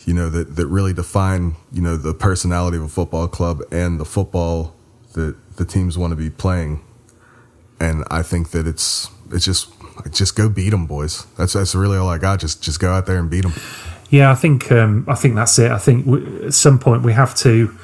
you 0.06 0.14
know 0.14 0.30
that 0.30 0.56
that 0.56 0.68
really 0.68 0.94
define 0.94 1.56
you 1.72 1.82
know 1.82 1.98
the 1.98 2.14
personality 2.14 2.78
of 2.78 2.84
a 2.84 2.90
football 2.90 3.28
club 3.28 3.62
and 3.72 4.00
the 4.00 4.06
football 4.06 4.76
that 5.14 5.36
the 5.58 5.66
teams 5.66 5.98
want 5.98 6.12
to 6.12 6.16
be 6.16 6.30
playing 6.30 6.82
and 7.80 8.04
i 8.10 8.22
think 8.22 8.52
that 8.52 8.68
it's 8.68 9.10
it's 9.32 9.46
just 9.46 9.72
just 10.12 10.36
go 10.36 10.50
beat 10.50 10.72
them 10.72 10.88
boys 10.88 11.26
that's 11.38 11.54
that's 11.54 11.76
really 11.76 11.98
all 11.98 12.10
i 12.10 12.18
got 12.18 12.40
just 12.40 12.62
just 12.64 12.80
go 12.80 12.92
out 12.92 13.06
there 13.06 13.18
and 13.18 13.30
beat 13.30 13.42
them 13.42 13.54
Yeah, 14.10 14.30
I 14.30 14.36
think 14.36 14.72
um, 14.72 15.06
I 15.08 15.16
think 15.16 15.34
that's 15.34 15.58
it. 15.58 15.72
I 15.72 15.80
think 15.80 16.06
we, 16.06 16.46
at 16.46 16.54
some 16.54 16.78
point 16.78 17.02
we 17.02 17.14
have 17.14 17.34
to 17.38 17.76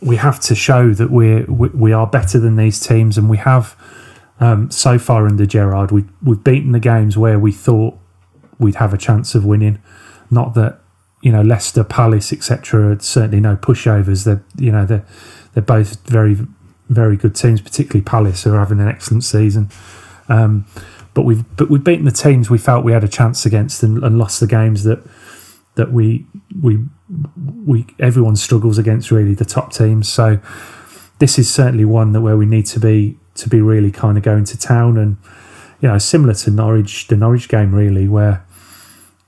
we 0.00 0.16
have 0.16 0.40
to 0.40 0.54
show 0.54 0.94
that 0.94 1.10
we're 1.10 1.44
we, 1.44 1.68
we 1.68 1.92
are 1.92 2.06
better 2.06 2.40
than 2.40 2.56
these 2.56 2.80
teams, 2.80 3.18
and 3.18 3.28
we 3.28 3.36
have 3.36 3.76
um, 4.40 4.70
so 4.70 4.98
far 4.98 5.26
under 5.26 5.44
Gerrard. 5.44 5.90
We 5.90 6.04
we've 6.22 6.42
beaten 6.42 6.72
the 6.72 6.80
games 6.80 7.18
where 7.18 7.38
we 7.38 7.52
thought 7.52 7.98
we'd 8.58 8.76
have 8.76 8.94
a 8.94 8.96
chance 8.96 9.34
of 9.34 9.44
winning. 9.44 9.82
Not 10.30 10.54
that 10.54 10.78
you 11.22 11.32
know 11.32 11.42
Leicester, 11.42 11.84
Palace, 11.84 12.32
etc. 12.32 13.00
Certainly 13.00 13.40
no 13.40 13.56
pushovers. 13.56 14.24
They're 14.24 14.44
you 14.56 14.70
know 14.70 14.84
they're 14.84 15.06
they're 15.54 15.62
both 15.62 16.06
very 16.06 16.36
very 16.88 17.16
good 17.16 17.34
teams, 17.34 17.60
particularly 17.60 18.02
Palace, 18.02 18.42
who 18.44 18.54
are 18.54 18.58
having 18.58 18.80
an 18.80 18.88
excellent 18.88 19.24
season. 19.24 19.70
Um, 20.28 20.66
but 21.14 21.22
we've 21.22 21.44
but 21.56 21.70
we've 21.70 21.84
beaten 21.84 22.04
the 22.04 22.10
teams 22.10 22.50
we 22.50 22.58
felt 22.58 22.84
we 22.84 22.92
had 22.92 23.04
a 23.04 23.08
chance 23.08 23.46
against 23.46 23.82
and, 23.82 24.02
and 24.02 24.18
lost 24.18 24.40
the 24.40 24.46
games 24.46 24.84
that 24.84 25.02
that 25.74 25.92
we 25.92 26.26
we 26.60 26.84
we 27.64 27.86
everyone 27.98 28.36
struggles 28.36 28.78
against 28.78 29.10
really 29.10 29.34
the 29.34 29.44
top 29.44 29.72
teams. 29.72 30.08
So 30.08 30.38
this 31.18 31.38
is 31.38 31.52
certainly 31.52 31.84
one 31.84 32.12
that 32.12 32.20
where 32.20 32.36
we 32.36 32.46
need 32.46 32.66
to 32.66 32.80
be 32.80 33.18
to 33.36 33.48
be 33.48 33.60
really 33.60 33.90
kind 33.90 34.18
of 34.18 34.24
going 34.24 34.44
to 34.44 34.58
town 34.58 34.98
and 34.98 35.16
you 35.80 35.88
know 35.88 35.98
similar 35.98 36.34
to 36.34 36.50
Norwich 36.50 37.06
the 37.08 37.16
Norwich 37.16 37.48
game 37.48 37.74
really 37.74 38.08
where 38.08 38.44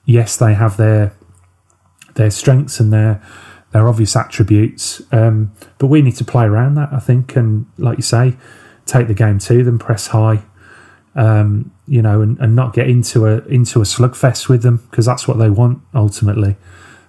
yes 0.05 0.36
they 0.36 0.55
have 0.55 0.76
their 0.76 1.14
their 2.15 2.31
strengths 2.31 2.81
and 2.81 2.93
their 2.93 3.23
their 3.73 3.89
obvious 3.89 4.15
attributes 4.15 5.03
um, 5.12 5.53
but 5.79 5.89
we 5.89 6.01
need 6.01 6.17
to 6.17 6.25
play 6.25 6.45
around 6.45 6.75
that 6.75 6.89
I 6.93 7.01
think 7.01 7.37
and 7.37 7.67
like 7.79 7.99
you 7.99 8.03
say 8.03 8.37
take 8.87 9.09
the 9.09 9.15
game 9.15 9.39
to 9.41 9.65
them 9.65 9.79
press 9.79 10.09
high 10.09 10.45
um, 11.17 11.73
you 11.87 12.03
know, 12.03 12.21
and, 12.21 12.39
and 12.39 12.57
not 12.57 12.73
get 12.73 12.89
into 12.89 13.27
a 13.27 13.39
into 13.47 13.81
a 13.81 13.85
slugfest 13.85 14.49
with 14.49 14.62
them 14.62 14.85
because 14.91 15.07
that's 15.07 15.29
what 15.29 15.39
they 15.39 15.51
want 15.51 15.81
ultimately. 15.95 16.57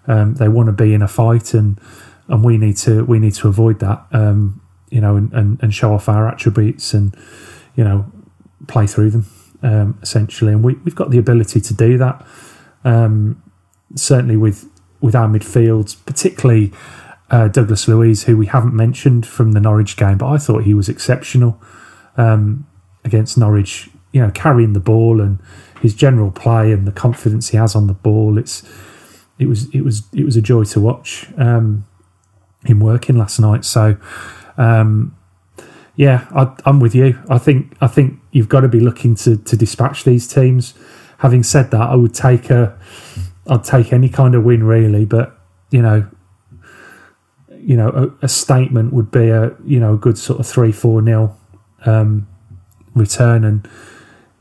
Um, 0.07 0.35
they 0.35 0.47
want 0.47 0.67
to 0.67 0.73
be 0.73 0.93
in 0.93 1.01
a 1.01 1.07
fight, 1.07 1.53
and 1.53 1.79
and 2.27 2.43
we 2.43 2.57
need 2.57 2.77
to 2.77 3.03
we 3.05 3.19
need 3.19 3.33
to 3.35 3.47
avoid 3.47 3.79
that. 3.79 4.05
Um, 4.11 4.61
you 4.91 5.01
know, 5.01 5.15
and, 5.15 5.33
and, 5.33 5.61
and 5.61 5.73
show 5.73 5.93
off 5.93 6.07
our 6.07 6.27
attributes 6.27 6.93
and 6.93 7.15
you 7.75 7.83
know 7.83 8.05
play 8.67 8.85
through 8.85 9.09
them 9.09 9.25
um, 9.63 9.99
essentially, 10.01 10.53
and 10.53 10.63
we, 10.63 10.75
we've 10.85 10.95
got 10.95 11.09
the 11.09 11.17
ability 11.17 11.59
to 11.61 11.73
do 11.73 11.97
that. 11.97 12.25
Um, 12.83 13.41
certainly 13.95 14.37
with 14.37 14.69
with 15.01 15.15
our 15.15 15.27
midfield, 15.27 15.95
particularly 16.05 16.71
uh, 17.29 17.47
Douglas 17.47 17.87
Luiz, 17.87 18.23
who 18.23 18.37
we 18.37 18.45
haven't 18.45 18.73
mentioned 18.73 19.25
from 19.25 19.53
the 19.53 19.59
Norwich 19.59 19.97
game, 19.97 20.17
but 20.17 20.27
I 20.27 20.37
thought 20.37 20.63
he 20.63 20.73
was 20.73 20.89
exceptional 20.89 21.61
um, 22.17 22.67
against 23.03 23.37
Norwich. 23.37 23.89
You 24.11 24.21
know, 24.21 24.31
carrying 24.31 24.71
the 24.71 24.79
ball 24.79 25.19
and 25.19 25.39
his 25.81 25.93
general 25.93 26.31
play 26.31 26.71
and 26.71 26.87
the 26.87 26.91
confidence 26.91 27.49
he 27.49 27.57
has 27.57 27.75
on 27.75 27.87
the 27.87 27.93
ball. 27.93 28.37
It's 28.37 28.63
it 29.37 29.47
was 29.47 29.67
it 29.73 29.81
was 29.81 30.03
it 30.13 30.23
was 30.23 30.37
a 30.37 30.41
joy 30.41 30.63
to 30.63 30.79
watch 30.79 31.27
um, 31.37 31.85
him 32.63 32.79
working 32.79 33.17
last 33.17 33.39
night. 33.39 33.65
So. 33.65 33.97
Um, 34.57 35.17
yeah, 35.97 36.27
I, 36.35 36.53
I'm 36.65 36.79
with 36.79 36.93
you. 36.93 37.17
I 37.29 37.37
think 37.37 37.75
I 37.79 37.87
think 37.87 38.19
you've 38.31 38.49
got 38.49 38.61
to 38.61 38.67
be 38.67 38.79
looking 38.79 39.15
to, 39.15 39.37
to 39.37 39.55
dispatch 39.55 40.03
these 40.03 40.27
teams. 40.27 40.73
Having 41.19 41.43
said 41.43 41.71
that, 41.71 41.81
I 41.81 41.95
would 41.95 42.13
take 42.13 42.49
a 42.49 42.77
I'd 43.47 43.63
take 43.63 43.93
any 43.93 44.09
kind 44.09 44.35
of 44.35 44.43
win 44.43 44.63
really, 44.63 45.05
but 45.05 45.37
you 45.71 45.81
know, 45.81 46.07
you 47.57 47.77
know, 47.77 47.89
a, 47.89 48.25
a 48.25 48.27
statement 48.27 48.93
would 48.93 49.11
be 49.11 49.29
a 49.29 49.55
you 49.65 49.79
know 49.79 49.93
a 49.93 49.97
good 49.97 50.17
sort 50.17 50.39
of 50.39 50.47
three 50.47 50.71
four 50.71 51.01
nil. 51.01 51.37
Um, 51.85 52.27
return, 52.95 53.43
and 53.43 53.67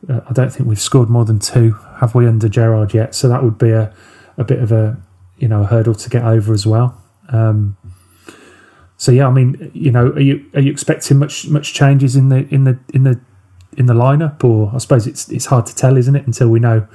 uh, 0.09 0.21
I 0.29 0.33
don't 0.33 0.51
think 0.51 0.69
we've 0.69 0.81
scored 0.81 1.11
more 1.11 1.25
than 1.25 1.39
two, 1.39 1.73
have 1.97 2.15
we, 2.15 2.27
under 2.27 2.49
Gerrard 2.49 2.95
yet? 2.95 3.15
So 3.15 3.29
that 3.29 3.43
would 3.43 3.59
be 3.59 3.71
a, 3.71 3.93
a 4.39 4.45
bit 4.45 4.61
of 4.61 4.73
a 4.73 4.97
you 5.37 5.49
know 5.49 5.63
a 5.63 5.67
hurdle 5.67 5.95
to 5.95 6.09
get 6.09 6.23
over 6.23 6.53
as 6.55 6.67
well. 6.67 7.01
Um, 7.29 7.77
so 8.97 9.13
yeah, 9.13 9.27
I 9.27 9.31
mean, 9.31 9.71
you 9.75 9.91
know, 9.91 10.07
are 10.11 10.21
you 10.21 10.47
are 10.55 10.61
you 10.61 10.71
expecting 10.71 11.19
much 11.19 11.49
much 11.49 11.75
changes 11.75 12.17
in 12.17 12.31
the 12.31 12.47
in 12.49 12.65
the 12.65 12.79
in 12.95 13.03
the 13.03 13.21
in 13.77 13.87
the 13.87 13.95
lineup, 13.95 14.43
or 14.45 14.71
I 14.75 14.79
suppose 14.79 15.07
it's 15.07 15.29
it's 15.29 15.47
hard 15.47 15.67
to 15.67 15.75
tell, 15.75 15.97
isn't 15.97 16.17
it, 16.17 16.27
until 16.27 16.49
we 16.49 16.61
know 16.61 16.87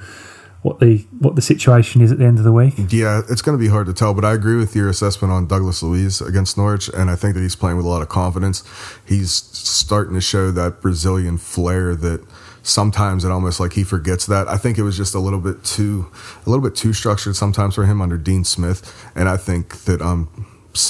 what 0.62 0.78
the 0.78 0.98
what 1.18 1.36
the 1.36 1.42
situation 1.42 2.02
is 2.02 2.12
at 2.12 2.18
the 2.18 2.24
end 2.24 2.38
of 2.38 2.44
the 2.44 2.52
week. 2.52 2.74
Yeah, 2.90 3.22
it's 3.28 3.42
going 3.42 3.56
to 3.56 3.62
be 3.62 3.68
hard 3.68 3.86
to 3.86 3.94
tell, 3.94 4.12
but 4.12 4.24
I 4.24 4.34
agree 4.34 4.56
with 4.56 4.76
your 4.76 4.88
assessment 4.88 5.32
on 5.32 5.46
Douglas 5.46 5.82
Luiz 5.82 6.20
against 6.20 6.58
Norwich, 6.58 6.88
and 6.88 7.10
I 7.10 7.16
think 7.16 7.34
that 7.34 7.40
he's 7.40 7.56
playing 7.56 7.76
with 7.76 7.86
a 7.86 7.88
lot 7.88 8.02
of 8.02 8.08
confidence. 8.08 8.62
He's 9.06 9.32
starting 9.32 10.14
to 10.14 10.20
show 10.20 10.50
that 10.50 10.82
Brazilian 10.82 11.38
flair 11.38 11.94
that 11.96 12.26
sometimes 12.62 13.24
it 13.24 13.30
almost 13.30 13.58
like 13.58 13.72
he 13.72 13.84
forgets 13.84 14.26
that. 14.26 14.48
I 14.48 14.58
think 14.58 14.76
it 14.76 14.82
was 14.82 14.98
just 14.98 15.14
a 15.14 15.18
little 15.18 15.40
bit 15.40 15.64
too 15.64 16.10
a 16.44 16.50
little 16.50 16.62
bit 16.62 16.76
too 16.76 16.92
structured 16.92 17.36
sometimes 17.36 17.74
for 17.74 17.86
him 17.86 18.02
under 18.02 18.18
Dean 18.18 18.44
Smith, 18.44 19.10
and 19.14 19.28
I 19.28 19.38
think 19.38 19.84
that 19.84 20.02
um 20.02 20.46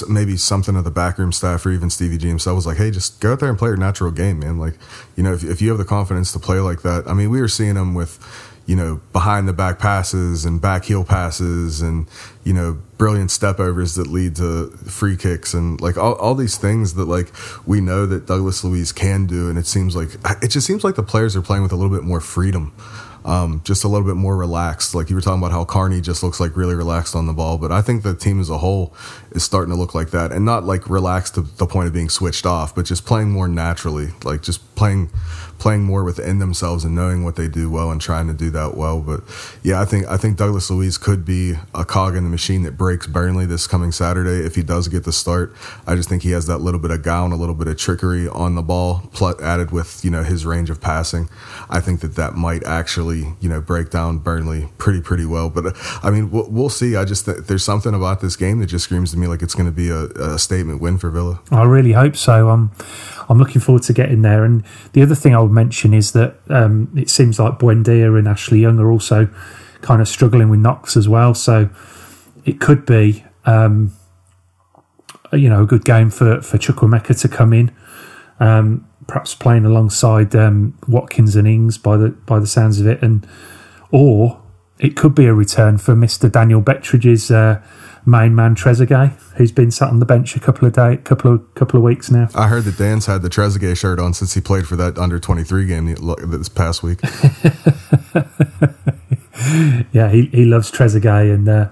maybe 0.07 0.37
something 0.37 0.75
of 0.75 0.83
the 0.83 0.91
backroom 0.91 1.31
staff 1.31 1.65
or 1.65 1.71
even 1.71 1.89
Stevie 1.89 2.17
G 2.17 2.27
himself 2.27 2.55
was 2.55 2.67
like, 2.67 2.77
hey, 2.77 2.91
just 2.91 3.19
go 3.19 3.33
out 3.33 3.39
there 3.39 3.49
and 3.49 3.57
play 3.57 3.69
your 3.69 3.77
natural 3.77 4.11
game, 4.11 4.39
man. 4.39 4.59
Like, 4.59 4.75
you 5.15 5.23
know, 5.23 5.33
if, 5.33 5.43
if 5.43 5.61
you 5.61 5.69
have 5.69 5.79
the 5.79 5.85
confidence 5.85 6.31
to 6.33 6.39
play 6.39 6.59
like 6.59 6.83
that, 6.83 7.07
I 7.07 7.13
mean, 7.13 7.31
we 7.31 7.41
were 7.41 7.47
seeing 7.47 7.75
him 7.75 7.95
with 7.95 8.19
you 8.65 8.75
know, 8.75 9.01
behind 9.11 9.47
the 9.47 9.53
back 9.53 9.79
passes 9.79 10.45
and 10.45 10.61
back 10.61 10.85
heel 10.85 11.03
passes 11.03 11.81
and, 11.81 12.07
you 12.43 12.53
know, 12.53 12.77
brilliant 12.97 13.31
step 13.31 13.59
overs 13.59 13.95
that 13.95 14.07
lead 14.07 14.35
to 14.35 14.69
free 14.85 15.17
kicks 15.17 15.53
and 15.53 15.81
like 15.81 15.97
all, 15.97 16.13
all 16.13 16.35
these 16.35 16.57
things 16.57 16.93
that 16.93 17.05
like 17.05 17.31
we 17.65 17.81
know 17.81 18.05
that 18.05 18.27
Douglas 18.27 18.63
Luiz 18.63 18.91
can 18.91 19.25
do. 19.25 19.49
And 19.49 19.57
it 19.57 19.65
seems 19.65 19.95
like, 19.95 20.09
it 20.41 20.49
just 20.49 20.67
seems 20.67 20.83
like 20.83 20.95
the 20.95 21.03
players 21.03 21.35
are 21.35 21.41
playing 21.41 21.63
with 21.63 21.71
a 21.71 21.75
little 21.75 21.91
bit 21.91 22.03
more 22.03 22.21
freedom. 22.21 22.73
Um, 23.23 23.61
just 23.63 23.83
a 23.83 23.87
little 23.87 24.07
bit 24.07 24.15
more 24.15 24.35
relaxed. 24.35 24.95
Like 24.95 25.09
you 25.09 25.15
were 25.15 25.21
talking 25.21 25.39
about 25.39 25.51
how 25.51 25.63
Carney 25.63 26.01
just 26.01 26.23
looks 26.23 26.39
like 26.39 26.57
really 26.57 26.73
relaxed 26.73 27.15
on 27.15 27.27
the 27.27 27.33
ball, 27.33 27.59
but 27.59 27.71
I 27.71 27.81
think 27.81 28.01
the 28.01 28.15
team 28.15 28.39
as 28.39 28.49
a 28.49 28.57
whole 28.57 28.95
is 29.31 29.43
starting 29.43 29.73
to 29.73 29.79
look 29.79 29.95
like 29.95 30.11
that, 30.11 30.31
and 30.31 30.45
not 30.45 30.63
like 30.63 30.89
relaxed 30.89 31.35
to 31.35 31.41
the 31.41 31.65
point 31.65 31.87
of 31.87 31.93
being 31.93 32.09
switched 32.09 32.45
off, 32.45 32.75
but 32.75 32.85
just 32.85 33.05
playing 33.05 33.31
more 33.31 33.47
naturally, 33.47 34.09
like 34.23 34.41
just 34.41 34.75
playing 34.75 35.09
playing 35.61 35.83
more 35.83 36.03
within 36.03 36.39
themselves 36.39 36.83
and 36.83 36.95
knowing 36.95 37.23
what 37.23 37.35
they 37.35 37.47
do 37.47 37.69
well 37.69 37.91
and 37.91 38.01
trying 38.01 38.25
to 38.25 38.33
do 38.33 38.49
that 38.49 38.75
well. 38.75 38.99
But 38.99 39.21
yeah, 39.61 39.79
I 39.79 39.85
think 39.85 40.07
I 40.07 40.17
think 40.17 40.35
Douglas 40.35 40.71
Luiz 40.71 40.97
could 40.97 41.23
be 41.23 41.53
a 41.75 41.85
cog 41.85 42.15
in 42.15 42.23
the 42.23 42.31
machine 42.31 42.63
that 42.63 42.77
breaks 42.77 43.05
Burnley 43.05 43.45
this 43.45 43.67
coming 43.67 43.91
Saturday 43.91 44.43
if 44.43 44.55
he 44.55 44.63
does 44.63 44.87
get 44.87 45.03
the 45.03 45.11
start. 45.13 45.53
I 45.85 45.95
just 45.95 46.09
think 46.09 46.23
he 46.23 46.31
has 46.31 46.47
that 46.47 46.57
little 46.57 46.79
bit 46.79 46.89
of 46.89 47.03
gown, 47.03 47.31
a 47.31 47.35
little 47.35 47.53
bit 47.53 47.67
of 47.67 47.77
trickery 47.77 48.27
on 48.27 48.55
the 48.55 48.63
ball, 48.63 49.03
added 49.43 49.69
with 49.71 50.03
you 50.03 50.09
know 50.09 50.23
his 50.23 50.47
range 50.47 50.71
of 50.71 50.81
passing. 50.81 51.29
I 51.69 51.79
think 51.79 52.01
that 52.01 52.15
that 52.15 52.33
might 52.33 52.65
actually 52.65 53.35
you 53.39 53.47
know 53.47 53.61
break 53.61 53.91
down 53.91 54.17
Burnley 54.17 54.69
pretty 54.79 55.01
pretty 55.01 55.27
well. 55.27 55.51
But 55.51 55.77
I 56.01 56.09
mean 56.09 56.31
we'll, 56.31 56.49
we'll 56.49 56.69
see. 56.69 56.95
I 56.95 57.05
just 57.05 57.25
th- 57.25 57.45
there's 57.45 57.63
something 57.63 57.93
about 57.93 58.19
this 58.19 58.35
game 58.35 58.59
that 58.59 58.65
just 58.65 58.85
screams 58.85 59.11
to 59.11 59.17
me 59.17 59.20
like 59.27 59.41
it's 59.41 59.55
going 59.55 59.65
to 59.65 59.71
be 59.71 59.89
a, 59.89 60.05
a 60.33 60.39
statement 60.39 60.81
win 60.81 60.97
for 60.97 61.09
Villa. 61.09 61.41
I 61.51 61.63
really 61.63 61.93
hope 61.93 62.15
so. 62.15 62.49
Um, 62.49 62.71
I'm 63.29 63.37
looking 63.37 63.61
forward 63.61 63.83
to 63.83 63.93
getting 63.93 64.21
there. 64.21 64.43
And 64.43 64.63
the 64.93 65.01
other 65.01 65.15
thing 65.15 65.35
I 65.35 65.39
would 65.39 65.51
mention 65.51 65.93
is 65.93 66.11
that 66.11 66.35
um, 66.49 66.91
it 66.95 67.09
seems 67.09 67.39
like 67.39 67.59
Buendia 67.59 68.17
and 68.17 68.27
Ashley 68.27 68.59
Young 68.59 68.79
are 68.79 68.91
also 68.91 69.29
kind 69.81 70.01
of 70.01 70.07
struggling 70.07 70.49
with 70.49 70.59
knocks 70.59 70.97
as 70.97 71.07
well. 71.07 71.33
So 71.33 71.69
it 72.45 72.59
could 72.59 72.85
be, 72.85 73.23
um, 73.45 73.93
you 75.33 75.49
know, 75.49 75.63
a 75.63 75.65
good 75.65 75.85
game 75.85 76.09
for 76.09 76.41
for 76.41 76.57
Chukwuemeka 76.57 77.19
to 77.21 77.27
come 77.27 77.53
in, 77.53 77.71
um, 78.39 78.87
perhaps 79.07 79.33
playing 79.33 79.65
alongside 79.65 80.35
um, 80.35 80.77
Watkins 80.87 81.35
and 81.35 81.47
Ings 81.47 81.77
by 81.77 81.97
the 81.97 82.09
by 82.09 82.39
the 82.39 82.47
sounds 82.47 82.79
of 82.79 82.87
it, 82.87 83.01
and 83.01 83.25
or 83.91 84.41
it 84.77 84.95
could 84.97 85.15
be 85.15 85.25
a 85.25 85.33
return 85.33 85.77
for 85.77 85.95
Mister 85.95 86.27
Daniel 86.29 86.61
Bettridge's. 86.61 87.31
Uh, 87.31 87.61
main 88.05 88.35
man 88.35 88.55
Trezeguet, 88.55 89.11
who's 89.35 89.51
been 89.51 89.71
sat 89.71 89.89
on 89.89 89.99
the 89.99 90.05
bench 90.05 90.35
a 90.35 90.39
couple 90.39 90.67
of 90.67 90.73
day, 90.73 90.97
couple 90.97 91.33
of 91.33 91.55
couple 91.55 91.77
of 91.77 91.83
weeks 91.83 92.11
now. 92.11 92.29
I 92.35 92.47
heard 92.47 92.63
that 92.63 92.77
Dan's 92.77 93.05
had 93.05 93.21
the 93.21 93.29
Trezeguet 93.29 93.77
shirt 93.77 93.99
on 93.99 94.13
since 94.13 94.33
he 94.33 94.41
played 94.41 94.67
for 94.67 94.75
that 94.75 94.97
under 94.97 95.19
twenty 95.19 95.43
three 95.43 95.65
game 95.65 95.85
this 95.85 96.49
past 96.49 96.83
week. 96.83 96.99
yeah, 99.91 100.09
he, 100.09 100.25
he 100.27 100.45
loves 100.45 100.71
Trezeguet, 100.71 101.33
and 101.33 101.47
uh, 101.47 101.69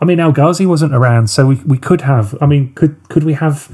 I 0.00 0.04
mean 0.04 0.20
El 0.20 0.32
Ghazi 0.32 0.66
wasn't 0.66 0.94
around, 0.94 1.28
so 1.28 1.46
we 1.46 1.56
we 1.66 1.78
could 1.78 2.02
have. 2.02 2.36
I 2.40 2.46
mean, 2.46 2.72
could 2.74 2.96
could 3.08 3.24
we 3.24 3.34
have, 3.34 3.70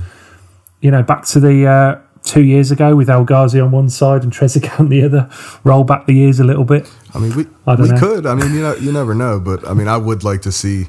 you 0.80 0.90
know, 0.90 1.02
back 1.02 1.24
to 1.26 1.40
the. 1.40 1.66
Uh, 1.66 2.00
two 2.24 2.42
years 2.42 2.70
ago 2.70 2.94
with 2.94 3.08
El 3.08 3.24
Ghazi 3.24 3.58
on 3.58 3.70
one 3.70 3.88
side 3.88 4.22
and 4.22 4.32
Trezeguet 4.32 4.80
on 4.80 4.90
the 4.90 5.02
other, 5.02 5.30
roll 5.64 5.84
back 5.84 6.06
the 6.06 6.12
years 6.12 6.40
a 6.40 6.44
little 6.44 6.64
bit. 6.64 6.90
I 7.14 7.20
mean, 7.20 7.34
we 7.34 7.46
I 7.66 7.74
we 7.74 7.88
know. 7.88 7.98
could. 7.98 8.26
I 8.26 8.34
mean, 8.34 8.52
you 8.52 8.60
know, 8.60 8.74
you 8.74 8.92
never 8.92 9.14
know, 9.14 9.40
but 9.40 9.66
I 9.66 9.72
mean, 9.72 9.88
I 9.88 9.96
would 9.96 10.24
like 10.24 10.42
to 10.42 10.52
see 10.52 10.88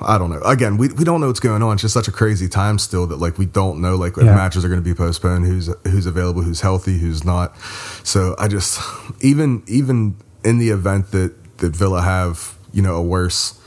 I 0.00 0.18
don't 0.18 0.30
know. 0.30 0.40
Again, 0.40 0.76
we, 0.76 0.88
we 0.88 1.04
don't 1.04 1.20
know 1.20 1.28
what's 1.28 1.40
going 1.40 1.62
on. 1.62 1.74
It's 1.74 1.82
just 1.82 1.94
such 1.94 2.08
a 2.08 2.12
crazy 2.12 2.48
time 2.48 2.78
still 2.78 3.06
that 3.06 3.16
like 3.16 3.38
we 3.38 3.46
don't 3.46 3.80
know 3.80 3.96
like 3.96 4.16
if 4.16 4.24
yeah. 4.24 4.34
matches 4.34 4.64
are 4.64 4.68
going 4.68 4.82
to 4.82 4.84
be 4.84 4.94
postponed, 4.94 5.44
who's 5.44 5.70
who's 5.84 6.06
available, 6.06 6.42
who's 6.42 6.60
healthy, 6.60 6.98
who's 6.98 7.24
not. 7.24 7.56
So 8.04 8.34
I 8.38 8.48
just 8.48 8.80
even 9.20 9.62
even 9.66 10.16
in 10.44 10.58
the 10.58 10.70
event 10.70 11.12
that 11.12 11.58
that 11.58 11.74
Villa 11.74 12.02
have 12.02 12.56
you 12.72 12.82
know 12.82 12.96
a 12.96 13.02
worse 13.02 13.60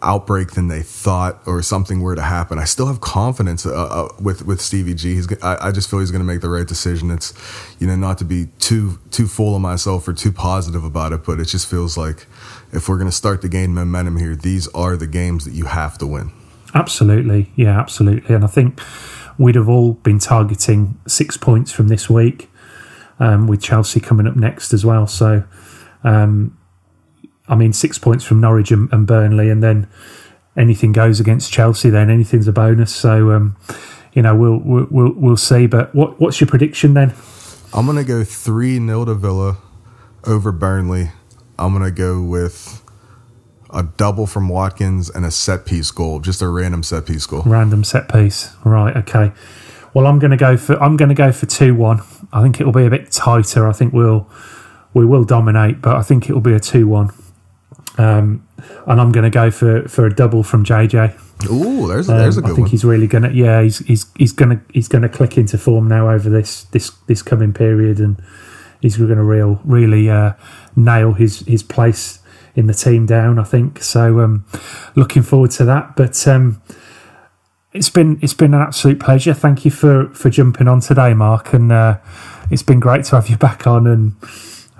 outbreak 0.00 0.52
than 0.52 0.68
they 0.68 0.80
thought 0.80 1.42
or 1.46 1.60
something 1.60 2.00
were 2.00 2.14
to 2.14 2.22
happen, 2.22 2.58
I 2.58 2.64
still 2.64 2.86
have 2.86 3.00
confidence 3.00 3.66
uh, 3.66 3.72
uh, 3.72 4.08
with 4.20 4.46
with 4.46 4.60
Stevie 4.60 4.94
G. 4.94 5.14
He's 5.14 5.30
I, 5.42 5.68
I 5.68 5.72
just 5.72 5.90
feel 5.90 6.00
he's 6.00 6.10
going 6.10 6.22
to 6.22 6.26
make 6.26 6.40
the 6.40 6.50
right 6.50 6.66
decision. 6.66 7.10
It's 7.10 7.34
you 7.78 7.86
know 7.86 7.96
not 7.96 8.18
to 8.18 8.24
be 8.24 8.46
too 8.58 8.98
too 9.10 9.26
full 9.26 9.54
of 9.54 9.60
myself 9.60 10.06
or 10.06 10.12
too 10.12 10.32
positive 10.32 10.84
about 10.84 11.12
it, 11.12 11.24
but 11.24 11.40
it 11.40 11.46
just 11.46 11.68
feels 11.68 11.96
like 11.96 12.26
if 12.72 12.88
we're 12.88 12.98
going 12.98 13.10
to 13.10 13.16
start 13.16 13.42
to 13.42 13.48
gain 13.48 13.74
momentum 13.74 14.16
here, 14.16 14.36
these 14.36 14.68
are 14.68 14.96
the 14.96 15.06
games 15.06 15.44
that 15.44 15.52
you 15.52 15.66
have 15.66 15.98
to 15.98 16.06
win. 16.06 16.32
Absolutely. 16.74 17.50
Yeah, 17.56 17.78
absolutely. 17.78 18.34
And 18.34 18.44
I 18.44 18.48
think 18.48 18.80
we'd 19.38 19.54
have 19.54 19.68
all 19.68 19.94
been 19.94 20.18
targeting 20.18 21.00
six 21.06 21.36
points 21.36 21.72
from 21.72 21.88
this 21.88 22.10
week, 22.10 22.50
um, 23.18 23.46
with 23.46 23.62
Chelsea 23.62 24.00
coming 24.00 24.26
up 24.26 24.36
next 24.36 24.72
as 24.72 24.84
well. 24.84 25.06
So, 25.06 25.44
um, 26.04 26.56
I 27.48 27.54
mean, 27.54 27.72
six 27.72 27.98
points 27.98 28.24
from 28.24 28.40
Norwich 28.40 28.70
and, 28.70 28.92
and, 28.92 29.06
Burnley, 29.06 29.48
and 29.48 29.62
then 29.62 29.88
anything 30.56 30.92
goes 30.92 31.20
against 31.20 31.50
Chelsea, 31.50 31.88
then 31.88 32.10
anything's 32.10 32.48
a 32.48 32.52
bonus. 32.52 32.94
So, 32.94 33.32
um, 33.32 33.56
you 34.12 34.22
know, 34.22 34.34
we'll, 34.34 34.58
we'll 34.58 35.12
we'll 35.14 35.36
see. 35.36 35.66
But 35.66 35.94
what 35.94 36.20
what's 36.20 36.40
your 36.40 36.48
prediction 36.48 36.94
then? 36.94 37.14
I'm 37.72 37.86
going 37.86 37.98
to 37.98 38.04
go 38.04 38.24
three 38.24 38.76
0 38.78 39.04
to 39.06 39.14
Villa 39.14 39.58
over 40.24 40.52
Burnley. 40.52 41.10
I'm 41.58 41.72
gonna 41.72 41.90
go 41.90 42.22
with 42.22 42.82
a 43.70 43.82
double 43.82 44.26
from 44.26 44.48
Watkins 44.48 45.10
and 45.10 45.24
a 45.24 45.30
set 45.30 45.66
piece 45.66 45.90
goal, 45.90 46.20
just 46.20 46.40
a 46.40 46.48
random 46.48 46.82
set 46.82 47.06
piece 47.06 47.26
goal. 47.26 47.42
Random 47.44 47.84
set 47.84 48.08
piece, 48.08 48.54
right? 48.64 48.96
Okay. 48.96 49.32
Well, 49.94 50.06
I'm 50.06 50.18
gonna 50.18 50.36
go 50.36 50.56
for 50.56 50.82
I'm 50.82 50.96
gonna 50.96 51.14
go 51.14 51.32
for 51.32 51.46
two 51.46 51.74
one. 51.74 52.00
I 52.32 52.42
think 52.42 52.60
it 52.60 52.64
will 52.64 52.72
be 52.72 52.86
a 52.86 52.90
bit 52.90 53.10
tighter. 53.10 53.66
I 53.66 53.72
think 53.72 53.92
we'll 53.92 54.28
we 54.94 55.04
will 55.04 55.24
dominate, 55.24 55.80
but 55.80 55.96
I 55.96 56.02
think 56.02 56.28
it 56.28 56.32
will 56.32 56.40
be 56.40 56.54
a 56.54 56.60
two 56.60 56.86
one. 56.86 57.10
Um, 57.98 58.46
and 58.86 59.00
I'm 59.00 59.12
going 59.12 59.24
to 59.24 59.30
go 59.30 59.50
for, 59.50 59.88
for 59.88 60.06
a 60.06 60.14
double 60.14 60.42
from 60.42 60.64
JJ. 60.64 61.50
Ooh, 61.50 61.88
there's 61.88 62.08
a, 62.08 62.12
there's 62.12 62.36
a 62.36 62.40
um, 62.40 62.46
good 62.46 62.52
I 62.52 62.54
think 62.54 62.64
one. 62.66 62.70
he's 62.70 62.84
really 62.84 63.06
going 63.06 63.22
to 63.24 63.32
yeah 63.32 63.62
he's 63.62 63.78
he's 63.78 64.06
he's 64.16 64.32
going 64.32 64.56
to 64.56 64.64
he's 64.72 64.88
going 64.88 65.02
to 65.02 65.08
click 65.08 65.36
into 65.36 65.58
form 65.58 65.88
now 65.88 66.10
over 66.10 66.28
this 66.28 66.64
this 66.64 66.90
this 67.06 67.22
coming 67.22 67.52
period 67.52 68.00
and 68.00 68.20
he's 68.80 68.96
going 68.96 69.10
to 69.10 69.22
real 69.22 69.60
really 69.64 70.10
uh, 70.10 70.32
nail 70.78 71.12
his 71.12 71.40
his 71.40 71.62
place 71.62 72.20
in 72.54 72.66
the 72.66 72.74
team 72.74 73.06
down. 73.06 73.38
I 73.38 73.44
think 73.44 73.82
so. 73.82 74.20
Um, 74.20 74.44
looking 74.94 75.22
forward 75.22 75.50
to 75.52 75.64
that. 75.66 75.96
But 75.96 76.26
um, 76.26 76.62
it's 77.72 77.90
been 77.90 78.18
it's 78.22 78.34
been 78.34 78.54
an 78.54 78.60
absolute 78.60 79.00
pleasure. 79.00 79.34
Thank 79.34 79.64
you 79.64 79.70
for 79.70 80.08
for 80.10 80.30
jumping 80.30 80.68
on 80.68 80.80
today, 80.80 81.14
Mark, 81.14 81.52
and 81.52 81.70
uh, 81.70 81.98
it's 82.50 82.62
been 82.62 82.80
great 82.80 83.04
to 83.06 83.16
have 83.16 83.28
you 83.28 83.36
back 83.48 83.66
on 83.66 83.86
and 83.86 84.16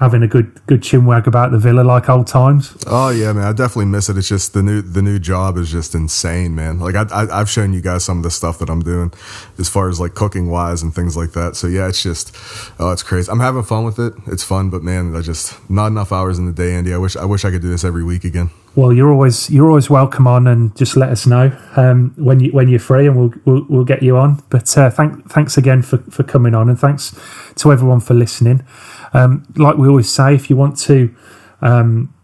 having 0.00 0.22
a 0.22 0.28
good 0.28 0.64
good 0.66 0.80
chinwag 0.80 1.26
about 1.26 1.50
the 1.50 1.58
villa 1.58 1.82
like 1.82 2.08
old 2.08 2.26
times. 2.26 2.76
Oh 2.86 3.10
yeah, 3.10 3.32
man, 3.32 3.44
I 3.44 3.52
definitely 3.52 3.86
miss 3.86 4.08
it. 4.08 4.16
It's 4.16 4.28
just 4.28 4.52
the 4.52 4.62
new 4.62 4.80
the 4.80 5.02
new 5.02 5.18
job 5.18 5.56
is 5.58 5.70
just 5.70 5.94
insane, 5.94 6.54
man. 6.54 6.78
Like 6.80 6.94
I, 6.94 7.06
I 7.12 7.38
have 7.38 7.50
shown 7.50 7.72
you 7.72 7.80
guys 7.80 8.04
some 8.04 8.18
of 8.18 8.22
the 8.22 8.30
stuff 8.30 8.58
that 8.60 8.70
I'm 8.70 8.80
doing 8.80 9.12
as 9.58 9.68
far 9.68 9.88
as 9.88 10.00
like 10.00 10.14
cooking 10.14 10.48
wise 10.48 10.82
and 10.82 10.94
things 10.94 11.16
like 11.16 11.32
that. 11.32 11.56
So 11.56 11.66
yeah, 11.66 11.88
it's 11.88 12.02
just 12.02 12.34
oh, 12.78 12.90
it's 12.90 13.02
crazy. 13.02 13.30
I'm 13.30 13.40
having 13.40 13.62
fun 13.62 13.84
with 13.84 13.98
it. 13.98 14.14
It's 14.26 14.44
fun, 14.44 14.70
but 14.70 14.82
man, 14.82 15.14
I 15.14 15.20
just 15.20 15.58
not 15.70 15.88
enough 15.88 16.12
hours 16.12 16.38
in 16.38 16.46
the 16.46 16.52
day, 16.52 16.74
Andy. 16.74 16.94
I 16.94 16.98
wish 16.98 17.16
I 17.16 17.24
wish 17.24 17.44
I 17.44 17.50
could 17.50 17.62
do 17.62 17.68
this 17.68 17.84
every 17.84 18.04
week 18.04 18.24
again. 18.24 18.50
Well, 18.76 18.92
you're 18.92 19.10
always 19.10 19.50
you're 19.50 19.68
always 19.68 19.90
welcome 19.90 20.28
on, 20.28 20.46
and 20.46 20.76
just 20.76 20.96
let 20.96 21.08
us 21.08 21.26
know 21.26 21.50
um, 21.74 22.12
when 22.16 22.38
you 22.38 22.52
when 22.52 22.68
you're 22.68 22.78
free, 22.78 23.08
and 23.08 23.16
we'll 23.16 23.34
we'll, 23.44 23.66
we'll 23.68 23.84
get 23.84 24.04
you 24.04 24.16
on. 24.16 24.40
But 24.50 24.78
uh, 24.78 24.90
thank, 24.90 25.28
thanks 25.28 25.58
again 25.58 25.82
for, 25.82 25.98
for 26.10 26.22
coming 26.22 26.54
on, 26.54 26.68
and 26.68 26.78
thanks 26.78 27.18
to 27.56 27.72
everyone 27.72 27.98
for 27.98 28.14
listening. 28.14 28.64
Um, 29.12 29.46
like 29.56 29.76
we 29.76 29.88
always 29.88 30.10
say, 30.10 30.34
if 30.34 30.50
you 30.50 30.56
want 30.56 30.78
to 30.80 31.14
um, 31.62 32.14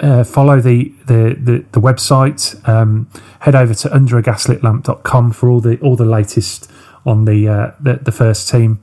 uh, 0.00 0.24
follow 0.24 0.60
the, 0.60 0.92
the, 1.06 1.36
the, 1.40 1.64
the 1.72 1.80
website, 1.80 2.66
um, 2.68 3.08
head 3.40 3.54
over 3.54 3.74
to 3.74 3.88
underagaslitlamp.com 3.88 5.32
for 5.32 5.48
all 5.48 5.60
the 5.60 5.78
all 5.80 5.96
the 5.96 6.04
latest 6.04 6.70
on 7.04 7.24
the, 7.24 7.48
uh, 7.48 7.72
the, 7.80 7.94
the 7.94 8.12
first 8.12 8.48
team. 8.48 8.80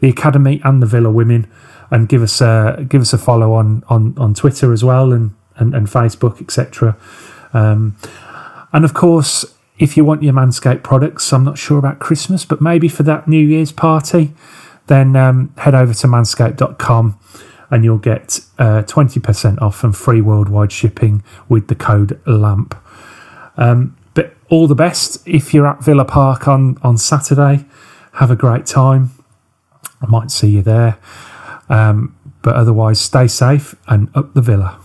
the 0.00 0.08
academy 0.08 0.60
and 0.64 0.82
the 0.82 0.86
Villa 0.86 1.10
women, 1.10 1.50
and 1.90 2.08
give 2.08 2.22
us 2.22 2.40
a 2.40 2.84
give 2.88 3.00
us 3.00 3.12
a 3.12 3.18
follow 3.18 3.52
on 3.52 3.82
on, 3.88 4.14
on 4.18 4.34
Twitter 4.34 4.72
as 4.72 4.84
well 4.84 5.12
and 5.12 5.34
and, 5.56 5.74
and 5.74 5.86
Facebook 5.86 6.40
etc. 6.40 6.96
Um, 7.52 7.96
and 8.72 8.84
of 8.84 8.92
course, 8.94 9.44
if 9.78 9.96
you 9.96 10.04
want 10.04 10.22
your 10.22 10.34
Manscaped 10.34 10.82
products, 10.82 11.32
I'm 11.32 11.44
not 11.44 11.58
sure 11.58 11.78
about 11.78 11.98
Christmas, 11.98 12.44
but 12.44 12.60
maybe 12.60 12.88
for 12.88 13.02
that 13.04 13.26
New 13.26 13.44
Year's 13.44 13.72
party, 13.72 14.32
then 14.86 15.16
um, 15.16 15.52
head 15.58 15.74
over 15.74 15.92
to 15.94 16.06
manscaped.com 16.06 17.18
and 17.70 17.84
you'll 17.84 17.98
get 17.98 18.40
uh, 18.58 18.82
20% 18.82 19.60
off 19.60 19.82
and 19.82 19.96
free 19.96 20.20
worldwide 20.20 20.70
shipping 20.72 21.22
with 21.48 21.68
the 21.68 21.74
code 21.74 22.20
LAMP. 22.26 22.76
Um, 23.56 23.96
but 24.14 24.34
all 24.48 24.66
the 24.66 24.74
best 24.74 25.26
if 25.26 25.52
you're 25.52 25.66
at 25.66 25.82
Villa 25.82 26.04
Park 26.04 26.46
on, 26.46 26.78
on 26.82 26.96
Saturday. 26.98 27.64
Have 28.14 28.30
a 28.30 28.36
great 28.36 28.64
time. 28.64 29.10
I 30.00 30.06
might 30.06 30.30
see 30.30 30.48
you 30.48 30.62
there. 30.62 30.98
Um, 31.68 32.16
but 32.42 32.54
otherwise, 32.54 33.00
stay 33.00 33.26
safe 33.26 33.74
and 33.88 34.08
up 34.14 34.32
the 34.34 34.40
Villa. 34.40 34.78